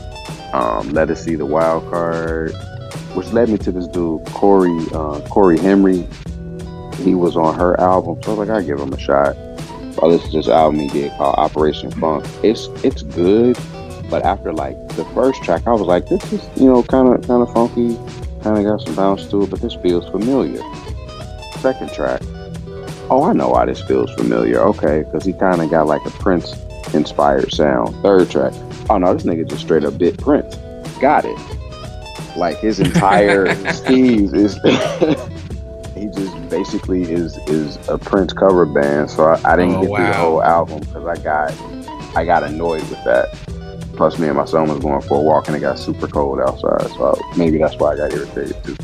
Um, 0.53 0.93
Ledisi 0.93 1.37
the 1.37 1.45
Wild 1.47 1.91
Card, 1.91 2.53
which 3.15 3.29
led 3.33 3.49
me 3.49 3.59
to 3.59 3.73
this 3.73 3.87
dude 3.87 4.25
Corey 4.27 4.77
uh, 4.93 5.21
Corey 5.29 5.59
Henry. 5.59 6.07
He 7.03 7.15
was 7.15 7.37
on 7.37 7.59
her 7.59 7.79
album, 7.81 8.23
so 8.23 8.35
I 8.35 8.39
was 8.39 8.49
like, 8.49 8.57
I 8.57 8.63
give 8.65 8.79
him 8.79 8.93
a 8.93 8.99
shot. 8.99 9.37
I 10.03 10.07
listened 10.07 10.33
to 10.33 10.39
this 10.39 10.49
album 10.49 10.81
he 10.81 10.89
did 10.89 11.13
called 11.13 11.37
Operation 11.37 11.91
Funk. 11.93 12.27
It's 12.43 12.69
it's 12.83 13.03
good, 13.03 13.59
but 14.11 14.25
after 14.25 14.53
like 14.53 14.77
the 14.91 15.05
first 15.07 15.43
track, 15.43 15.67
I 15.67 15.73
was 15.73 15.83
like, 15.83 16.09
this 16.09 16.33
is 16.33 16.61
you 16.61 16.67
know 16.67 16.83
kind 16.83 17.09
of 17.09 17.27
kind 17.27 17.43
of 17.43 17.53
funky, 17.53 17.97
kind 18.43 18.59
of 18.59 18.65
got 18.65 18.81
some 18.87 18.95
bounce 18.97 19.27
to 19.29 19.43
it, 19.43 19.51
but 19.51 19.61
this 19.61 19.75
feels 19.75 20.09
familiar. 20.11 20.63
Second 21.61 21.93
track, 21.93 22.21
oh 23.11 23.25
I 23.25 23.33
know 23.33 23.51
why 23.51 23.67
this 23.67 23.83
feels 23.83 24.13
familiar. 24.15 24.61
Okay, 24.61 25.05
because 25.05 25.25
he 25.25 25.33
kind 25.33 25.61
of 25.61 25.71
got 25.71 25.87
like 25.87 26.05
a 26.05 26.11
Prince 26.11 26.55
inspired 26.93 27.53
sound. 27.53 27.95
Third 28.03 28.31
track, 28.31 28.53
oh 28.91 28.99
no, 28.99 29.15
this 29.15 29.23
nigga 29.23 29.49
just 29.49 29.63
straight 29.63 29.85
up 29.85 29.97
bit 29.99 30.19
Prince. 30.19 30.57
Got 31.01 31.25
it. 31.25 31.54
Like 32.37 32.59
his 32.59 32.81
entire 32.81 33.55
Steve 33.73 34.35
is 34.35 34.55
he 35.95 36.07
just 36.07 36.49
basically 36.51 37.03
is 37.05 37.37
is 37.49 37.77
a 37.89 37.97
Prince 37.99 38.33
cover 38.33 38.67
band. 38.67 39.11
So 39.11 39.25
I, 39.25 39.53
I 39.53 39.57
didn't 39.57 39.77
Oh, 39.77 39.81
get 39.83 39.97
through 39.97 40.07
the 40.07 40.13
whole 40.15 40.43
album 40.43 40.81
because 40.81 41.07
I 41.07 41.17
got 41.23 42.17
I 42.17 42.25
got 42.25 42.43
annoyed 42.43 42.83
with 42.91 43.03
that. 43.05 43.29
Plus, 43.97 44.19
me 44.19 44.27
and 44.27 44.37
my 44.37 44.45
son 44.45 44.69
was 44.69 44.81
going 44.81 45.01
for 45.03 45.19
a 45.21 45.23
walk 45.23 45.47
and 45.47 45.57
it 45.57 45.61
got 45.61 45.79
super 45.79 46.09
cold 46.09 46.41
outside, 46.41 46.89
so 46.97 47.17
maybe 47.37 47.59
that's 47.59 47.77
why 47.77 47.93
I 47.93 47.97
got 47.97 48.13
irritated 48.13 48.57
too. 48.65 48.77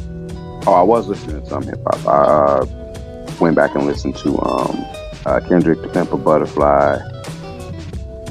Oh, 0.69 0.75
I 0.75 0.83
was 0.83 1.09
listening 1.09 1.41
to 1.43 1.47
some 1.49 1.65
hip 1.65 1.81
hop. 1.85 2.07
I 2.07 2.23
uh, 2.61 2.67
went 3.41 3.57
back 3.57 3.75
and 3.75 3.87
listened 3.87 4.17
to 4.19 4.39
um, 4.43 4.85
uh, 5.27 5.41
Kendrick, 5.49 5.83
The 5.83 5.89
Pimp 5.89 6.13
a 6.13 6.17
Butterfly, 6.17 6.99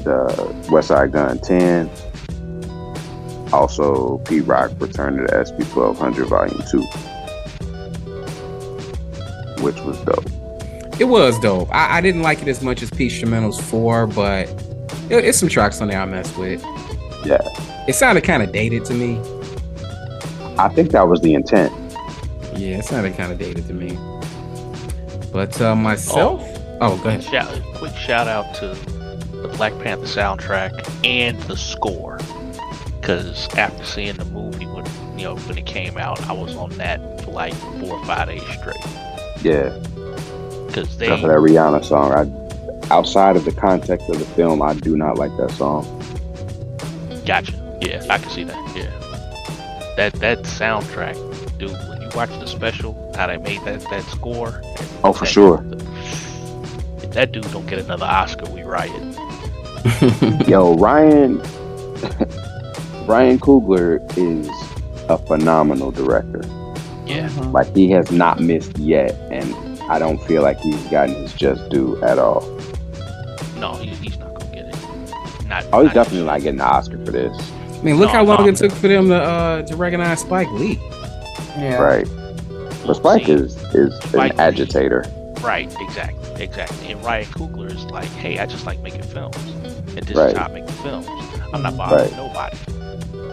the 0.04 0.26
Westside 0.68 1.12
Gunn 1.12 1.38
10, 1.40 1.90
also 3.52 4.18
Pete 4.18 4.44
Rock 4.46 4.70
Return 4.78 5.16
to 5.16 5.22
the 5.22 5.44
SP 5.44 5.60
1200 5.74 6.26
Volume 6.26 6.62
2, 6.70 6.80
which 9.62 9.76
was 9.80 9.98
dope. 10.00 10.24
It 11.00 11.04
was 11.08 11.38
dope. 11.40 11.68
I, 11.74 11.98
I 11.98 12.00
didn't 12.00 12.22
like 12.22 12.42
it 12.42 12.48
as 12.48 12.62
much 12.62 12.82
as 12.82 12.90
PeteStrumentals 12.90 13.60
4, 13.60 14.06
but 14.08 14.48
it, 15.10 15.24
it's 15.24 15.38
some 15.38 15.48
tracks 15.48 15.80
on 15.80 15.88
there 15.88 16.00
I 16.00 16.04
messed 16.04 16.36
with. 16.36 16.62
Yeah, 17.24 17.38
It 17.88 17.94
sounded 17.94 18.24
kind 18.24 18.42
of 18.42 18.52
dated 18.52 18.84
to 18.86 18.94
me. 18.94 19.18
I 20.58 20.68
think 20.68 20.90
that 20.92 21.08
was 21.08 21.20
the 21.20 21.34
intent. 21.34 21.72
Yeah, 22.56 22.78
it 22.78 22.84
sounded 22.84 23.16
kind 23.16 23.32
of 23.32 23.38
dated 23.38 23.66
to 23.66 23.72
me. 23.72 23.96
But 25.32 25.58
uh, 25.60 25.74
myself, 25.76 26.42
oh, 26.80 26.98
go 27.02 27.08
ahead. 27.08 27.22
Shout, 27.24 27.62
quick 27.76 27.94
shout 27.94 28.26
out 28.26 28.54
to 28.56 28.74
the 29.40 29.48
Black 29.56 29.72
Panther 29.78 30.06
soundtrack 30.06 30.72
and 31.04 31.40
the 31.42 31.56
score. 31.56 32.18
Because 33.00 33.48
after 33.56 33.84
seeing 33.84 34.16
the 34.16 34.24
movie 34.26 34.66
when 34.66 34.84
you 35.18 35.24
know 35.24 35.36
when 35.36 35.56
it 35.58 35.66
came 35.66 35.96
out, 35.96 36.20
I 36.28 36.32
was 36.32 36.54
on 36.56 36.70
that 36.78 37.00
for 37.22 37.30
like 37.32 37.54
four 37.54 37.98
or 37.98 38.04
five 38.04 38.28
days 38.28 38.42
straight. 38.42 38.76
Yeah, 39.42 39.70
Because 40.66 40.96
they 40.98 41.06
except 41.06 41.22
for 41.22 41.28
that 41.28 41.38
Rihanna 41.38 41.84
song. 41.84 42.12
I, 42.12 42.92
outside 42.94 43.36
of 43.36 43.44
the 43.44 43.52
context 43.52 44.08
of 44.10 44.18
the 44.18 44.24
film, 44.26 44.60
I 44.62 44.74
do 44.74 44.96
not 44.96 45.16
like 45.18 45.34
that 45.38 45.50
song. 45.52 45.84
Gotcha. 47.24 47.52
Yeah, 47.80 48.04
I 48.10 48.18
can 48.18 48.30
see 48.30 48.44
that. 48.44 48.76
Yeah. 48.76 48.90
That 49.96 50.12
that 50.20 50.40
soundtrack, 50.42 51.14
dude. 51.58 51.70
When 51.88 52.02
you 52.02 52.08
watch 52.14 52.30
the 52.38 52.46
special, 52.46 53.12
how 53.16 53.26
they 53.28 53.38
made 53.38 53.62
that 53.64 53.80
that 53.90 54.04
score. 54.04 54.60
Oh, 55.04 55.12
for 55.12 55.24
that- 55.24 55.30
sure. 55.30 55.64
If 57.02 57.12
that 57.12 57.32
dude 57.32 57.50
don't 57.50 57.66
get 57.66 57.78
another 57.78 58.04
Oscar, 58.04 58.48
we 58.50 58.62
riot. 58.62 58.92
Yo, 60.48 60.74
Ryan 60.76 61.38
Ryan 63.10 63.40
Coogler 63.40 63.98
is 64.16 64.48
a 65.10 65.18
phenomenal 65.18 65.90
director. 65.90 66.42
Yeah. 67.06 67.28
Like 67.50 67.74
he 67.74 67.90
has 67.90 68.12
not 68.12 68.38
missed 68.40 68.78
yet, 68.78 69.12
and 69.32 69.52
I 69.90 69.98
don't 69.98 70.22
feel 70.28 70.42
like 70.42 70.60
he's 70.60 70.80
gotten 70.86 71.16
his 71.16 71.32
just 71.32 71.68
due 71.70 72.00
at 72.04 72.20
all. 72.20 72.42
No, 73.56 73.74
he, 73.74 73.88
he's 73.96 74.16
not 74.18 74.34
gonna 74.38 74.54
get 74.54 74.66
it. 74.66 75.46
Not. 75.48 75.66
Oh, 75.72 75.80
he's 75.82 75.88
not 75.88 76.04
definitely 76.04 76.26
not 76.26 76.40
getting 76.42 76.58
the 76.58 76.64
Oscar 76.64 77.04
for 77.04 77.10
this, 77.10 77.36
I 77.78 77.82
mean, 77.82 77.96
look 77.96 78.08
No, 78.08 78.12
how 78.12 78.22
long 78.24 78.42
no. 78.42 78.48
it 78.48 78.56
took 78.56 78.70
for 78.70 78.86
them 78.86 79.08
to 79.08 79.16
uh, 79.20 79.62
to 79.62 79.74
recognize 79.74 80.20
Spike 80.20 80.50
Lee. 80.52 80.78
Yeah. 81.58 81.78
right? 81.82 82.06
But 82.86 82.94
Spike 82.94 83.26
See, 83.26 83.32
is 83.32 83.56
is 83.74 83.92
Spike 84.04 84.30
an 84.32 84.36
Lee. 84.36 84.42
agitator. 84.44 85.04
Right, 85.42 85.74
exactly, 85.80 86.44
exactly. 86.44 86.92
And 86.92 87.02
Ryan 87.04 87.24
Coogler 87.26 87.74
is 87.74 87.84
like, 87.86 88.08
hey, 88.10 88.38
I 88.38 88.46
just 88.46 88.66
like 88.66 88.78
making 88.80 89.02
films, 89.02 89.36
and 89.96 90.06
this 90.06 90.16
Right. 90.16 90.30
is 90.30 90.38
how 90.38 90.44
I 90.46 90.52
make 90.52 90.66
the 90.66 90.72
films. 90.74 91.06
I'm 91.52 91.62
not 91.62 91.76
bothering 91.76 92.02
Right. 92.04 92.16
nobody. 92.16 92.56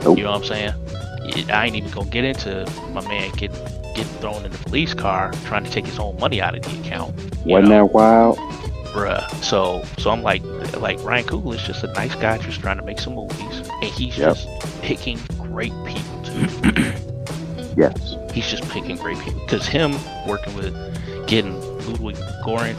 Nope. 0.08 0.18
You 0.18 0.24
know 0.24 0.32
what 0.32 0.42
I'm 0.42 0.46
saying? 0.48 1.50
I 1.52 1.66
ain't 1.66 1.76
even 1.76 1.92
gonna 1.92 2.10
get 2.10 2.24
into 2.24 2.66
my 2.94 3.06
man 3.08 3.32
getting 3.32 3.58
getting 3.94 4.06
thrown 4.20 4.46
in 4.46 4.52
the 4.52 4.58
police 4.60 4.94
car 4.94 5.32
trying 5.46 5.64
to 5.66 5.70
take 5.72 5.86
his 5.86 6.00
own 6.00 6.18
money 6.20 6.42
out 6.42 6.56
of 6.56 6.62
the 6.64 6.80
account. 6.82 7.14
Wasn't 7.46 7.70
know? 7.70 7.88
that 7.88 7.94
wild? 7.94 8.38
bruh. 8.94 9.30
So 9.44 9.84
so 9.98 10.10
I'm 10.12 10.24
like 10.24 10.42
like 10.78 11.04
Ryan 11.04 11.26
Coogler 11.26 11.56
is 11.56 11.64
just 11.64 11.84
a 11.84 11.88
nice 11.94 12.16
guy 12.16 12.38
just 12.38 12.62
trying 12.62 12.78
to 12.78 12.84
make 12.84 13.00
some 13.00 13.16
movies 13.16 13.60
and 13.82 13.84
he's 13.92 14.18
Yep. 14.18 14.36
just 14.36 14.82
picking 14.82 15.20
great 15.40 15.74
people 15.86 16.22
too. 16.24 16.94
Yes. 17.78 18.16
he's 18.34 18.48
just 18.50 18.68
picking 18.70 18.96
great 18.98 19.20
people 19.20 19.40
because 19.42 19.68
him 19.68 19.94
working 20.26 20.56
with 20.56 20.74
getting 21.28 21.54
Ludwig 21.86 22.16
Goran 22.44 22.76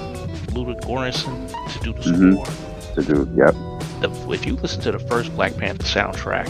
Ludwig 0.52 0.78
Göransson 0.80 1.48
to 1.72 1.78
do 1.84 1.92
the 1.92 2.00
Mhm. 2.10 2.32
score. 2.34 2.94
To 2.94 3.02
do. 3.14 3.30
Yep. 3.36 3.54
The, 4.00 4.30
if 4.32 4.44
you 4.44 4.54
listen 4.56 4.80
to 4.82 4.90
the 4.92 4.98
first 4.98 5.32
Black 5.36 5.56
Panther 5.56 5.84
soundtrack 5.84 6.48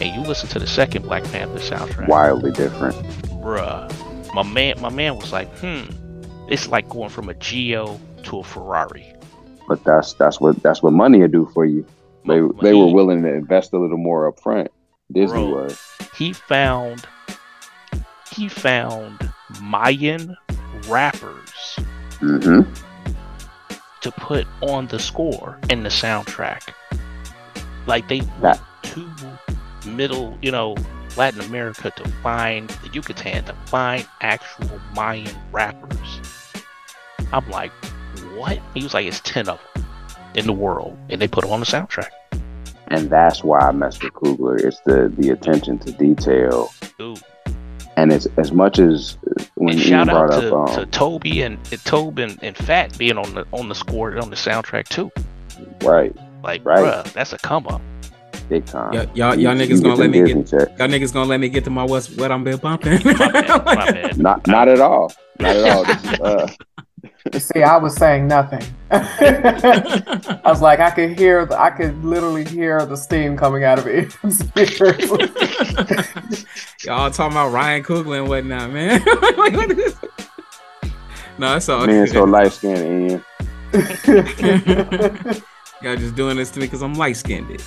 and 0.00 0.14
you 0.14 0.20
listen 0.28 0.48
to 0.50 0.58
the 0.58 0.66
second 0.66 1.02
Black 1.02 1.22
Panther 1.24 1.58
soundtrack, 1.58 2.08
Wildly 2.08 2.52
different. 2.52 2.96
bruh, 3.42 4.34
my 4.34 4.42
man 4.42 4.80
my 4.80 4.88
man 4.90 5.16
was 5.16 5.32
like, 5.32 5.48
hmm, 5.58 5.82
it's 6.48 6.68
like 6.68 6.88
going 6.88 7.10
from 7.10 7.28
a 7.28 7.34
Geo 7.34 8.00
to 8.24 8.38
a 8.38 8.44
Ferrari. 8.44 9.12
But 9.68 9.84
that's 9.84 10.14
that's 10.14 10.40
what 10.40 10.62
that's 10.62 10.82
what 10.82 10.92
money 10.92 11.18
will 11.20 11.28
do 11.28 11.48
for 11.54 11.64
you. 11.64 11.86
They 12.26 12.40
they 12.60 12.74
were 12.74 12.92
willing 12.92 13.22
to 13.22 13.32
invest 13.32 13.72
a 13.72 13.78
little 13.78 13.96
more 13.98 14.26
up 14.28 14.40
front. 14.40 14.68
Disney 15.12 15.38
Bro. 15.50 15.64
was. 15.66 15.80
he 16.16 16.32
found 16.32 17.06
he 18.32 18.48
found 18.48 19.32
Mayan 19.62 20.36
rappers 20.88 21.78
Mm-hmm. 22.20 22.70
to 24.02 24.10
put 24.12 24.46
on 24.60 24.86
the 24.88 24.98
score 24.98 25.58
and 25.70 25.84
the 25.84 25.88
soundtrack. 25.88 26.68
Like 27.86 28.08
they 28.08 28.20
That- 28.42 28.60
went 28.60 28.60
to 28.94 29.38
middle, 29.86 30.36
you 30.42 30.50
know, 30.50 30.76
Latin 31.16 31.40
America 31.40 31.90
to 31.96 32.08
find 32.22 32.68
the 32.82 32.88
Yucatan 32.90 33.44
to 33.44 33.54
find 33.66 34.06
actual 34.20 34.80
Mayan 34.94 35.34
rappers. 35.52 36.20
I'm 37.32 37.48
like, 37.50 37.72
what? 38.36 38.58
He 38.74 38.82
was 38.82 38.94
like, 38.94 39.06
it's 39.06 39.20
ten 39.20 39.48
of 39.48 39.60
them 39.74 39.84
in 40.34 40.46
the 40.46 40.52
world, 40.52 40.96
and 41.08 41.20
they 41.20 41.28
put 41.28 41.42
them 41.42 41.52
on 41.52 41.60
the 41.60 41.66
soundtrack. 41.66 42.10
And 42.88 43.08
that's 43.08 43.44
why 43.44 43.60
I 43.60 43.70
mess 43.72 44.02
with 44.02 44.12
Coogler. 44.14 44.60
It's 44.64 44.80
the 44.80 45.12
the 45.16 45.30
attention 45.30 45.78
to 45.80 45.92
detail, 45.92 46.72
Ooh. 47.00 47.14
and 47.96 48.12
it's 48.12 48.26
as 48.36 48.50
much 48.52 48.78
as 48.80 49.16
when 49.54 49.70
And 49.74 49.78
you 49.78 49.84
shout 49.86 50.08
out 50.08 50.28
brought 50.30 50.40
to, 50.40 50.56
up 50.56 50.74
to 50.74 50.82
um, 50.82 50.90
Tobe 50.90 51.26
and, 51.26 51.64
Tobe 51.84 52.18
and, 52.18 52.38
and 52.42 52.56
Fat 52.56 52.96
being 52.98 53.16
on 53.16 53.32
the 53.34 53.46
on 53.52 53.68
the 53.68 53.74
score 53.76 54.16
on 54.18 54.30
the 54.30 54.36
soundtrack 54.36 54.88
too. 54.88 55.10
right, 55.82 56.14
Like, 56.42 56.64
Right. 56.64 56.80
bruh, 57.04 57.12
that's 57.12 57.32
a 57.32 57.38
come 57.38 57.66
up. 57.68 57.80
Big 58.50 58.66
time. 58.66 58.92
Y'all, 58.92 59.06
y'all, 59.14 59.34
You- 59.34 59.42
y'all 59.44 59.56
you 59.56 59.66
niggas 59.66 59.82
gonna 59.82 59.94
let 59.94 60.10
me 60.10 60.20
Disney 60.22 60.42
get 60.42 60.50
checks. 60.50 60.72
y'all 60.78 60.88
niggas 60.88 61.12
gonna 61.14 61.28
let 61.30 61.40
me 61.40 61.48
get 61.48 61.64
to 61.64 61.70
my 61.70 61.84
what's 61.84 62.10
what 62.16 62.30
I'm 62.30 62.44
been 62.44 62.58
bumping. 62.58 63.00
My 63.04 63.12
bad, 63.32 63.64
my 63.64 63.74
bad. 63.92 64.18
Not 64.18 64.46
not 64.46 64.68
at 64.68 64.80
all. 64.80 65.12
Not 65.38 65.56
at 65.56 65.70
all. 65.76 65.84
This 65.84 66.04
is, 66.04 66.20
uh, 66.20 66.48
see, 67.38 67.62
I 67.62 67.76
was 67.78 67.94
saying 67.96 68.26
nothing. 68.26 68.62
I 68.90 70.40
was 70.44 70.60
like, 70.60 70.80
I 70.80 70.90
could 70.90 71.16
hear, 71.18 71.46
the, 71.46 71.58
I 71.60 71.70
could 71.70 72.04
literally 72.04 72.44
hear 72.44 72.84
the 72.84 72.96
steam 72.96 73.36
coming 73.36 73.62
out 73.64 73.78
of 73.78 73.86
it. 73.86 74.12
Y'all 76.84 77.10
talking 77.10 77.32
about 77.36 77.52
Ryan 77.52 77.82
Coogler 77.84 78.18
and 78.20 78.28
whatnot, 78.28 78.70
man. 78.70 79.02
Like, 79.04 79.52
what 79.54 79.70
is- 79.70 79.96
no, 81.38 81.56
it's 81.56 81.68
all 81.70 81.86
man, 81.86 82.04
good. 82.04 82.12
so 82.12 82.24
light 82.24 82.52
skinned, 82.52 83.22
Ian. 83.72 85.42
Y'all 85.82 85.96
just 85.96 86.14
doing 86.14 86.36
this 86.36 86.50
to 86.50 86.60
me 86.60 86.66
because 86.66 86.82
I'm 86.82 86.92
light 86.94 87.16
skinned. 87.16 87.48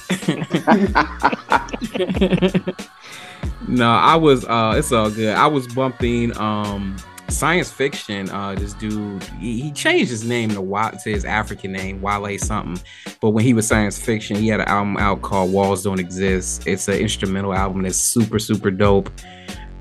no, 3.68 3.90
I 3.90 4.16
was 4.16 4.46
uh 4.46 4.76
it's 4.78 4.92
all 4.92 5.10
good. 5.10 5.36
I 5.36 5.48
was 5.48 5.68
bumping 5.68 6.38
um 6.38 6.96
science 7.30 7.72
fiction. 7.72 8.30
Uh 8.30 8.54
this 8.54 8.74
dude 8.76 9.24
he, 9.40 9.60
he 9.60 9.72
changed 9.72 10.12
his 10.12 10.24
name 10.24 10.50
to 10.50 10.92
to 11.04 11.10
his 11.10 11.26
African 11.26 11.72
name, 11.72 12.02
Wale 12.02 12.38
something. 12.38 12.80
But 13.20 13.32
when 13.32 13.44
he 13.44 13.56
was 13.56 13.68
science 13.68 14.00
fiction, 14.00 14.36
he 14.36 14.48
had 14.48 14.60
an 14.60 14.68
album 14.68 14.98
out 14.98 15.24
called 15.24 15.52
Walls 15.52 15.84
Don't 15.84 16.00
Exist. 16.00 16.68
It's 16.68 16.88
an 16.88 17.00
instrumental 17.00 17.56
album 17.56 17.82
that's 17.82 17.98
super, 17.98 18.38
super 18.38 18.70
dope. 18.70 19.10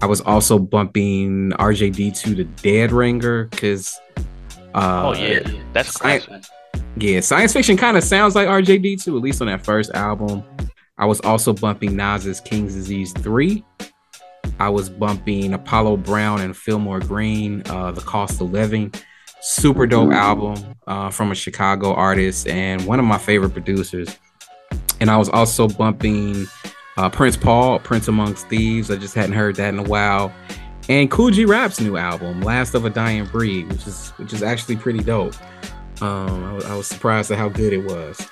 I 0.00 0.06
was 0.06 0.22
also 0.22 0.58
bumping 0.58 1.50
RJD2 1.52 2.36
the 2.36 2.44
Dead 2.44 2.92
Ringer 2.92 3.44
because 3.44 4.00
uh 4.74 5.02
oh 5.04 5.12
yeah, 5.12 5.46
that's 5.74 5.98
classic. 5.98 6.42
Yeah, 6.96 7.20
science 7.20 7.52
fiction 7.52 7.76
kind 7.76 7.96
of 7.96 8.04
sounds 8.04 8.34
like 8.34 8.48
RJD2, 8.48 9.06
at 9.08 9.22
least 9.22 9.40
on 9.40 9.46
that 9.46 9.64
first 9.64 9.90
album. 9.92 10.44
I 10.98 11.06
was 11.06 11.20
also 11.20 11.52
bumping 11.52 11.96
Nas's 11.96 12.40
King's 12.40 12.74
Disease 12.74 13.12
3. 13.14 13.64
I 14.60 14.68
was 14.68 14.88
bumping 14.88 15.54
Apollo 15.54 15.98
Brown 15.98 16.40
and 16.40 16.56
Philmore 16.56 17.00
Greene, 17.00 17.62
uh, 17.66 17.92
The 17.92 18.02
Cost 18.02 18.40
of 18.40 18.52
Living. 18.52 18.92
Super 19.40 19.88
dope 19.88 20.12
album 20.12 20.76
uh, 20.86 21.10
from 21.10 21.32
a 21.32 21.34
Chicago 21.34 21.92
artist 21.94 22.46
and 22.46 22.86
one 22.86 23.00
of 23.00 23.04
my 23.04 23.18
favorite 23.18 23.50
producers. 23.50 24.16
And 25.00 25.10
I 25.10 25.16
was 25.16 25.28
also 25.28 25.66
bumping 25.66 26.46
uh, 26.96 27.08
Prince 27.08 27.36
Paul, 27.36 27.80
Prince 27.80 28.06
Amongst 28.06 28.46
Thieves. 28.48 28.88
I 28.88 28.96
just 28.96 29.16
hadn't 29.16 29.32
heard 29.32 29.56
that 29.56 29.70
in 29.70 29.80
a 29.80 29.82
while. 29.82 30.32
And 30.88 31.10
Kool 31.10 31.30
G 31.30 31.44
Rap's 31.44 31.80
new 31.80 31.96
album, 31.96 32.42
Last 32.42 32.74
of 32.74 32.84
a 32.84 32.90
Dying 32.90 33.24
Breed, 33.26 33.68
which 33.68 33.86
is 33.86 34.10
which 34.10 34.32
is 34.32 34.44
actually 34.44 34.76
pretty 34.76 35.00
dope. 35.00 35.34
Um, 36.02 36.44
I 36.44 36.52
was, 36.52 36.64
I 36.64 36.74
was 36.74 36.86
surprised 36.88 37.30
at 37.30 37.38
how 37.38 37.48
good 37.48 37.72
it 37.72 37.84
was. 37.84 38.28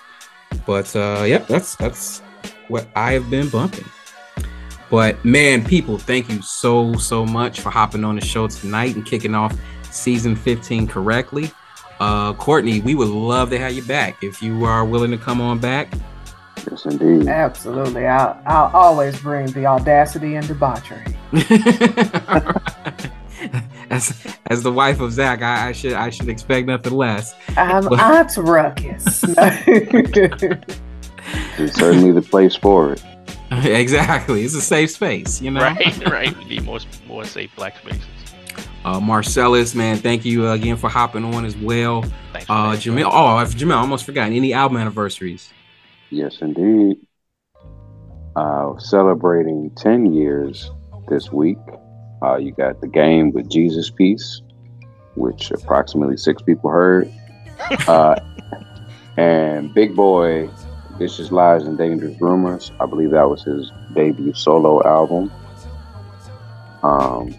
But 0.66 0.94
uh, 0.96 1.22
yep, 1.26 1.46
that's 1.46 1.76
that's 1.76 2.18
what 2.66 2.88
I 2.96 3.12
have 3.12 3.30
been 3.30 3.48
bumping. 3.48 3.84
But 4.90 5.24
man, 5.24 5.64
people, 5.64 5.96
thank 5.96 6.28
you 6.28 6.42
so 6.42 6.94
so 6.94 7.24
much 7.24 7.60
for 7.60 7.70
hopping 7.70 8.04
on 8.04 8.16
the 8.16 8.20
show 8.20 8.48
tonight 8.48 8.96
and 8.96 9.06
kicking 9.06 9.36
off 9.36 9.56
season 9.90 10.34
15 10.34 10.88
correctly. 10.88 11.52
Uh, 12.00 12.32
Courtney, 12.32 12.80
we 12.80 12.96
would 12.96 13.08
love 13.08 13.50
to 13.50 13.58
have 13.58 13.72
you 13.72 13.82
back 13.82 14.22
if 14.22 14.42
you 14.42 14.64
are 14.64 14.84
willing 14.84 15.12
to 15.12 15.18
come 15.18 15.40
on 15.40 15.60
back. 15.60 15.92
Yes, 16.68 16.86
indeed. 16.86 17.28
Absolutely. 17.28 18.06
I'll, 18.06 18.40
I'll 18.46 18.70
always 18.74 19.20
bring 19.20 19.46
the 19.52 19.66
audacity 19.66 20.34
and 20.34 20.46
debauchery. 20.48 21.04
as 23.90 24.36
as 24.46 24.62
the 24.62 24.72
wife 24.72 25.00
of 25.00 25.12
Zach, 25.12 25.42
I, 25.42 25.68
I 25.68 25.72
should 25.72 25.92
I 25.94 26.10
should 26.10 26.28
expect 26.28 26.66
nothing 26.66 26.92
less. 26.94 27.34
I'm 27.56 27.86
Well- 27.86 28.00
Aunt 28.00 28.36
Ruckus. 28.36 29.24
It's 31.58 31.74
certainly 31.76 32.10
the 32.12 32.22
place 32.22 32.56
for 32.56 32.94
it. 32.94 33.02
exactly, 33.52 34.42
it's 34.42 34.54
a 34.54 34.60
safe 34.60 34.90
space, 34.90 35.40
you 35.40 35.50
know. 35.50 35.60
Right, 35.60 36.06
right. 36.08 36.36
We 36.38 36.44
need 36.46 36.64
more 36.64 36.78
more 37.06 37.24
safe 37.24 37.50
black 37.56 37.76
spaces. 37.78 38.02
Uh, 38.84 38.98
Marcellus, 38.98 39.74
man, 39.74 39.98
thank 39.98 40.24
you 40.24 40.48
again 40.50 40.76
for 40.76 40.88
hopping 40.88 41.24
on 41.24 41.44
as 41.44 41.56
well. 41.56 42.02
Thanks. 42.32 42.46
for 42.46 42.52
Uh. 42.52 42.72
Jamil, 42.76 43.04
oh, 43.12 43.26
I've- 43.36 43.54
Jamil, 43.54 43.74
I 43.74 43.80
almost 43.80 44.04
forgot. 44.06 44.32
Any 44.32 44.52
album 44.54 44.78
anniversaries? 44.78 45.50
Yes, 46.10 46.38
indeed. 46.40 46.96
Uh, 48.34 48.78
celebrating 48.78 49.70
10 49.76 50.12
years 50.12 50.70
this 51.08 51.30
week. 51.30 51.58
Uh, 52.22 52.36
you 52.36 52.52
got 52.52 52.80
the 52.80 52.88
game 52.88 53.32
with 53.32 53.48
Jesus 53.48 53.90
Piece, 53.90 54.42
which 55.14 55.50
approximately 55.50 56.16
six 56.16 56.42
people 56.42 56.70
heard. 56.70 57.10
Uh, 57.86 58.18
and 59.18 59.72
Big 59.74 59.94
Boi, 59.94 60.48
Vicious 60.98 61.30
Lies 61.30 61.64
and 61.64 61.76
Dangerous 61.76 62.18
Rumors. 62.20 62.72
I 62.80 62.86
believe 62.86 63.10
that 63.10 63.28
was 63.28 63.42
his 63.42 63.70
debut 63.94 64.32
solo 64.32 64.82
album. 64.86 65.30
Um, 66.82 67.34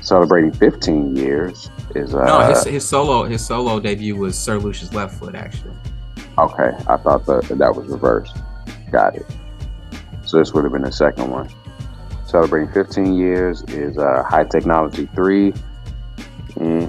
celebrating 0.00 0.52
15 0.52 1.16
years 1.16 1.70
is 1.96 2.14
uh, 2.14 2.24
no, 2.24 2.40
his, 2.48 2.64
his 2.64 2.88
solo 2.88 3.24
his 3.24 3.44
solo 3.44 3.80
debut 3.80 4.14
was 4.14 4.38
Sir 4.38 4.58
Lucious 4.58 4.92
Left 4.92 5.18
Foot, 5.18 5.34
actually. 5.34 5.74
Okay, 6.38 6.70
I 6.86 6.96
thought 6.96 7.26
that 7.26 7.48
that 7.48 7.74
was 7.74 7.88
reversed. 7.88 8.36
Got 8.92 9.16
it. 9.16 9.26
So 10.24 10.38
this 10.38 10.52
would 10.52 10.64
have 10.64 10.72
been 10.72 10.82
the 10.82 10.92
second 10.92 11.30
one. 11.30 11.48
Celebrating 12.26 12.72
15 12.72 13.14
years 13.14 13.62
is 13.68 13.96
uh, 13.98 14.22
Hi-Teknology 14.28 15.08
3 15.14 15.52
eh, 16.60 16.88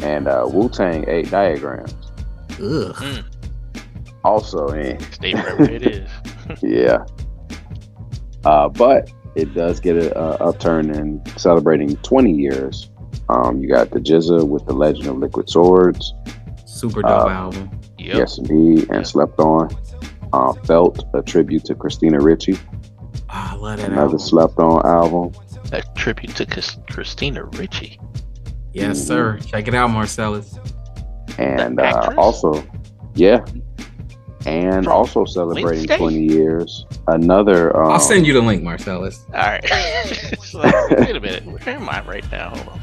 and 0.00 0.26
uh, 0.26 0.44
Wu 0.52 0.68
Tang 0.68 1.08
8 1.08 1.30
Diagrams. 1.30 1.94
Ugh. 2.60 3.24
Also 4.24 4.68
in. 4.68 4.98
Stay 5.12 5.34
right 5.34 5.58
where 5.58 5.70
it 5.70 5.82
is. 5.86 6.10
Yeah. 6.62 7.04
Uh, 8.44 8.68
but 8.68 9.10
it 9.36 9.54
does 9.54 9.78
get 9.80 9.96
a, 9.96 10.16
a 10.18 10.48
upturn 10.48 10.90
in 10.90 11.22
celebrating 11.36 11.96
20 11.98 12.32
years. 12.32 12.90
Um, 13.28 13.60
you 13.62 13.68
got 13.68 13.90
the 13.90 14.00
GZA 14.00 14.46
with 14.46 14.66
the 14.66 14.72
Legend 14.74 15.06
of 15.06 15.18
Liquid 15.18 15.48
Swords. 15.48 16.12
Super 16.66 17.02
dope 17.02 17.10
Uh, 17.10 17.28
album. 17.28 17.80
Yep. 17.98 18.16
Yes, 18.16 18.38
indeed. 18.38 18.80
And 18.90 18.96
Yeah. 18.98 19.02
Slept 19.02 19.38
On. 19.38 19.68
Uh, 20.32 20.52
Felt, 20.64 21.04
a 21.14 21.22
tribute 21.22 21.64
to 21.66 21.74
Christina 21.74 22.18
Ricci. 22.18 22.58
Ah, 23.32 23.52
I 23.52 23.56
love 23.56 23.78
that 23.78 23.86
Another 23.88 24.02
album. 24.02 24.18
Slept 24.18 24.58
On 24.58 24.84
album. 24.86 25.32
A 25.72 25.82
tribute 25.96 26.36
to 26.36 26.46
Christina 26.90 27.44
Ricci. 27.44 27.98
Yes, 28.74 29.02
sir. 29.02 29.38
Check 29.38 29.68
it 29.68 29.74
out, 29.74 29.88
Marcellus. 29.90 30.58
and 31.38 31.80
uh, 31.80 32.12
also 32.18 32.62
yeah 33.14 33.42
and 34.44 34.84
From 34.84 34.92
also 34.92 35.24
celebrating 35.24 35.64
Wednesday? 35.88 35.96
20 35.96 36.18
years 36.34 36.84
another 37.06 37.74
um, 37.80 37.92
I'll 37.92 38.00
send 38.00 38.26
you 38.26 38.32
the 38.34 38.40
link, 38.42 38.62
Marcellus. 38.62 39.24
All 39.34 39.40
right. 39.40 39.64
Like, 40.54 40.90
wait 40.90 41.16
a 41.16 41.20
minute. 41.20 41.46
Where 41.46 41.68
am 41.76 41.88
I 41.88 42.02
right 42.02 42.30
now? 42.30 42.50
Hold 42.50 42.68
on. 42.68 42.80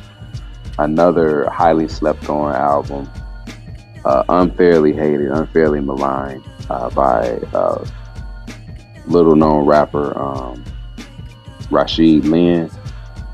another 0.80 1.48
highly 1.52 1.88
slept 1.88 2.28
on 2.30 2.56
album 2.56 3.08
uh, 4.06 4.24
unfairly 4.30 4.94
hated 4.94 5.30
unfairly 5.30 5.82
maligned 5.82 6.44
uh, 6.72 6.90
by 6.90 7.28
uh, 7.54 7.86
little 9.10 9.36
known 9.36 9.66
rapper 9.66 10.18
um, 10.18 10.64
Rashid 11.72 12.26
Lynn 12.26 12.70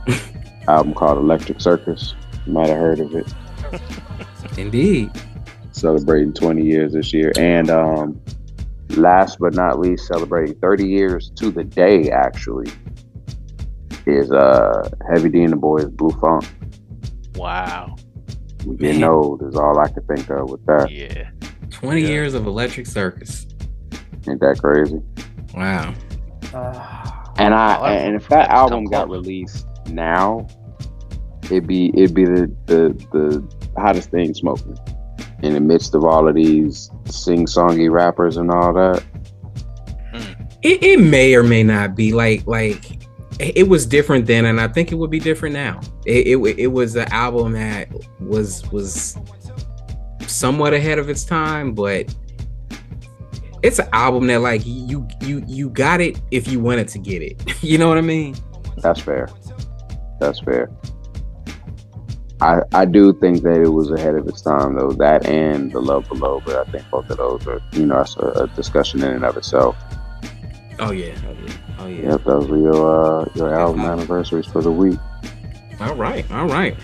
album 0.68 0.94
called 0.94 1.18
Electric 1.18 1.62
Circus 1.62 2.16
you 2.46 2.54
might 2.54 2.68
have 2.70 2.78
heard 2.78 3.00
of 3.00 3.14
it 3.16 3.34
Indeed. 4.58 5.12
celebrating 5.72 6.32
20 6.34 6.64
years 6.64 6.94
this 6.94 7.12
year. 7.14 7.34
And 7.38 7.70
um, 7.70 8.22
last 8.92 9.38
but 9.40 9.54
not 9.54 9.80
least, 9.80 10.08
celebrating 10.08 10.56
30 10.60 10.88
years 10.88 11.32
to 11.36 11.52
the 11.52 11.64
day, 11.64 12.10
actually, 12.12 12.72
is 14.06 14.32
uh, 14.32 14.90
Heavy 15.12 15.30
D 15.30 15.42
and 15.44 15.52
the 15.52 15.58
Boyz 15.58 15.92
Blue 15.92 16.12
Funk. 16.22 16.46
Wow. 17.36 17.96
We 18.66 18.78
get 18.78 18.96
Man. 19.00 19.04
old 19.10 19.42
is 19.44 19.56
all 19.56 19.78
I 19.80 19.90
could 19.90 20.08
think 20.08 20.30
of 20.30 20.50
with 20.50 20.66
that. 20.68 20.90
Yeah. 20.92 21.30
20 21.72 22.02
Yeah. 22.02 22.08
years 22.08 22.34
of 22.36 22.46
Electric 22.48 22.86
Circus. 22.86 23.48
Ain't 24.30 24.40
that 24.40 24.60
crazy? 24.62 25.02
Wow. 25.56 25.94
Uh, 26.54 27.12
And 27.38 27.54
I 27.54 27.78
Oh, 27.78 27.84
and 27.86 28.16
if 28.16 28.30
that 28.30 28.48
that 28.48 28.50
album 28.50 28.86
got 28.86 29.08
Close. 29.08 29.18
released 29.18 29.68
now, 29.88 30.48
it'd 31.44 31.68
be 31.68 31.90
it'd 31.90 32.14
be 32.14 32.24
the 32.24 32.50
the, 32.66 33.08
the 33.12 33.82
hottest 33.82 34.10
thing 34.10 34.34
smoking. 34.34 34.78
In 35.44 35.54
the 35.54 35.60
midst 35.60 35.96
of 35.96 36.06
all 36.06 36.30
of 36.30 36.36
these 36.36 36.90
sing 37.06 37.46
songy 37.46 37.92
rappers 37.92 38.38
and 38.38 38.50
all 38.52 38.72
that. 38.74 39.04
It, 40.64 40.82
it 40.82 41.00
may 41.02 41.36
or 41.36 41.44
may 41.44 41.62
not 41.62 41.94
be 41.94 42.14
like 42.14 42.48
like 42.48 42.94
it 43.40 43.58
it 43.58 43.68
was 43.68 43.86
different 43.86 44.26
then 44.28 44.46
and 44.46 44.62
I 44.62 44.70
think 44.70 44.94
it 44.94 44.96
would 44.96 45.12
be 45.12 45.20
different 45.20 45.54
now. 45.54 45.82
It 46.06 46.28
it, 46.28 46.60
it 46.60 46.68
was 46.68 46.96
an 46.96 47.12
album 47.12 47.52
that 47.52 47.90
was 48.22 48.66
was 48.72 49.18
somewhat 50.26 50.74
ahead 50.74 51.00
of 51.00 51.10
its 51.10 51.26
time, 51.26 51.74
but 51.74 52.16
it's 53.66 53.80
an 53.80 53.90
album 53.94 54.28
that 54.28 54.42
like 54.42 54.62
you 54.64 55.08
you 55.22 55.44
you 55.48 55.70
got 55.70 56.00
it 56.00 56.22
if 56.30 56.48
you 56.48 56.60
wanted 56.60 56.88
to 56.90 57.00
get 57.00 57.24
it. 57.24 57.42
you 57.64 57.78
know 57.80 57.90
what 57.90 57.98
I 57.98 58.02
mean? 58.02 58.36
That's 58.78 59.02
fair. 59.02 59.28
That's 60.20 60.40
fair. 60.40 60.70
I 62.42 62.62
I 62.74 62.86
do 62.86 63.12
think 63.14 63.42
that 63.42 63.60
it 63.60 63.70
was 63.70 63.90
ahead 63.92 64.14
of 64.16 64.28
its 64.28 64.42
time 64.42 64.76
though. 64.76 64.92
That 64.92 65.26
and 65.26 65.72
the 65.72 65.80
Love 65.80 66.08
Below, 66.08 66.44
but 66.46 66.68
I 66.68 66.72
think 66.72 66.90
both 66.92 67.10
of 67.10 67.18
those 67.18 67.48
are 67.48 67.60
you 67.72 67.88
know 67.88 67.98
that's 67.98 68.16
a, 68.18 68.44
a 68.44 68.48
discussion 68.50 69.04
in 69.04 69.12
and 69.12 69.26
of 69.26 69.36
itself. 69.36 69.76
Oh 70.78 70.92
yeah. 70.92 71.16
Oh 71.28 71.36
yeah. 71.44 71.54
Oh 71.80 71.88
yeah. 71.88 72.12
Yep, 72.12 72.24
those 72.26 72.48
were 72.48 72.58
your 72.58 73.22
uh, 73.22 73.26
your 73.34 73.54
album 73.54 73.82
anniversaries 73.82 74.46
for 74.46 74.62
the 74.62 74.72
week. 74.72 75.00
All 75.80 75.96
right, 75.96 76.30
all 76.32 76.48
right. 76.48 76.78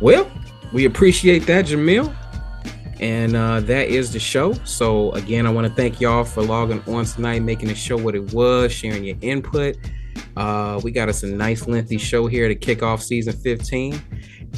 Well, 0.00 0.30
we 0.72 0.84
appreciate 0.84 1.46
that, 1.46 1.66
Jamil. 1.66 2.14
And 3.00 3.36
uh, 3.36 3.60
that 3.60 3.88
is 3.88 4.12
the 4.12 4.18
show. 4.18 4.54
So 4.64 5.12
again, 5.12 5.46
I 5.46 5.50
want 5.50 5.66
to 5.66 5.72
thank 5.72 6.00
y'all 6.00 6.24
for 6.24 6.42
logging 6.42 6.82
on 6.86 7.04
tonight, 7.04 7.42
making 7.42 7.68
the 7.68 7.74
show 7.74 7.96
what 7.96 8.14
it 8.14 8.32
was, 8.32 8.72
sharing 8.72 9.04
your 9.04 9.16
input. 9.20 9.76
Uh, 10.36 10.80
we 10.82 10.90
got 10.90 11.08
us 11.08 11.22
a 11.22 11.26
nice 11.26 11.66
lengthy 11.66 11.98
show 11.98 12.26
here 12.26 12.48
to 12.48 12.54
kick 12.54 12.82
off 12.82 13.02
season 13.02 13.34
15, 13.34 14.00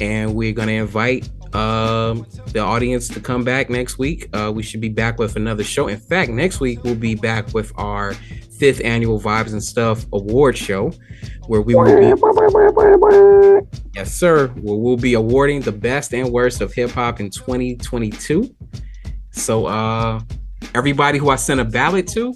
and 0.01 0.33
we're 0.33 0.53
gonna 0.53 0.73
invite 0.73 1.29
um, 1.55 2.25
the 2.47 2.59
audience 2.59 3.07
to 3.09 3.19
come 3.19 3.43
back 3.43 3.69
next 3.69 3.97
week. 3.97 4.29
Uh, 4.33 4.51
we 4.53 4.63
should 4.63 4.81
be 4.81 4.89
back 4.89 5.19
with 5.19 5.35
another 5.35 5.63
show. 5.63 5.87
In 5.87 5.99
fact, 5.99 6.31
next 6.31 6.59
week 6.59 6.83
we'll 6.83 6.95
be 6.95 7.15
back 7.15 7.53
with 7.53 7.71
our 7.75 8.13
fifth 8.59 8.81
annual 8.83 9.19
Vibes 9.19 9.53
and 9.53 9.63
Stuff 9.63 10.05
award 10.13 10.57
show, 10.57 10.91
where 11.47 11.61
we 11.61 11.73
will 11.73 11.85
be 11.85 12.13
Yes, 13.95 14.13
sir. 14.13 14.47
Where 14.47 14.75
we'll 14.75 14.97
be 14.97 15.13
awarding 15.13 15.61
the 15.61 15.71
best 15.71 16.13
and 16.13 16.29
worst 16.31 16.61
of 16.61 16.73
hip 16.73 16.91
hop 16.91 17.19
in 17.19 17.29
2022. 17.29 18.53
So, 19.31 19.65
uh, 19.65 20.19
everybody 20.75 21.17
who 21.17 21.29
I 21.29 21.37
sent 21.37 21.59
a 21.59 21.65
ballot 21.65 22.07
to, 22.09 22.33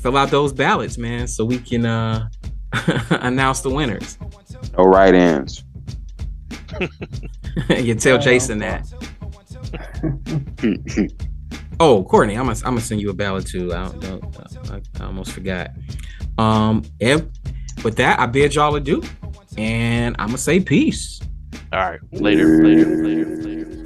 fill 0.00 0.16
out 0.16 0.30
those 0.30 0.52
ballots, 0.52 0.98
man, 0.98 1.26
so 1.26 1.44
we 1.44 1.58
can 1.58 1.86
uh 1.86 2.28
announce 3.10 3.60
the 3.60 3.70
winners. 3.70 4.18
No 4.76 4.84
right 4.84 5.14
ends. 5.14 5.64
you 7.68 7.94
tell 7.94 8.18
Jason 8.18 8.58
that. 8.58 8.86
Oh, 11.80 12.04
Courtney, 12.04 12.34
I'm 12.34 12.46
gonna 12.46 12.58
I'm 12.58 12.72
gonna 12.72 12.80
send 12.80 13.00
you 13.00 13.10
a 13.10 13.14
ballot 13.14 13.46
too. 13.46 13.72
I 13.72 13.84
don't, 13.84 14.00
don't 14.00 14.70
I, 14.70 14.80
I 15.00 15.06
almost 15.06 15.32
forgot. 15.32 15.70
Um, 16.38 16.84
and 17.00 17.30
with 17.84 17.96
that, 17.96 18.20
I 18.20 18.26
bid 18.26 18.54
y'all 18.54 18.74
adieu, 18.74 19.02
and 19.56 20.14
I'm 20.18 20.28
gonna 20.28 20.38
say 20.38 20.60
peace. 20.60 21.20
All 21.72 21.80
right. 21.80 22.00
Later. 22.12 22.62
Later. 22.62 23.04
Later. 23.04 23.36
Later. 23.36 23.81